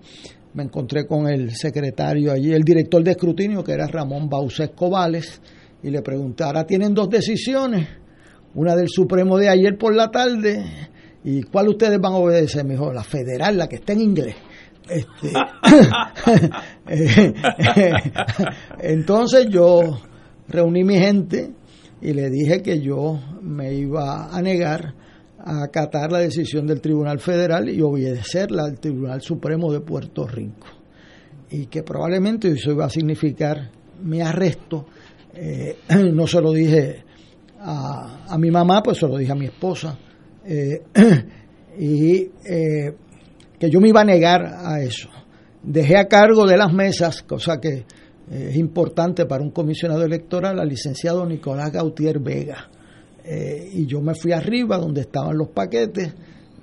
me 0.54 0.64
encontré 0.64 1.06
con 1.08 1.28
el 1.28 1.52
secretario 1.56 2.32
allí, 2.32 2.52
el 2.54 2.64
director 2.64 3.04
de 3.04 3.12
escrutinio 3.12 3.64
que 3.64 3.72
era 3.74 3.88
Ramón 3.88 4.28
Bausés 4.30 4.72
Cobales, 4.76 5.42
y 5.82 5.90
le 5.90 6.02
pregunté, 6.02 6.44
ahora 6.44 6.66
tienen 6.66 6.94
dos 6.94 7.10
decisiones, 7.10 7.88
una 8.56 8.76
del 8.76 8.90
Supremo 8.90 9.38
de 9.38 9.50
ayer 9.50 9.78
por 9.78 9.96
la 9.96 10.10
tarde, 10.10 10.66
¿y 11.24 11.44
cuál 11.44 11.70
ustedes 11.70 12.00
van 12.00 12.14
a 12.14 12.18
obedecer? 12.18 12.66
Me 12.66 12.74
dijo, 12.74 12.92
la 12.92 13.04
federal, 13.04 13.58
la 13.58 13.68
que 13.68 13.78
está 13.78 13.94
en 13.94 14.02
inglés. 14.02 14.36
Este, 14.90 15.34
entonces 18.82 19.48
yo 19.50 20.00
reuní 20.48 20.84
mi 20.84 20.98
gente 20.98 21.52
y 22.02 22.14
le 22.14 22.30
dije 22.30 22.62
que 22.62 22.82
yo 22.82 23.20
me 23.42 23.74
iba 23.74 24.36
a 24.36 24.42
negar 24.42 24.96
a 25.38 25.64
acatar 25.64 26.12
la 26.12 26.20
decisión 26.20 26.66
del 26.68 26.82
Tribunal 26.82 27.20
Federal 27.20 27.70
y 27.70 27.82
obedecerla 27.82 28.66
al 28.66 28.80
Tribunal 28.80 29.22
Supremo 29.22 29.72
de 29.72 29.82
Puerto 29.82 30.28
Rico. 30.28 30.68
Y 31.52 31.68
que 31.68 31.84
probablemente 31.84 32.50
eso 32.50 32.72
iba 32.72 32.86
a 32.86 32.90
significar 32.90 33.72
mi 34.04 34.22
arresto. 34.22 34.86
Eh, 35.34 35.78
no 36.14 36.28
se 36.28 36.42
lo 36.42 36.52
dije 36.52 37.04
a, 37.60 38.26
a 38.28 38.38
mi 38.38 38.52
mamá, 38.52 38.82
pues 38.84 38.98
se 38.98 39.08
lo 39.08 39.18
dije 39.18 39.32
a 39.32 39.36
mi 39.36 39.46
esposa. 39.46 39.98
Eh, 40.46 40.82
y 41.80 42.30
eh, 42.46 42.94
que 43.60 43.70
yo 43.70 43.80
me 43.80 43.90
iba 43.90 44.02
a 44.02 44.06
negar 44.06 44.46
a 44.46 44.82
eso. 44.82 45.10
Dejé 45.62 45.98
a 45.98 46.08
cargo 46.08 46.46
de 46.48 46.58
las 46.58 46.74
mesas, 46.74 47.22
cosa 47.24 47.60
que 47.60 47.86
eh, 48.32 48.48
es 48.50 48.56
importante 48.56 49.26
para 49.26 49.44
un 49.44 49.52
comisionado 49.52 50.04
electoral, 50.04 50.60
al 50.60 50.70
licenciado 50.70 51.26
Nicolás 51.26 51.72
Gautier 51.72 52.20
Vega. 52.20 52.70
Eh, 53.24 53.70
y 53.74 53.86
yo 53.86 54.02
me 54.02 54.16
fui 54.16 54.32
arriba 54.32 54.78
donde 54.78 55.02
estaban 55.02 55.38
los 55.38 55.50
paquetes, 55.50 56.14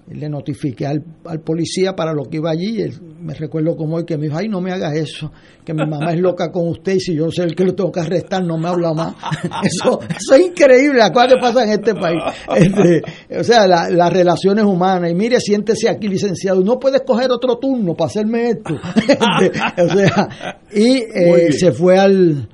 le 0.08 0.28
notifiqué 0.28 0.86
al, 0.86 1.02
al 1.24 1.40
policía 1.40 1.94
para 1.96 2.12
lo 2.12 2.24
que 2.24 2.36
iba 2.36 2.50
allí. 2.50 2.80
él- 2.80 2.94
me 3.20 3.34
recuerdo 3.34 3.74
como 3.76 3.96
hoy 3.96 4.04
que 4.04 4.16
me 4.16 4.26
dijo, 4.26 4.36
ay, 4.38 4.48
no 4.48 4.60
me 4.60 4.70
hagas 4.70 4.94
eso, 4.94 5.32
que 5.64 5.74
mi 5.74 5.84
mamá 5.84 6.12
es 6.12 6.20
loca 6.20 6.52
con 6.52 6.68
usted 6.68 6.94
y 6.94 7.00
si 7.00 7.16
yo 7.16 7.28
soy 7.32 7.46
el 7.46 7.56
que 7.56 7.64
lo 7.64 7.74
tengo 7.74 7.90
que 7.90 7.98
arrestar, 8.00 8.44
no 8.44 8.56
me 8.56 8.68
habla 8.68 8.92
más. 8.94 9.14
eso, 9.64 9.98
eso 10.08 10.34
es 10.36 10.46
increíble, 10.46 10.98
las 10.98 11.10
cosas 11.10 11.32
que 11.34 11.40
pasan 11.40 11.64
en 11.68 11.70
este 11.80 11.94
país. 11.96 12.22
Este, 12.54 13.02
o 13.36 13.42
sea, 13.42 13.66
la- 13.66 13.90
las 13.90 14.12
relaciones 14.12 14.64
humanas. 14.64 15.10
Y 15.10 15.14
mire, 15.14 15.40
siéntese 15.40 15.88
aquí, 15.88 16.06
licenciado, 16.06 16.60
no 16.62 16.78
puedes 16.78 17.02
coger 17.02 17.32
otro 17.32 17.56
turno 17.58 17.94
para 17.94 18.06
hacerme 18.08 18.50
esto. 18.50 18.74
Este, 19.08 19.82
o 19.82 19.88
sea, 19.88 20.28
y 20.72 20.98
eh, 20.98 21.52
se 21.52 21.72
fue 21.72 21.98
al, 21.98 22.48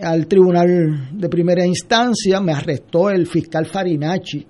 al 0.00 0.26
tribunal 0.26 1.10
de 1.12 1.28
primera 1.28 1.66
instancia, 1.66 2.40
me 2.40 2.52
arrestó 2.52 3.10
el 3.10 3.26
fiscal 3.26 3.66
Farinacci, 3.66 4.46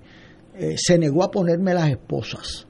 eh, 0.57 0.75
se 0.75 0.97
negó 0.97 1.23
a 1.23 1.29
ponerme 1.29 1.73
las 1.73 1.89
esposas. 1.89 2.65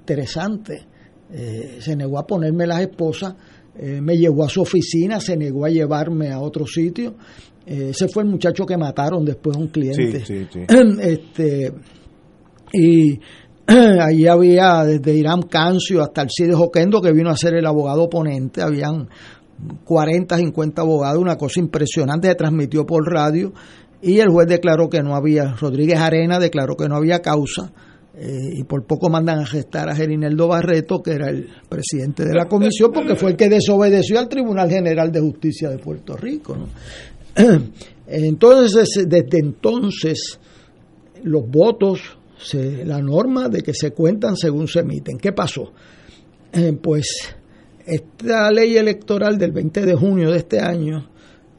Interesante. 0.00 0.86
Eh, 1.32 1.78
se 1.80 1.94
negó 1.94 2.18
a 2.18 2.26
ponerme 2.26 2.66
las 2.66 2.80
esposas, 2.80 3.34
eh, 3.78 4.00
me 4.00 4.16
llevó 4.16 4.44
a 4.44 4.48
su 4.48 4.62
oficina, 4.62 5.20
se 5.20 5.36
negó 5.36 5.64
a 5.64 5.68
llevarme 5.68 6.32
a 6.32 6.40
otro 6.40 6.66
sitio. 6.66 7.14
Ese 7.64 8.08
fue 8.08 8.24
el 8.24 8.30
muchacho 8.30 8.66
que 8.66 8.76
mataron 8.76 9.24
después 9.24 9.56
un 9.56 9.68
cliente. 9.68 10.24
Sí, 10.24 10.44
sí, 10.44 10.48
sí. 10.52 10.60
Este, 11.00 11.72
y 12.72 13.20
ahí 13.66 14.26
había 14.26 14.84
desde 14.84 15.14
Irán 15.14 15.42
Cancio 15.42 16.02
hasta 16.02 16.22
el 16.22 16.28
Cide 16.30 16.54
Joquendo 16.54 17.00
que 17.00 17.12
vino 17.12 17.30
a 17.30 17.36
ser 17.36 17.54
el 17.54 17.66
abogado 17.66 18.04
oponente, 18.04 18.60
habían 18.60 19.08
40, 19.84 20.36
50 20.36 20.82
abogados, 20.82 21.20
una 21.20 21.36
cosa 21.36 21.60
impresionante, 21.60 22.28
se 22.28 22.34
transmitió 22.34 22.84
por 22.86 23.04
radio 23.04 23.52
y 24.02 24.18
el 24.18 24.28
juez 24.28 24.48
declaró 24.48 24.88
que 24.88 25.02
no 25.02 25.14
había, 25.14 25.54
Rodríguez 25.54 25.98
Arena 25.98 26.38
declaró 26.38 26.76
que 26.76 26.88
no 26.88 26.96
había 26.96 27.20
causa 27.20 27.72
eh, 28.14 28.58
y 28.58 28.64
por 28.64 28.86
poco 28.86 29.08
mandan 29.08 29.40
a 29.40 29.46
gestar 29.46 29.88
a 29.88 29.94
Gerineldo 29.94 30.48
Barreto, 30.48 31.00
que 31.02 31.12
era 31.12 31.30
el 31.30 31.48
presidente 31.68 32.24
de 32.24 32.34
la 32.34 32.46
comisión, 32.46 32.90
porque 32.92 33.14
fue 33.14 33.30
el 33.30 33.36
que 33.36 33.48
desobedeció 33.48 34.18
al 34.18 34.28
Tribunal 34.28 34.68
General 34.68 35.10
de 35.12 35.20
Justicia 35.20 35.70
de 35.70 35.78
Puerto 35.78 36.16
Rico. 36.16 36.56
Entonces, 38.06 39.06
desde 39.06 39.38
entonces, 39.38 40.40
los 41.22 41.48
votos, 41.48 42.18
la 42.84 43.00
norma 43.00 43.48
de 43.48 43.62
que 43.62 43.72
se 43.72 43.92
cuentan 43.92 44.34
según 44.34 44.66
se 44.66 44.80
emiten. 44.80 45.16
¿Qué 45.16 45.32
pasó? 45.32 45.72
Eh, 46.52 46.72
pues 46.82 47.36
esta 47.86 48.50
ley 48.50 48.76
electoral 48.76 49.38
del 49.38 49.52
20 49.52 49.86
de 49.86 49.94
junio 49.94 50.32
de 50.32 50.38
este 50.38 50.58
año 50.58 51.08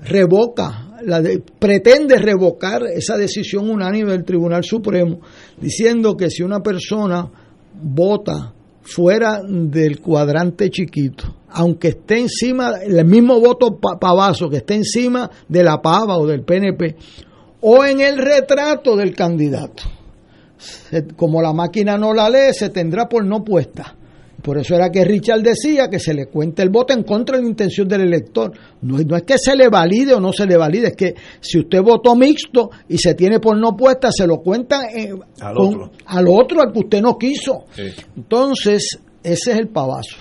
revoca, 0.02 0.91
la 1.06 1.22
de- 1.22 1.42
pretende 1.60 2.18
revocar 2.18 2.84
esa 2.84 3.18
decisión 3.18 3.70
unánime 3.70 4.12
del 4.12 4.24
Tribunal 4.24 4.64
Supremo, 4.64 5.20
diciendo 5.60 6.16
que 6.18 6.30
si 6.30 6.44
una 6.44 6.62
persona 6.62 7.30
vota 7.82 8.54
fuera 8.82 9.42
del 9.48 10.00
cuadrante 10.02 10.70
chiquito, 10.70 11.36
aunque 11.50 11.90
esté 11.90 12.20
encima, 12.20 12.74
el 12.84 13.04
mismo 13.06 13.40
voto 13.40 13.78
pa- 13.80 13.98
pavazo, 14.00 14.50
que 14.50 14.58
esté 14.58 14.76
encima 14.76 15.30
de 15.48 15.64
la 15.64 15.82
pava 15.82 16.18
o 16.18 16.26
del 16.26 16.44
PNP, 16.44 16.96
o 17.62 17.86
en 17.86 18.02
el 18.02 18.18
retrato 18.18 18.96
del 18.96 19.14
candidato. 19.16 19.84
Como 21.16 21.42
la 21.42 21.54
máquina 21.54 21.98
no 21.98 22.14
la 22.14 22.30
lee, 22.30 22.54
se 22.54 22.70
tendrá 22.70 23.08
por 23.08 23.26
no 23.26 23.44
puesta. 23.44 23.96
Por 24.42 24.58
eso 24.58 24.76
era 24.76 24.90
que 24.90 25.04
Richard 25.06 25.42
decía 25.42 25.88
que 25.90 26.00
se 26.00 26.14
le 26.14 26.26
cuente 26.26 26.62
el 26.64 26.70
voto 26.70 26.94
en 26.94 27.04
contra 27.04 27.38
de 27.38 27.44
la 27.44 27.50
intención 27.50 27.88
del 27.88 28.02
elector. 28.02 28.52
No, 28.82 28.98
es- 29.00 29.06
no 29.06 29.16
es 29.16 29.24
que 29.24 29.38
se 29.38 29.56
le 29.56 29.70
valide 29.70 30.14
o 30.14 30.20
no 30.20 30.34
se 30.34 30.46
le 30.46 30.58
valide, 30.58 30.88
es 30.88 30.96
que 30.96 31.14
si 31.40 31.60
usted 31.60 31.82
votó 31.82 32.16
mixto 32.16 32.72
y 32.90 32.98
se 32.98 33.14
tiene 33.14 33.40
por 33.40 33.58
no 33.58 33.76
puesta, 33.76 34.12
se 34.12 34.26
lo 34.26 34.38
cuenta 34.38 34.86
eh, 34.94 35.14
Al 35.42 35.56
con- 35.56 35.68
otro. 35.68 35.92
al 36.08 36.28
otro, 36.28 36.62
al 36.62 36.72
que 36.74 36.80
usted 36.80 37.02
no 37.02 37.18
quiso. 37.18 37.66
Sí. 37.76 37.84
Entonces, 38.18 39.00
ese 39.24 39.52
es 39.52 39.58
el 39.58 39.68
pavazo. 39.70 40.18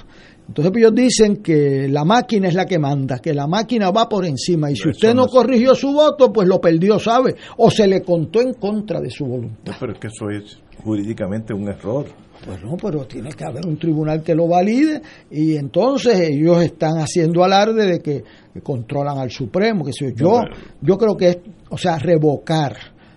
Entonces 0.48 0.72
ellos 0.76 0.92
dicen 0.94 1.36
que 1.36 1.86
la 1.88 2.04
máquina 2.04 2.48
es 2.48 2.54
la 2.54 2.66
que 2.66 2.76
manda, 2.78 3.20
que 3.20 3.32
la 3.32 3.46
máquina 3.46 3.92
va 3.92 4.08
por 4.08 4.26
encima 4.26 4.68
y 4.68 4.74
si 4.74 4.88
usted 4.88 5.14
no 5.14 5.28
corrigió 5.28 5.76
su 5.76 5.92
voto, 5.92 6.32
pues 6.32 6.48
lo 6.48 6.60
perdió, 6.60 6.98
¿sabe? 6.98 7.36
O 7.58 7.70
se 7.70 7.86
le 7.86 8.02
contó 8.02 8.40
en 8.40 8.54
contra 8.54 9.00
de 9.00 9.10
su 9.10 9.24
voluntad. 9.26 9.72
No, 9.72 9.76
pero 9.78 9.92
es 9.92 9.98
que 10.00 10.08
eso 10.08 10.28
es 10.28 10.58
jurídicamente 10.82 11.54
un 11.54 11.68
error. 11.68 12.06
Pues 12.44 12.62
no, 12.62 12.76
pero 12.76 13.06
tiene 13.06 13.30
que 13.32 13.44
haber 13.44 13.66
un 13.66 13.78
tribunal 13.78 14.22
que 14.22 14.34
lo 14.34 14.48
valide 14.48 15.02
y 15.30 15.56
entonces 15.56 16.18
ellos 16.20 16.62
están 16.62 16.98
haciendo 16.98 17.44
alarde 17.44 17.86
de 17.86 18.00
que, 18.00 18.24
que 18.52 18.60
controlan 18.62 19.18
al 19.18 19.30
Supremo, 19.30 19.84
que 19.84 19.92
si 19.92 20.06
yo, 20.14 20.40
yo 20.80 20.96
creo 20.96 21.16
que 21.16 21.28
es, 21.28 21.38
o 21.68 21.76
sea, 21.76 21.98
revocar 21.98 22.76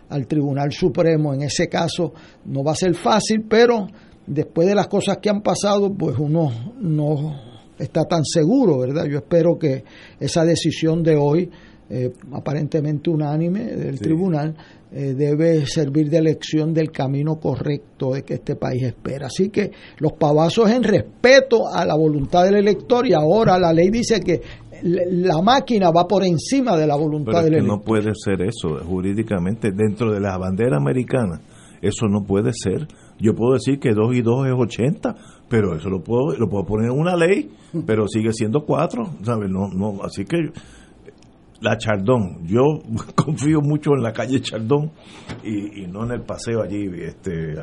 al 0.09 0.27
Tribunal 0.27 0.71
Supremo 0.71 1.33
en 1.33 1.43
ese 1.43 1.67
caso 1.69 2.13
no 2.45 2.63
va 2.63 2.73
a 2.73 2.75
ser 2.75 2.93
fácil, 2.95 3.45
pero 3.49 3.87
después 4.27 4.67
de 4.67 4.75
las 4.75 4.87
cosas 4.87 5.17
que 5.17 5.29
han 5.29 5.41
pasado, 5.41 5.93
pues 5.93 6.17
uno 6.17 6.73
no 6.79 7.53
está 7.77 8.03
tan 8.05 8.23
seguro, 8.23 8.79
¿verdad? 8.79 9.05
Yo 9.05 9.17
espero 9.17 9.57
que 9.57 9.83
esa 10.19 10.45
decisión 10.45 11.03
de 11.03 11.15
hoy, 11.15 11.49
eh, 11.95 12.11
aparentemente 12.31 13.11
unánime 13.11 13.65
del 13.65 13.99
tribunal, 13.99 14.55
eh, 14.91 15.13
debe 15.13 15.65
servir 15.67 16.09
de 16.09 16.23
lección 16.23 16.73
del 16.73 16.91
camino 16.91 17.35
correcto 17.35 18.13
de 18.13 18.23
que 18.23 18.35
este 18.35 18.55
país 18.55 18.81
espera. 18.81 19.27
Así 19.27 19.49
que 19.49 19.71
los 19.99 20.13
pavazos 20.13 20.71
en 20.71 20.81
respeto 20.83 21.67
a 21.71 21.85
la 21.85 21.95
voluntad 21.95 22.45
del 22.45 22.55
elector 22.55 23.05
y 23.05 23.13
ahora 23.13 23.59
la 23.59 23.71
ley 23.71 23.89
dice 23.91 24.19
que 24.21 24.41
la 24.81 25.41
máquina 25.41 25.91
va 25.91 26.07
por 26.07 26.23
encima 26.23 26.75
de 26.75 26.87
la 26.87 26.95
voluntad 26.95 27.31
Pero 27.31 27.37
es 27.37 27.43
del 27.45 27.53
que 27.53 27.59
elector. 27.59 27.77
no 27.77 27.83
puede 27.83 28.11
ser 28.15 28.41
eso 28.41 28.83
jurídicamente 28.85 29.71
dentro 29.71 30.11
de 30.11 30.19
la 30.19 30.37
bandera 30.37 30.77
americana. 30.77 31.41
Eso 31.81 32.07
no 32.07 32.23
puede 32.25 32.51
ser. 32.53 32.87
Yo 33.19 33.35
puedo 33.35 33.53
decir 33.53 33.77
que 33.79 33.93
2 33.93 34.15
y 34.15 34.21
2 34.21 34.47
es 34.47 34.53
80, 34.53 35.15
pero 35.49 35.75
eso 35.75 35.89
lo 35.89 36.01
puedo 36.01 36.35
lo 36.37 36.49
puedo 36.49 36.65
poner 36.65 36.91
en 36.91 36.97
una 36.97 37.15
ley, 37.15 37.51
pero 37.85 38.07
sigue 38.07 38.31
siendo 38.31 38.61
4, 38.65 39.03
¿sabes? 39.23 39.49
No 39.49 39.67
no, 39.69 40.01
así 40.03 40.25
que 40.25 40.37
la 41.63 41.77
Chardón, 41.77 42.45
yo 42.45 42.61
confío 43.15 43.61
mucho 43.61 43.91
en 43.95 44.03
la 44.03 44.11
calle 44.11 44.41
Chardón 44.41 44.91
y, 45.43 45.87
no 45.87 46.03
en 46.05 46.11
el 46.11 46.21
paseo 46.21 46.61
allí 46.61 46.89
este 47.01 47.55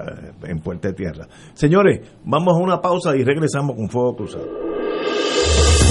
en 0.44 0.60
Puerta 0.60 0.93
Tierra. 0.93 1.28
Señores, 1.55 2.01
vamos 2.24 2.55
a 2.55 2.59
una 2.59 2.81
pausa 2.81 3.14
y 3.16 3.22
regresamos 3.22 3.77
con 3.77 3.89
Fuego 3.89 4.16
Cruzado. 4.16 4.48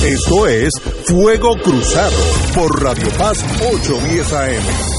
Esto 0.05 0.47
es 0.47 0.71
Fuego 1.05 1.53
Cruzado 1.63 2.17
por 2.55 2.81
Radio 2.81 3.07
Paz 3.17 3.43
810 3.61 4.33
AM. 4.33 4.98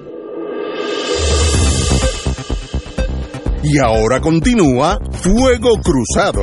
Y 3.63 3.77
ahora 3.79 4.19
continúa 4.19 4.97
Fuego 5.11 5.69
Cruzado. 5.83 6.41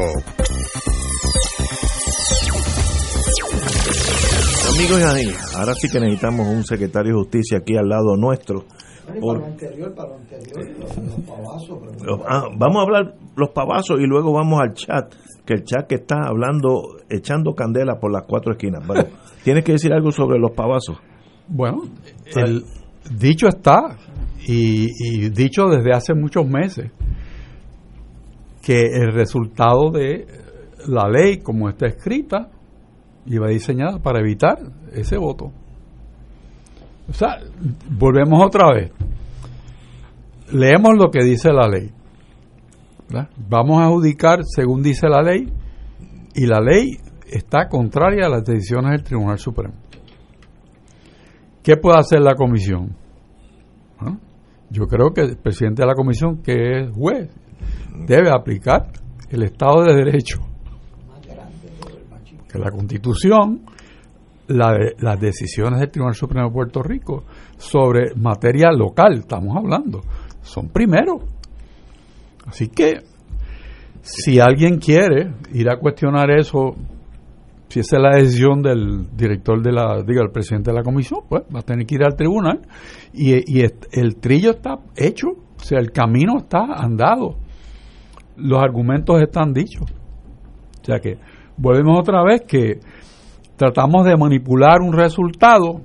Amigos 4.74 5.00
y 5.00 5.02
amigas, 5.02 5.54
ahora 5.56 5.74
sí 5.74 5.88
que 5.90 5.98
necesitamos 5.98 6.46
un 6.46 6.64
secretario 6.64 7.12
de 7.14 7.18
justicia 7.18 7.58
aquí 7.58 7.76
al 7.76 7.88
lado 7.88 8.16
nuestro. 8.16 8.64
Por- 9.20 9.40
Los- 12.02 12.20
ah, 12.28 12.44
vamos 12.56 12.76
a 12.76 12.82
hablar 12.82 13.14
los 13.36 13.50
pavazos 13.50 13.98
y 14.00 14.04
luego 14.06 14.32
vamos 14.32 14.60
al 14.60 14.74
chat, 14.74 15.12
que 15.44 15.54
el 15.54 15.64
chat 15.64 15.86
que 15.88 15.96
está 15.96 16.16
hablando, 16.28 16.82
echando 17.08 17.54
candela 17.54 17.98
por 17.98 18.12
las 18.12 18.22
cuatro 18.28 18.52
esquinas. 18.52 18.86
Bueno, 18.86 19.04
¿Tienes 19.44 19.64
que 19.64 19.72
decir 19.72 19.92
algo 19.92 20.10
sobre 20.12 20.38
los 20.38 20.50
pavazos? 20.52 20.98
Bueno, 21.48 21.82
el 22.36 22.64
dicho 23.18 23.48
está, 23.48 23.96
y, 24.50 25.28
dicho 25.28 25.66
desde 25.66 25.92
hace 25.92 26.14
muchos 26.14 26.46
meses, 26.48 26.90
que 28.62 28.80
el 28.80 29.12
resultado 29.12 29.90
de 29.90 30.26
la 30.86 31.08
ley 31.08 31.38
como 31.38 31.68
está 31.68 31.86
escrita 31.86 32.48
iba 33.26 33.48
diseñada 33.48 33.98
para 33.98 34.20
evitar 34.20 34.58
ese 34.92 35.18
voto. 35.18 35.52
O 37.10 37.12
sea, 37.12 37.38
volvemos 37.90 38.42
otra 38.42 38.72
vez. 38.72 38.92
Leemos 40.50 40.96
lo 40.96 41.10
que 41.10 41.22
dice 41.24 41.52
la 41.52 41.68
ley. 41.68 41.90
Vamos 43.48 43.80
a 43.80 43.84
adjudicar 43.84 44.40
según 44.44 44.82
dice 44.82 45.08
la 45.08 45.22
ley 45.22 45.50
y 46.34 46.46
la 46.46 46.60
ley 46.60 46.98
está 47.30 47.68
contraria 47.68 48.26
a 48.26 48.30
las 48.30 48.44
decisiones 48.44 48.92
del 48.92 49.02
Tribunal 49.02 49.38
Supremo. 49.38 49.74
¿Qué 51.62 51.76
puede 51.76 51.98
hacer 51.98 52.20
la 52.20 52.34
comisión? 52.34 52.96
Yo 54.70 54.86
creo 54.86 55.12
que 55.12 55.22
el 55.22 55.36
presidente 55.36 55.82
de 55.82 55.88
la 55.88 55.94
comisión, 55.94 56.42
que 56.42 56.80
es 56.80 56.90
juez, 56.92 57.30
debe 58.06 58.30
aplicar 58.30 58.88
el 59.30 59.42
Estado 59.42 59.82
de 59.84 59.94
Derecho, 59.94 60.38
que 62.50 62.58
la 62.58 62.70
Constitución, 62.70 63.62
las 64.48 65.20
decisiones 65.20 65.80
del 65.80 65.90
Tribunal 65.90 66.14
Supremo 66.14 66.48
de 66.48 66.54
Puerto 66.54 66.82
Rico 66.82 67.24
sobre 67.56 68.14
materia 68.14 68.70
local, 68.70 69.18
estamos 69.18 69.56
hablando, 69.56 70.00
son 70.42 70.68
primero. 70.68 71.18
Así 72.46 72.68
que 72.68 73.00
si 74.00 74.40
alguien 74.40 74.78
quiere 74.78 75.34
ir 75.52 75.68
a 75.70 75.78
cuestionar 75.78 76.30
eso, 76.30 76.74
si 77.68 77.80
esa 77.80 77.96
es 77.96 78.02
la 78.02 78.16
decisión 78.16 78.62
del 78.62 79.14
director 79.16 79.62
de 79.62 79.72
la, 79.72 80.02
diga, 80.02 80.22
el 80.22 80.30
presidente 80.30 80.70
de 80.70 80.76
la 80.76 80.82
comisión, 80.82 81.20
pues 81.28 81.42
va 81.54 81.60
a 81.60 81.62
tener 81.62 81.86
que 81.86 81.96
ir 81.96 82.02
al 82.02 82.16
tribunal 82.16 82.62
y, 83.12 83.34
y 83.46 83.64
el 83.92 84.16
trillo 84.16 84.50
está 84.50 84.78
hecho, 84.96 85.28
o 85.28 85.62
sea, 85.62 85.78
el 85.78 85.92
camino 85.92 86.38
está 86.38 86.64
andado, 86.76 87.36
los 88.36 88.62
argumentos 88.62 89.20
están 89.20 89.52
dichos. 89.52 89.90
O 90.80 90.84
sea 90.84 91.00
que 91.00 91.18
volvemos 91.56 91.98
otra 91.98 92.22
vez 92.22 92.42
que 92.46 92.80
tratamos 93.56 94.06
de 94.06 94.16
manipular 94.16 94.80
un 94.80 94.92
resultado 94.92 95.82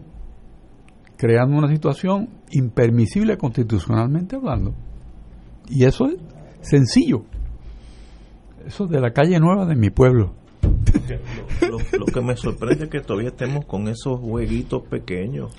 creando 1.18 1.58
una 1.58 1.68
situación 1.68 2.30
impermisible 2.52 3.38
constitucionalmente 3.38 4.36
hablando. 4.36 4.74
Y 5.70 5.86
eso 5.86 6.06
es 6.06 6.18
sencillo. 6.62 7.24
Eso 8.66 8.86
es 8.86 8.90
de 8.90 9.02
la 9.02 9.12
calle 9.12 9.40
nueva 9.40 9.66
de 9.66 9.76
mi 9.76 9.90
pueblo. 9.90 10.34
Lo, 11.70 12.06
que 12.06 12.22
me 12.22 12.36
sorprende 12.36 12.86
es 12.86 12.90
que 12.90 13.02
todavía 13.02 13.30
estemos 13.30 13.66
con 13.66 13.88
esos 13.88 14.20
jueguitos 14.20 14.84
pequeños. 14.88 15.52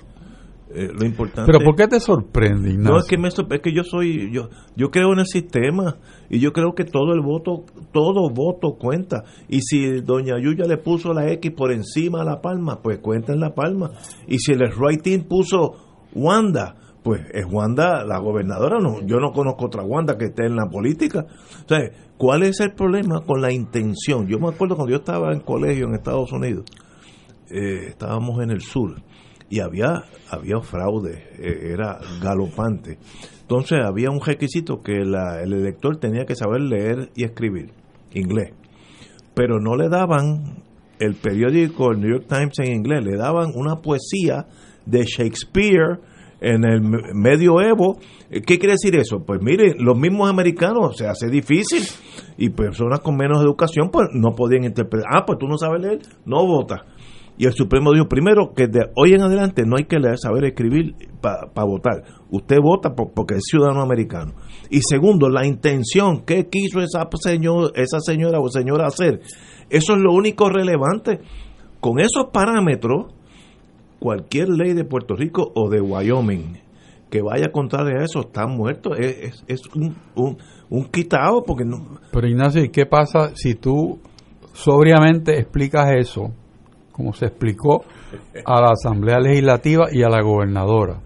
Eh, 0.73 0.89
lo 0.91 1.05
importante 1.05 1.49
Pero 1.49 1.63
¿por 1.63 1.75
qué 1.75 1.87
te 1.87 1.99
sorprende, 1.99 2.71
Ignacio? 2.71 2.93
No, 2.93 2.99
es 2.99 3.05
que, 3.05 3.17
me, 3.17 3.27
es 3.27 3.61
que 3.61 3.73
yo 3.73 3.83
soy, 3.83 4.31
yo, 4.33 4.49
yo 4.75 4.89
creo 4.89 5.13
en 5.13 5.19
el 5.19 5.27
sistema 5.27 5.97
y 6.29 6.39
yo 6.39 6.51
creo 6.53 6.73
que 6.73 6.83
todo 6.83 7.13
el 7.13 7.21
voto, 7.21 7.65
todo 7.93 8.29
voto 8.29 8.75
cuenta. 8.77 9.23
Y 9.47 9.61
si 9.61 10.01
doña 10.01 10.39
Yuya 10.41 10.65
le 10.65 10.77
puso 10.77 11.13
la 11.13 11.31
X 11.33 11.51
por 11.55 11.71
encima 11.71 12.21
a 12.21 12.25
la 12.25 12.41
palma, 12.41 12.81
pues 12.81 12.97
cuenta 12.99 13.31
en 13.31 13.39
la 13.39 13.53
palma. 13.53 13.91
Y 14.27 14.39
si 14.39 14.53
el 14.53 14.63
writing 14.75 15.23
puso 15.27 15.75
Wanda, 16.13 16.75
pues 17.05 17.21
es 17.35 17.45
Wanda 17.45 18.03
la 18.03 18.17
gobernadora. 18.17 18.79
No, 18.79 18.99
yo 19.05 19.19
no 19.19 19.31
conozco 19.31 19.65
otra 19.67 19.83
Wanda 19.83 20.17
que 20.17 20.25
esté 20.25 20.47
en 20.47 20.55
la 20.55 20.65
política. 20.65 21.27
O 21.63 21.67
sea, 21.67 21.79
¿cuál 22.17 22.41
es 22.41 22.59
el 22.61 22.73
problema 22.73 23.21
con 23.21 23.41
la 23.43 23.53
intención? 23.53 24.25
Yo 24.27 24.39
me 24.39 24.47
acuerdo 24.49 24.75
cuando 24.75 24.89
yo 24.91 24.97
estaba 24.97 25.31
en 25.31 25.41
colegio 25.41 25.85
en 25.85 25.93
Estados 25.93 26.31
Unidos, 26.31 26.65
eh, 27.51 27.89
estábamos 27.89 28.41
en 28.41 28.49
el 28.49 28.61
sur 28.61 28.95
y 29.51 29.59
había 29.59 30.03
había 30.31 30.59
fraude, 30.61 31.23
eh, 31.37 31.73
era 31.73 31.99
galopante. 32.23 32.97
Entonces 33.41 33.77
había 33.85 34.09
un 34.09 34.19
requisito 34.19 34.81
que 34.81 35.05
la- 35.05 35.43
el 35.43 35.53
elector 35.53 35.97
tenía 35.97 36.25
que 36.25 36.35
saber 36.35 36.61
leer 36.61 37.11
y 37.13 37.23
escribir 37.23 37.69
inglés, 38.15 38.51
pero 39.35 39.59
no 39.59 39.75
le 39.75 39.89
daban 39.89 40.63
el 40.97 41.13
periódico 41.13 41.91
el 41.91 41.99
New 41.99 42.09
York 42.09 42.25
Times 42.27 42.57
en 42.57 42.73
inglés, 42.73 43.05
le 43.05 43.15
daban 43.15 43.51
una 43.53 43.75
poesía 43.83 44.47
de 44.87 45.03
Shakespeare 45.05 45.99
en 46.53 46.63
el 46.65 46.81
me- 46.81 47.13
medioevo. 47.13 47.97
Eh, 48.29 48.41
¿Qué 48.41 48.57
quiere 48.59 48.73
decir 48.73 48.95
eso? 48.95 49.23
Pues 49.25 49.39
mire, 49.41 49.73
los 49.77 49.97
mismos 49.97 50.29
americanos 50.29 50.95
se 50.97 51.07
hace 51.07 51.27
difícil 51.29 51.83
y 52.37 52.49
personas 52.49 52.99
con 52.99 53.15
menos 53.17 53.41
educación 53.43 53.89
pues 53.91 54.07
no 54.13 54.31
podían 54.31 54.63
interpretar. 54.63 55.09
Ah, 55.13 55.23
pues 55.25 55.39
tú 55.39 55.47
no 55.47 55.57
sabes 55.57 55.81
leer, 55.81 55.99
no 56.25 56.45
votas. 56.45 56.81
Y 57.37 57.45
el 57.47 57.51
Supremo 57.53 57.91
dijo 57.91 58.07
primero 58.07 58.53
que 58.55 58.67
de 58.67 58.85
hoy 58.95 59.13
en 59.13 59.21
adelante 59.21 59.63
no 59.65 59.75
hay 59.77 59.83
que 59.85 59.99
leer, 59.99 60.17
saber 60.17 60.45
escribir 60.45 60.95
para 61.21 61.65
votar. 61.65 62.03
Usted 62.31 62.57
vota 62.61 62.95
por- 62.95 63.11
porque 63.13 63.35
es 63.35 63.41
ciudadano 63.43 63.81
americano. 63.81 64.33
Y 64.69 64.79
segundo, 64.87 65.27
la 65.29 65.45
intención, 65.45 66.23
¿qué 66.25 66.47
quiso 66.49 66.79
esa, 66.79 67.09
esa 67.75 67.99
señora 67.99 68.39
o 68.39 68.47
señora 68.49 68.87
hacer? 68.87 69.19
Eso 69.69 69.93
es 69.95 69.99
lo 69.99 70.13
único 70.13 70.49
relevante. 70.49 71.19
Con 71.81 71.99
esos 71.99 72.27
parámetros, 72.31 73.13
cualquier 73.99 74.49
ley 74.49 74.73
de 74.73 74.83
Puerto 74.85 75.15
Rico 75.15 75.51
o 75.55 75.69
de 75.69 75.81
Wyoming 75.81 76.57
que 77.09 77.21
vaya 77.21 77.51
contra 77.51 77.83
de 77.83 78.03
eso 78.03 78.21
está 78.21 78.45
muerto. 78.47 78.95
Es, 78.95 79.17
es- 79.21 79.43
es 79.47 79.61
un, 79.75 79.95
un, 80.15 80.37
un 80.69 80.85
quitado 80.85 81.43
porque 81.43 81.63
no, 81.65 81.99
Pero 82.11 82.27
Ignacio, 82.27 82.63
¿y 82.63 82.69
qué 82.69 82.85
pasa 82.85 83.31
si 83.35 83.55
tú 83.55 83.99
sobriamente 84.53 85.39
explicas 85.39 85.91
eso, 85.97 86.31
como 86.91 87.13
se 87.13 87.25
explicó 87.27 87.83
a 88.45 88.61
la 88.61 88.71
Asamblea 88.71 89.19
Legislativa 89.19 89.87
y 89.91 90.03
a 90.03 90.09
la 90.09 90.21
gobernadora? 90.21 90.99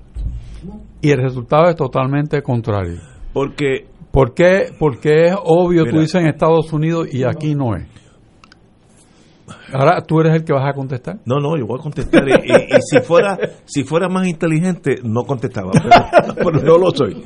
Y 1.01 1.11
el 1.11 1.21
resultado 1.21 1.69
es 1.69 1.75
totalmente 1.75 2.41
contrario. 2.41 2.99
porque 3.33 3.87
¿Por 4.11 4.33
qué, 4.33 4.71
porque 4.79 5.25
es 5.27 5.35
obvio, 5.45 5.83
tú 5.83 5.91
Mira. 5.91 6.01
dices 6.01 6.21
en 6.21 6.27
Estados 6.29 6.73
Unidos 6.73 7.13
y 7.13 7.23
aquí 7.23 7.53
no 7.53 7.75
es? 7.75 7.85
Ahora 9.73 10.01
tú 10.01 10.19
eres 10.19 10.35
el 10.35 10.43
que 10.43 10.53
vas 10.53 10.67
a 10.69 10.73
contestar. 10.73 11.19
No, 11.25 11.39
no, 11.39 11.57
yo 11.57 11.65
voy 11.67 11.79
a 11.79 11.83
contestar. 11.83 12.23
Y, 12.27 12.31
y- 12.31 12.77
y 12.77 12.81
si 12.81 12.99
fuera 13.01 13.37
si 13.65 13.83
fuera 13.83 14.07
más 14.09 14.27
inteligente, 14.27 14.95
no 15.03 15.23
contestaba. 15.23 15.71
Pero, 15.73 16.35
pero 16.35 16.61
no 16.63 16.77
lo 16.77 16.91
soy. 16.91 17.23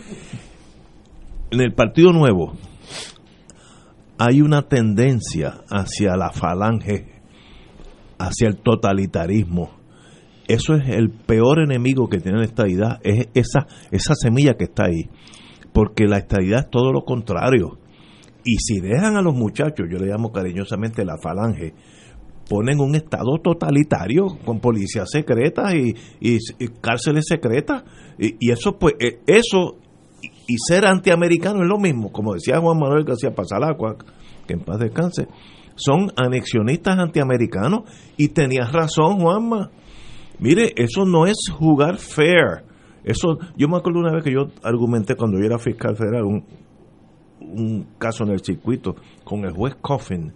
En 1.51 1.61
el 1.61 1.73
Partido 1.73 2.11
Nuevo 2.11 2.53
hay 4.17 4.41
una 4.41 4.63
tendencia 4.63 5.61
hacia 5.69 6.15
la 6.15 6.31
falange, 6.31 7.07
hacia 8.19 8.47
el 8.47 8.57
totalitarismo. 8.57 9.71
Eso 10.47 10.75
es 10.75 10.89
el 10.89 11.09
peor 11.09 11.59
enemigo 11.61 12.09
que 12.09 12.19
tiene 12.19 12.39
la 12.39 12.45
estadidad, 12.45 12.99
es 13.03 13.27
esa, 13.33 13.65
esa 13.91 14.13
semilla 14.15 14.55
que 14.55 14.65
está 14.65 14.85
ahí. 14.85 15.09
Porque 15.73 16.05
la 16.05 16.17
estadidad 16.17 16.59
es 16.65 16.69
todo 16.69 16.91
lo 16.91 17.03
contrario. 17.03 17.79
Y 18.45 18.57
si 18.57 18.79
dejan 18.81 19.15
a 19.15 19.21
los 19.21 19.33
muchachos, 19.33 19.87
yo 19.89 19.97
le 19.97 20.07
llamo 20.07 20.31
cariñosamente 20.31 21.05
la 21.05 21.17
falange, 21.17 21.73
ponen 22.49 22.79
un 22.79 22.95
estado 22.95 23.37
totalitario 23.41 24.27
con 24.45 24.59
policías 24.59 25.09
secretas 25.09 25.73
y, 25.73 25.95
y- 26.19 26.37
cárceles 26.81 27.25
secretas. 27.27 27.83
Y, 28.17 28.51
eso 28.51 28.77
pues 28.77 28.95
eh, 28.99 29.19
eso 29.27 29.77
y, 30.21 30.27
y 30.47 30.57
ser 30.57 30.85
antiamericano 30.85 31.61
es 31.63 31.67
lo 31.67 31.79
mismo 31.79 32.11
como 32.11 32.33
decía 32.33 32.59
Juan 32.59 32.77
Manuel 32.77 33.03
García 33.05 33.33
Pasalacua 33.33 33.97
que 34.47 34.53
en 34.53 34.59
paz 34.61 34.79
descanse. 34.79 35.27
Son 35.75 36.11
anexionistas 36.15 36.99
antiamericanos 36.99 37.83
y 38.17 38.27
tenías 38.29 38.71
razón 38.71 39.19
Juanma. 39.19 39.71
Mire 40.39 40.73
eso 40.75 41.05
no 41.05 41.25
es 41.25 41.37
jugar 41.51 41.97
fair. 41.97 42.63
Eso 43.03 43.37
yo 43.57 43.67
me 43.67 43.77
acuerdo 43.77 43.99
una 43.99 44.13
vez 44.13 44.23
que 44.23 44.31
yo 44.31 44.47
argumenté 44.63 45.15
cuando 45.15 45.39
yo 45.39 45.45
era 45.45 45.57
fiscal 45.57 45.95
federal 45.95 46.23
un, 46.23 46.45
un 47.41 47.87
caso 47.97 48.23
en 48.23 48.31
el 48.31 48.41
circuito 48.41 48.95
con 49.23 49.43
el 49.45 49.51
juez 49.51 49.75
Coffin 49.81 50.33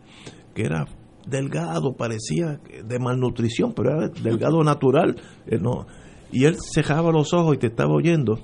que 0.54 0.64
era 0.64 0.86
delgado, 1.30 1.94
parecía 1.96 2.60
de 2.86 3.00
malnutrición, 3.00 3.74
pero 3.74 3.92
era 3.92 4.08
delgado 4.10 4.64
natural. 4.64 5.16
eh, 5.46 5.58
no. 5.60 5.86
Y 6.32 6.46
él 6.46 6.58
cejaba 6.74 7.12
los 7.12 7.34
ojos 7.34 7.56
y 7.56 7.58
te 7.60 7.68
estaba 7.68 7.94
oyendo. 7.94 8.40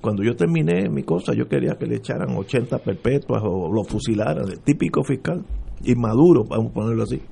Cuando 0.00 0.22
yo 0.22 0.36
terminé 0.36 0.88
mi 0.90 1.02
cosa, 1.02 1.32
yo 1.34 1.48
quería 1.48 1.76
que 1.78 1.86
le 1.86 1.96
echaran 1.96 2.36
80 2.36 2.78
perpetuas 2.78 3.42
o 3.44 3.72
lo 3.72 3.84
fusilaran, 3.84 4.48
el 4.50 4.60
típico 4.60 5.02
fiscal, 5.02 5.44
inmaduro, 5.82 6.44
vamos 6.44 6.70
a 6.70 6.74
ponerlo 6.74 7.02
así. 7.04 7.22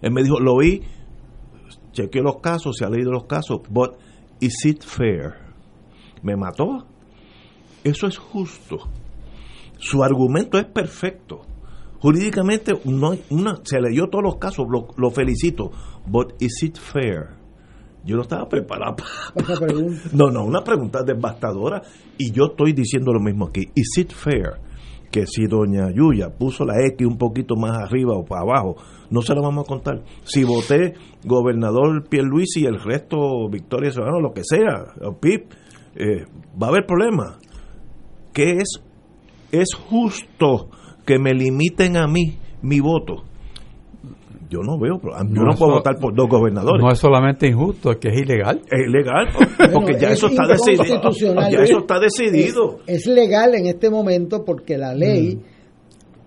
Él 0.00 0.12
me 0.12 0.22
dijo, 0.22 0.40
lo 0.40 0.54
oí, 0.54 0.82
chequeé 1.92 2.22
los 2.22 2.40
casos, 2.40 2.76
se 2.76 2.84
ha 2.84 2.90
leído 2.90 3.12
los 3.12 3.26
casos, 3.26 3.60
but 3.70 3.92
is 4.40 4.64
it 4.66 4.82
fair? 4.82 5.34
Me 6.22 6.36
mató. 6.36 6.86
Eso 7.84 8.06
es 8.06 8.18
justo. 8.18 8.78
Su 9.78 10.02
argumento 10.02 10.58
es 10.58 10.66
perfecto. 10.66 11.42
Jurídicamente 12.02 12.72
no 12.84 13.12
hay 13.12 13.22
una, 13.30 13.60
se 13.62 13.80
leyó 13.80 14.08
todos 14.08 14.24
los 14.24 14.36
casos, 14.36 14.66
lo, 14.68 14.88
lo 14.96 15.12
felicito. 15.12 15.70
But 16.04 16.32
is 16.40 16.60
it 16.64 16.76
fair? 16.76 17.28
Yo 18.04 18.16
no 18.16 18.22
estaba 18.22 18.48
preparado 18.48 18.96
para... 18.96 19.60
Pregunta. 19.60 20.02
No, 20.12 20.28
no, 20.28 20.44
una 20.44 20.64
pregunta 20.64 21.04
devastadora. 21.04 21.80
Y 22.18 22.32
yo 22.32 22.46
estoy 22.46 22.72
diciendo 22.72 23.12
lo 23.12 23.20
mismo 23.20 23.46
aquí. 23.46 23.68
Is 23.76 23.96
it 23.98 24.12
fair 24.12 24.54
que 25.12 25.28
si 25.28 25.46
doña 25.46 25.92
Yuya 25.94 26.30
puso 26.30 26.64
la 26.64 26.84
X 26.86 27.06
un 27.06 27.18
poquito 27.18 27.54
más 27.54 27.78
arriba 27.78 28.16
o 28.16 28.24
para 28.24 28.40
abajo, 28.40 28.78
no 29.10 29.22
se 29.22 29.32
la 29.36 29.40
vamos 29.40 29.64
a 29.64 29.68
contar? 29.68 30.02
Si 30.24 30.42
voté 30.42 30.94
gobernador 31.24 32.08
Pierluisi 32.08 32.62
y 32.62 32.66
el 32.66 32.80
resto 32.82 33.48
Victoria 33.48 33.92
Ciudadano, 33.92 34.18
lo 34.18 34.32
que 34.32 34.42
sea, 34.42 34.86
o 35.02 35.12
PIP, 35.12 35.52
eh, 35.94 36.24
va 36.60 36.66
a 36.66 36.70
haber 36.70 36.84
problemas. 36.84 37.38
¿Qué 38.32 38.56
es? 38.56 38.82
Es 39.52 39.74
justo 39.74 40.68
que 41.04 41.18
me 41.18 41.32
limiten 41.34 41.96
a 41.96 42.06
mí 42.06 42.36
mi 42.62 42.80
voto. 42.80 43.24
Yo 44.50 44.60
no 44.62 44.78
veo, 44.78 45.00
yo 45.00 45.10
no, 45.24 45.52
es 45.52 45.58
puedo 45.58 45.72
so- 45.72 45.76
votar 45.78 45.96
por 45.98 46.14
dos 46.14 46.28
gobernadores. 46.28 46.82
No 46.84 46.92
es 46.92 46.98
solamente 46.98 47.46
injusto, 47.48 47.90
es 47.92 47.96
que 47.96 48.08
es 48.08 48.20
ilegal. 48.20 48.60
Es 48.70 48.86
ilegal, 48.86 49.28
porque 49.72 49.94
ya 49.98 50.08
es 50.08 50.18
eso 50.18 50.26
está 50.26 50.46
decidido. 50.46 50.84
Ya 51.50 51.62
eso 51.62 51.78
está 51.78 51.98
decidido. 51.98 52.80
Es, 52.86 53.00
es 53.00 53.06
legal 53.06 53.54
en 53.54 53.66
este 53.66 53.88
momento 53.88 54.44
porque 54.44 54.76
la 54.76 54.94
ley 54.94 55.40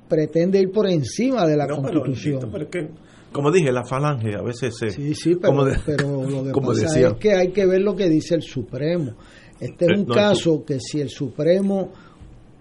pretende 0.09 0.59
ir 0.59 0.71
por 0.71 0.87
encima 0.87 1.45
de 1.45 1.55
la 1.55 1.67
No, 1.67 1.75
Constitución. 1.77 2.49
pero 2.51 2.67
que, 2.69 2.87
como 3.31 3.51
dije, 3.51 3.71
la 3.71 3.83
falange 3.85 4.35
a 4.35 4.41
veces 4.41 4.75
se. 4.75 4.89
Sí, 4.89 5.13
sí, 5.13 5.35
pero, 5.35 5.53
como 5.53 5.65
de- 5.65 5.77
pero 5.85 6.23
lo 6.27 6.43
que 6.45 6.51
como 6.51 6.67
pasa 6.69 6.81
decía. 6.81 7.07
es 7.09 7.13
que 7.15 7.33
hay 7.33 7.49
que 7.51 7.65
ver 7.67 7.81
lo 7.81 7.95
que 7.95 8.09
dice 8.09 8.33
el 8.35 8.41
Supremo. 8.41 9.13
Este 9.59 9.85
Eh, 9.85 9.89
es 9.93 9.99
un 10.01 10.07
no, 10.07 10.13
caso 10.15 10.63
que 10.65 10.79
si 10.79 10.99
el 10.99 11.09
Supremo 11.09 11.91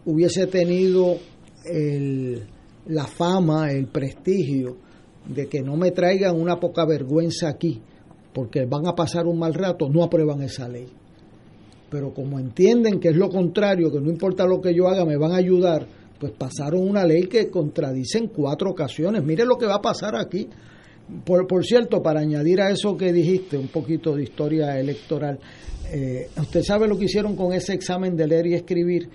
hubiese 0.04 0.46
tenido 0.46 1.16
el- 1.64 2.42
la 2.86 3.06
fama, 3.06 3.72
el 3.72 3.86
prestigio 3.86 4.76
de 5.26 5.46
que 5.46 5.62
no 5.62 5.76
me 5.76 5.90
traigan 5.90 6.38
una 6.40 6.60
poca 6.60 6.84
vergüenza 6.84 7.48
aquí, 7.48 7.80
porque 8.32 8.66
van 8.66 8.86
a 8.86 8.94
pasar 8.94 9.26
un 9.26 9.38
mal 9.38 9.54
rato, 9.54 9.88
no 9.88 10.02
aprueban 10.02 10.42
esa 10.42 10.68
ley. 10.68 10.86
Pero 11.90 12.12
como 12.12 12.38
entienden 12.38 12.98
que 13.00 13.08
es 13.08 13.16
lo 13.16 13.28
contrario, 13.28 13.90
que 13.90 14.00
no 14.00 14.10
importa 14.10 14.46
lo 14.46 14.60
que 14.60 14.74
yo 14.74 14.88
haga, 14.88 15.04
me 15.04 15.16
van 15.16 15.32
a 15.32 15.36
ayudar, 15.36 15.86
pues 16.18 16.32
pasaron 16.32 16.88
una 16.88 17.04
ley 17.04 17.24
que 17.24 17.48
contradice 17.50 18.18
en 18.18 18.28
cuatro 18.28 18.70
ocasiones. 18.70 19.22
Mire 19.24 19.44
lo 19.44 19.56
que 19.56 19.66
va 19.66 19.76
a 19.76 19.82
pasar 19.82 20.16
aquí. 20.16 20.48
Por, 21.24 21.46
por 21.46 21.64
cierto, 21.64 22.02
para 22.02 22.20
añadir 22.20 22.60
a 22.62 22.70
eso 22.70 22.96
que 22.96 23.12
dijiste, 23.12 23.58
un 23.58 23.68
poquito 23.68 24.16
de 24.16 24.22
historia 24.24 24.78
electoral, 24.80 25.38
eh, 25.92 26.28
usted 26.40 26.62
sabe 26.62 26.88
lo 26.88 26.98
que 26.98 27.04
hicieron 27.04 27.36
con 27.36 27.52
ese 27.52 27.74
examen 27.74 28.16
de 28.16 28.26
leer 28.26 28.46
y 28.46 28.54
escribir. 28.54 29.08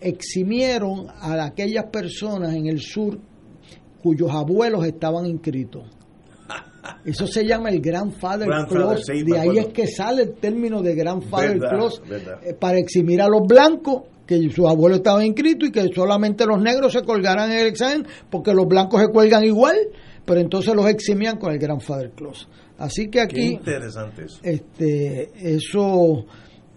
Eximieron 0.00 1.08
a 1.08 1.44
aquellas 1.44 1.84
personas 1.86 2.54
en 2.54 2.66
el 2.66 2.80
sur 2.80 3.18
cuyos 4.02 4.30
abuelos 4.30 4.84
estaban 4.86 5.26
inscritos. 5.26 5.84
Eso 7.04 7.26
se 7.26 7.46
llama 7.46 7.68
el 7.68 7.80
Grandfather, 7.80 8.46
Grandfather, 8.48 8.82
Clause. 8.96 9.02
sí, 9.12 9.22
de 9.22 9.38
ahí 9.38 9.48
acuerdo. 9.50 9.68
es 9.68 9.74
que 9.74 9.86
sale 9.86 10.22
el 10.22 10.32
término 10.34 10.82
de 10.82 10.94
Grandfather 10.94 11.58
Verdad, 11.58 11.70
Clause 11.76 12.02
verdad. 12.08 12.40
eh, 12.42 12.54
para 12.54 12.78
eximir 12.78 13.20
a 13.20 13.28
los 13.28 13.42
blancos 13.46 14.02
que 14.26 14.50
sus 14.50 14.66
abuelos 14.66 14.98
estaban 14.98 15.24
inscritos 15.26 15.68
y 15.68 15.72
que 15.72 15.88
solamente 15.94 16.46
los 16.46 16.60
negros 16.60 16.92
se 16.92 17.02
colgaran 17.02 17.50
en 17.52 17.58
el 17.58 17.66
examen 17.66 18.06
porque 18.30 18.54
los 18.54 18.66
blancos 18.66 19.00
se 19.02 19.08
cuelgan 19.08 19.44
igual. 19.44 19.76
pero 20.24 20.40
entonces 20.40 20.74
los 20.74 20.86
eximían 20.86 21.38
con 21.38 21.52
el 21.52 21.58
Grandfather 21.58 22.10
Clause. 22.12 22.46
Así 22.78 23.08
que 23.08 23.20
aquí... 23.20 23.34
Qué 23.34 23.42
interesante 23.54 24.24
eso. 24.24 24.38
Este, 24.42 25.30
eso, 25.54 26.24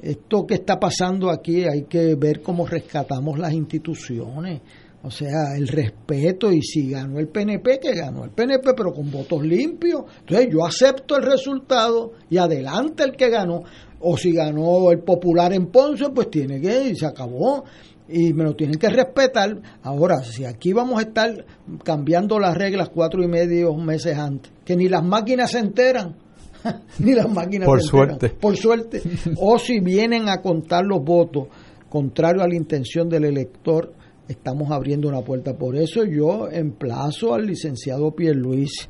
esto 0.03 0.45
que 0.45 0.55
está 0.55 0.79
pasando 0.79 1.29
aquí, 1.29 1.63
hay 1.63 1.83
que 1.83 2.15
ver 2.15 2.41
cómo 2.41 2.67
rescatamos 2.67 3.39
las 3.39 3.53
instituciones. 3.53 4.61
O 5.05 5.11
sea, 5.11 5.55
el 5.57 5.67
respeto 5.67 6.51
y 6.51 6.61
si 6.61 6.89
ganó 6.89 7.19
el 7.19 7.27
PNP, 7.27 7.79
que 7.79 7.93
ganó 7.93 8.23
el 8.23 8.31
PNP, 8.31 8.73
pero 8.73 8.93
con 8.93 9.11
votos 9.11 9.43
limpios. 9.43 10.03
Entonces 10.19 10.49
yo 10.49 10.65
acepto 10.65 11.17
el 11.17 11.23
resultado 11.23 12.13
y 12.29 12.37
adelante 12.37 13.03
el 13.03 13.11
que 13.13 13.29
ganó. 13.29 13.63
O 13.99 14.17
si 14.17 14.31
ganó 14.31 14.91
el 14.91 14.99
popular 14.99 15.53
en 15.53 15.67
Ponce, 15.67 16.09
pues 16.09 16.29
tiene 16.29 16.59
que 16.61 16.89
y 16.89 16.95
se 16.95 17.05
acabó. 17.05 17.65
Y 18.07 18.33
me 18.33 18.43
lo 18.43 18.55
tienen 18.55 18.77
que 18.77 18.89
respetar. 18.89 19.61
Ahora, 19.83 20.23
si 20.23 20.45
aquí 20.45 20.71
vamos 20.71 20.99
a 20.99 21.03
estar 21.03 21.45
cambiando 21.83 22.39
las 22.39 22.57
reglas 22.57 22.89
cuatro 22.89 23.23
y 23.23 23.27
medio 23.27 23.73
meses 23.75 24.17
antes, 24.17 24.51
que 24.63 24.75
ni 24.75 24.87
las 24.87 25.03
máquinas 25.03 25.51
se 25.51 25.59
enteran, 25.59 26.15
ni 26.99 27.13
las 27.13 27.29
máquinas 27.29 27.65
Por 27.65 27.81
suerte. 27.81 28.29
por 28.29 28.55
suerte, 28.57 29.01
o 29.37 29.57
si 29.57 29.79
vienen 29.79 30.29
a 30.29 30.41
contar 30.41 30.85
los 30.85 31.03
votos 31.03 31.47
contrario 31.89 32.41
a 32.41 32.47
la 32.47 32.55
intención 32.55 33.07
del 33.07 33.25
elector, 33.25 33.93
estamos 34.27 34.71
abriendo 34.71 35.07
una 35.07 35.21
puerta. 35.21 35.55
Por 35.55 35.75
eso 35.75 36.03
yo 36.05 36.49
emplazo 36.49 37.33
al 37.33 37.45
licenciado 37.45 38.11
Pierluis. 38.11 38.89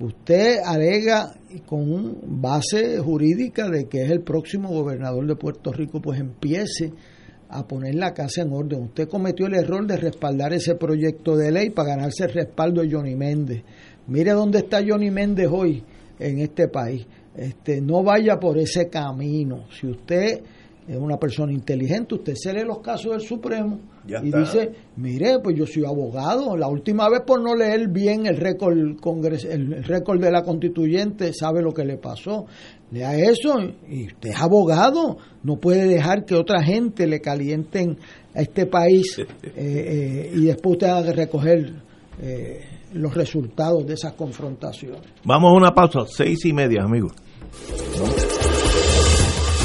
Usted 0.00 0.56
alega 0.64 1.36
con 1.66 2.18
base 2.40 2.98
jurídica 2.98 3.68
de 3.68 3.84
que 3.84 4.02
es 4.02 4.10
el 4.10 4.22
próximo 4.22 4.70
gobernador 4.70 5.24
de 5.26 5.36
Puerto 5.36 5.72
Rico, 5.72 6.00
pues 6.02 6.18
empiece 6.18 6.92
a 7.48 7.68
poner 7.68 7.94
la 7.94 8.12
casa 8.12 8.42
en 8.42 8.52
orden. 8.52 8.82
Usted 8.84 9.08
cometió 9.08 9.46
el 9.46 9.54
error 9.54 9.86
de 9.86 9.96
respaldar 9.96 10.52
ese 10.52 10.74
proyecto 10.74 11.36
de 11.36 11.52
ley 11.52 11.70
para 11.70 11.90
ganarse 11.90 12.24
el 12.24 12.32
respaldo 12.32 12.82
de 12.82 12.90
Johnny 12.90 13.14
Méndez. 13.14 13.62
Mire 14.08 14.32
dónde 14.32 14.58
está 14.58 14.80
Johnny 14.84 15.12
Méndez 15.12 15.48
hoy 15.48 15.84
en 16.28 16.38
este 16.38 16.68
país. 16.68 17.06
Este, 17.34 17.80
no 17.80 18.02
vaya 18.02 18.38
por 18.38 18.58
ese 18.58 18.88
camino. 18.88 19.64
Si 19.70 19.86
usted 19.86 20.42
es 20.86 20.96
una 20.96 21.16
persona 21.16 21.52
inteligente, 21.52 22.16
usted 22.16 22.34
se 22.34 22.52
lee 22.52 22.64
los 22.64 22.80
casos 22.80 23.12
del 23.12 23.20
Supremo 23.20 23.80
Ya 24.06 24.20
y 24.22 24.26
está. 24.26 24.40
dice, 24.40 24.70
mire, 24.96 25.38
pues 25.42 25.56
yo 25.56 25.64
soy 25.66 25.84
abogado. 25.84 26.56
La 26.56 26.66
última 26.68 27.08
vez 27.08 27.20
por 27.26 27.40
no 27.40 27.54
leer 27.54 27.88
bien 27.88 28.26
el 28.26 28.36
récord 28.36 28.76
el, 28.76 28.96
el 29.50 29.84
récord 29.84 30.20
de 30.20 30.30
la 30.30 30.42
constituyente, 30.42 31.32
sabe 31.32 31.62
lo 31.62 31.72
que 31.72 31.84
le 31.84 31.98
pasó. 31.98 32.46
Lea 32.90 33.16
eso 33.16 33.54
y 33.88 34.06
usted 34.06 34.30
es 34.30 34.40
abogado. 34.40 35.16
No 35.42 35.56
puede 35.56 35.86
dejar 35.86 36.24
que 36.24 36.34
otra 36.34 36.62
gente 36.62 37.06
le 37.06 37.20
calienten 37.20 37.96
a 38.34 38.42
este 38.42 38.66
país 38.66 39.18
eh, 39.18 39.52
eh, 39.56 40.32
y 40.34 40.44
después 40.46 40.74
usted 40.74 40.88
haga 40.88 41.06
que 41.06 41.12
recoger 41.12 41.72
eh, 42.20 42.60
los 42.94 43.14
resultados 43.14 43.86
de 43.86 43.94
esas 43.94 44.12
confrontaciones. 44.14 45.02
Vamos 45.24 45.50
a 45.50 45.56
una 45.56 45.74
pausa, 45.74 46.00
seis 46.06 46.44
y 46.44 46.52
media, 46.52 46.82
amigos. 46.82 47.12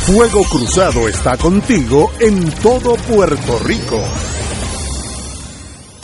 Fuego 0.06 0.41
Cruzado 0.49 1.08
está 1.10 1.36
contigo 1.38 2.12
en 2.22 2.49
todo 2.62 2.95
Puerto 2.95 3.60
Rico. 3.60 3.99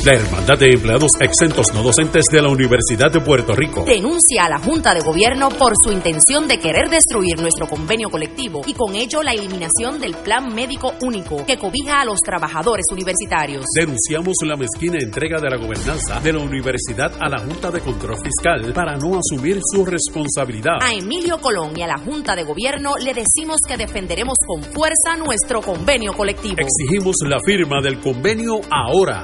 La 0.06 0.16
Hermandad 0.16 0.58
de 0.58 0.74
Empleados 0.74 1.12
Exentos 1.22 1.74
No 1.74 1.82
Docentes 1.82 2.26
de 2.30 2.42
la 2.42 2.50
Universidad 2.50 3.10
de 3.10 3.22
Puerto 3.22 3.56
Rico. 3.56 3.86
Denuncia 3.86 4.44
a 4.44 4.50
la 4.50 4.60
Junta 4.60 4.94
de 4.94 5.00
Gobierno 5.00 5.48
por 5.48 5.72
su 5.82 5.94
intención 5.94 6.46
de 6.46 6.58
querer 6.58 6.90
destruir 6.90 7.40
nuestro 7.40 7.70
convenio 7.70 8.10
colectivo 8.10 8.64
y 8.68 8.74
con 8.74 8.96
ello 8.96 9.24
la 9.24 9.32
eliminación 9.32 10.02
del 10.02 10.14
Plan 10.16 10.54
Médico 10.54 10.92
Único 11.00 11.46
que 11.46 11.58
cobija 11.58 12.02
a 12.02 12.06
los 12.06 12.20
trabajadores 12.20 12.84
universitarios. 12.92 13.64
Denunciamos 13.74 14.36
la 14.46 14.58
mezquina 14.58 14.98
entrega 15.02 15.40
de 15.40 15.50
la 15.50 15.56
gobernanza 15.56 16.20
de 16.20 16.34
la 16.34 16.40
universidad 16.40 17.14
a 17.22 17.30
la 17.30 17.40
Junta 17.40 17.72
de 17.72 17.80
Control 17.80 18.18
Fiscal 18.22 18.74
para 18.74 18.98
no 18.98 19.18
asumir 19.18 19.60
su 19.64 19.86
responsabilidad. 19.86 20.80
A 20.82 20.94
Emilio 20.94 21.38
Colón 21.40 21.78
y 21.78 21.82
a 21.82 21.88
la 21.88 21.98
Junta 21.98 22.36
de 22.36 22.44
Gobierno 22.44 22.98
le 22.98 23.14
decimos 23.14 23.62
que 23.66 23.78
defenderemos 23.78 24.36
con 24.46 24.64
fuerza 24.64 25.16
nuestro 25.18 25.62
convenio 25.62 26.12
colectivo. 26.12 26.58
Exigimos 26.58 27.16
la 27.26 27.38
firma 27.46 27.82
del 27.82 28.02
convenio 28.02 28.60
ahora. 28.70 29.24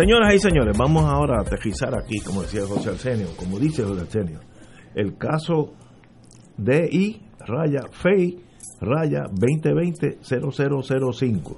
Señoras 0.00 0.32
y 0.34 0.38
señores, 0.38 0.78
vamos 0.78 1.04
ahora 1.04 1.36
a 1.38 1.42
aterrizar 1.42 1.94
aquí, 1.94 2.20
como 2.20 2.40
decía 2.40 2.62
José 2.66 2.88
Arsenio, 2.88 3.26
como 3.36 3.58
dice 3.58 3.84
José 3.84 4.00
Arsenio, 4.00 4.40
el 4.94 5.18
caso 5.18 5.74
DI 6.56 7.20
raya 7.46 7.80
FEI 7.90 8.40
raya 8.80 9.24
2020-0005. 9.24 11.56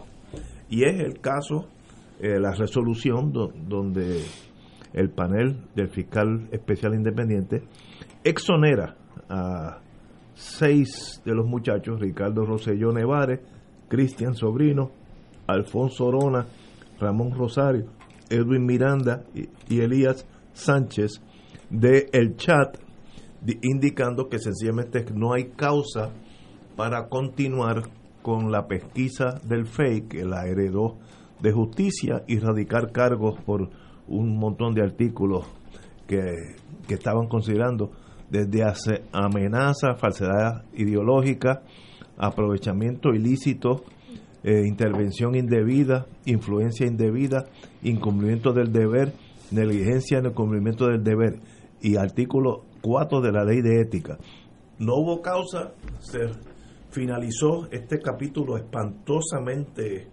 Y 0.71 0.83
es 0.83 0.99
el 0.99 1.21
caso, 1.21 1.69
eh, 2.19 2.41
la 2.41 2.51
resolución 2.53 3.31
do- 3.33 3.53
donde 3.69 4.25
el 4.93 5.11
panel 5.11 5.59
del 5.77 5.91
fiscal 5.91 6.49
especial 6.51 6.95
independiente 6.95 7.63
exonera 8.25 8.97
a 9.29 9.79
seis 10.35 11.23
de 11.25 11.33
los 11.33 11.47
muchachos, 11.47 12.01
Ricardo 12.01 12.45
Rosselló 12.45 12.91
Nevares, 12.93 13.39
Cristian 13.89 14.35
Sobrino, 14.35 14.91
Alfonso 15.47 16.07
Orona, 16.07 16.45
Ramón 16.99 17.31
Rosario, 17.37 17.85
Edwin 18.33 18.65
Miranda 18.67 19.25
y, 19.35 19.81
Elías 19.81 20.27
Sánchez 20.53 21.21
de 21.71 22.09
el 22.13 22.37
chat 22.37 22.77
di- 23.41 23.59
indicando 23.63 24.29
que 24.29 24.39
sencillamente 24.39 25.05
no 25.15 25.33
hay 25.33 25.51
causa 25.57 26.11
para 26.77 27.09
continuar 27.09 27.83
con 28.23 28.51
la 28.53 28.67
pesquisa 28.67 29.41
del 29.45 29.67
FEI 29.67 30.03
que 30.03 30.25
la 30.25 30.47
heredó 30.47 30.99
de 31.41 31.53
justicia 31.53 32.23
y 32.29 32.39
radicar 32.39 32.93
cargos 32.93 33.41
por 33.41 33.69
un 34.07 34.39
montón 34.39 34.75
de 34.75 34.83
artículos 34.83 35.45
que, 36.07 36.35
que 36.87 36.95
estaban 36.95 37.27
considerando 37.29 37.91
desde 38.31 38.63
hace 38.63 39.03
amenaza, 39.13 39.95
falsedad 39.97 40.65
ideológica, 40.75 41.63
aprovechamiento 42.17 43.11
ilícito, 43.13 43.83
eh, 44.45 44.65
intervención 44.67 45.35
indebida, 45.35 46.07
influencia 46.25 46.87
indebida, 46.87 47.47
incumplimiento 47.83 48.53
del 48.53 48.73
deber, 48.73 49.13
negligencia 49.51 50.19
en 50.19 50.27
el 50.27 50.33
cumplimiento 50.33 50.87
del 50.89 51.03
deber 51.03 51.41
y 51.81 51.97
artículo 51.97 52.65
4 52.81 53.21
de 53.21 53.33
la 53.33 53.45
ley 53.45 53.61
de 53.61 53.81
ética. 53.81 54.19
no 54.79 54.97
hubo 54.97 55.23
causa, 55.23 55.73
se 56.01 56.19
finalizó 56.91 57.69
este 57.71 58.01
capítulo 58.01 58.57
espantosamente 58.57 60.09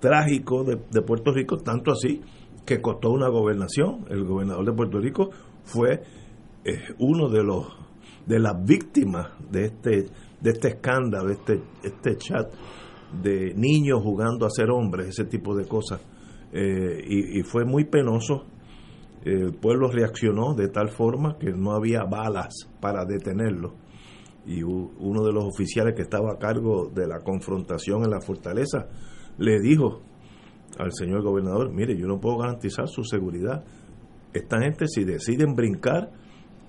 trágico 0.00 0.64
de, 0.64 0.78
de 0.90 1.02
Puerto 1.02 1.32
Rico, 1.32 1.58
tanto 1.58 1.92
así 1.92 2.22
que 2.64 2.80
costó 2.80 3.10
una 3.10 3.28
gobernación. 3.28 4.06
El 4.08 4.24
gobernador 4.24 4.64
de 4.64 4.72
Puerto 4.72 4.98
Rico 4.98 5.30
fue 5.64 6.02
eh, 6.64 6.78
uno 6.98 7.28
de 7.28 7.42
los 7.42 7.66
de 8.26 8.38
las 8.38 8.64
víctimas 8.64 9.28
de 9.50 9.64
este 9.66 10.06
de 10.40 10.50
este 10.50 10.68
escándalo, 10.68 11.30
este 11.30 11.60
este 11.82 12.16
chat 12.16 12.52
de 13.22 13.54
niños 13.54 14.00
jugando 14.02 14.46
a 14.46 14.50
ser 14.50 14.70
hombres, 14.70 15.08
ese 15.08 15.24
tipo 15.24 15.56
de 15.56 15.66
cosas. 15.66 16.00
Eh, 16.52 17.04
y, 17.06 17.42
fue 17.42 17.64
muy 17.64 17.84
penoso. 17.84 18.44
El 19.24 19.54
pueblo 19.54 19.88
reaccionó 19.88 20.54
de 20.54 20.68
tal 20.68 20.88
forma 20.88 21.36
que 21.38 21.52
no 21.52 21.72
había 21.72 22.04
balas 22.04 22.68
para 22.80 23.04
detenerlo. 23.04 23.74
Y 24.46 24.62
uno 24.62 25.22
de 25.22 25.32
los 25.32 25.44
oficiales 25.44 25.94
que 25.94 26.02
estaba 26.02 26.32
a 26.32 26.38
cargo 26.38 26.90
de 26.92 27.06
la 27.06 27.20
confrontación 27.20 28.02
en 28.04 28.10
la 28.10 28.20
fortaleza 28.20 28.88
le 29.36 29.60
dijo 29.60 30.00
al 30.78 30.92
señor 30.92 31.22
gobernador, 31.22 31.70
mire, 31.70 31.96
yo 31.96 32.06
no 32.06 32.18
puedo 32.18 32.38
garantizar 32.38 32.88
su 32.88 33.04
seguridad. 33.04 33.64
Esta 34.32 34.60
gente 34.60 34.86
si 34.88 35.04
deciden 35.04 35.54
brincar, 35.54 36.10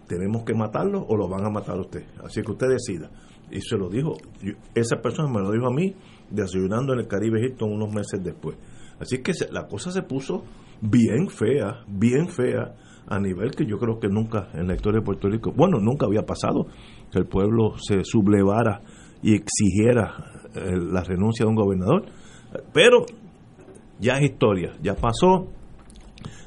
tenemos 0.08 0.44
que 0.44 0.54
matarlo 0.54 1.06
o 1.08 1.16
lo 1.16 1.30
van 1.30 1.46
a 1.46 1.50
matar 1.50 1.78
a 1.78 1.82
usted. 1.82 2.04
Así 2.24 2.42
que 2.42 2.52
usted 2.52 2.68
decida. 2.68 3.10
Y 3.50 3.62
se 3.62 3.78
lo 3.78 3.90
dijo, 3.90 4.18
esa 4.76 4.98
persona 5.02 5.32
me 5.32 5.40
lo 5.40 5.52
dijo 5.52 5.68
a 5.68 5.74
mí, 5.74 5.96
desayunando 6.32 6.94
en 6.94 7.00
el 7.00 7.08
Caribe 7.08 7.42
Hilton 7.42 7.72
unos 7.72 7.94
meses 7.94 8.24
después. 8.24 8.58
Así 9.00 9.22
que 9.22 9.34
la 9.52 9.68
cosa 9.68 9.92
se 9.92 10.04
puso 10.04 10.44
bien 10.82 11.30
fea, 11.30 11.84
bien 11.88 12.28
fea, 12.28 12.76
a 13.08 13.20
nivel 13.20 13.52
que 13.52 13.66
yo 13.66 13.78
creo 13.78 14.00
que 14.00 14.08
nunca 14.08 14.50
en 14.54 14.68
la 14.68 14.76
historia 14.76 15.00
de 15.00 15.06
Puerto 15.06 15.28
Rico, 15.28 15.52
bueno, 15.56 15.80
nunca 15.80 16.06
había 16.06 16.22
pasado 16.22 16.68
que 17.12 17.20
el 17.20 17.26
pueblo 17.26 17.76
se 17.78 18.04
sublevara 18.04 18.82
y 19.22 19.36
exigiera 19.36 20.42
eh, 20.56 20.78
la 20.78 21.04
renuncia 21.04 21.46
de 21.46 21.50
un 21.50 21.56
gobernador. 21.56 22.06
Pero 22.74 23.06
ya 24.00 24.18
es 24.18 24.32
historia, 24.32 24.74
ya 24.82 24.96
pasó, 24.96 25.48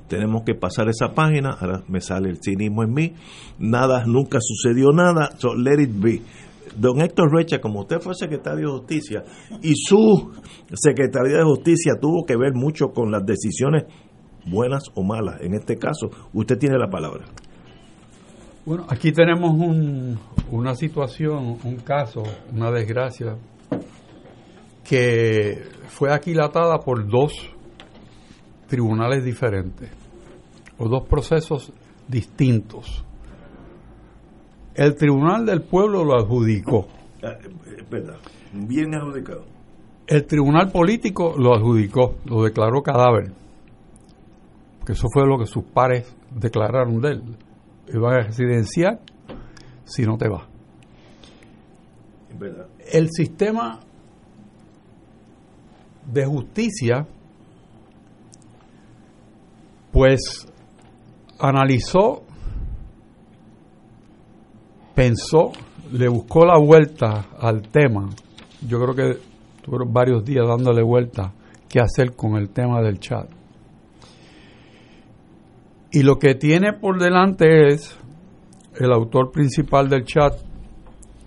tenemos 0.08 0.42
que 0.44 0.54
pasar 0.54 0.88
esa 0.88 1.14
página, 1.14 1.50
ahora 1.50 1.82
me 1.88 2.00
sale 2.00 2.30
el 2.30 2.38
cinismo 2.42 2.82
en 2.82 2.92
mí, 2.92 3.14
nada, 3.58 4.04
nunca 4.06 4.38
sucedió 4.40 4.90
nada, 4.92 5.30
so 5.38 5.54
let 5.54 5.82
it 5.82 5.90
be. 5.92 6.22
Don 6.76 7.00
Héctor 7.00 7.32
Recha, 7.32 7.60
como 7.60 7.80
usted 7.80 8.00
fue 8.00 8.14
secretario 8.14 8.72
de 8.72 8.78
Justicia 8.78 9.22
y 9.62 9.72
su 9.76 10.32
Secretaría 10.74 11.38
de 11.38 11.44
Justicia 11.44 11.92
tuvo 12.00 12.24
que 12.24 12.36
ver 12.36 12.52
mucho 12.54 12.88
con 12.92 13.10
las 13.10 13.24
decisiones 13.24 13.84
buenas 14.46 14.84
o 14.94 15.02
malas, 15.02 15.40
en 15.40 15.54
este 15.54 15.76
caso, 15.76 16.10
usted 16.32 16.58
tiene 16.58 16.76
la 16.78 16.88
palabra. 16.88 17.24
Bueno, 18.66 18.86
aquí 18.88 19.12
tenemos 19.12 19.50
un- 19.52 20.18
una 20.50 20.74
situación, 20.74 21.58
un 21.64 21.76
caso, 21.76 22.22
una 22.52 22.70
desgracia, 22.70 23.36
que 24.82 25.62
fue 25.88 26.12
aquilatada 26.12 26.78
por 26.80 27.06
dos 27.08 27.32
tribunales 28.68 29.24
diferentes, 29.24 29.90
o 30.78 30.88
dos 30.88 31.06
procesos 31.08 31.72
distintos. 32.08 33.04
El 34.74 34.96
Tribunal 34.96 35.46
del 35.46 35.62
Pueblo 35.62 36.04
lo 36.04 36.16
adjudicó, 36.16 36.88
Ah, 37.22 37.36
Es 37.78 37.88
verdad, 37.88 38.16
bien 38.52 38.94
adjudicado. 38.94 39.44
el 40.06 40.26
Tribunal 40.26 40.70
Político 40.72 41.34
lo 41.38 41.54
adjudicó, 41.54 42.16
lo 42.26 42.42
declaró 42.42 42.82
cadáver, 42.82 43.32
porque 44.78 44.92
eso 44.92 45.06
fue 45.12 45.26
lo 45.26 45.38
que 45.38 45.46
sus 45.46 45.64
pares 45.64 46.14
declararon 46.34 47.00
de 47.00 47.08
él. 47.12 47.22
Iban 47.92 48.14
a 48.14 48.22
residenciar 48.24 48.98
si 49.84 50.02
no 50.04 50.16
te 50.18 50.28
vas. 50.28 50.42
Es 52.30 52.38
verdad. 52.38 52.66
el 52.92 53.08
sistema 53.10 53.78
de 56.12 56.26
justicia 56.26 57.06
pues 59.92 60.46
analizó 61.38 62.23
pensó 64.94 65.52
le 65.92 66.08
buscó 66.08 66.44
la 66.44 66.58
vuelta 66.58 67.26
al 67.38 67.62
tema 67.62 68.08
yo 68.66 68.80
creo 68.80 68.94
que 68.94 69.18
tuvieron 69.62 69.92
varios 69.92 70.24
días 70.24 70.46
dándole 70.46 70.82
vuelta 70.82 71.32
qué 71.68 71.80
hacer 71.80 72.14
con 72.14 72.36
el 72.36 72.50
tema 72.50 72.80
del 72.80 72.98
chat 72.98 73.28
y 75.94 76.02
lo 76.02 76.18
que 76.18 76.34
tiene 76.34 76.72
por 76.72 76.98
delante 76.98 77.68
es 77.68 77.96
el 78.80 78.92
autor 78.92 79.30
principal 79.30 79.88
del 79.88 80.04
chat 80.04 80.34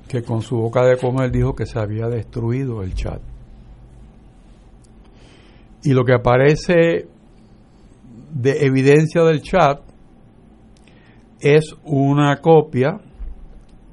que 0.09 0.23
con 0.23 0.41
su 0.41 0.57
boca 0.57 0.85
de 0.85 0.97
comer 0.97 1.31
dijo 1.31 1.53
que 1.53 1.65
se 1.65 1.79
había 1.79 2.07
destruido 2.07 2.81
el 2.83 2.93
chat. 2.93 3.21
Y 5.83 5.93
lo 5.93 6.03
que 6.03 6.13
aparece 6.13 7.07
de 8.33 8.65
evidencia 8.65 9.23
del 9.23 9.41
chat 9.41 9.79
es 11.39 11.73
una 11.83 12.37
copia 12.41 12.99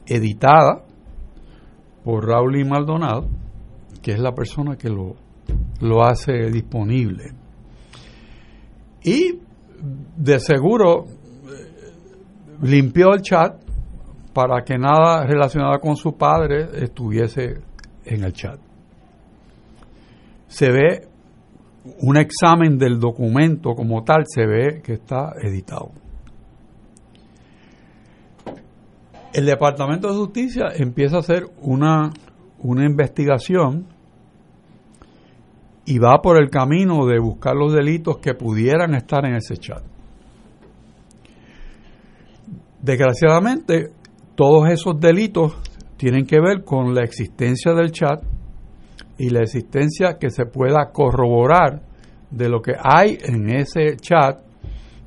editada 0.07 0.85
por 2.05 2.27
Raúl 2.27 2.61
y 2.61 2.65
Maldonado, 2.65 3.27
que 4.03 4.13
es 4.13 4.19
la 4.19 4.33
persona 4.33 4.77
que 4.77 4.91
lo, 4.91 5.17
lo 5.81 6.05
hace 6.05 6.51
disponible. 6.51 7.33
Y 9.03 9.39
de 10.17 10.41
seguro 10.41 11.05
eh, 11.05 11.09
limpió 12.63 13.13
el 13.15 13.23
chat 13.23 13.63
para 14.33 14.63
que 14.65 14.77
nada 14.77 15.27
relacionado 15.27 15.79
con 15.81 15.97
su 15.97 16.17
padre 16.17 16.69
estuviese 16.83 17.61
en 18.05 18.25
el 18.25 18.33
chat. 18.33 18.59
Se 20.49 20.71
ve 20.71 21.09
un 22.01 22.17
examen 22.17 22.79
del 22.79 22.99
documento 22.99 23.75
como 23.75 24.03
tal, 24.05 24.25
se 24.27 24.47
ve 24.47 24.81
que 24.83 24.95
está 24.95 25.33
editado. 25.41 26.04
El 29.35 29.47
Departamento 29.47 30.07
de 30.07 30.15
Justicia 30.15 30.67
empieza 30.77 31.17
a 31.17 31.19
hacer 31.19 31.47
una, 31.61 32.13
una 32.61 32.87
investigación 32.87 33.89
y 35.85 35.99
va 35.99 36.23
por 36.23 36.41
el 36.41 36.51
camino 36.51 37.05
de 37.05 37.19
buscar 37.19 37.57
los 37.57 37.75
delitos 37.75 38.19
que 38.19 38.35
pudieran 38.35 38.95
estar 38.95 39.27
en 39.27 39.35
ese 39.35 39.57
chat. 39.57 39.83
Desgraciadamente, 42.81 43.91
todos 44.37 44.71
esos 44.71 45.01
delitos 45.01 45.57
tienen 45.97 46.27
que 46.27 46.41
ver 46.41 46.63
con 46.63 46.95
la 46.95 47.03
existencia 47.03 47.73
del 47.73 47.91
chat 47.91 48.23
y 49.19 49.31
la 49.31 49.41
existencia 49.41 50.17
que 50.17 50.31
se 50.31 50.47
pueda 50.47 50.93
corroborar 50.93 51.83
de 52.31 52.49
lo 52.49 52.63
que 52.63 52.75
hay 52.81 53.19
en 53.21 53.51
ese 53.51 53.97
chat 53.97 54.39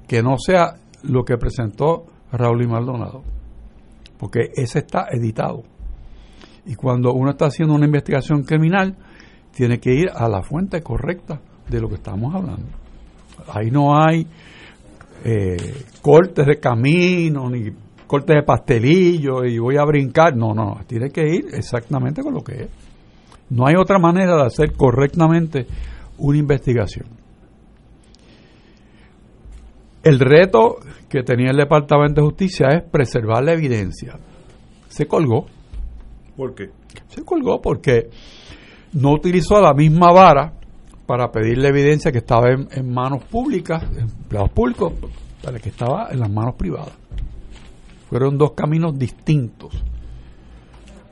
que 0.05 0.21
no 0.21 0.35
sea 0.37 0.73
lo 1.03 1.23
que 1.23 1.37
presentó 1.37 2.07
Raúl 2.29 2.63
y 2.63 2.67
Maldonado, 2.67 3.23
porque 4.17 4.51
ese 4.55 4.79
está 4.79 5.07
editado. 5.11 5.63
Y 6.65 6.75
cuando 6.75 7.13
uno 7.13 7.31
está 7.31 7.45
haciendo 7.45 7.73
una 7.73 7.85
investigación 7.85 8.43
criminal, 8.43 8.95
tiene 9.55 9.79
que 9.79 9.93
ir 9.93 10.09
a 10.13 10.27
la 10.27 10.41
fuente 10.41 10.81
correcta 10.81 11.39
de 11.69 11.79
lo 11.79 11.87
que 11.87 11.95
estamos 11.95 12.33
hablando. 12.35 12.67
Ahí 13.47 13.71
no 13.71 13.97
hay 13.97 14.27
eh, 15.23 15.57
cortes 16.01 16.45
de 16.45 16.59
camino, 16.59 17.49
ni 17.49 17.71
cortes 18.05 18.35
de 18.35 18.43
pastelillo 18.43 19.45
y 19.45 19.57
voy 19.59 19.77
a 19.77 19.85
brincar. 19.85 20.35
No, 20.35 20.53
no, 20.53 20.79
tiene 20.87 21.09
que 21.09 21.21
ir 21.27 21.45
exactamente 21.53 22.21
con 22.21 22.33
lo 22.33 22.41
que 22.41 22.63
es. 22.63 22.69
No 23.49 23.65
hay 23.65 23.75
otra 23.75 23.97
manera 23.97 24.35
de 24.35 24.45
hacer 24.45 24.73
correctamente 24.73 25.65
una 26.17 26.37
investigación. 26.37 27.07
El 30.07 30.19
reto 30.19 30.77
que 31.09 31.21
tenía 31.21 31.51
el 31.51 31.57
Departamento 31.57 32.21
de 32.21 32.27
Justicia 32.27 32.67
es 32.69 32.83
preservar 32.89 33.43
la 33.43 33.51
evidencia. 33.51 34.17
Se 34.87 35.05
colgó. 35.05 35.47
¿Por 36.37 36.55
qué? 36.55 36.69
Se 37.09 37.25
colgó 37.25 37.59
porque 37.61 38.09
no 38.93 39.11
utilizó 39.11 39.59
la 39.59 39.73
misma 39.73 40.13
vara 40.13 40.53
para 41.05 41.29
pedir 41.29 41.57
la 41.57 41.67
evidencia 41.67 42.09
que 42.09 42.19
estaba 42.19 42.51
en, 42.51 42.69
en 42.71 42.89
manos 42.89 43.25
públicas, 43.25 43.83
empleados 43.97 44.49
públicos, 44.51 44.93
para 45.43 45.59
que 45.59 45.67
estaba 45.67 46.07
en 46.09 46.21
las 46.21 46.31
manos 46.31 46.55
privadas. 46.55 46.93
Fueron 48.07 48.37
dos 48.37 48.53
caminos 48.53 48.97
distintos. 48.97 49.73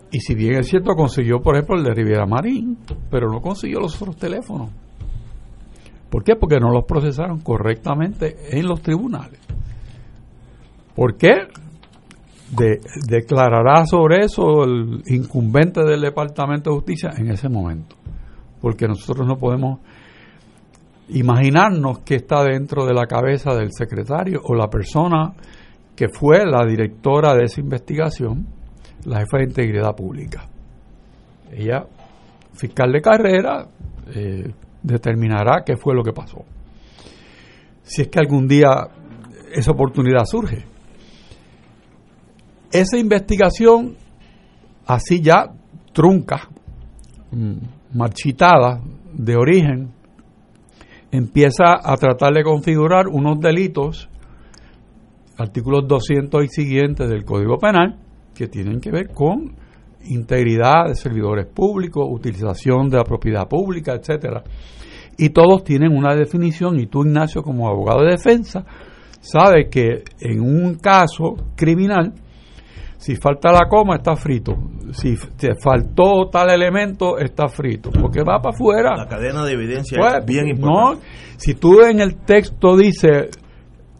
Y 0.09 0.22
si 0.22 0.35
bien 0.35 0.55
es 0.59 0.69
cierto, 0.69 0.95
consiguió, 0.95 1.41
por 1.41 1.55
ejemplo, 1.55 1.76
el 1.76 1.84
de 1.84 1.93
Riviera 1.93 2.26
Marín, 2.26 2.77
pero 3.11 3.30
no 3.30 3.41
consiguió 3.41 3.81
los 3.81 4.01
otros 4.01 4.15
teléfonos. 4.15 4.69
¿Por 6.10 6.23
qué? 6.23 6.36
Porque 6.36 6.60
no 6.60 6.72
los 6.72 6.86
procesaron 6.86 7.40
correctamente 7.40 8.36
en 8.57 8.68
los 8.68 8.82
tribunales. 8.82 9.40
¿Por 10.95 11.18
qué? 11.18 11.34
De, 12.56 12.80
declarará 13.07 13.86
sobre 13.86 14.23
eso 14.26 14.64
el 14.64 15.03
incumbente 15.07 15.84
del 15.84 16.02
Departamento 16.02 16.69
de 16.69 16.76
Justicia 16.77 17.11
en 17.18 17.32
ese 17.32 17.49
momento. 17.49 17.95
Porque 18.61 18.88
nosotros 18.88 19.27
no 19.27 19.38
podemos 19.38 19.80
imaginarnos 21.10 21.99
qué 21.99 22.15
está 22.15 22.44
dentro 22.44 22.86
de 22.86 22.94
la 22.94 23.06
cabeza 23.06 23.53
del 23.53 23.72
secretario 23.72 24.41
o 24.44 24.56
la 24.56 24.69
persona 24.69 25.34
que 25.95 26.10
fue 26.10 26.45
la 26.45 26.65
directora 26.65 27.36
de 27.36 27.45
esa 27.45 27.61
investigación, 27.61 28.48
la 29.06 29.19
jefa 29.19 29.38
de 29.38 29.44
integridad 29.45 29.95
pública. 29.95 30.48
Ella, 31.52 31.86
fiscal 32.53 32.91
de 32.91 33.02
carrera, 33.02 33.68
eh, 34.14 34.52
determinará 34.85 35.63
qué 35.65 35.75
fue 35.77 35.95
lo 35.95 36.03
que 36.03 36.13
pasó. 36.13 36.45
Si 37.83 38.03
es 38.03 38.07
que 38.07 38.19
algún 38.19 38.47
día 38.47 38.69
esa 39.51 39.71
oportunidad 39.71 40.25
surge. 40.25 40.65
Esa 42.71 42.97
investigación, 42.97 43.95
así 44.85 45.21
ya 45.21 45.47
trunca, 45.93 46.49
mm, 47.31 47.97
marchitada 47.97 48.81
de 49.13 49.35
origen, 49.35 49.91
empieza 51.11 51.75
a 51.81 51.95
tratar 51.95 52.33
de 52.33 52.43
configurar 52.43 53.07
unos 53.07 53.39
delitos, 53.39 54.09
artículos 55.37 55.87
200 55.87 56.43
y 56.43 56.47
siguientes 56.49 57.09
del 57.09 57.23
Código 57.23 57.57
Penal, 57.57 57.97
que 58.33 58.47
tienen 58.47 58.81
que 58.81 58.91
ver 58.91 59.07
con 59.13 59.55
integridad 60.07 60.88
de 60.88 60.95
servidores 60.95 61.48
públicos, 61.48 62.06
utilización 62.10 62.90
de 62.90 62.98
la 62.98 63.03
propiedad 63.03 63.48
pública, 63.48 63.94
etcétera. 63.94 64.44
Y 65.18 65.30
todos 65.30 65.64
tienen 65.64 65.95
una 65.95 66.14
definición 66.15 66.80
y 66.80 66.88
tú, 66.88 67.06
Ignacio, 67.06 67.41
como 67.41 67.69
abogado 67.69 68.02
de 68.03 68.11
defensa, 68.11 68.65
sabes 69.22 69.68
que 69.72 70.03
en 70.19 70.41
un 70.41 70.76
caso 70.76 71.36
criminal, 71.56 72.14
si 72.98 73.15
falta 73.15 73.52
la 73.52 73.68
coma, 73.69 73.98
está 73.98 74.15
frito. 74.15 74.53
Si 74.91 75.15
te 75.38 75.56
faltó 75.61 76.30
tal 76.32 76.49
elemento, 76.49 77.18
está 77.18 77.48
frito. 77.48 77.91
Porque 77.91 78.23
va 78.23 78.41
para 78.41 78.56
afuera. 78.56 78.95
La 78.98 79.07
cadena 79.07 79.45
de 79.45 79.53
evidencia 79.53 79.98
Pues, 79.99 80.15
es 80.19 80.26
bien 80.26 80.48
importante. 80.48 81.02
No, 81.02 81.38
si 81.38 81.53
tú 81.56 81.82
en 81.82 81.99
el 81.99 82.15
texto 82.26 82.76
dice 82.76 83.30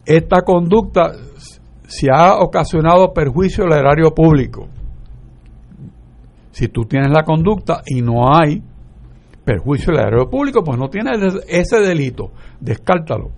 esta 0.04 0.42
conducta 0.42 1.12
se 1.88 2.08
ha 2.12 2.38
ocasionado 2.38 3.12
perjuicio 3.12 3.64
al 3.64 3.72
erario 3.72 4.10
público. 4.12 4.68
Si 6.56 6.68
tú 6.68 6.86
tienes 6.86 7.10
la 7.10 7.22
conducta 7.22 7.82
y 7.84 8.00
no 8.00 8.34
hay 8.34 8.62
perjuicio 9.44 9.92
al 9.92 9.98
erario 9.98 10.30
público, 10.30 10.64
pues 10.64 10.78
no 10.78 10.88
tienes 10.88 11.20
ese 11.48 11.80
delito, 11.80 12.32
descártalo. 12.60 13.30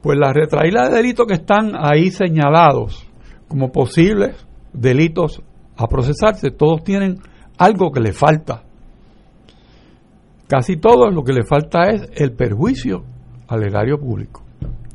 Pues 0.00 0.18
las 0.18 0.32
retraídas 0.32 0.88
de 0.88 0.96
delitos 0.96 1.26
que 1.26 1.34
están 1.34 1.72
ahí 1.78 2.10
señalados 2.10 3.06
como 3.48 3.70
posibles 3.70 4.46
delitos 4.72 5.42
a 5.76 5.86
procesarse, 5.88 6.50
todos 6.52 6.82
tienen 6.84 7.18
algo 7.58 7.92
que 7.92 8.00
le 8.00 8.14
falta. 8.14 8.62
Casi 10.46 10.78
todo 10.78 11.10
lo 11.10 11.22
que 11.22 11.34
le 11.34 11.44
falta 11.44 11.90
es 11.90 12.08
el 12.14 12.32
perjuicio 12.32 13.04
al 13.46 13.62
erario 13.62 13.98
público. 13.98 14.42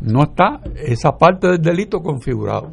No 0.01 0.23
está 0.23 0.59
esa 0.75 1.11
parte 1.19 1.49
del 1.49 1.61
delito 1.61 1.99
configurado. 1.99 2.71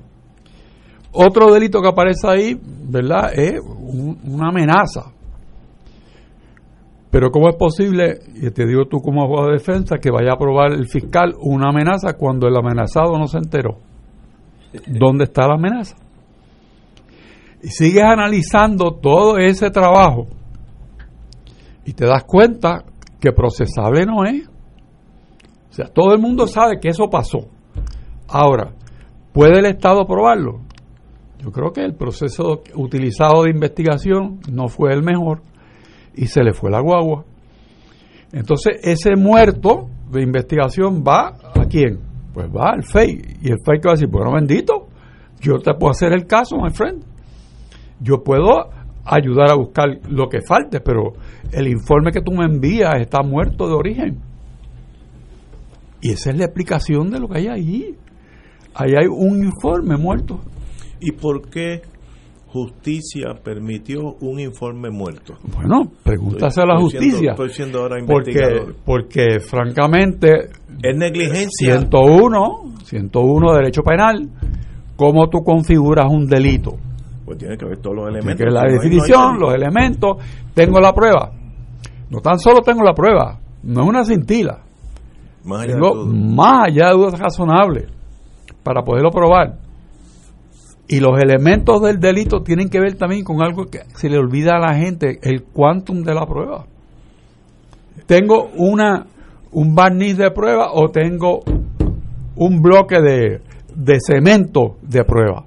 Otro 1.12 1.52
delito 1.52 1.80
que 1.80 1.88
aparece 1.88 2.28
ahí, 2.28 2.60
¿verdad? 2.62 3.32
Es 3.34 3.60
un- 3.60 4.18
una 4.24 4.48
amenaza. 4.48 5.12
Pero 7.10 7.30
¿cómo 7.30 7.48
es 7.48 7.56
posible, 7.56 8.20
y 8.36 8.50
te 8.50 8.66
digo 8.66 8.84
tú 8.86 9.00
como 9.00 9.22
abogado 9.22 9.48
de 9.48 9.54
defensa, 9.54 9.98
que 9.98 10.12
vaya 10.12 10.30
a 10.30 10.34
aprobar 10.34 10.72
el 10.72 10.86
fiscal 10.86 11.34
una 11.40 11.70
amenaza 11.70 12.12
cuando 12.16 12.46
el 12.46 12.56
amenazado 12.56 13.18
no 13.18 13.26
se 13.26 13.38
enteró? 13.38 13.78
¿Dónde 14.86 15.24
está 15.24 15.48
la 15.48 15.54
amenaza? 15.54 15.96
Y 17.62 17.68
sigues 17.68 18.04
analizando 18.04 18.92
todo 18.92 19.38
ese 19.38 19.70
trabajo 19.70 20.28
y 21.84 21.92
te 21.92 22.06
das 22.06 22.22
cuenta 22.24 22.84
que 23.18 23.32
procesable 23.32 24.06
no 24.06 24.24
es. 24.24 24.46
O 25.68 25.72
sea, 25.72 25.86
todo 25.86 26.14
el 26.14 26.20
mundo 26.20 26.46
sabe 26.46 26.78
que 26.80 26.88
eso 26.90 27.10
pasó. 27.10 27.40
Ahora, 28.28 28.72
¿puede 29.32 29.58
el 29.58 29.66
Estado 29.66 30.06
probarlo? 30.06 30.60
Yo 31.42 31.50
creo 31.52 31.72
que 31.72 31.82
el 31.82 31.94
proceso 31.94 32.62
utilizado 32.74 33.44
de 33.44 33.50
investigación 33.50 34.40
no 34.52 34.68
fue 34.68 34.92
el 34.92 35.02
mejor 35.02 35.40
y 36.14 36.26
se 36.26 36.42
le 36.42 36.52
fue 36.52 36.70
la 36.70 36.80
guagua. 36.80 37.24
Entonces, 38.32 38.78
ese 38.82 39.16
muerto 39.16 39.88
de 40.10 40.22
investigación 40.22 41.02
va 41.02 41.36
a 41.54 41.64
quién? 41.64 41.98
Pues 42.34 42.48
va 42.48 42.72
al 42.74 42.84
FEI. 42.84 43.38
Y 43.42 43.50
el 43.50 43.58
FEI 43.64 43.80
que 43.80 43.88
va 43.88 43.92
a 43.92 43.94
decir, 43.94 44.08
bueno, 44.08 44.32
bendito, 44.32 44.88
yo 45.40 45.58
te 45.58 45.72
puedo 45.74 45.92
hacer 45.92 46.12
el 46.12 46.26
caso, 46.26 46.56
my 46.58 46.70
friend. 46.70 47.02
Yo 48.00 48.22
puedo 48.22 48.68
ayudar 49.04 49.50
a 49.50 49.54
buscar 49.54 49.88
lo 50.08 50.28
que 50.28 50.42
falte, 50.42 50.80
pero 50.80 51.14
el 51.52 51.68
informe 51.68 52.12
que 52.12 52.20
tú 52.20 52.32
me 52.32 52.44
envías 52.44 53.00
está 53.00 53.22
muerto 53.22 53.66
de 53.66 53.74
origen. 53.74 54.20
Y 56.02 56.12
esa 56.12 56.30
es 56.30 56.36
la 56.36 56.44
explicación 56.44 57.10
de 57.10 57.18
lo 57.18 57.28
que 57.28 57.38
hay 57.38 57.48
ahí. 57.48 57.96
Ahí 58.74 58.90
hay 58.96 59.06
un 59.06 59.42
informe 59.42 59.96
muerto. 59.96 60.40
¿Y 61.00 61.12
por 61.12 61.48
qué 61.48 61.82
justicia 62.48 63.34
permitió 63.42 64.00
un 64.20 64.40
informe 64.40 64.90
muerto? 64.90 65.34
Bueno, 65.54 65.90
pregúntase 66.02 66.60
a 66.60 66.66
la 66.66 66.74
Estoy 66.74 66.90
siendo- 66.90 67.06
justicia. 67.06 67.30
estoy 67.32 67.48
siendo 67.50 67.78
ahora 67.80 67.96
porque, 68.06 68.30
investigador. 68.30 68.74
porque 68.84 69.40
francamente, 69.40 70.50
Es 70.82 70.96
negligencia. 70.96 71.78
101, 71.78 72.74
101 72.84 73.52
derecho 73.54 73.82
penal, 73.82 74.28
¿cómo 74.96 75.28
tú 75.28 75.38
configuras 75.44 76.06
un 76.10 76.26
delito? 76.26 76.76
Pues 77.24 77.38
tiene 77.38 77.56
que 77.56 77.64
ver 77.64 77.78
todos 77.78 77.96
los 77.96 78.04
Tiene 78.06 78.18
elementos. 78.18 78.38
que 78.38 78.44
ver 78.44 78.52
la 78.52 78.62
no 78.62 78.66
no 78.68 78.72
definición, 78.74 79.26
delito. 79.34 79.46
los 79.46 79.54
elementos, 79.54 80.16
tengo 80.54 80.80
la 80.80 80.92
prueba. 80.92 81.32
No 82.10 82.18
tan 82.20 82.38
solo 82.40 82.60
tengo 82.60 82.82
la 82.82 82.92
prueba, 82.92 83.38
no 83.62 83.82
es 83.82 83.88
una 83.88 84.04
cintila. 84.04 84.58
Más 85.44 85.60
allá 85.62 85.68
de 85.68 85.80
Tengo 85.80 85.92
todo. 85.92 86.06
más 86.06 86.66
allá 86.68 86.88
de 86.88 86.92
dudas 86.94 87.18
razonables 87.18 87.84
para 88.64 88.82
poderlo 88.82 89.10
probar. 89.10 89.54
Y 90.92 90.98
los 90.98 91.22
elementos 91.22 91.80
del 91.82 92.00
delito 92.00 92.42
tienen 92.42 92.68
que 92.68 92.80
ver 92.80 92.96
también 92.96 93.22
con 93.22 93.42
algo 93.42 93.66
que 93.66 93.82
se 93.94 94.08
le 94.08 94.18
olvida 94.18 94.56
a 94.56 94.58
la 94.58 94.74
gente, 94.74 95.20
el 95.22 95.44
quantum 95.44 96.02
de 96.02 96.12
la 96.12 96.26
prueba. 96.26 96.66
Tengo 98.06 98.50
una 98.56 99.06
un 99.52 99.74
barniz 99.76 100.16
de 100.16 100.32
prueba 100.32 100.72
o 100.72 100.88
tengo 100.88 101.42
un 102.34 102.60
bloque 102.60 103.00
de, 103.00 103.40
de 103.72 103.98
cemento 104.00 104.78
de 104.82 105.04
prueba. 105.04 105.44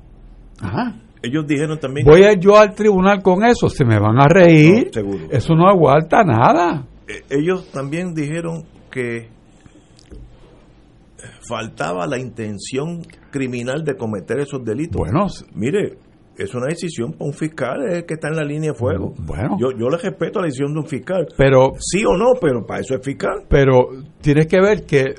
Ajá. 0.61 0.95
Ellos 1.21 1.45
dijeron 1.45 1.77
también. 1.77 2.07
Voy 2.07 2.23
a 2.23 2.33
yo 2.39 2.57
al 2.57 2.73
tribunal 2.73 3.21
con 3.21 3.43
eso, 3.43 3.67
se 3.67 3.83
me 3.83 3.99
van 3.99 4.19
a 4.19 4.29
reír. 4.29 4.85
No, 4.85 4.93
seguro. 4.93 5.25
Eso 5.29 5.55
no 5.55 5.67
aguanta 5.67 6.23
nada. 6.23 6.85
Eh, 7.05 7.21
ellos 7.29 7.69
también 7.69 8.13
dijeron 8.13 8.63
que 8.89 9.27
faltaba 11.47 12.07
la 12.07 12.19
intención 12.19 13.01
criminal 13.31 13.83
de 13.83 13.95
cometer 13.95 14.39
esos 14.39 14.63
delitos. 14.63 14.99
Bueno, 14.99 15.27
mire, 15.55 15.97
es 16.37 16.53
una 16.55 16.67
decisión 16.67 17.13
para 17.13 17.25
un 17.25 17.33
fiscal 17.33 17.85
es 17.87 17.93
el 17.95 18.05
que 18.05 18.15
está 18.15 18.29
en 18.29 18.35
la 18.35 18.43
línea 18.43 18.71
de 18.71 18.77
fuego. 18.77 19.13
Bueno. 19.17 19.57
yo, 19.59 19.71
yo 19.77 19.89
le 19.89 19.97
respeto 19.97 20.39
la 20.39 20.45
decisión 20.45 20.73
de 20.73 20.79
un 20.79 20.87
fiscal. 20.87 21.27
Pero 21.37 21.73
sí 21.79 22.03
o 22.05 22.17
no, 22.17 22.33
pero 22.39 22.65
para 22.65 22.81
eso 22.81 22.95
es 22.95 23.05
fiscal. 23.05 23.43
pero 23.47 23.89
tienes 24.21 24.47
que 24.47 24.59
ver 24.59 24.85
que 24.85 25.15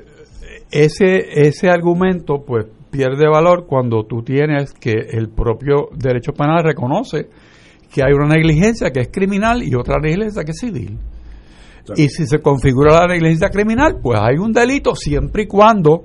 ese 0.71 1.47
ese 1.47 1.69
argumento 1.69 2.43
pues 2.45 2.65
pierde 2.89 3.27
valor 3.29 3.65
cuando 3.67 4.05
tú 4.05 4.23
tienes 4.23 4.73
que 4.73 4.91
el 4.91 5.29
propio 5.29 5.89
derecho 5.95 6.31
penal 6.33 6.63
reconoce 6.63 7.27
que 7.93 8.03
hay 8.03 8.13
una 8.13 8.27
negligencia 8.27 8.91
que 8.91 9.01
es 9.01 9.09
criminal 9.09 9.63
y 9.63 9.75
otra 9.75 9.99
negligencia 9.99 10.43
que 10.43 10.51
es 10.51 10.59
civil. 10.59 10.97
Y 11.95 12.09
si 12.09 12.25
se 12.25 12.39
configura 12.39 13.01
la 13.01 13.07
negligencia 13.07 13.49
criminal, 13.49 13.97
pues 14.01 14.19
hay 14.19 14.37
un 14.37 14.51
delito 14.51 14.95
siempre 14.95 15.43
y 15.43 15.47
cuando 15.47 16.03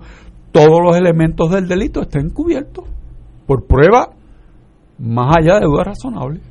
todos 0.52 0.80
los 0.84 0.96
elementos 0.96 1.50
del 1.50 1.66
delito 1.68 2.02
estén 2.02 2.30
cubiertos 2.30 2.84
por 3.46 3.66
prueba 3.66 4.10
más 4.98 5.36
allá 5.38 5.58
de 5.60 5.66
dudas 5.66 5.86
razonables. 5.86 6.42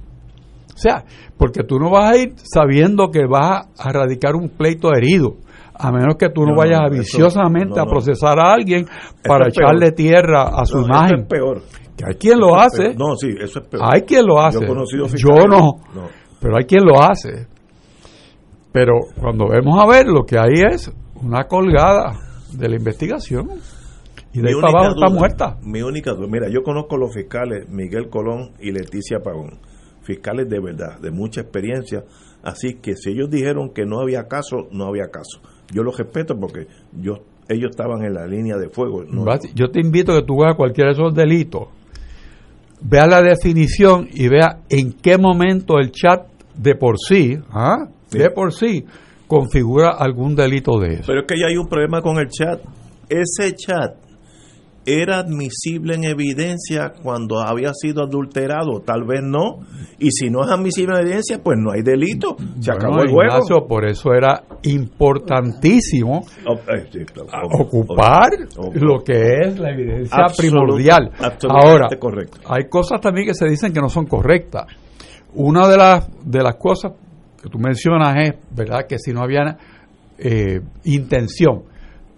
O 0.74 0.78
sea, 0.82 1.04
porque 1.38 1.64
tú 1.64 1.78
no 1.78 1.90
vas 1.92 2.12
a 2.14 2.18
ir 2.18 2.34
sabiendo 2.38 3.10
que 3.12 3.26
vas 3.30 3.68
a 3.78 3.92
radicar 3.92 4.36
un 4.36 4.50
pleito 4.50 4.90
herido, 4.94 5.36
a 5.76 5.92
menos 5.92 6.16
que 6.18 6.30
tú 6.30 6.42
no, 6.46 6.52
No, 6.54 6.58
vayas 6.58 6.80
no, 6.90 6.90
viciosamente 6.98 7.76
no, 7.76 7.82
a 7.82 7.86
procesar 7.86 8.40
a 8.40 8.54
alguien 8.54 8.86
para 9.24 9.50
echarle 9.50 9.92
tierra 9.92 10.44
a 10.44 10.66
su 10.66 10.78
No, 10.78 10.84
eso 10.84 10.90
imagen. 10.94 11.20
es 11.22 11.28
peor. 11.28 11.62
Que 11.98 12.06
hay 12.08 12.16
quien 12.16 12.40
lo 12.40 12.48
Eso 12.48 12.56
hace. 12.56 12.84
peor. 12.84 12.96
No, 12.98 13.16
sí, 13.18 13.28
eso 13.42 13.60
es 13.60 13.68
peor. 13.68 13.84
Hay 13.94 14.02
quien 14.04 14.26
lo 14.26 14.40
hace. 14.40 14.60
Yo 14.60 14.64
he 14.66 14.68
conocido 14.68 15.06
Yo 15.06 15.12
fiscales- 15.12 15.50
no, 15.50 15.60
no. 16.02 16.08
Pero 16.40 16.56
hay 16.58 16.64
quien 16.64 16.86
lo 16.86 17.02
hace. 17.02 17.48
Pero 18.72 18.94
cuando 19.20 19.48
vemos 19.50 19.80
a 19.84 19.88
ver, 19.88 20.08
lo 20.08 20.26
que 20.26 20.38
hay 20.38 20.62
es 20.72 20.92
una 21.22 21.46
colgada 21.46 22.20
de 22.54 22.70
la 22.70 22.76
investigación. 22.76 23.50
Y 24.32 24.38
de 24.42 24.50
Mi 24.50 24.54
única 24.54 24.68
abajo 24.70 24.94
está 24.96 25.10
muerta. 25.20 25.58
Mi 25.64 25.82
única 25.82 26.12
duda, 26.14 26.28
mira, 26.30 26.48
yo 26.50 26.62
conozco 26.62 26.98
los 26.98 27.14
fiscales 27.14 27.68
Miguel 27.70 28.10
Colón 28.10 28.52
y 28.60 28.72
Leticia 28.72 29.20
Pagón, 29.24 29.58
fiscales 30.04 30.48
de 30.48 30.60
verdad, 30.60 31.00
de 31.00 31.10
mucha 31.10 31.42
experiencia, 31.42 32.04
así 32.44 32.76
que 32.76 32.96
si 32.96 33.10
ellos 33.10 33.30
dijeron 33.32 33.72
que 33.74 33.86
no 33.86 34.00
había 34.00 34.28
caso, 34.28 34.68
no 34.72 34.86
había 34.86 35.08
caso. 35.12 35.40
Yo 35.74 35.82
los 35.82 35.98
respeto 35.98 36.36
porque 36.40 36.68
yo 36.94 37.14
ellos 37.48 37.72
estaban 37.72 38.04
en 38.04 38.14
la 38.14 38.28
línea 38.28 38.58
de 38.58 38.70
fuego. 38.70 39.04
no- 39.04 39.26
Yo 39.56 39.72
te 39.72 39.82
invito 39.82 40.12
a 40.12 40.20
que 40.20 40.26
tú 40.28 40.38
veas 40.42 40.56
cualquiera 40.56 40.92
de 40.92 40.94
esos 41.02 41.16
delitos, 41.16 41.64
vea 42.82 43.08
la 43.08 43.24
definición 43.24 44.08
y 44.12 44.28
vea 44.28 44.60
en 44.70 44.94
qué 44.94 45.18
momento 45.18 45.80
el 45.80 45.92
chat 45.92 46.28
de 46.56 46.76
por 46.76 46.98
sí, 47.00 47.36
¿ah? 47.52 47.88
De 48.12 48.30
por 48.32 48.54
sí, 48.54 48.86
configura 49.28 49.92
algún 49.92 50.36
delito 50.36 50.80
de 50.80 50.96
eso. 50.96 51.04
Pero 51.08 51.22
es 51.22 51.28
que 51.28 51.40
ya 51.40 51.48
hay 51.48 51.58
un 51.58 51.68
problema 51.68 52.02
con 52.02 52.18
el 52.18 52.28
chat. 52.30 52.62
Ese 53.10 53.56
chat 53.56 53.96
era 54.86 55.20
admisible 55.20 55.96
en 55.96 56.04
evidencia 56.06 56.94
cuando 57.04 57.40
había 57.40 57.72
sido 57.74 58.04
adulterado, 58.04 58.82
tal 58.84 59.04
vez 59.04 59.22
no, 59.22 59.60
y 60.00 60.10
si 60.12 60.30
no 60.30 60.44
es 60.44 60.50
admisible 60.50 60.96
en 60.96 61.02
evidencia, 61.06 61.40
pues 61.44 61.58
no 61.60 61.72
hay 61.72 61.84
delito, 61.84 62.36
se 62.60 62.72
Bueno, 62.72 62.74
acabó 62.74 63.04
el 63.04 63.10
juego. 63.10 63.34
Ignacio, 63.34 63.68
por 63.68 63.86
eso 63.86 64.14
era 64.14 64.44
importantísimo 64.64 66.22
Oh, 66.48 66.56
eh, 66.56 66.90
ocupar 67.60 68.30
lo 68.74 69.04
que 69.04 69.22
es 69.44 69.60
la 69.60 69.72
evidencia 69.72 70.26
primordial. 70.36 71.12
Ahora, 71.50 71.88
correcto. 72.00 72.40
hay 72.46 72.68
cosas 72.70 73.00
también 73.02 73.28
que 73.28 73.34
se 73.34 73.48
dicen 73.48 73.72
que 73.72 73.82
no 73.82 73.90
son 73.90 74.06
correctas. 74.06 74.66
Una 75.36 75.68
de 75.68 75.78
las, 75.78 76.10
de 76.26 76.42
las 76.42 76.56
cosas 76.56 76.94
que 77.42 77.50
tú 77.50 77.60
mencionas 77.60 78.16
es, 78.18 78.34
¿verdad?, 78.56 78.86
que 78.88 78.98
si 79.00 79.12
no 79.12 79.22
había 79.22 79.58
eh, 80.18 80.62
intención, 80.84 81.64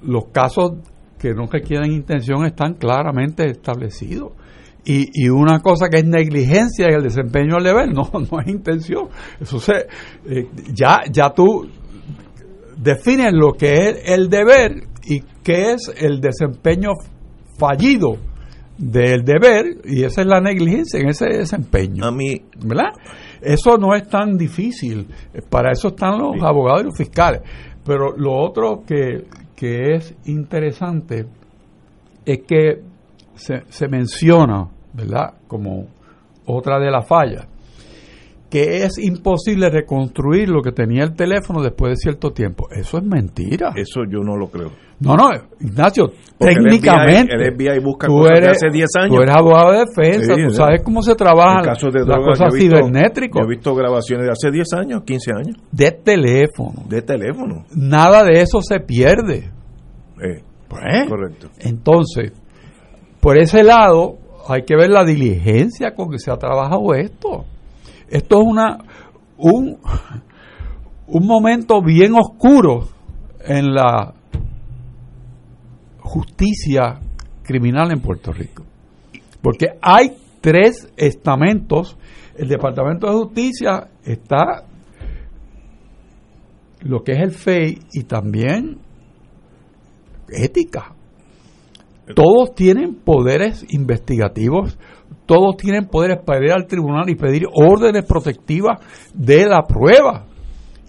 los 0.02 0.26
casos 0.32 0.74
que 1.20 1.34
no 1.34 1.46
requieren 1.46 1.92
intención 1.92 2.46
están 2.46 2.74
claramente 2.74 3.46
establecidos. 3.46 4.34
Y, 4.84 5.10
y 5.14 5.30
una 5.30 5.60
cosa 5.60 5.90
que 5.90 5.98
es 5.98 6.06
negligencia 6.06 6.88
en 6.88 6.96
el 6.96 7.04
desempeño 7.04 7.56
del 7.56 7.66
deber, 7.66 7.90
no, 7.94 8.10
no 8.12 8.42
es 8.42 8.48
intención. 8.48 9.10
Eso 9.40 9.60
se, 9.60 9.88
eh, 10.26 10.48
ya, 10.74 11.02
ya 11.12 11.30
tú 11.30 11.70
defines 12.78 13.32
lo 13.34 13.54
que 13.54 13.90
es 13.90 14.10
el 14.10 14.30
deber 14.30 14.88
y 15.04 15.22
qué 15.44 15.74
es 15.74 15.92
el 15.98 16.20
desempeño 16.20 16.90
fallido 17.60 18.18
del 18.78 19.24
deber 19.24 19.78
y 19.86 20.04
esa 20.04 20.22
es 20.22 20.28
la 20.28 20.42
negligencia 20.42 21.00
en 21.00 21.10
ese 21.10 21.26
desempeño. 21.26 22.06
A 22.06 22.12
mí, 22.12 22.42
¿verdad? 22.66 22.94
Eso 23.42 23.78
no 23.78 23.96
es 23.96 24.08
tan 24.08 24.38
difícil. 24.38 25.08
Para 25.50 25.72
eso 25.72 25.90
están 25.90 26.20
los 26.20 26.42
abogados 26.42 26.82
y 26.82 26.86
los 26.86 26.98
fiscales. 26.98 27.42
Pero 27.84 28.16
lo 28.16 28.34
otro 28.34 28.84
que, 28.86 29.26
que 29.56 29.96
es 29.96 30.16
interesante 30.26 31.26
es 32.26 32.40
que 32.48 32.82
se, 33.36 33.64
se 33.70 33.88
menciona, 33.88 34.70
¿verdad? 34.94 35.34
Como 35.48 35.88
otra 36.46 36.80
de 36.80 36.92
las 36.92 37.08
fallas, 37.08 37.48
que 38.50 38.84
es 38.84 38.98
imposible 39.00 39.70
reconstruir 39.70 40.50
lo 40.50 40.62
que 40.62 40.72
tenía 40.72 41.04
el 41.04 41.16
teléfono 41.16 41.62
después 41.62 41.92
de 41.92 41.96
cierto 41.96 42.32
tiempo. 42.32 42.68
Eso 42.70 42.98
es 42.98 43.04
mentira. 43.04 43.72
Eso 43.76 44.02
yo 44.08 44.20
no 44.20 44.36
lo 44.36 44.48
creo. 44.48 44.72
No, 45.02 45.16
no, 45.16 45.30
Ignacio, 45.60 46.12
Porque 46.38 46.54
el 46.54 46.64
técnicamente. 46.64 47.34
FBI 47.36 47.46
el 47.48 47.54
FBI 47.56 47.84
busca 47.84 48.08
tú 48.08 48.14
cosas 48.18 48.32
de 48.34 48.38
eres, 48.38 48.58
hace 48.58 48.68
10 48.72 48.86
años. 49.00 49.16
Tú 49.16 49.22
eres 49.24 49.36
abogado 49.36 49.72
de 49.72 49.80
defensa, 49.80 50.36
Sí, 50.36 50.42
tú 50.48 50.54
sabes 50.54 50.82
cómo 50.84 51.02
se 51.02 51.16
trabaja 51.16 51.62
las 52.08 52.18
cosas. 52.20 52.54
Yo 53.40 53.46
he 53.46 53.50
visto 53.50 53.74
grabaciones 53.76 54.26
de 54.28 54.32
hace 54.32 54.52
10 54.52 54.74
años, 54.74 55.04
15 55.04 55.32
años, 55.34 55.58
De 55.72 55.92
teléfono. 55.92 56.84
de 56.88 57.02
teléfono. 57.02 57.66
Nada 57.76 58.24
de 58.24 58.42
eso 58.42 58.62
se 58.62 58.80
pierde. 58.80 59.50
Eh, 60.24 60.44
Pues, 60.70 61.10
correcto. 61.10 61.48
Entonces, 61.60 62.32
por 63.20 63.38
ese 63.40 63.64
lado, 63.64 64.18
hay 64.48 64.62
que 64.64 64.76
ver 64.76 64.90
la 64.90 65.04
diligencia 65.04 65.96
con 65.96 66.10
que 66.12 66.20
se 66.20 66.32
ha 66.32 66.38
trabajado 66.38 66.94
esto. 66.94 67.46
Esto 68.08 68.42
es 68.42 68.48
una 68.48 68.78
un, 69.38 69.78
un 71.08 71.26
momento 71.28 71.82
bien 71.82 72.14
oscuro 72.14 72.88
en 73.46 73.74
la 73.74 74.14
justicia 76.02 77.00
criminal 77.44 77.92
en 77.92 78.02
Puerto 78.02 78.32
Rico. 78.32 78.64
Porque 79.42 79.68
hay 79.82 80.18
tres 80.42 80.92
estamentos. 80.98 81.98
El 82.36 82.48
Departamento 82.48 83.08
de 83.08 83.14
Justicia 83.14 83.90
está 84.04 84.66
lo 86.82 87.04
que 87.04 87.14
es 87.14 87.20
el 87.20 87.32
FEI 87.32 87.80
y 87.94 88.04
también 88.04 88.80
ética. 90.30 90.96
Todos 92.16 92.56
tienen 92.56 92.96
poderes 92.96 93.66
investigativos, 93.70 94.78
todos 95.26 95.56
tienen 95.58 95.88
poderes 95.88 96.20
para 96.26 96.44
ir 96.44 96.52
al 96.52 96.68
tribunal 96.68 97.10
y 97.10 97.16
pedir 97.16 97.44
órdenes 97.54 98.06
protectivas 98.06 98.80
de 99.14 99.46
la 99.46 99.62
prueba 99.68 100.26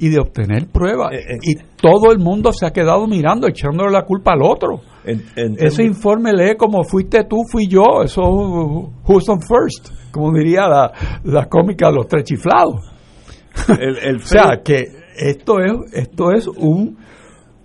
y 0.04 0.08
de 0.10 0.18
obtener 0.18 0.66
pruebas. 0.66 1.12
Eh, 1.14 1.38
y 1.42 1.54
todo 1.80 2.10
el 2.12 2.18
mundo 2.18 2.52
se 2.52 2.66
ha 2.66 2.70
quedado 2.72 3.06
mirando, 3.06 3.46
echándole 3.46 3.90
la 3.92 4.02
culpa 4.04 4.32
al 4.32 4.42
otro. 4.42 4.80
En- 5.04 5.22
en 5.36 5.56
Ese 5.58 5.84
informe 5.84 6.32
lee 6.32 6.56
como 6.56 6.82
fuiste 6.84 7.24
tú, 7.24 7.38
fui 7.50 7.66
yo. 7.68 8.02
Eso, 8.04 8.20
who's 8.22 9.28
on 9.28 9.40
first, 9.40 9.90
como 10.10 10.32
diría 10.32 10.66
la, 10.68 10.92
la 11.24 11.46
cómica 11.48 11.88
de 11.88 11.94
los 11.94 12.08
tres 12.08 12.24
chiflados. 12.24 12.74
el, 13.80 13.96
el 13.98 14.16
O 14.22 14.26
sea, 14.26 14.60
que 14.64 14.86
esto 15.16 15.60
es, 15.60 15.72
esto 15.94 16.32
es 16.32 16.48
un... 16.48 16.98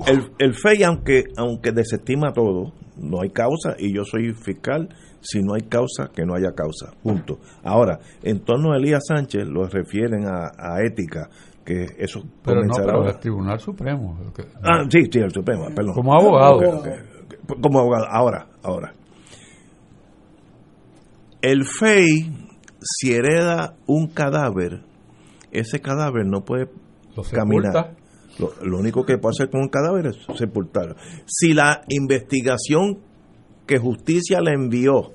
el, 0.05 0.29
el 0.37 0.53
FEI, 0.53 0.83
aunque, 0.83 1.23
aunque 1.37 1.71
desestima 1.71 2.33
todo, 2.33 2.71
no 2.97 3.21
hay 3.21 3.29
causa 3.31 3.75
y 3.79 3.93
yo 3.95 4.03
soy 4.03 4.33
fiscal. 4.33 4.89
Si 5.19 5.41
no 5.41 5.55
hay 5.55 5.63
causa, 5.67 6.09
que 6.15 6.23
no 6.23 6.35
haya 6.35 6.51
causa. 6.55 6.91
Punto. 7.01 7.39
Ahora, 7.63 7.99
en 8.23 8.39
torno 8.45 8.71
a 8.71 8.77
Elías 8.77 9.03
Sánchez, 9.07 9.47
lo 9.47 9.65
refieren 9.67 10.25
a, 10.25 10.51
a 10.55 10.83
ética, 10.85 11.27
que 11.67 11.85
eso 11.97 12.23
Pero 12.45 12.63
no, 12.63 12.73
pero 12.73 13.09
el 13.09 13.19
Tribunal 13.19 13.59
Supremo. 13.59 14.17
que- 14.33 14.45
Ah, 14.63 14.85
sí, 14.89 14.99
sí, 15.11 15.19
el 15.19 15.31
Supremo, 15.31 15.65
perdón. 15.75 15.93
Como 15.95 16.13
abogado. 16.13 16.59
Como 17.61 17.79
abogado. 17.79 18.05
Ahora, 18.09 18.47
ahora. 18.63 18.93
El 21.41 21.65
FEI, 21.65 22.31
si 22.81 23.13
hereda 23.13 23.75
un 23.85 24.07
cadáver, 24.07 24.81
ese 25.51 25.81
cadáver 25.81 26.25
no 26.25 26.45
puede 26.45 26.69
caminar. 27.31 27.95
Lo, 28.39 28.51
lo 28.63 28.77
único 28.77 29.05
que 29.05 29.17
puede 29.17 29.33
hacer 29.35 29.49
con 29.49 29.61
un 29.61 29.69
cadáver 29.69 30.07
es 30.07 30.17
sepultarlo. 30.37 30.95
Si 31.25 31.53
la 31.53 31.81
investigación 31.89 32.99
que 33.65 33.77
justicia 33.77 34.39
le 34.39 34.53
envió 34.53 35.11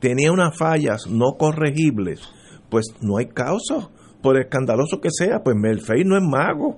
tenía 0.00 0.32
unas 0.32 0.56
fallas 0.56 1.06
no 1.08 1.36
corregibles, 1.38 2.20
pues 2.70 2.86
no 3.00 3.18
hay 3.18 3.26
causa, 3.26 3.90
por 4.22 4.38
escandaloso 4.38 5.00
que 5.00 5.10
sea, 5.10 5.42
pues 5.42 5.56
el 5.62 5.80
FEI 5.80 6.04
no 6.04 6.16
es 6.16 6.22
mago. 6.22 6.76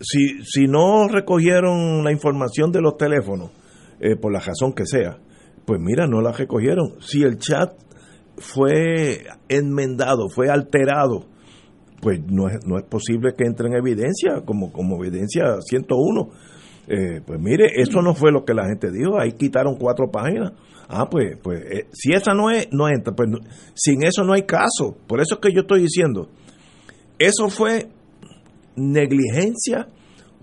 Si, 0.00 0.44
si 0.44 0.66
no 0.66 1.08
recogieron 1.08 2.02
la 2.02 2.12
información 2.12 2.72
de 2.72 2.80
los 2.80 2.96
teléfonos, 2.96 3.50
eh, 4.00 4.16
por 4.16 4.32
la 4.32 4.40
razón 4.40 4.72
que 4.72 4.84
sea, 4.84 5.18
pues 5.64 5.80
mira, 5.80 6.06
no 6.06 6.20
la 6.20 6.32
recogieron. 6.32 7.00
Si 7.00 7.22
el 7.22 7.38
chat 7.38 7.72
fue 8.36 9.26
enmendado, 9.48 10.28
fue 10.28 10.50
alterado, 10.50 11.26
pues 12.00 12.20
no 12.26 12.48
es, 12.48 12.66
no 12.66 12.78
es 12.78 12.84
posible 12.84 13.34
que 13.36 13.44
entre 13.44 13.68
en 13.68 13.74
evidencia, 13.74 14.42
como, 14.44 14.72
como 14.72 14.96
evidencia 15.04 15.60
101. 15.60 16.30
Eh, 16.88 17.20
pues 17.24 17.38
mire, 17.40 17.66
eso 17.80 18.02
no 18.02 18.14
fue 18.14 18.32
lo 18.32 18.44
que 18.44 18.54
la 18.54 18.66
gente 18.66 18.90
dijo, 18.90 19.18
ahí 19.20 19.32
quitaron 19.32 19.76
cuatro 19.76 20.10
páginas. 20.10 20.52
Ah, 20.88 21.08
pues, 21.08 21.36
pues 21.42 21.60
eh, 21.70 21.86
si 21.92 22.12
esa 22.12 22.34
no 22.34 22.50
es, 22.50 22.68
no 22.72 22.88
entra, 22.88 23.14
pues 23.14 23.28
no- 23.30 23.38
sin 23.74 24.04
eso 24.04 24.24
no 24.24 24.32
hay 24.32 24.42
caso. 24.42 24.96
Por 25.06 25.20
eso 25.20 25.36
es 25.36 25.40
que 25.40 25.52
yo 25.54 25.60
estoy 25.62 25.80
diciendo, 25.82 26.28
¿eso 27.18 27.48
fue 27.48 27.88
negligencia 28.76 29.88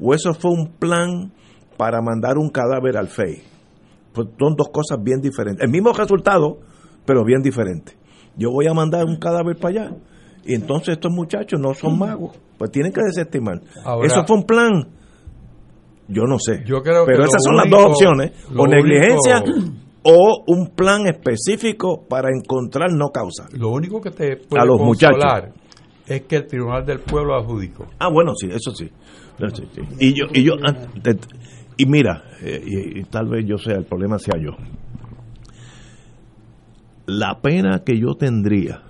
o 0.02 0.14
eso 0.14 0.34
fue 0.34 0.52
un 0.52 0.68
plan 0.80 1.32
para 1.78 2.02
mandar 2.02 2.38
un 2.38 2.50
cadáver 2.50 2.98
al 2.98 3.08
FEI? 3.08 3.42
Pues 4.14 4.28
son 4.40 4.56
dos 4.56 4.70
cosas 4.70 4.98
bien 5.04 5.22
diferentes. 5.22 5.64
El 5.64 5.72
mismo 5.72 5.94
resultado, 5.94 6.60
pero 7.06 7.24
bien 7.24 7.42
diferente. 7.42 7.94
Yo 8.38 8.52
voy 8.52 8.68
a 8.68 8.74
mandar 8.74 9.06
un 9.06 9.18
cadáver 9.18 9.58
para 9.58 9.70
allá 9.86 9.96
y 10.46 10.56
entonces 10.56 10.94
estos 10.94 11.12
muchachos 11.12 11.60
no 11.60 11.74
son 11.74 12.00
magos, 12.00 12.38
pues 12.58 12.72
tienen 12.72 12.92
que 12.94 13.02
desestimar. 13.04 13.62
Ahora- 13.84 14.08
eso 14.08 14.24
fue 14.26 14.38
un 14.38 14.44
plan. 14.46 14.88
Yo 16.10 16.24
no 16.24 16.38
sé. 16.40 16.64
Yo 16.66 16.82
creo 16.82 17.06
que 17.06 17.12
pero 17.14 17.24
esas 17.24 17.42
son 17.44 17.56
las 17.56 17.70
dos 17.70 17.86
opciones, 17.86 18.32
o 18.56 18.68
negligencia 18.68 19.44
único- 19.44 19.72
o 20.04 20.44
un 20.48 20.70
plan 20.76 21.06
específico 21.08 22.04
para 22.10 22.30
encontrar 22.36 22.92
no 22.92 23.10
causa. 23.10 23.48
Lo 23.54 23.70
único 23.70 24.02
que 24.02 24.12
te 24.12 24.38
puede 24.38 24.62
A 24.64 24.66
los 24.66 24.78
consolar 24.80 25.52
es 26.08 26.22
que 26.24 26.38
el 26.38 26.48
Tribunal 26.48 26.86
del 26.86 27.00
Pueblo 27.00 27.36
adjudicó. 27.36 27.86
Ah, 28.00 28.10
bueno, 28.12 28.34
sí, 28.36 28.48
eso 28.52 28.72
sí. 28.72 28.90
Y 30.00 30.14
yo, 30.14 30.26
y 30.34 30.44
yo, 30.44 30.54
ah, 30.68 30.74
y 31.78 31.86
mira, 31.86 32.24
eh, 32.42 32.62
y, 32.66 33.00
y 33.00 33.04
tal 33.04 33.30
vez 33.30 33.46
yo 33.48 33.58
sea, 33.58 33.76
el 33.76 33.86
problema 33.86 34.18
sea 34.20 34.34
yo. 34.42 34.52
La 37.06 37.40
pena 37.42 37.84
que 37.86 37.98
yo 38.00 38.16
tendría 38.16 38.84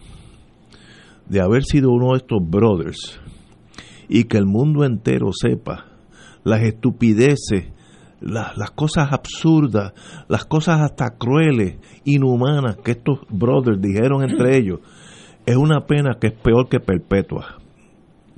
de 1.28 1.42
haber 1.42 1.64
sido 1.64 1.92
uno 1.92 2.12
de 2.12 2.18
estos 2.18 2.40
brothers 2.42 3.20
y 4.08 4.24
que 4.26 4.38
el 4.38 4.46
mundo 4.46 4.84
entero 4.84 5.30
sepa 5.32 5.86
las 6.44 6.62
estupideces, 6.62 7.72
las, 8.22 8.58
las 8.58 8.72
cosas 8.72 9.12
absurdas, 9.12 9.94
las 10.28 10.46
cosas 10.46 10.82
hasta 10.82 11.18
crueles, 11.18 11.78
inhumanas 12.04 12.78
que 12.78 12.92
estos 12.92 13.20
brothers 13.30 13.82
dijeron 13.82 14.24
entre 14.30 14.58
ellos, 14.58 14.80
es 15.46 15.56
una 15.56 15.86
pena 15.86 16.18
que 16.20 16.28
es 16.28 16.34
peor 16.34 16.68
que 16.70 16.80
perpetua 16.80 17.58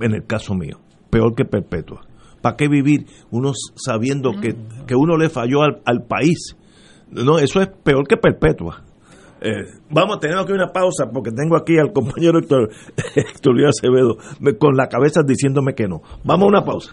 en 0.00 0.14
el 0.14 0.26
caso 0.26 0.54
mío, 0.54 0.78
peor 1.10 1.34
que 1.34 1.44
perpetua. 1.44 2.00
¿Para 2.40 2.56
qué 2.56 2.66
vivir 2.68 3.06
uno 3.30 3.52
sabiendo 3.76 4.32
que, 4.40 4.56
que 4.86 4.96
uno 4.96 5.16
le 5.16 5.28
falló 5.28 5.62
al, 5.62 5.80
al 5.84 6.02
país? 6.06 6.56
No, 7.10 7.38
eso 7.38 7.60
es 7.60 7.68
peor 7.84 8.04
que 8.08 8.16
perpetua. 8.16 8.82
Eh, 9.40 9.64
vamos, 9.90 10.18
tenemos 10.20 10.46
que 10.46 10.52
una 10.52 10.72
pausa 10.72 11.08
porque 11.12 11.30
tengo 11.30 11.56
aquí 11.56 11.76
al 11.78 11.92
compañero 11.92 12.38
Héctor, 12.40 12.70
Héctor 13.14 13.54
Luis 13.54 13.68
Acevedo 13.68 14.16
me- 14.40 14.56
con 14.56 14.74
la 14.76 14.86
cabeza 14.88 15.20
diciéndome 15.26 15.74
que 15.74 15.86
no. 15.86 16.00
Vamos 16.24 16.46
a 16.46 16.48
una 16.48 16.64
pausa. 16.64 16.92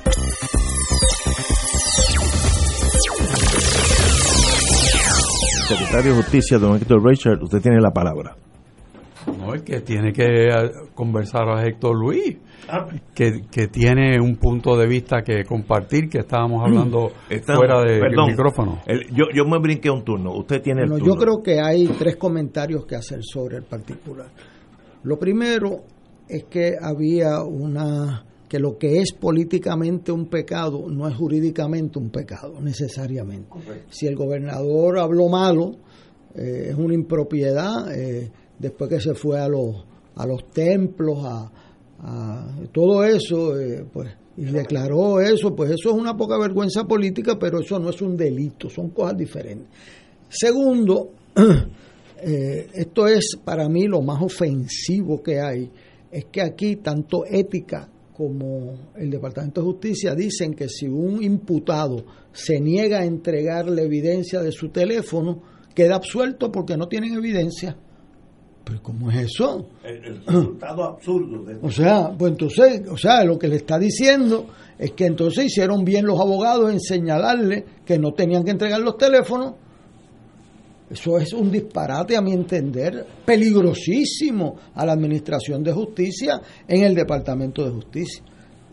Secretario 5.77 6.11
de 6.15 6.17
Justicia, 6.21 6.57
don 6.57 6.75
Héctor 6.75 7.03
Richard, 7.05 7.41
usted 7.43 7.61
tiene 7.61 7.79
la 7.79 7.91
palabra. 7.91 8.35
No, 9.37 9.53
el 9.53 9.63
que 9.63 9.81
tiene 9.81 10.11
que 10.11 10.23
eh, 10.49 10.71
conversar 10.95 11.47
a 11.47 11.63
Héctor 11.63 11.95
Luis, 11.95 12.37
que, 13.13 13.43
que 13.51 13.67
tiene 13.67 14.19
un 14.19 14.35
punto 14.37 14.75
de 14.75 14.87
vista 14.87 15.21
que 15.21 15.43
compartir, 15.45 16.09
que 16.09 16.19
estábamos 16.19 16.63
hablando 16.65 17.11
Está- 17.29 17.55
fuera 17.55 17.81
del 17.81 17.99
perdón, 17.99 18.31
micrófono. 18.31 18.79
el- 18.87 19.07
yo, 19.13 19.25
yo 19.33 19.45
me 19.45 19.59
brinqué 19.59 19.89
un 19.91 20.03
turno. 20.03 20.33
Usted 20.33 20.61
tiene 20.61 20.81
el 20.83 20.89
Bueno, 20.89 21.05
turno. 21.05 21.15
yo 21.15 21.21
creo 21.21 21.43
que 21.43 21.61
hay 21.61 21.87
tres 21.99 22.15
comentarios 22.15 22.85
que 22.85 22.95
hacer 22.95 23.19
sobre 23.23 23.57
el 23.57 23.63
particular. 23.63 24.27
Lo 25.03 25.17
primero 25.19 25.81
es 26.27 26.45
que 26.45 26.73
había 26.81 27.41
una 27.43 28.23
que 28.51 28.59
lo 28.59 28.77
que 28.77 28.97
es 28.97 29.13
políticamente 29.13 30.11
un 30.11 30.25
pecado 30.25 30.89
no 30.89 31.07
es 31.07 31.15
jurídicamente 31.15 31.97
un 31.97 32.09
pecado 32.09 32.59
necesariamente. 32.59 33.47
Si 33.89 34.07
el 34.07 34.17
gobernador 34.17 34.99
habló 34.99 35.29
malo, 35.29 35.77
eh, 36.35 36.67
es 36.71 36.75
una 36.75 36.93
impropiedad 36.93 37.89
eh, 37.97 38.29
después 38.59 38.89
que 38.89 38.99
se 38.99 39.13
fue 39.13 39.39
a 39.39 39.47
los 39.47 39.85
a 40.15 40.25
los 40.25 40.49
templos 40.51 41.23
a, 41.23 41.49
a 41.99 42.55
todo 42.73 43.05
eso 43.05 43.57
eh, 43.57 43.85
pues 43.89 44.09
y 44.35 44.43
declaró 44.43 45.21
eso, 45.21 45.55
pues 45.55 45.71
eso 45.71 45.91
es 45.91 45.95
una 45.95 46.17
poca 46.17 46.37
vergüenza 46.37 46.83
política, 46.83 47.39
pero 47.39 47.61
eso 47.61 47.79
no 47.79 47.89
es 47.89 48.01
un 48.01 48.17
delito, 48.17 48.69
son 48.69 48.89
cosas 48.89 49.17
diferentes. 49.17 49.69
Segundo, 50.27 51.11
eh, 52.17 52.67
esto 52.73 53.07
es 53.07 53.37
para 53.45 53.69
mí 53.69 53.87
lo 53.87 54.01
más 54.01 54.21
ofensivo 54.21 55.23
que 55.23 55.39
hay, 55.39 55.71
es 56.11 56.25
que 56.25 56.41
aquí 56.41 56.75
tanto 56.77 57.23
ética 57.25 57.87
como 58.21 58.91
el 58.95 59.09
Departamento 59.09 59.61
de 59.61 59.65
Justicia 59.65 60.13
dicen 60.13 60.53
que 60.53 60.69
si 60.69 60.87
un 60.87 61.23
imputado 61.23 62.05
se 62.31 62.59
niega 62.59 62.99
a 62.99 63.05
entregar 63.05 63.67
la 63.67 63.81
evidencia 63.81 64.41
de 64.41 64.51
su 64.51 64.69
teléfono, 64.69 65.41
queda 65.73 65.95
absuelto 65.95 66.51
porque 66.51 66.77
no 66.77 66.87
tienen 66.87 67.15
evidencia. 67.15 67.75
Pero 68.63 68.83
¿cómo 68.83 69.09
es 69.09 69.21
eso? 69.21 69.69
El, 69.83 70.05
el 70.05 70.23
resultado 70.23 70.83
absurdo 70.83 71.43
de 71.45 71.57
O 71.63 71.71
sea, 71.71 72.15
pues 72.15 72.33
entonces, 72.33 72.83
o 72.91 72.95
sea, 72.95 73.23
lo 73.23 73.39
que 73.39 73.47
le 73.47 73.55
está 73.55 73.79
diciendo 73.79 74.45
es 74.77 74.91
que 74.91 75.07
entonces 75.07 75.45
hicieron 75.45 75.83
bien 75.83 76.05
los 76.05 76.19
abogados 76.19 76.71
en 76.71 76.79
señalarle 76.79 77.65
que 77.83 77.97
no 77.97 78.13
tenían 78.13 78.43
que 78.43 78.51
entregar 78.51 78.81
los 78.81 78.97
teléfonos. 78.97 79.55
Eso 80.91 81.17
es 81.17 81.31
un 81.31 81.49
disparate, 81.49 82.17
a 82.17 82.21
mi 82.21 82.33
entender, 82.33 83.05
peligrosísimo 83.25 84.57
a 84.75 84.85
la 84.85 84.91
Administración 84.91 85.63
de 85.63 85.71
Justicia 85.71 86.41
en 86.67 86.83
el 86.83 86.93
Departamento 86.93 87.63
de 87.63 87.71
Justicia. 87.71 88.23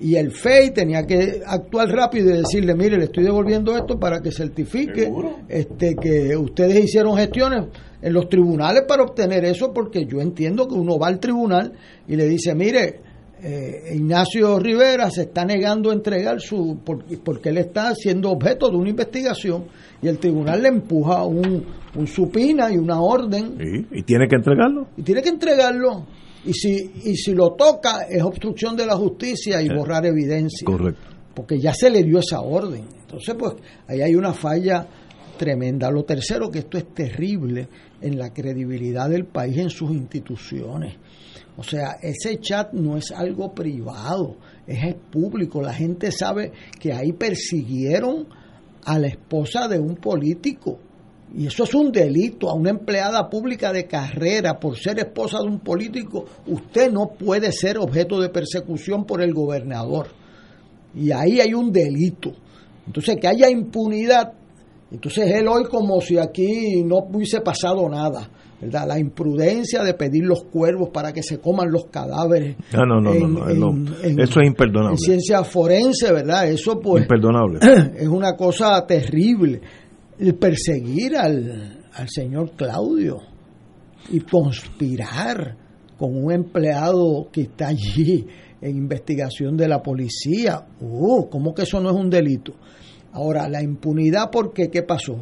Y 0.01 0.17
el 0.17 0.31
FEI 0.31 0.73
tenía 0.73 1.05
que 1.05 1.43
actuar 1.47 1.89
rápido 1.89 2.31
y 2.31 2.39
decirle, 2.39 2.75
mire, 2.75 2.97
le 2.97 3.05
estoy 3.05 3.25
devolviendo 3.25 3.77
esto 3.77 3.99
para 3.99 4.21
que 4.21 4.33
certifique 4.33 5.11
este, 5.49 5.95
que 5.95 6.37
ustedes 6.37 6.85
hicieron 6.85 7.17
gestiones 7.17 7.67
en 8.01 8.13
los 8.13 8.29
tribunales 8.29 8.83
para 8.87 9.03
obtener 9.03 9.45
eso, 9.45 9.73
porque 9.73 10.05
yo 10.05 10.21
entiendo 10.21 10.69
que 10.69 10.75
uno 10.75 10.99
va 10.99 11.09
al 11.09 11.19
tribunal 11.19 11.73
y 12.07 12.17
le 12.17 12.29
dice, 12.29 12.55
mire, 12.55 13.01
eh, 13.43 13.95
Ignacio 13.95 14.59
Rivera 14.59 15.11
se 15.11 15.23
está 15.23 15.45
negando 15.45 15.91
a 15.91 15.95
entregar 15.95 16.41
su, 16.41 16.79
por- 16.85 17.05
porque 17.25 17.49
él 17.51 17.59
está 17.59 17.95
siendo 17.95 18.31
objeto 18.31 18.69
de 18.71 18.77
una 18.77 18.91
investigación 18.91 19.65
y 20.03 20.09
el 20.09 20.19
tribunal 20.19 20.63
le 20.63 20.69
empuja 20.69 21.25
un, 21.25 21.65
un 21.97 22.07
supina 22.07 22.73
y 22.73 22.77
una 22.77 23.01
orden 23.01 23.57
y 23.93 24.03
tiene 24.03 24.27
que 24.29 24.37
entregarlo. 24.37 24.89
y 24.97 25.03
tiene 25.03 25.23
que 25.23 25.29
entregarlo. 25.31 26.07
Y 26.45 26.53
si, 26.53 26.91
y 27.05 27.17
si 27.17 27.35
lo 27.35 27.55
toca 27.55 28.03
es 28.09 28.23
obstrucción 28.23 28.77
de 28.77 28.87
la 28.87 28.97
justicia 28.97 29.61
y 29.61 29.67
Eh, 29.67 29.75
borrar 29.77 30.07
evidencia. 30.07 30.65
Correcto. 30.65 31.03
Porque 31.35 31.59
ya 31.59 31.73
se 31.75 31.91
le 31.91 32.03
dio 32.05 32.19
esa 32.21 32.41
orden. 32.41 32.85
Entonces, 33.01 33.35
pues 33.39 33.55
ahí 33.87 34.01
hay 34.03 34.15
una 34.15 34.33
falla 34.33 34.87
tremenda. 35.37 35.91
Lo 35.91 36.05
tercero, 36.05 36.51
que 36.51 36.61
esto 36.61 36.79
es 36.79 36.93
terrible 36.95 37.69
en 38.01 38.19
la 38.19 38.33
credibilidad 38.33 39.09
del 39.09 39.25
país 39.27 39.57
en 39.59 39.71
sus 39.71 39.91
instituciones. 39.93 40.95
O 41.59 41.63
sea, 41.65 41.99
ese 42.01 42.39
chat 42.39 42.73
no 42.73 42.97
es 42.97 43.11
algo 43.11 43.53
privado, 43.53 44.37
es 44.65 44.95
público. 44.95 45.61
La 45.61 45.75
gente 45.75 46.13
sabe 46.13 46.53
que 46.79 46.93
ahí 46.93 47.13
persiguieron 47.13 48.29
a 48.85 48.97
la 48.97 49.09
esposa 49.09 49.67
de 49.67 49.81
un 49.81 49.97
político. 49.97 50.79
Y 51.37 51.49
eso 51.49 51.65
es 51.65 51.75
un 51.75 51.91
delito 51.91 52.49
a 52.49 52.55
una 52.55 52.71
empleada 52.71 53.29
pública 53.29 53.73
de 53.73 53.89
carrera 53.89 54.61
por 54.61 54.79
ser 54.79 55.01
esposa 55.01 55.41
de 55.41 55.49
un 55.49 55.59
político. 55.59 56.27
Usted 56.47 56.93
no 56.93 57.09
puede 57.09 57.51
ser 57.51 57.77
objeto 57.79 58.21
de 58.21 58.29
persecución 58.29 59.05
por 59.05 59.21
el 59.21 59.35
gobernador. 59.35 60.07
Y 60.95 61.11
ahí 61.11 61.41
hay 61.41 61.55
un 61.55 61.73
delito. 61.73 62.35
Entonces, 62.87 63.17
que 63.21 63.27
haya 63.27 63.51
impunidad. 63.51 64.33
Entonces, 64.93 65.29
él 65.35 65.49
hoy 65.49 65.65
como 65.65 66.01
si 66.01 66.19
aquí 66.19 66.85
no 66.85 66.99
hubiese 66.99 67.41
pasado 67.41 67.89
nada. 67.89 68.31
¿Verdad? 68.61 68.87
La 68.89 68.99
imprudencia 68.99 69.83
de 69.85 69.95
pedir 69.95 70.25
los 70.25 70.43
cuervos 70.45 70.91
para 70.93 71.13
que 71.13 71.23
se 71.23 71.39
coman 71.39 71.71
los 71.71 71.87
cadáveres. 71.87 72.57
No, 72.73 72.85
no, 72.87 73.01
no, 73.01 73.15
no, 73.15 73.29
no, 73.29 73.49
en- 73.51 73.61
no. 73.61 73.95
en- 74.03 74.21
Eso 74.21 74.41
es 74.41 74.47
imperdonable. 74.49 74.93
En 74.95 74.99
ciencia 74.99 75.45
forense, 75.45 76.13
¿verdad? 76.13 76.49
Eso 76.51 76.81
pues 76.81 77.03
Imperdonable. 77.05 77.59
es 77.99 78.09
una 78.09 78.35
cosa 78.37 78.85
terrible. 78.87 79.61
El 80.19 80.35
perseguir 80.35 81.17
al, 81.17 81.85
al 81.95 82.09
señor 82.09 82.51
Claudio 82.57 83.19
y 84.11 84.21
conspirar 84.21 85.57
con 85.97 86.17
un 86.17 86.33
empleado 86.33 87.29
que 87.33 87.43
está 87.43 87.69
allí 87.69 88.27
en 88.61 88.77
investigación 88.77 89.57
de 89.57 89.69
la 89.69 89.81
policía. 89.83 90.65
Uh, 90.81 91.29
¿Cómo 91.29 91.55
que 91.55 91.63
eso 91.63 91.81
no 91.81 91.91
es 91.91 91.97
un 91.97 92.11
delito? 92.11 92.55
Ahora, 93.13 93.49
la 93.49 93.63
impunidad, 93.63 94.31
¿por 94.31 94.53
qué? 94.53 94.69
¿Qué 94.69 94.83
pasó? 94.83 95.17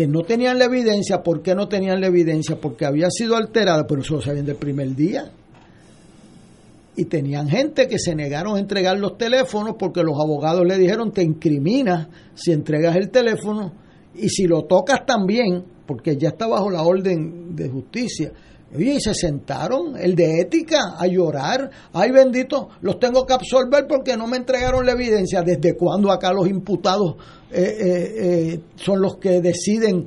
Que 0.00 0.06
no 0.06 0.22
tenían 0.22 0.58
la 0.58 0.64
evidencia. 0.64 1.22
¿Por 1.22 1.42
qué 1.42 1.54
no 1.54 1.68
tenían 1.68 2.00
la 2.00 2.06
evidencia? 2.06 2.58
Porque 2.58 2.86
había 2.86 3.10
sido 3.10 3.36
alterada, 3.36 3.86
pero 3.86 4.00
eso 4.00 4.14
lo 4.14 4.22
sabían 4.22 4.46
del 4.46 4.56
primer 4.56 4.96
día. 4.96 5.30
Y 6.96 7.04
tenían 7.04 7.50
gente 7.50 7.86
que 7.86 7.98
se 7.98 8.14
negaron 8.14 8.56
a 8.56 8.60
entregar 8.60 8.98
los 8.98 9.18
teléfonos 9.18 9.74
porque 9.78 10.02
los 10.02 10.18
abogados 10.18 10.64
le 10.66 10.78
dijeron 10.78 11.12
te 11.12 11.22
incriminas 11.22 12.08
si 12.32 12.50
entregas 12.50 12.96
el 12.96 13.10
teléfono 13.10 13.74
y 14.14 14.30
si 14.30 14.46
lo 14.46 14.62
tocas 14.62 15.04
también, 15.04 15.64
porque 15.84 16.16
ya 16.16 16.30
está 16.30 16.46
bajo 16.46 16.70
la 16.70 16.80
orden 16.80 17.54
de 17.54 17.68
justicia. 17.68 18.32
Oye, 18.74 18.94
y 18.94 19.00
se 19.02 19.12
sentaron, 19.12 19.98
el 19.98 20.14
de 20.14 20.40
ética, 20.40 20.94
a 20.96 21.06
llorar. 21.08 21.70
Ay, 21.92 22.10
bendito, 22.10 22.70
los 22.80 22.98
tengo 22.98 23.26
que 23.26 23.34
absorber 23.34 23.86
porque 23.86 24.16
no 24.16 24.26
me 24.26 24.38
entregaron 24.38 24.86
la 24.86 24.92
evidencia. 24.92 25.42
¿Desde 25.42 25.76
cuándo 25.76 26.10
acá 26.10 26.32
los 26.32 26.48
imputados 26.48 27.16
eh, 27.52 27.76
eh, 27.80 28.14
eh, 28.16 28.60
son 28.76 29.00
los 29.00 29.16
que 29.16 29.40
deciden 29.40 30.06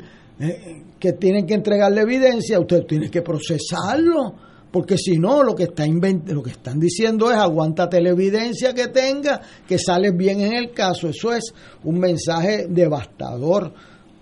que 1.00 1.14
tienen 1.14 1.46
que 1.46 1.54
entregar 1.54 1.92
la 1.92 2.02
evidencia? 2.02 2.60
Usted 2.60 2.86
tiene 2.86 3.10
que 3.10 3.22
procesarlo, 3.22 4.34
porque 4.72 4.98
si 4.98 5.18
no, 5.18 5.44
lo 5.44 5.54
que, 5.54 5.64
está 5.64 5.86
lo 5.86 6.42
que 6.44 6.52
están 6.52 6.80
diciendo 6.80 7.32
es 7.32 7.38
aguántate 7.38 8.02
la 8.02 8.10
evidencia 8.10 8.74
que 8.74 8.88
tenga, 8.88 9.42
que 9.68 9.78
sales 9.78 10.16
bien 10.16 10.42
en 10.42 10.54
el 10.54 10.72
caso. 10.72 11.10
Eso 11.10 11.34
es 11.34 11.54
un 11.84 12.00
mensaje 12.00 12.68
devastador 12.70 13.74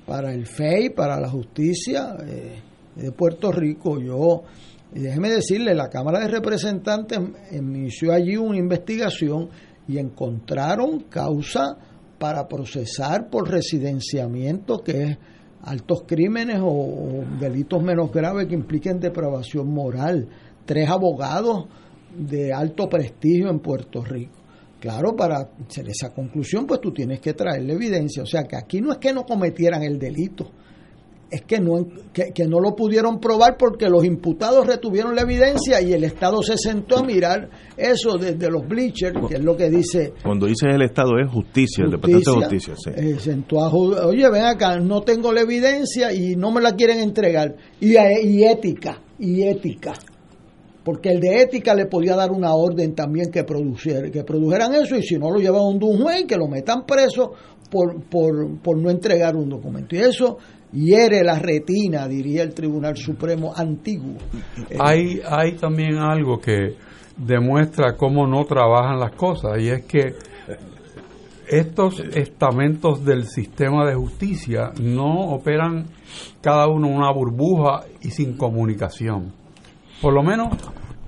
para 0.06 0.34
el 0.34 0.46
FEI, 0.48 0.90
para 0.90 1.20
la 1.20 1.30
justicia 1.30 2.18
de 2.96 3.12
Puerto 3.12 3.52
Rico. 3.52 4.00
Yo, 4.00 4.44
déjeme 4.92 5.30
decirle, 5.30 5.74
la 5.74 5.90
Cámara 5.90 6.20
de 6.20 6.28
Representantes 6.28 7.20
inició 7.52 8.12
allí 8.14 8.36
una 8.36 8.58
investigación 8.58 9.50
y 9.88 9.98
encontraron 9.98 11.02
causa 11.10 11.78
para 12.22 12.48
procesar 12.48 13.32
por 13.32 13.50
residenciamiento, 13.50 14.84
que 14.84 15.04
es 15.04 15.18
altos 15.64 16.04
crímenes 16.06 16.60
o, 16.62 17.24
delitos 17.40 17.82
menos 17.82 18.12
graves 18.12 18.46
que 18.46 18.54
impliquen 18.54 19.00
depravación 19.00 19.68
moral. 19.74 20.28
Tres 20.64 20.88
abogados 20.88 21.66
de 22.16 22.54
alto 22.54 22.88
prestigio 22.88 23.50
en 23.50 23.60
Puerto 23.60 24.04
Rico. 24.04 24.38
Claro, 24.80 25.16
para 25.16 25.50
hacer 25.68 25.90
esa 25.90 26.14
conclusión, 26.14 26.68
pues 26.68 26.80
tú 26.80 26.92
tienes 26.92 27.20
que 27.20 27.34
traerle 27.34 27.74
evidencia. 27.74 28.22
O 28.22 28.28
sea, 28.28 28.44
que 28.44 28.56
aquí 28.56 28.82
no 28.82 28.92
es 28.92 29.00
que 29.00 29.12
no 29.14 29.26
cometieran 29.26 29.82
el 29.82 29.98
delito, 29.98 30.52
es 31.32 31.44
que 31.44 31.60
no, 31.60 31.88
que, 32.14 32.46
no 32.46 32.60
lo 32.60 32.76
pudieron 32.76 33.20
probar 33.20 33.56
porque 33.58 33.90
los 33.90 34.04
imputados 34.04 34.68
retuvieron 34.68 35.16
la 35.16 35.22
evidencia 35.22 35.82
y 35.82 35.94
el 35.94 36.04
Estado 36.04 36.44
se 36.44 36.58
sentó 36.58 37.00
a 37.00 37.04
mirar 37.04 37.50
eso 37.78 38.18
desde 38.18 38.50
los 38.50 38.68
bleachers, 38.68 39.18
que 39.30 39.36
es 39.36 39.44
lo 39.44 39.56
que 39.56 39.70
dice... 39.70 40.14
Cuando 40.24 40.46
dice 40.46 40.68
el 40.68 40.82
Estado 40.82 41.12
es 41.24 41.32
justicia, 41.32 41.86
el 41.86 41.92
Departamento 41.92 42.32
de 42.32 42.38
Justicia. 42.38 42.74
Sí. 42.76 42.92
Eh, 42.94 43.18
sentó 43.18 43.62
a, 43.62 43.70
oye, 43.74 44.30
ven 44.30 44.44
acá, 44.44 44.78
no 44.80 45.02
tengo 45.02 45.32
la 45.32 45.42
evidencia 45.42 46.12
y 46.12 46.36
no 46.36 46.52
me 46.52 46.60
la 46.60 46.76
quieren 46.76 47.00
entregar. 47.00 47.56
Y, 47.80 47.94
y 47.94 48.44
ética, 48.44 49.02
y 49.18 49.44
ética. 49.44 49.94
Porque 50.84 51.10
el 51.12 51.20
de 51.22 51.44
ética 51.44 51.76
le 51.76 51.86
podía 51.86 52.16
dar 52.16 52.32
una 52.32 52.56
orden 52.56 52.94
también 52.94 53.32
que, 53.32 53.44
produciera, 53.44 54.10
que 54.10 54.24
produjeran 54.24 54.74
eso 54.74 54.98
y 54.98 55.04
si 55.04 55.16
no 55.16 55.32
lo 55.32 55.40
llevan 55.40 55.62
a 55.62 55.68
un 55.68 55.80
juez, 55.80 56.26
que 56.28 56.36
lo 56.36 56.48
metan 56.48 56.86
preso 56.86 57.34
por, 57.72 58.04
por, 58.04 58.60
por 58.60 58.78
no 58.78 58.92
entregar 58.92 59.36
un 59.36 59.50
documento. 59.50 59.96
Y 59.96 60.00
eso 60.00 60.38
hiere 60.74 61.24
la 61.24 61.40
retina, 61.40 62.08
diría 62.08 62.44
el 62.44 62.54
Tribunal 62.54 62.98
Supremo 62.98 63.54
antiguo. 63.56 64.18
Hay, 64.80 65.22
hay 65.28 65.54
también 65.54 65.98
algo 65.98 66.40
que 66.40 66.76
demuestra 67.18 67.96
cómo 67.96 68.28
no 68.28 68.46
trabajan 68.46 69.00
las 69.00 69.14
cosas 69.14 69.60
y 69.60 69.70
es 69.70 69.86
que 69.86 70.16
estos 71.48 72.00
estamentos 72.00 73.04
del 73.04 73.26
sistema 73.26 73.86
de 73.86 73.96
justicia 73.96 74.72
no 74.82 75.34
operan 75.34 75.88
cada 76.40 76.68
uno 76.68 76.88
en 76.88 76.96
una 76.96 77.12
burbuja 77.12 77.84
y 78.02 78.12
sin 78.12 78.38
comunicación. 78.38 79.34
Por 80.02 80.14
lo 80.14 80.24
menos 80.24 80.56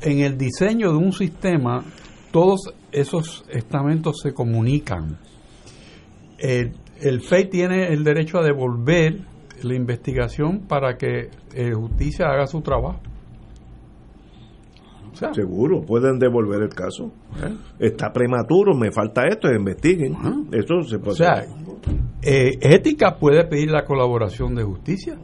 en 0.01 0.19
el 0.19 0.37
diseño 0.37 0.91
de 0.91 0.97
un 0.97 1.13
sistema, 1.13 1.83
todos 2.31 2.73
esos 2.91 3.45
estamentos 3.49 4.19
se 4.21 4.33
comunican. 4.33 5.17
El, 6.43 6.73
el 6.99 7.21
FEI 7.21 7.49
tiene 7.49 7.87
el 7.87 8.03
derecho 8.03 8.37
a 8.39 8.43
devolver 8.43 9.21
la 9.63 9.75
investigación 9.75 10.67
para 10.67 10.97
que 10.97 11.29
eh, 11.55 11.71
justicia 11.73 12.25
haga 12.27 12.47
su 12.47 12.61
trabajo. 12.61 12.99
Seguro, 15.33 15.81
pueden 15.81 16.19
devolver 16.19 16.63
el 16.63 16.73
caso. 16.73 17.13
¿Eh? 17.37 17.55
Está 17.87 18.11
prematuro, 18.11 18.75
me 18.75 18.91
falta 18.91 19.23
esto, 19.27 19.47
investiguen. 19.47 20.17
Eso 20.51 20.81
se 20.81 20.97
puede 20.97 21.11
O 21.11 21.15
sea, 21.15 21.45
eh, 22.21 22.57
ética 22.59 23.15
puede 23.17 23.45
pedir 23.45 23.71
la 23.71 23.85
colaboración 23.85 24.53
de 24.53 24.63
justicia. 24.63 25.15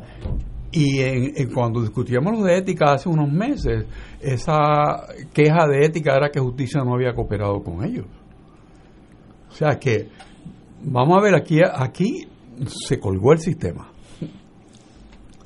Y 0.72 1.00
en, 1.00 1.52
cuando 1.52 1.82
discutíamos 1.82 2.38
lo 2.38 2.46
de 2.46 2.60
ética 2.60 2.94
hace 2.94 3.10
unos 3.10 3.30
meses, 3.32 3.88
esa 4.22 5.08
queja 5.34 5.68
de 5.68 5.84
ética 5.86 6.16
era 6.16 6.30
que 6.30 6.40
justicia 6.40 6.82
no 6.84 6.94
había 6.94 7.14
cooperado 7.14 7.62
con 7.62 7.84
ellos. 7.84 8.06
O 9.50 9.52
sea 9.52 9.80
que, 9.80 10.08
vamos 10.84 11.18
a 11.18 11.22
ver, 11.22 11.35
aquí, 11.35 11.60
aquí 11.61 12.27
se 12.65 12.99
colgó 12.99 13.34
el 13.34 13.39
sistema 13.39 13.91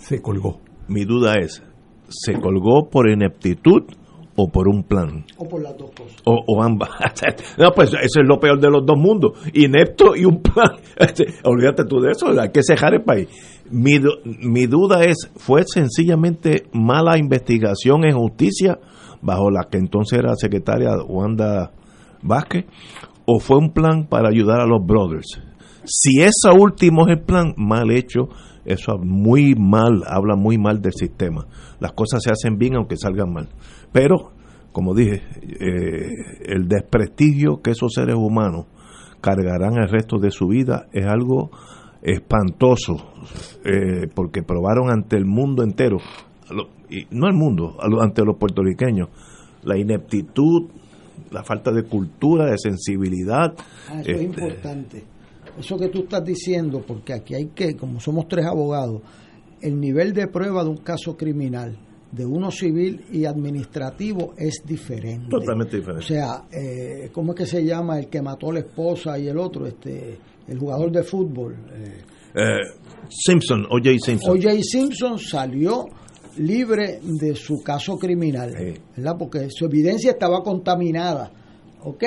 se 0.03 0.21
colgó. 0.21 0.59
Mi 0.87 1.05
duda 1.05 1.35
es, 1.41 1.63
¿se 2.09 2.33
colgó 2.33 2.89
por 2.89 3.09
ineptitud 3.09 3.83
o 4.35 4.49
por 4.49 4.67
un 4.67 4.83
plan? 4.83 5.25
O 5.37 5.47
por 5.47 5.61
las 5.61 5.77
dos 5.77 5.91
cosas. 5.91 6.21
O, 6.25 6.61
ambas. 6.61 6.89
no, 7.57 7.71
pues 7.71 7.89
eso 7.93 8.21
es 8.21 8.27
lo 8.27 8.39
peor 8.39 8.59
de 8.59 8.69
los 8.69 8.85
dos 8.85 8.97
mundos. 8.97 9.31
Inepto 9.53 10.15
y 10.15 10.25
un 10.25 10.41
plan. 10.41 10.71
Olvídate 11.45 11.85
tú 11.85 11.99
de 11.99 12.11
eso, 12.11 12.27
hay 12.39 12.51
que 12.51 12.63
cejar 12.63 12.95
el 12.95 13.03
país. 13.03 13.27
Mi, 13.69 13.93
mi 14.25 14.65
duda 14.65 15.03
es, 15.03 15.31
¿fue 15.35 15.63
sencillamente 15.65 16.65
mala 16.73 17.17
investigación 17.17 18.03
en 18.03 18.17
justicia 18.17 18.79
bajo 19.21 19.49
la 19.49 19.67
que 19.69 19.77
entonces 19.77 20.19
era 20.19 20.35
secretaria 20.35 20.91
Wanda 21.07 21.71
Vázquez? 22.21 22.65
¿O 23.25 23.39
fue 23.39 23.57
un 23.57 23.71
plan 23.71 24.07
para 24.07 24.29
ayudar 24.29 24.59
a 24.59 24.65
los 24.65 24.85
brothers? 24.85 25.41
Si 25.85 26.21
ese 26.21 26.49
último 26.57 27.07
es 27.07 27.17
el 27.17 27.23
plan, 27.23 27.53
mal 27.57 27.91
hecho, 27.91 28.29
eso 28.65 28.97
muy 28.97 29.55
mal, 29.55 30.03
habla 30.07 30.35
muy 30.35 30.57
mal 30.57 30.81
del 30.81 30.93
sistema. 30.93 31.45
Las 31.79 31.93
cosas 31.93 32.21
se 32.23 32.31
hacen 32.31 32.57
bien 32.57 32.75
aunque 32.75 32.97
salgan 32.97 33.31
mal. 33.33 33.49
Pero, 33.91 34.31
como 34.71 34.93
dije, 34.93 35.21
eh, 35.41 36.09
el 36.45 36.67
desprestigio 36.67 37.61
que 37.61 37.71
esos 37.71 37.93
seres 37.93 38.15
humanos 38.15 38.65
cargarán 39.21 39.75
el 39.81 39.89
resto 39.89 40.17
de 40.19 40.31
su 40.31 40.47
vida 40.47 40.87
es 40.91 41.05
algo 41.05 41.51
espantoso, 42.01 42.97
eh, 43.63 44.07
porque 44.13 44.43
probaron 44.43 44.91
ante 44.91 45.15
el 45.15 45.25
mundo 45.25 45.63
entero, 45.63 45.97
y 46.89 47.07
no 47.09 47.27
el 47.27 47.33
mundo, 47.33 47.77
ante 48.01 48.23
los 48.25 48.37
puertorriqueños, 48.37 49.07
la 49.63 49.77
ineptitud, 49.77 50.69
la 51.33 51.43
falta 51.43 51.71
de 51.71 51.83
cultura, 51.83 52.45
de 52.45 52.57
sensibilidad. 52.57 53.53
Ah, 53.89 54.01
eso 54.01 54.01
es 54.01 54.07
este, 54.07 54.23
importante 54.23 55.03
eso 55.57 55.77
que 55.77 55.89
tú 55.89 55.99
estás 55.99 56.23
diciendo, 56.23 56.83
porque 56.85 57.13
aquí 57.13 57.35
hay 57.35 57.47
que, 57.47 57.75
como 57.75 57.99
somos 57.99 58.27
tres 58.27 58.45
abogados, 58.45 59.01
el 59.61 59.79
nivel 59.79 60.13
de 60.13 60.27
prueba 60.27 60.63
de 60.63 60.69
un 60.69 60.77
caso 60.77 61.15
criminal, 61.15 61.77
de 62.11 62.25
uno 62.25 62.51
civil 62.51 63.05
y 63.11 63.25
administrativo, 63.25 64.33
es 64.37 64.61
diferente. 64.65 65.29
Totalmente 65.29 65.77
diferente. 65.77 66.03
O 66.03 66.07
sea, 66.07 66.45
eh, 66.51 67.09
¿cómo 67.11 67.33
es 67.33 67.39
que 67.39 67.45
se 67.45 67.63
llama 67.63 67.99
el 67.99 68.07
que 68.07 68.21
mató 68.21 68.49
a 68.49 68.53
la 68.53 68.59
esposa 68.59 69.17
y 69.17 69.27
el 69.27 69.37
otro, 69.37 69.65
este, 69.65 70.17
el 70.47 70.59
jugador 70.59 70.91
de 70.91 71.03
fútbol? 71.03 71.55
Eh, 71.73 72.01
eh 72.35 72.59
Simpson, 73.09 73.65
O.J. 73.69 73.97
Simpson. 73.99 74.31
O.J. 74.31 74.57
Simpson 74.61 75.19
salió 75.19 75.85
libre 76.37 76.99
de 77.01 77.35
su 77.35 77.61
caso 77.61 77.97
criminal, 77.97 78.53
¿verdad? 78.95 79.15
Porque 79.17 79.47
su 79.49 79.65
evidencia 79.65 80.11
estaba 80.11 80.43
contaminada, 80.43 81.31
¿ok? 81.83 82.03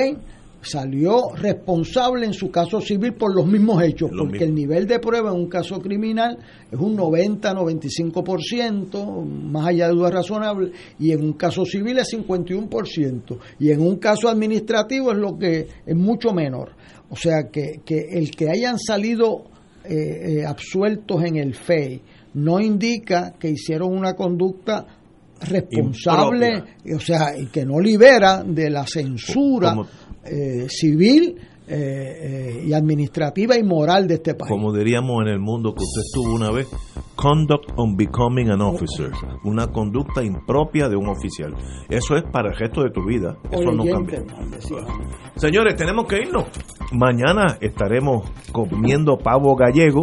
salió 0.67 1.31
responsable 1.35 2.27
en 2.27 2.35
su 2.35 2.51
caso 2.51 2.81
civil 2.81 3.15
por 3.15 3.33
los 3.35 3.47
mismos 3.47 3.83
hechos, 3.83 4.11
porque 4.17 4.45
el 4.45 4.55
nivel 4.55 4.87
de 4.87 4.99
prueba 4.99 5.31
en 5.31 5.37
un 5.37 5.49
caso 5.49 5.81
criminal 5.81 6.39
es 6.71 6.79
un 6.79 6.95
90-95%, 6.97 9.25
más 9.25 9.69
allá 9.69 9.89
de 9.89 9.95
dudas 9.95 10.13
razonables, 10.13 10.73
y 10.99 11.13
en 11.13 11.23
un 11.23 11.33
caso 11.35 11.65
civil 11.65 11.99
es 11.99 12.13
51%, 12.13 13.39
y 13.61 13.71
en 13.71 13.81
un 13.81 13.97
caso 13.97 14.29
administrativo 14.29 15.13
es 15.13 15.19
lo 15.19 15.39
que 15.39 15.69
es 15.87 15.97
mucho 15.97 16.33
menor. 16.33 16.73
O 17.09 17.15
sea 17.17 17.49
que, 17.53 17.83
que 17.85 18.19
el 18.19 18.33
que 18.33 18.51
hayan 18.51 18.81
salido 18.81 19.45
eh, 19.85 20.41
eh, 20.41 20.45
absueltos 20.45 21.23
en 21.23 21.37
el 21.37 21.55
FEI 21.55 22.03
no 22.37 22.61
indica 22.61 23.33
que 23.39 23.51
hicieron 23.51 23.97
una 23.97 24.15
conducta 24.15 24.87
responsable, 25.41 26.65
o 26.95 27.01
sea, 27.01 27.37
y 27.37 27.47
que 27.47 27.65
no 27.65 27.81
libera 27.81 28.43
de 28.43 28.71
la 28.71 28.87
censura 28.87 29.75
eh, 30.25 30.67
civil 30.69 31.37
eh, 31.67 31.75
eh, 31.79 32.65
y 32.67 32.73
administrativa 32.75 33.57
y 33.57 33.63
moral 33.63 34.07
de 34.07 34.15
este 34.15 34.35
país. 34.35 34.51
Como 34.51 34.73
diríamos 34.73 35.23
en 35.23 35.29
el 35.29 35.41
mundo 35.41 35.75
que 35.75 35.83
usted 35.83 36.03
estuvo 36.03 36.35
una 36.35 36.51
vez, 36.51 36.69
Conduct 37.17 37.73
on 37.77 37.97
Becoming 37.97 38.51
an 38.51 38.61
Officer, 38.61 39.11
una 39.45 39.69
conducta 39.69 40.23
impropia 40.23 40.91
de 40.91 40.97
un 40.97 41.09
oficial. 41.09 41.55
Eso 41.89 42.17
es 42.17 42.25
para 42.31 42.51
el 42.51 42.57
resto 42.57 42.83
de 42.83 42.91
tu 42.91 43.03
vida, 43.07 43.39
eso 43.51 43.73
no 43.73 43.85
cambia. 43.85 44.23
Señores, 45.37 45.75
tenemos 45.77 46.07
que 46.07 46.19
irnos. 46.19 46.45
Mañana 46.93 47.57
estaremos 47.61 48.31
comiendo 48.53 49.17
pavo 49.17 49.57
gallego 49.57 50.03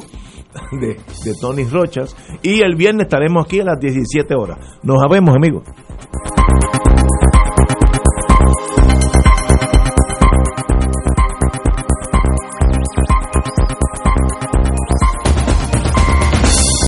de, 0.72 0.88
de 0.88 1.34
Tony 1.40 1.64
Rochas. 1.66 2.16
Y 2.42 2.62
el 2.62 2.76
viernes 2.76 3.06
estaremos 3.06 3.46
aquí 3.46 3.60
a 3.60 3.66
las 3.66 3.80
17 3.80 4.36
horas. 4.36 4.58
Nos 4.84 4.98
vemos, 5.10 5.36
amigos. 5.36 5.64